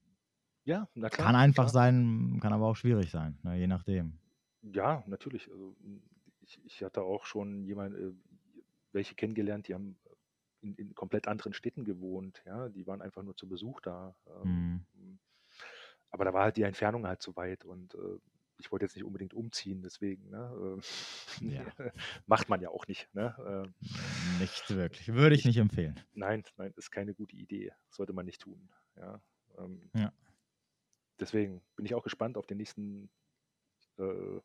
Ja, 0.65 0.87
na 0.95 1.09
klar. 1.09 1.27
Kann 1.27 1.35
einfach 1.35 1.65
klar. 1.65 1.69
sein, 1.73 2.39
kann 2.41 2.51
aber 2.53 2.65
auch 2.67 2.75
schwierig 2.75 3.11
sein, 3.11 3.37
ne? 3.43 3.55
je 3.57 3.67
nachdem. 3.67 4.17
Ja, 4.63 5.03
natürlich. 5.07 5.49
Also, 5.51 5.75
m, 5.83 6.01
ich, 6.41 6.59
ich 6.65 6.83
hatte 6.83 7.01
auch 7.01 7.25
schon 7.25 7.63
jemand, 7.63 7.95
äh, 7.95 8.11
welche 8.91 9.15
kennengelernt, 9.15 9.67
die 9.67 9.73
haben 9.75 9.97
in, 10.61 10.73
in 10.75 10.95
komplett 10.95 11.27
anderen 11.27 11.53
Städten 11.53 11.83
gewohnt. 11.85 12.41
Ja, 12.45 12.69
die 12.69 12.87
waren 12.87 13.01
einfach 13.01 13.21
nur 13.23 13.35
zu 13.35 13.47
Besuch 13.47 13.79
da. 13.81 14.15
Ähm, 14.43 14.85
Mhm. 14.95 15.19
Aber 16.11 16.23
da 16.25 16.33
war 16.33 16.43
halt 16.43 16.55
die 16.57 16.61
Entfernung 16.63 17.05
halt 17.05 17.21
zu 17.21 17.35
weit 17.35 17.65
und 17.65 17.93
äh, 17.95 18.19
ich 18.57 18.71
wollte 18.71 18.85
jetzt 18.85 18.95
nicht 18.95 19.03
unbedingt 19.03 19.33
umziehen, 19.33 19.81
deswegen. 19.83 20.29
Ne? 20.29 20.77
äh, 20.79 20.81
Ja. 21.55 21.65
Macht 22.25 22.47
man 22.49 22.61
ja 22.61 22.69
auch 22.69 22.87
nicht. 22.87 23.13
Ne? 23.13 23.35
Äh, 23.65 24.39
Nicht 24.39 24.69
wirklich. 24.69 25.09
Würde 25.13 25.35
ich 25.35 25.41
Ich- 25.41 25.45
nicht 25.47 25.57
empfehlen. 25.57 25.99
nein, 26.13 26.43
nein, 26.57 26.73
ist 26.77 26.89
keine 26.89 27.13
gute 27.13 27.35
Idee. 27.35 27.73
Sollte 27.89 28.13
man 28.13 28.25
nicht 28.25 28.41
tun. 28.41 28.69
Ja. 28.95 29.21
Ähm, 29.57 29.91
Ja. 29.93 30.11
Deswegen 31.19 31.61
bin 31.75 31.85
ich 31.85 31.93
auch 31.95 32.03
gespannt 32.03 32.37
auf 32.37 32.45
den 32.47 32.57
nächsten 32.57 33.09
äh, 33.97 34.39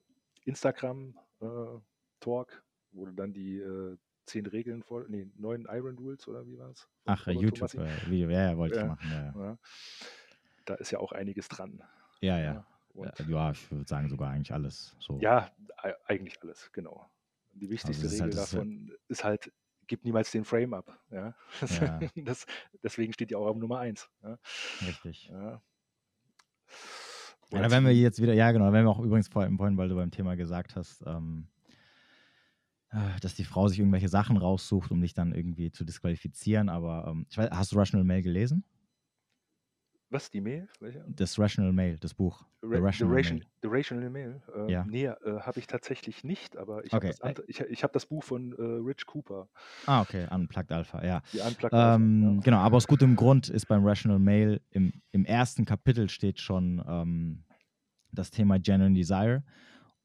Instagram-Talk, 0.45 2.63
wo 2.93 3.07
du 3.07 3.13
dann 3.13 3.33
die 3.33 3.59
äh, 3.59 3.97
zehn 4.27 4.47
Regeln 4.47 4.83
vor, 4.83 5.05
nee, 5.09 5.27
neun 5.37 5.67
Iron 5.71 5.97
Rules 5.99 6.29
oder 6.29 6.47
wie 6.47 6.59
war 6.59 6.71
es? 6.71 6.89
Ach, 7.07 7.27
äh, 7.27 7.33
YouTube 7.33 7.73
äh, 7.75 8.15
ja, 8.15 8.31
ja, 8.51 8.57
wollte 8.57 8.77
ich 8.77 8.81
Ja. 8.83 8.87
machen. 8.87 9.11
Ja, 9.11 9.25
ja. 9.25 9.35
Ja. 9.45 9.59
Da 10.67 10.75
ist 10.75 10.91
ja 10.93 10.99
auch 11.01 11.13
einiges 11.13 11.49
dran. 11.49 11.83
ja, 12.21 12.39
ja. 12.39 12.67
Äh, 12.95 13.11
ja, 13.29 13.51
ich 13.53 13.71
würde 13.71 13.87
sagen 13.89 14.09
sogar 14.09 14.31
eigentlich 14.31 14.53
alles. 14.53 14.97
So. 14.99 15.19
ja, 15.21 15.49
eigentlich 16.07 16.41
alles, 16.43 16.71
genau. 16.73 17.09
Die 17.55 17.71
wichtigste 17.71 18.07
es 18.07 18.13
ist 18.13 18.21
Regel 18.23 18.37
halt- 18.37 18.53
davon 18.53 18.93
ist 19.09 19.25
halt, 19.25 19.53
gib 19.87 20.05
niemals 20.05 20.31
den 20.33 20.45
Frame 20.45 20.75
ab. 20.75 21.01
Ja? 21.11 21.35
Ja. 21.81 22.01
Das, 22.17 22.47
deswegen 22.83 23.13
steht 23.13 23.31
die 23.31 23.37
auch 23.37 23.47
auf 23.47 23.57
Nummer 23.57 23.79
eins. 23.79 24.11
Ja? 24.23 24.39
Richtig. 24.87 25.29
Ja. 25.29 25.63
Ja, 27.51 27.59
Oder 27.59 27.69
da 27.69 27.71
werden 27.73 27.85
wir 27.85 27.95
jetzt 27.95 28.21
wieder, 28.21 28.33
ja 28.35 28.53
genau, 28.53 28.73
werden 28.73 28.87
wir 28.87 28.91
auch 28.91 29.01
übrigens 29.01 29.29
vorhin, 29.29 29.57
vorhin, 29.57 29.77
weil 29.77 29.89
du 29.89 29.97
beim 29.97 30.11
Thema 30.11 30.37
gesagt 30.37 30.77
hast, 30.77 31.03
ähm, 31.07 31.49
äh, 32.91 33.19
dass 33.21 33.35
die 33.35 33.45
Frau 33.45 33.69
sich 33.69 33.79
irgendwelche 33.79 34.09
Sachen 34.09 34.37
raussucht, 34.37 34.91
um 34.91 35.01
dich 35.01 35.15
dann 35.15 35.33
irgendwie 35.33 35.71
zu 35.71 35.85
disqualifizieren. 35.85 36.69
Aber 36.69 37.07
ähm, 37.09 37.27
ich 37.29 37.39
weiß, 37.39 37.51
hast 37.51 37.73
du 37.73 37.77
Rational 37.77 38.05
Mail 38.05 38.23
gelesen? 38.23 38.65
Was, 40.13 40.29
die 40.29 40.41
Mail? 40.41 40.69
Welche? 40.81 41.05
Das 41.09 41.39
Rational 41.39 41.73
Mail, 41.73 41.97
das 41.99 42.15
Buch. 42.15 42.43
Ra- 42.63 42.77
The 42.77 42.83
Rational 42.83 43.15
Ration, 43.15 43.39
Mail. 43.39 43.47
The 43.63 43.69
Rational 43.71 44.11
Mail? 44.11 44.43
Äh, 44.57 44.73
Ja. 44.73 44.85
Nee, 44.85 45.07
äh, 45.07 45.15
habe 45.41 45.61
ich 45.61 45.69
tatsächlich 45.69 46.25
nicht, 46.25 46.57
aber 46.57 46.85
ich 46.85 46.93
Okay. 46.93 47.07
habe 47.07 47.17
das, 47.17 47.21
ante- 47.23 47.45
ich, 47.47 47.61
ich 47.61 47.85
hab 47.85 47.93
das 47.93 48.07
Buch 48.07 48.25
von 48.25 48.53
äh, 48.53 48.61
Rich 48.61 49.07
Cooper, 49.07 49.49
Ah, 49.87 50.01
okay, 50.03 50.27
Unplugged 50.31 50.73
Alpha, 50.73 51.05
ja. 51.05 51.23
die 51.33 51.39
Unplugged 51.39 51.73
Ähm, 51.73 52.23
Alpha, 52.25 52.35
ja. 52.35 52.41
Genau, 52.43 52.57
aber 52.59 52.77
aus 52.77 52.89
gutem 52.89 53.15
Grund 53.15 53.49
ist 53.51 53.67
beim 53.67 53.87
Rational 53.87 54.19
Mail 54.19 54.61
im, 54.71 54.93
im 55.13 55.25
ersten 55.25 55.65
Kapitel 55.65 56.09
steht 56.09 56.41
schon, 56.41 56.83
ähm, 56.87 57.45
das 58.11 58.33
Thema 58.33 58.59
Genuine 58.59 58.95
Desire. 58.97 59.45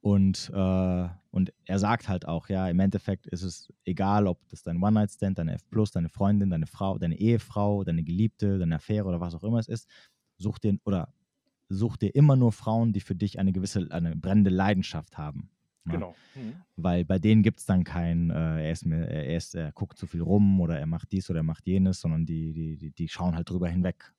Und, 0.06 0.52
äh, 0.54 1.10
und 1.32 1.52
er 1.66 1.80
sagt 1.80 2.08
halt 2.10 2.28
auch, 2.28 2.48
ja, 2.48 2.70
im 2.70 2.80
Endeffekt 2.80 3.26
ist 3.26 3.42
es 3.42 3.74
egal, 3.86 4.28
ob 4.28 4.38
das 4.50 4.62
dein 4.62 4.80
One-Night-Stand, 4.80 5.40
deine 5.40 5.56
F, 5.56 5.64
deine 5.96 6.10
Freundin, 6.10 6.52
deine 6.52 6.68
Frau, 6.68 7.00
deine 7.00 7.18
Ehefrau, 7.18 7.84
deine 7.84 8.04
Geliebte, 8.04 8.60
deine 8.60 8.76
Affäre 8.76 9.08
oder 9.08 9.20
was 9.20 9.34
auch 9.34 9.44
immer 9.44 9.58
es 9.58 9.68
ist, 9.68 9.90
such 10.38 10.60
dir 10.60 10.78
oder 10.84 11.12
such 11.70 11.98
dir 11.98 12.14
immer 12.14 12.36
nur 12.36 12.52
Frauen, 12.52 12.94
die 12.94 13.00
für 13.00 13.16
dich 13.16 13.40
eine 13.40 13.52
gewisse, 13.52 13.88
eine 13.90 14.16
brennende 14.16 14.52
Leidenschaft 14.52 15.18
haben. 15.18 15.50
Ne? 15.86 15.94
Genau. 15.94 16.16
Mhm. 16.36 16.54
Weil 16.76 17.04
bei 17.04 17.18
denen 17.18 17.42
gibt 17.42 17.62
es 17.62 17.66
dann 17.66 17.84
kein, 17.84 18.30
äh, 18.30 18.66
er, 18.66 18.72
ist, 18.72 18.86
er, 18.86 19.36
ist, 19.36 19.56
er 19.56 19.72
guckt 19.72 19.98
zu 19.98 20.06
viel 20.06 20.22
rum 20.22 20.62
oder 20.62 20.78
er 20.78 20.86
macht 20.86 21.12
dies 21.14 21.32
oder 21.32 21.40
er 21.40 21.44
macht 21.44 21.66
jenes, 21.66 22.00
sondern 22.00 22.28
die, 22.28 22.54
die, 22.54 22.78
die, 22.78 22.92
die 22.92 23.10
schauen 23.10 23.36
halt 23.36 23.50
drüber 23.50 23.70
hinweg. 23.70 24.14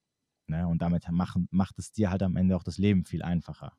Ne? 0.48 0.66
Und 0.66 0.82
damit 0.82 1.08
machen, 1.12 1.46
macht 1.52 1.78
es 1.78 1.92
dir 1.92 2.10
halt 2.10 2.24
am 2.24 2.34
Ende 2.34 2.56
auch 2.56 2.64
das 2.64 2.76
Leben 2.76 3.04
viel 3.04 3.22
einfacher. 3.22 3.72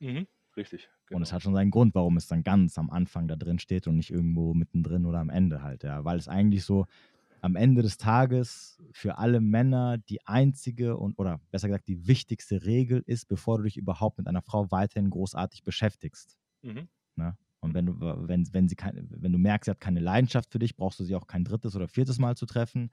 Mhm. 0.00 0.26
Richtig. 0.56 0.88
Genau. 1.06 1.16
Und 1.16 1.22
es 1.22 1.32
hat 1.32 1.42
schon 1.42 1.54
seinen 1.54 1.70
Grund, 1.70 1.94
warum 1.94 2.16
es 2.16 2.26
dann 2.26 2.42
ganz 2.42 2.78
am 2.78 2.90
Anfang 2.90 3.28
da 3.28 3.36
drin 3.36 3.58
steht 3.58 3.86
und 3.86 3.96
nicht 3.96 4.10
irgendwo 4.10 4.54
mittendrin 4.54 5.06
oder 5.06 5.18
am 5.18 5.30
Ende 5.30 5.62
halt, 5.62 5.82
ja. 5.84 6.04
Weil 6.04 6.18
es 6.18 6.28
eigentlich 6.28 6.64
so 6.64 6.86
am 7.40 7.56
Ende 7.56 7.82
des 7.82 7.96
Tages 7.98 8.78
für 8.92 9.18
alle 9.18 9.40
Männer 9.40 9.98
die 9.98 10.24
einzige 10.26 10.96
und 10.96 11.18
oder 11.18 11.40
besser 11.50 11.68
gesagt 11.68 11.88
die 11.88 12.06
wichtigste 12.06 12.64
Regel 12.64 13.02
ist, 13.06 13.26
bevor 13.26 13.58
du 13.58 13.64
dich 13.64 13.76
überhaupt 13.76 14.18
mit 14.18 14.28
einer 14.28 14.42
Frau 14.42 14.70
weiterhin 14.70 15.10
großartig 15.10 15.64
beschäftigst. 15.64 16.38
Mhm. 16.62 16.88
Ne? 17.16 17.36
Und 17.60 17.74
wenn 17.74 17.86
du, 17.86 18.00
wenn, 18.00 18.52
wenn, 18.52 18.68
sie 18.68 18.76
kein, 18.76 19.08
wenn 19.10 19.32
du 19.32 19.38
merkst, 19.38 19.66
sie 19.66 19.70
hat 19.70 19.80
keine 19.80 20.00
Leidenschaft 20.00 20.52
für 20.52 20.58
dich, 20.58 20.76
brauchst 20.76 21.00
du 21.00 21.04
sie 21.04 21.14
auch 21.14 21.26
kein 21.26 21.44
drittes 21.44 21.74
oder 21.74 21.88
viertes 21.88 22.18
Mal 22.18 22.36
zu 22.36 22.46
treffen, 22.46 22.90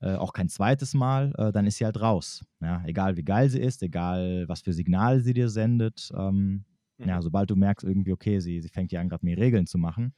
äh, 0.00 0.14
auch 0.14 0.32
kein 0.32 0.48
zweites 0.48 0.94
Mal, 0.94 1.32
äh, 1.38 1.52
dann 1.52 1.66
ist 1.66 1.78
sie 1.78 1.84
halt 1.84 2.00
raus. 2.00 2.44
Ja? 2.60 2.82
Egal 2.84 3.16
wie 3.16 3.24
geil 3.24 3.48
sie 3.48 3.60
ist, 3.60 3.82
egal 3.82 4.44
was 4.48 4.60
für 4.60 4.72
Signale 4.72 5.20
sie 5.20 5.34
dir 5.34 5.48
sendet. 5.48 6.10
Ähm, 6.16 6.64
mhm. 6.98 7.08
Ja, 7.08 7.22
sobald 7.22 7.50
du 7.50 7.56
merkst 7.56 7.86
irgendwie, 7.86 8.12
okay, 8.12 8.40
sie, 8.40 8.60
sie 8.60 8.68
fängt 8.68 8.92
ja 8.92 9.00
an, 9.00 9.08
gerade 9.08 9.24
mir 9.24 9.38
Regeln 9.38 9.66
zu 9.66 9.78
machen 9.78 10.14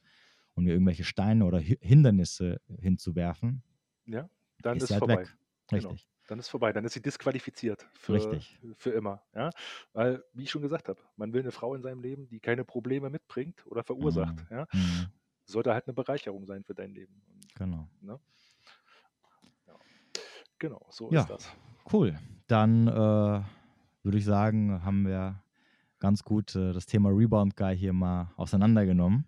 und 0.55 0.65
mir 0.65 0.73
irgendwelche 0.73 1.03
Steine 1.03 1.45
oder 1.45 1.59
Hindernisse 1.59 2.59
hinzuwerfen, 2.79 3.63
ja, 4.05 4.29
dann 4.61 4.77
ist, 4.77 4.83
ist 4.83 4.91
halt 4.91 4.99
vorbei. 4.99 5.21
Weg. 5.21 5.37
Richtig. 5.71 5.89
Genau. 5.89 6.01
Dann 6.27 6.37
ist 6.37 6.49
vorbei, 6.49 6.71
dann 6.73 6.85
ist 6.85 6.93
sie 6.93 7.01
disqualifiziert 7.01 7.87
für, 7.93 8.13
Richtig. 8.13 8.59
für 8.77 8.91
immer. 8.91 9.23
Ja? 9.33 9.49
Weil, 9.93 10.23
wie 10.33 10.43
ich 10.43 10.51
schon 10.51 10.61
gesagt 10.61 10.87
habe, 10.87 10.99
man 11.15 11.33
will 11.33 11.41
eine 11.41 11.51
Frau 11.51 11.73
in 11.73 11.81
seinem 11.81 12.01
Leben, 12.01 12.27
die 12.27 12.39
keine 12.39 12.63
Probleme 12.63 13.09
mitbringt 13.09 13.65
oder 13.65 13.83
verursacht. 13.83 14.35
Mhm. 14.51 14.57
Ja? 14.57 14.67
Mhm. 14.71 15.07
Sollte 15.45 15.73
halt 15.73 15.87
eine 15.87 15.95
Bereicherung 15.95 16.45
sein 16.45 16.63
für 16.63 16.75
dein 16.75 16.91
Leben. 16.91 17.23
Und, 17.33 17.55
genau. 17.55 17.89
Ne? 18.01 18.19
Genau, 20.59 20.85
so 20.89 21.09
ja, 21.11 21.21
ist 21.21 21.29
das. 21.29 21.51
Cool. 21.91 22.17
Dann 22.47 22.87
äh, 22.87 23.41
würde 24.03 24.17
ich 24.17 24.25
sagen, 24.25 24.83
haben 24.83 25.07
wir 25.07 25.41
ganz 25.99 26.23
gut 26.23 26.55
äh, 26.55 26.73
das 26.73 26.85
Thema 26.85 27.09
Rebound 27.09 27.55
Guy 27.55 27.77
hier 27.77 27.93
mal 27.93 28.31
auseinandergenommen. 28.35 29.25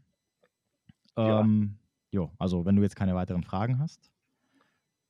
Ähm, 1.16 1.78
ja. 2.12 2.20
Jo, 2.20 2.32
also 2.38 2.66
wenn 2.66 2.76
du 2.76 2.82
jetzt 2.82 2.96
keine 2.96 3.16
weiteren 3.16 3.44
Fragen 3.44 3.80
hast. 3.80 4.12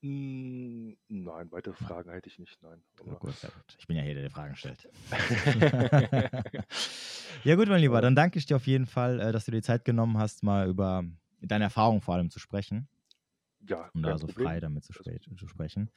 Hm, 0.03 0.97
nein, 1.09 1.51
weitere 1.51 1.75
Fragen 1.75 2.11
hätte 2.11 2.27
ich 2.27 2.39
nicht, 2.39 2.61
nein. 2.63 2.81
Ja, 3.05 3.13
gut, 3.13 3.33
sehr 3.33 3.51
gut. 3.51 3.77
Ich 3.77 3.85
bin 3.87 3.97
ja 3.97 4.03
hier, 4.03 4.15
der, 4.15 4.23
der 4.23 4.31
Fragen 4.31 4.55
stellt. 4.55 4.89
ja 7.43 7.55
gut, 7.55 7.67
mein 7.67 7.81
Lieber, 7.81 8.01
dann 8.01 8.15
danke 8.15 8.39
ich 8.39 8.47
dir 8.47 8.55
auf 8.55 8.65
jeden 8.65 8.87
Fall, 8.87 9.19
äh, 9.19 9.31
dass 9.31 9.45
du 9.45 9.51
dir 9.51 9.61
Zeit 9.61 9.85
genommen 9.85 10.17
hast, 10.17 10.41
mal 10.43 10.67
über 10.67 11.03
deine 11.41 11.65
Erfahrungen 11.65 12.01
vor 12.01 12.15
allem 12.15 12.31
zu 12.31 12.39
sprechen. 12.39 12.87
Ja, 13.67 13.89
um 13.93 14.01
da 14.01 14.17
so 14.17 14.27
Problem. 14.27 14.47
frei 14.47 14.59
damit 14.59 14.83
zu, 14.83 14.93
spä 14.93 15.19
zu 15.19 15.47
sprechen. 15.47 15.91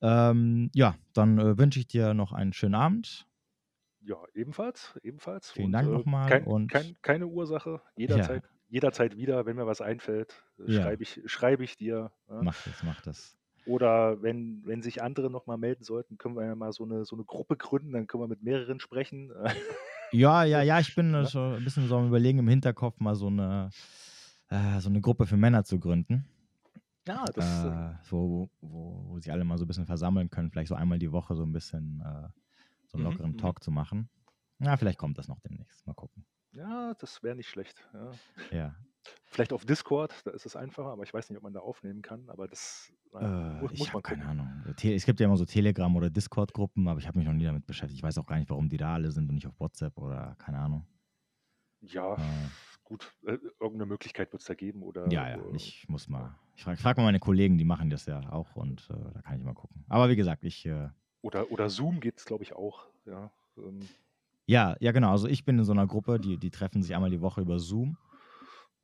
Ja, 0.00 0.30
ähm, 0.30 0.70
ja 0.74 0.94
dann 1.12 1.38
äh, 1.38 1.58
wünsche 1.58 1.80
ich 1.80 1.86
dir 1.86 2.14
noch 2.14 2.32
einen 2.32 2.52
schönen 2.52 2.74
Abend. 2.74 3.26
Ja, 4.00 4.16
ebenfalls, 4.34 4.98
ebenfalls. 5.02 5.50
Vielen 5.52 5.66
und, 5.66 5.72
Dank 5.72 5.88
äh, 5.88 5.92
nochmal. 5.92 6.28
Kein, 6.28 6.44
und 6.44 6.70
kein, 6.70 6.96
keine 7.02 7.26
Ursache, 7.26 7.80
jederzeit, 7.96 8.42
ja. 8.42 8.50
jederzeit 8.68 9.16
wieder, 9.16 9.46
wenn 9.46 9.56
mir 9.56 9.66
was 9.66 9.80
einfällt, 9.80 10.44
äh, 10.58 10.72
ja. 10.72 10.82
schreibe 10.82 11.02
ich, 11.02 11.20
schreib 11.26 11.60
ich 11.60 11.76
dir. 11.76 12.10
Ja. 12.28 12.42
Mach 12.42 12.62
das, 12.64 12.82
mach 12.82 13.00
das. 13.02 13.36
Oder 13.66 14.20
wenn, 14.22 14.62
wenn 14.66 14.82
sich 14.82 15.02
andere 15.02 15.30
nochmal 15.30 15.56
melden 15.56 15.84
sollten, 15.84 16.18
können 16.18 16.36
wir 16.36 16.44
ja 16.44 16.54
mal 16.54 16.72
so 16.72 16.84
eine, 16.84 17.06
so 17.06 17.16
eine 17.16 17.24
Gruppe 17.24 17.56
gründen, 17.56 17.92
dann 17.92 18.06
können 18.06 18.22
wir 18.22 18.28
mit 18.28 18.42
mehreren 18.42 18.80
sprechen. 18.80 19.32
Ja, 20.12 20.44
ja, 20.44 20.62
ja, 20.62 20.78
ich 20.78 20.94
bin 20.94 21.12
ja? 21.12 21.26
schon 21.26 21.54
ein 21.54 21.64
bisschen 21.64 21.88
so 21.88 21.96
am 21.96 22.06
Überlegen 22.06 22.38
im 22.38 22.46
Hinterkopf, 22.46 23.00
mal 23.00 23.16
so 23.16 23.26
eine, 23.26 23.70
äh, 24.48 24.78
so 24.78 24.88
eine 24.88 25.00
Gruppe 25.00 25.26
für 25.26 25.36
Männer 25.36 25.64
zu 25.64 25.80
gründen. 25.80 26.24
Ja, 27.06 27.24
das 27.34 27.64
äh, 27.64 27.94
so, 28.02 28.50
wo, 28.60 29.08
wo 29.12 29.18
sich 29.18 29.30
alle 29.30 29.44
mal 29.44 29.58
so 29.58 29.64
ein 29.64 29.68
bisschen 29.68 29.86
versammeln 29.86 30.30
können, 30.30 30.50
vielleicht 30.50 30.68
so 30.68 30.74
einmal 30.74 30.98
die 30.98 31.12
Woche 31.12 31.34
so 31.34 31.42
ein 31.42 31.52
bisschen 31.52 32.00
äh, 32.00 32.28
so 32.86 32.96
einen 32.96 33.06
mhm, 33.06 33.10
lockeren 33.10 33.32
mhm. 33.32 33.38
Talk 33.38 33.62
zu 33.62 33.70
machen. 33.70 34.08
Ja, 34.58 34.76
vielleicht 34.76 34.98
kommt 34.98 35.18
das 35.18 35.28
noch 35.28 35.40
demnächst. 35.40 35.86
Mal 35.86 35.94
gucken. 35.94 36.24
Ja, 36.52 36.94
das 36.98 37.22
wäre 37.22 37.34
nicht 37.34 37.48
schlecht. 37.48 37.86
Ja. 37.92 38.10
ja. 38.56 38.74
Vielleicht 39.24 39.52
auf 39.52 39.66
Discord, 39.66 40.14
da 40.24 40.30
ist 40.30 40.46
es 40.46 40.56
einfacher, 40.56 40.88
aber 40.88 41.02
ich 41.02 41.12
weiß 41.12 41.28
nicht, 41.28 41.36
ob 41.36 41.42
man 41.42 41.52
da 41.52 41.60
aufnehmen 41.60 42.00
kann. 42.00 42.30
Aber 42.30 42.46
das 42.48 42.92
äh, 43.12 43.60
muss, 43.60 43.72
ich 43.72 43.92
habe 43.92 44.00
keine 44.00 44.24
Ahnung. 44.24 44.48
Es 44.78 45.04
gibt 45.04 45.20
ja 45.20 45.26
immer 45.26 45.36
so 45.36 45.44
Telegram- 45.44 45.94
oder 45.94 46.08
Discord-Gruppen, 46.08 46.88
aber 46.88 47.00
ich 47.00 47.06
habe 47.06 47.18
mich 47.18 47.26
noch 47.26 47.34
nie 47.34 47.44
damit 47.44 47.66
beschäftigt. 47.66 47.98
Ich 47.98 48.02
weiß 48.02 48.16
auch 48.18 48.26
gar 48.26 48.38
nicht, 48.38 48.48
warum 48.48 48.68
die 48.68 48.76
da 48.76 48.94
alle 48.94 49.10
sind 49.10 49.28
und 49.28 49.34
nicht 49.34 49.46
auf 49.46 49.58
WhatsApp 49.60 49.98
oder 49.98 50.36
keine 50.38 50.58
Ahnung. 50.58 50.86
Ja, 51.80 52.14
äh, 52.14 52.48
gut, 52.84 53.12
äh, 53.26 53.38
irgendeine 53.60 53.86
Möglichkeit 53.86 54.32
wird 54.32 54.42
es 54.42 54.46
da 54.46 54.54
geben 54.54 54.82
oder. 54.82 55.10
Ja, 55.10 55.28
ja, 55.30 55.38
ich 55.54 55.88
muss 55.88 56.08
mal. 56.08 56.38
Ich 56.56 56.62
frage 56.62 56.76
frag 56.76 56.96
mal 56.96 57.04
meine 57.04 57.18
Kollegen, 57.18 57.58
die 57.58 57.64
machen 57.64 57.90
das 57.90 58.06
ja 58.06 58.30
auch 58.30 58.54
und 58.54 58.88
äh, 58.90 59.12
da 59.12 59.22
kann 59.22 59.38
ich 59.38 59.44
mal 59.44 59.54
gucken. 59.54 59.84
Aber 59.88 60.08
wie 60.08 60.16
gesagt, 60.16 60.44
ich. 60.44 60.66
Äh, 60.66 60.88
oder, 61.22 61.50
oder 61.50 61.70
Zoom 61.70 62.00
geht 62.00 62.18
es, 62.18 62.24
glaube 62.24 62.44
ich, 62.44 62.54
auch. 62.54 62.86
Ja, 63.06 63.32
ähm. 63.56 63.80
ja, 64.46 64.76
ja, 64.80 64.92
genau. 64.92 65.10
Also 65.10 65.26
ich 65.26 65.44
bin 65.44 65.58
in 65.58 65.64
so 65.64 65.72
einer 65.72 65.86
Gruppe, 65.86 66.20
die, 66.20 66.36
die 66.36 66.50
treffen 66.50 66.82
sich 66.82 66.94
einmal 66.94 67.10
die 67.10 67.20
Woche 67.20 67.40
über 67.40 67.58
Zoom. 67.58 67.96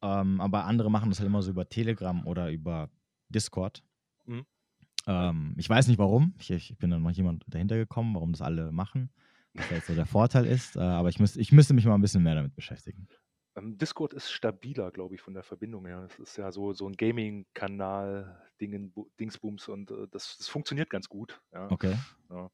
Ähm, 0.02 0.40
aber 0.40 0.64
andere 0.64 0.90
machen 0.90 1.10
das 1.10 1.18
halt 1.18 1.28
immer 1.28 1.42
so 1.42 1.50
über 1.50 1.68
Telegram 1.68 2.26
oder 2.26 2.50
über 2.50 2.88
Discord. 3.28 3.82
Mhm. 4.24 4.46
Ähm, 5.06 5.54
ich 5.58 5.68
weiß 5.68 5.88
nicht 5.88 5.98
warum. 5.98 6.34
Ich, 6.38 6.50
ich 6.50 6.76
bin 6.78 6.90
dann 6.90 7.02
noch 7.02 7.10
jemand 7.10 7.44
dahinter 7.48 7.76
gekommen, 7.76 8.14
warum 8.14 8.32
das 8.32 8.42
alle 8.42 8.72
machen. 8.72 9.10
Was 9.54 9.70
jetzt 9.70 9.86
so 9.88 9.94
der 9.94 10.06
Vorteil 10.06 10.46
ist. 10.46 10.76
Äh, 10.76 10.80
aber 10.80 11.08
ich, 11.08 11.18
müß, 11.18 11.36
ich 11.36 11.52
müsste 11.52 11.74
mich 11.74 11.84
mal 11.84 11.94
ein 11.94 12.00
bisschen 12.00 12.22
mehr 12.22 12.34
damit 12.34 12.54
beschäftigen. 12.54 13.08
Ähm, 13.60 13.78
Discord 13.78 14.12
ist 14.12 14.30
stabiler, 14.30 14.90
glaube 14.90 15.14
ich, 15.14 15.20
von 15.20 15.34
der 15.34 15.42
Verbindung 15.42 15.86
her. 15.86 16.06
Es 16.08 16.18
ist 16.18 16.36
ja 16.36 16.50
so, 16.52 16.72
so 16.72 16.88
ein 16.88 16.96
Gaming-Kanal, 16.96 18.40
Dingsbums 18.60 19.68
und 19.68 19.90
äh, 19.90 20.08
das, 20.10 20.38
das 20.38 20.48
funktioniert 20.48 20.90
ganz 20.90 21.08
gut. 21.08 21.40
Ja. 21.52 21.70
Okay. 21.70 21.96
Ja. 22.30 22.50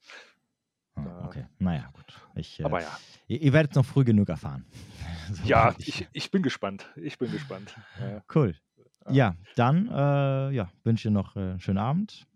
Ah, 0.94 1.26
okay, 1.26 1.46
naja, 1.58 1.90
gut. 1.92 2.06
Ich, 2.36 2.58
äh, 2.58 2.64
Aber 2.64 2.80
ja. 2.80 2.98
Ihr, 3.26 3.42
ihr 3.42 3.52
werdet 3.52 3.72
es 3.72 3.76
noch 3.76 3.84
früh 3.84 4.02
genug 4.02 4.28
erfahren. 4.30 4.64
so 5.32 5.42
ja, 5.44 5.74
ich, 5.78 6.08
ich 6.12 6.30
bin 6.30 6.42
gespannt. 6.42 6.90
Ich 6.96 7.18
bin 7.18 7.30
gespannt. 7.30 7.74
Ja. 8.00 8.22
Cool. 8.34 8.54
Ja, 9.08 9.36
dann 9.54 9.88
äh, 9.88 10.50
ja, 10.50 10.70
wünsche 10.82 11.08
ich 11.08 11.12
dir 11.12 11.18
noch 11.18 11.36
äh, 11.36 11.40
einen 11.40 11.60
schönen 11.60 11.78
Abend 11.78 12.26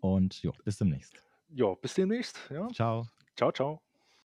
und 0.00 0.40
jo, 0.42 0.52
bis 0.64 0.78
demnächst. 0.78 1.20
Ja, 1.48 1.74
bis 1.74 1.94
demnächst. 1.94 2.38
Ja. 2.50 2.68
Ciao. 2.68 3.08
Ciao, 3.36 3.50
ciao. 3.50 3.85